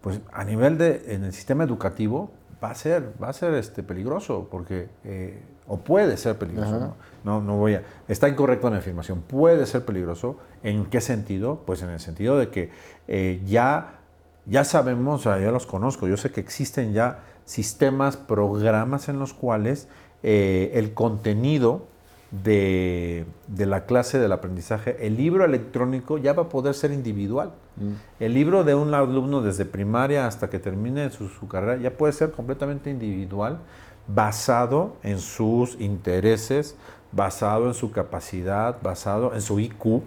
pues 0.02 0.20
a 0.34 0.44
nivel 0.44 0.78
de, 0.78 1.04
en 1.08 1.24
el 1.24 1.34
sistema 1.34 1.64
educativo, 1.64 2.32
va 2.64 2.72
a 2.72 2.76
ser, 2.76 3.14
va 3.22 3.30
a 3.30 3.34
ser 3.34 3.54
este, 3.56 3.84
peligroso, 3.84 4.48
porque, 4.50 4.90
eh, 5.04 5.42
o 5.68 5.78
puede 5.78 6.18
ser 6.18 6.38
peligroso, 6.38 6.96
¿no? 7.24 7.42
¿no? 7.42 7.58
voy 7.58 7.76
a, 7.76 7.84
está 8.08 8.28
incorrecta 8.30 8.70
mi 8.70 8.78
afirmación, 8.78 9.22
puede 9.22 9.66
ser 9.66 9.86
peligroso, 9.86 10.38
¿en 10.64 10.86
qué 10.86 11.02
sentido? 11.02 11.64
Pues 11.66 11.82
en 11.82 11.90
el 11.90 12.00
sentido 12.00 12.38
de 12.38 12.50
que 12.50 12.70
eh, 13.08 13.42
ya, 13.46 14.00
ya 14.46 14.64
sabemos, 14.64 15.24
ya 15.24 15.52
los 15.52 15.66
conozco, 15.66 16.08
yo 16.08 16.18
sé 16.18 16.32
que 16.32 16.42
existen 16.42 16.94
ya 16.94 17.20
sistemas, 17.52 18.16
programas 18.16 19.10
en 19.10 19.20
los 19.20 19.34
cuales 19.34 19.90
eh, 20.24 20.72
el 20.76 20.94
contenido 20.94 21.86
de, 22.32 23.26
la 23.58 23.86
clase 23.86 24.20
del 24.20 24.32
aprendizaje, 24.32 25.06
el 25.06 25.18
libro 25.18 25.44
electrónico 25.44 26.18
ya 26.18 26.32
va 26.32 26.44
a 26.44 26.50
poder 26.50 26.74
ser 26.76 26.92
individual. 26.94 27.52
Mm. 27.76 28.24
El 28.24 28.34
libro 28.34 28.64
de 28.64 28.74
un 28.74 28.94
alumno 28.94 29.42
desde 29.42 29.66
primaria 29.66 30.28
hasta 30.28 30.50
que 30.50 30.60
termine 30.60 31.10
su, 31.10 31.48
carrera 31.50 31.76
ya 31.76 31.92
puede 31.92 32.14
ser 32.14 32.32
completamente 32.32 32.90
individual, 32.90 33.60
basado 34.08 34.96
en 35.04 35.20
sus 35.20 35.76
intereses, 35.82 36.78
basado 37.12 37.68
en 37.68 37.74
su 37.74 37.92
capacidad, 37.92 38.78
basado 38.82 39.34
en 39.34 39.42
su 39.42 39.60
IQ, 39.60 40.02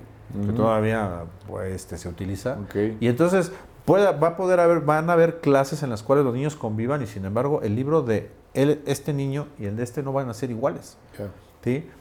que 0.47 0.53
todavía 0.57 1.25
pues, 1.47 1.75
este, 1.75 1.99
se 1.99 2.09
utiliza. 2.09 2.57
Y 3.01 3.07
entonces 3.07 3.53
va 3.89 4.29
a 4.29 4.37
poder 4.37 4.61
haber, 4.61 4.81
van 4.81 5.11
a 5.11 5.13
haber 5.13 5.41
clases 5.41 5.83
en 5.83 5.91
las 5.91 6.03
cuales 6.03 6.25
los 6.25 6.35
niños 6.35 6.57
convivan 6.57 7.03
y 7.03 7.07
sin 7.07 7.25
embargo 7.25 7.61
el 7.63 7.77
libro 7.77 8.03
de 8.03 8.31
este 8.55 9.13
niño 9.13 9.49
y 9.59 9.67
el 9.67 9.77
de 9.77 9.83
este 9.83 10.03
no 10.03 10.13
van 10.13 10.29
a 10.29 10.35
ser 10.35 10.51
iguales. 10.51 10.97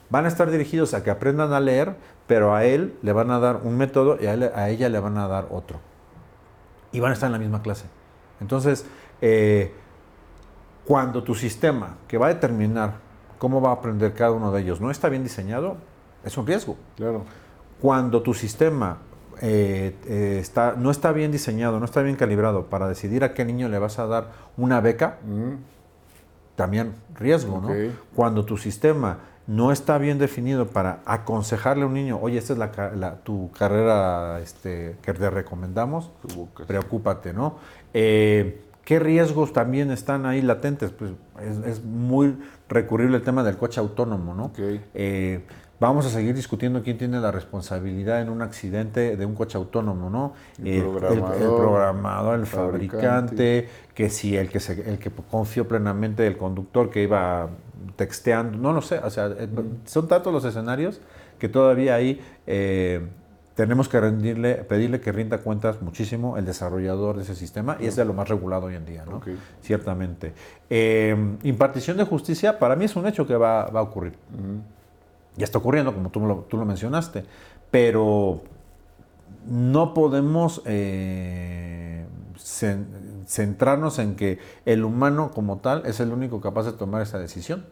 Van 0.09 0.25
a 0.25 0.27
estar 0.27 0.51
dirigidos 0.51 0.93
a 0.93 1.03
que 1.03 1.09
aprendan 1.09 1.53
a 1.53 1.59
leer, 1.59 1.95
pero 2.27 2.53
a 2.53 2.65
él 2.65 2.97
le 3.01 3.13
van 3.13 3.31
a 3.31 3.39
dar 3.39 3.61
un 3.63 3.77
método 3.77 4.17
y 4.21 4.27
a, 4.27 4.69
ella 4.69 4.89
le 4.89 4.99
van 4.99 5.17
a 5.17 5.27
dar 5.27 5.47
otro. 5.51 5.79
Y 6.91 6.99
van 6.99 7.11
a 7.11 7.13
estar 7.13 7.27
en 7.27 7.33
la 7.33 7.39
misma 7.39 7.61
clase. 7.61 7.85
Entonces, 8.39 8.85
eh, 9.21 9.73
cuando 10.85 11.23
tu 11.23 11.33
sistema, 11.33 11.97
que 12.07 12.17
va 12.17 12.27
a 12.27 12.33
determinar 12.33 12.95
cómo 13.39 13.61
va 13.61 13.69
a 13.69 13.73
aprender 13.73 14.13
cada 14.13 14.31
uno 14.31 14.51
de 14.51 14.61
ellos, 14.61 14.81
no 14.81 14.91
está 14.91 15.09
bien 15.09 15.23
diseñado, 15.23 15.77
es 16.23 16.37
un 16.37 16.45
riesgo. 16.45 16.77
Claro. 16.95 17.23
Cuando 17.81 18.21
tu 18.21 18.33
sistema 18.33 18.97
eh, 19.41 19.95
eh, 20.07 20.37
está, 20.39 20.75
no 20.77 20.91
está 20.91 21.11
bien 21.11 21.31
diseñado, 21.31 21.79
no 21.79 21.85
está 21.85 22.01
bien 22.01 22.15
calibrado 22.15 22.67
para 22.67 22.87
decidir 22.87 23.23
a 23.23 23.33
qué 23.33 23.45
niño 23.45 23.69
le 23.69 23.79
vas 23.79 23.99
a 23.99 24.07
dar 24.07 24.31
una 24.57 24.81
beca, 24.81 25.17
también 26.55 26.93
riesgo, 27.15 27.61
¿no? 27.61 27.69
Cuando 28.15 28.45
tu 28.45 28.57
sistema 28.57 29.19
no 29.47 29.71
está 29.71 29.97
bien 29.97 30.19
definido 30.19 30.67
para 30.67 31.01
aconsejarle 31.05 31.83
a 31.83 31.87
un 31.87 31.93
niño, 31.93 32.19
oye, 32.21 32.37
esta 32.37 32.53
es 32.53 32.59
la, 32.59 33.15
tu 33.23 33.51
carrera 33.51 34.39
este, 34.39 34.95
que 35.01 35.13
te 35.13 35.29
recomendamos, 35.29 36.11
preocúpate, 36.67 37.33
¿no? 37.33 37.57
Eh, 37.93 38.61
¿Qué 38.85 38.99
riesgos 38.99 39.53
también 39.53 39.91
están 39.91 40.25
ahí 40.25 40.41
latentes? 40.41 40.91
Pues 40.91 41.11
es, 41.65 41.83
muy 41.83 42.37
recurrible 42.67 43.15
el 43.15 43.23
tema 43.23 43.43
del 43.43 43.57
coche 43.57 43.79
autónomo, 43.79 44.33
¿no? 44.33 44.51
Vamos 45.79 46.05
a 46.05 46.09
seguir 46.09 46.33
discutiendo 46.35 46.81
quién 46.83 46.97
tiene 46.97 47.19
la 47.19 47.31
responsabilidad 47.31 48.21
en 48.21 48.29
un 48.29 48.41
accidente 48.41 49.17
de 49.17 49.25
un 49.25 49.35
coche 49.35 49.57
autónomo, 49.57 50.09
¿no? 50.09 50.33
El, 50.63 50.83
programador, 50.83 52.39
el, 52.39 52.45
fabricante, 52.45 53.67
que 53.93 54.09
si 54.09 54.37
el 54.37 54.49
que, 54.49 54.59
se, 54.59 54.89
el 54.89 54.99
que 54.99 55.11
confió 55.29 55.67
plenamente 55.67 56.23
del 56.23 56.37
conductor 56.37 56.89
que 56.89 57.03
iba 57.03 57.49
texteando, 57.95 58.57
no 58.57 58.73
lo 58.73 58.81
sé, 58.81 58.99
o 58.99 59.09
sea, 59.09 59.27
eh, 59.27 59.47
son 59.85 60.07
tantos 60.07 60.31
los 60.31 60.45
escenarios 60.45 61.01
que 61.37 61.49
todavía 61.49 61.95
ahí 61.95 62.21
eh, 62.47 63.01
tenemos 63.55 63.87
que 63.87 63.99
rendirle, 63.99 64.55
pedirle 64.55 64.99
que 64.99 65.11
rinda 65.11 65.37
cuentas 65.39 65.81
muchísimo 65.81 66.37
el 66.37 66.45
desarrollador 66.45 67.17
de 67.17 67.23
ese 67.23 67.35
sistema 67.35 67.77
y 67.79 67.85
es 67.85 67.95
de 67.95 68.05
lo 68.05 68.13
más 68.13 68.29
regulado 68.29 68.67
hoy 68.67 68.75
en 68.75 68.85
día, 68.85 69.05
¿no? 69.05 69.21
Ciertamente. 69.61 70.33
Eh, 70.69 71.15
impartición 71.43 71.97
de 71.97 72.03
justicia 72.03 72.57
para 72.57 72.75
mí 72.75 72.85
es 72.85 72.95
un 72.95 73.05
hecho 73.05 73.27
que 73.27 73.35
va, 73.35 73.63
a 73.63 73.81
ocurrir 73.81 74.13
ya 75.35 75.45
está 75.45 75.57
ocurriendo, 75.57 75.93
como 75.93 76.09
tú 76.09 76.19
lo, 76.21 76.45
tú 76.49 76.57
lo 76.57 76.65
mencionaste, 76.65 77.25
pero 77.71 78.41
no 79.47 79.93
podemos 79.93 80.61
eh, 80.65 82.05
centrarnos 83.25 83.99
en 83.99 84.15
que 84.15 84.39
el 84.65 84.83
humano 84.83 85.31
como 85.33 85.57
tal 85.57 85.85
es 85.85 85.99
el 85.99 86.11
único 86.11 86.41
capaz 86.41 86.63
de 86.63 86.73
tomar 86.73 87.01
esa 87.01 87.19
decisión, 87.19 87.65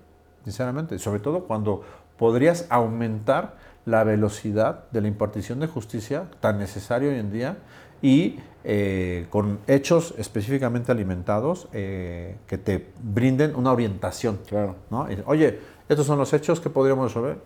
sinceramente, 0.43 0.97
sobre 0.99 1.19
todo 1.19 1.45
cuando 1.45 1.83
podrías 2.17 2.67
aumentar 2.69 3.57
la 3.85 4.03
velocidad 4.03 4.85
de 4.91 5.01
la 5.01 5.07
impartición 5.07 5.59
de 5.59 5.67
justicia 5.67 6.29
tan 6.39 6.59
necesaria 6.59 7.09
hoy 7.09 7.19
en 7.19 7.31
día 7.31 7.57
y 8.01 8.39
eh, 8.63 9.25
con 9.29 9.59
hechos 9.67 10.13
específicamente 10.17 10.91
alimentados 10.91 11.67
eh, 11.73 12.37
que 12.47 12.57
te 12.57 12.89
brinden 13.01 13.55
una 13.55 13.71
orientación. 13.71 14.39
Claro. 14.47 14.75
¿no? 14.89 15.07
Oye, 15.25 15.59
estos 15.91 16.07
son 16.07 16.17
los 16.17 16.31
hechos 16.31 16.61
que 16.61 16.69
podríamos 16.69 17.13
resolver. 17.13 17.37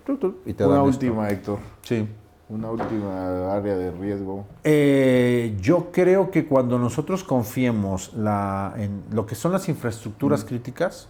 Y 0.45 0.53
te 0.53 0.65
Una 0.65 0.75
dan 0.75 0.85
esto. 0.85 1.05
última, 1.05 1.29
Héctor. 1.29 1.57
Sí. 1.81 2.07
Una 2.47 2.69
última 2.69 3.51
área 3.51 3.75
de 3.75 3.89
riesgo. 3.89 4.45
Eh, 4.63 5.57
yo 5.59 5.91
creo 5.91 6.29
que 6.29 6.45
cuando 6.45 6.77
nosotros 6.77 7.23
confiemos 7.23 8.13
la, 8.13 8.75
en 8.77 9.01
lo 9.11 9.25
que 9.25 9.33
son 9.33 9.51
las 9.51 9.67
infraestructuras 9.67 10.45
críticas, 10.45 11.09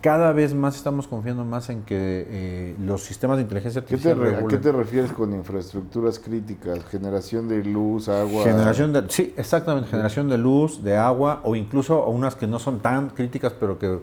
cada 0.00 0.32
vez 0.32 0.52
más 0.52 0.76
estamos 0.76 1.06
confiando 1.06 1.44
más 1.44 1.70
en 1.70 1.82
que 1.82 2.26
eh, 2.28 2.76
los 2.84 3.04
sistemas 3.04 3.36
de 3.36 3.44
inteligencia 3.44 3.82
¿Qué 3.82 3.96
te 3.96 4.10
artificial 4.10 4.44
¿A 4.44 4.48
qué 4.48 4.56
te 4.58 4.72
refieres 4.72 5.12
con 5.12 5.32
infraestructuras 5.32 6.18
críticas? 6.18 6.84
Generación 6.86 7.48
de 7.48 7.62
luz, 7.64 8.08
agua. 8.08 8.42
Generación 8.42 8.92
de, 8.92 9.04
sí, 9.08 9.32
exactamente, 9.36 9.88
generación 9.88 10.28
de 10.28 10.38
luz, 10.38 10.82
de 10.82 10.96
agua, 10.96 11.40
o 11.44 11.54
incluso 11.54 12.04
unas 12.06 12.34
que 12.34 12.46
no 12.48 12.58
son 12.58 12.80
tan 12.80 13.10
críticas, 13.10 13.54
pero 13.58 13.78
que, 13.78 14.00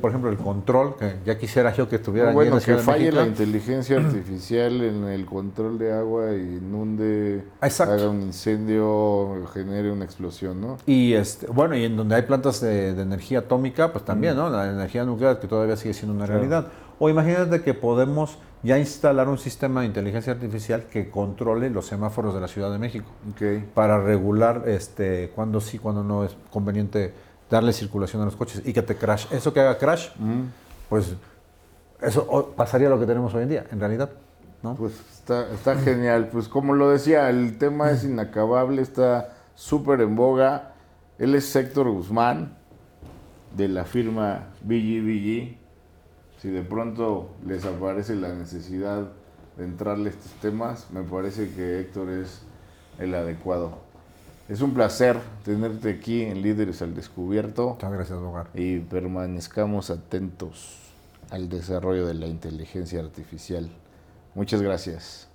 por 0.00 0.10
ejemplo, 0.10 0.30
el 0.30 0.36
control, 0.38 0.96
que 0.96 1.16
ya 1.26 1.36
quisiera 1.36 1.72
yo 1.74 1.88
que 1.88 1.96
estuviera 1.96 2.26
No, 2.26 2.30
en 2.30 2.34
bueno, 2.50 2.58
que 2.60 2.76
falle 2.76 3.04
México. 3.06 3.16
la 3.20 3.26
inteligencia 3.26 3.96
artificial 4.04 4.80
en 4.82 5.04
el 5.04 5.26
control 5.26 5.78
de 5.78 5.92
agua 5.92 6.32
y 6.32 6.56
inunde, 6.56 7.44
Exacto. 7.60 7.92
haga 7.94 8.08
un 8.08 8.22
incendio, 8.22 9.46
genere 9.52 9.90
una 9.92 10.04
explosión, 10.04 10.60
¿no? 10.60 10.78
Y 10.86 11.12
este, 11.14 11.46
bueno, 11.48 11.76
y 11.76 11.84
en 11.84 11.96
donde 11.96 12.14
hay 12.14 12.22
plantas 12.22 12.60
de, 12.60 12.94
de 12.94 13.02
energía 13.02 13.40
atómica, 13.40 13.92
pues 13.92 14.04
también, 14.04 14.36
¿no? 14.36 14.48
La 14.48 14.70
energía 14.70 15.04
nuclear 15.04 15.38
que 15.40 15.46
todavía 15.48 15.76
sigue 15.76 15.94
siendo 15.94 16.14
una 16.14 16.24
Claro. 16.26 16.40
realidad. 16.40 16.68
O 16.98 17.08
imagínate 17.10 17.60
que 17.62 17.74
podemos 17.74 18.38
ya 18.62 18.78
instalar 18.78 19.28
un 19.28 19.36
sistema 19.36 19.80
de 19.80 19.88
inteligencia 19.88 20.32
artificial 20.32 20.84
que 20.90 21.10
controle 21.10 21.68
los 21.68 21.86
semáforos 21.86 22.32
de 22.34 22.40
la 22.40 22.48
Ciudad 22.48 22.70
de 22.70 22.78
México 22.78 23.10
Ok. 23.32 23.64
para 23.74 24.00
regular 24.00 24.62
este 24.66 25.30
cuándo 25.34 25.60
sí, 25.60 25.78
cuándo 25.78 26.02
no 26.04 26.24
es 26.24 26.34
conveniente 26.50 27.12
darle 27.50 27.72
circulación 27.72 28.22
a 28.22 28.24
los 28.24 28.36
coches 28.36 28.62
y 28.64 28.72
que 28.72 28.82
te 28.82 28.96
crash. 28.96 29.26
Eso 29.30 29.52
que 29.52 29.60
haga 29.60 29.78
crash, 29.78 30.08
Mm. 30.18 30.42
pues 30.88 31.14
eso 32.02 32.52
pasaría 32.56 32.88
lo 32.88 32.98
que 32.98 33.06
tenemos 33.06 33.32
hoy 33.34 33.44
en 33.44 33.48
día, 33.48 33.66
en 33.70 33.80
realidad, 33.80 34.10
¿no? 34.62 34.74
Pues 34.74 34.92
está, 35.12 35.48
está 35.52 35.76
genial. 35.76 36.28
Pues 36.30 36.48
como 36.48 36.74
lo 36.74 36.90
decía, 36.90 37.30
el 37.30 37.58
tema 37.58 37.90
es 37.90 38.04
inacabable, 38.04 38.82
está 38.82 39.34
súper 39.54 40.00
en 40.00 40.16
boga. 40.16 40.72
Él 41.18 41.34
es 41.34 41.54
Héctor 41.54 41.88
Guzmán, 41.90 42.56
de 43.56 43.68
la 43.68 43.84
firma 43.84 44.48
BGBG. 44.62 45.56
Si 46.40 46.48
de 46.50 46.62
pronto 46.62 47.30
les 47.46 47.64
aparece 47.64 48.16
la 48.16 48.34
necesidad 48.34 49.12
de 49.56 49.64
entrarle 49.64 50.10
a 50.10 50.12
estos 50.12 50.32
temas, 50.42 50.90
me 50.90 51.02
parece 51.04 51.50
que 51.54 51.80
Héctor 51.80 52.10
es 52.10 52.42
el 52.98 53.14
adecuado. 53.14 53.78
Es 54.48 54.60
un 54.60 54.74
placer 54.74 55.18
tenerte 55.42 55.90
aquí 55.90 56.22
en 56.22 56.42
Líderes 56.42 56.82
al 56.82 56.94
Descubierto 56.94 57.70
Muchas 57.70 57.92
gracias, 57.92 58.18
Bogar. 58.18 58.48
y 58.52 58.78
permanezcamos 58.78 59.88
atentos 59.90 60.76
al 61.30 61.48
desarrollo 61.48 62.06
de 62.06 62.14
la 62.14 62.26
inteligencia 62.26 63.00
artificial. 63.00 63.70
Muchas 64.34 64.60
gracias. 64.60 65.28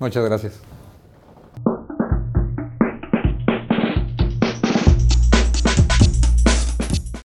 Muchas 0.00 0.24
gracias. 0.24 0.60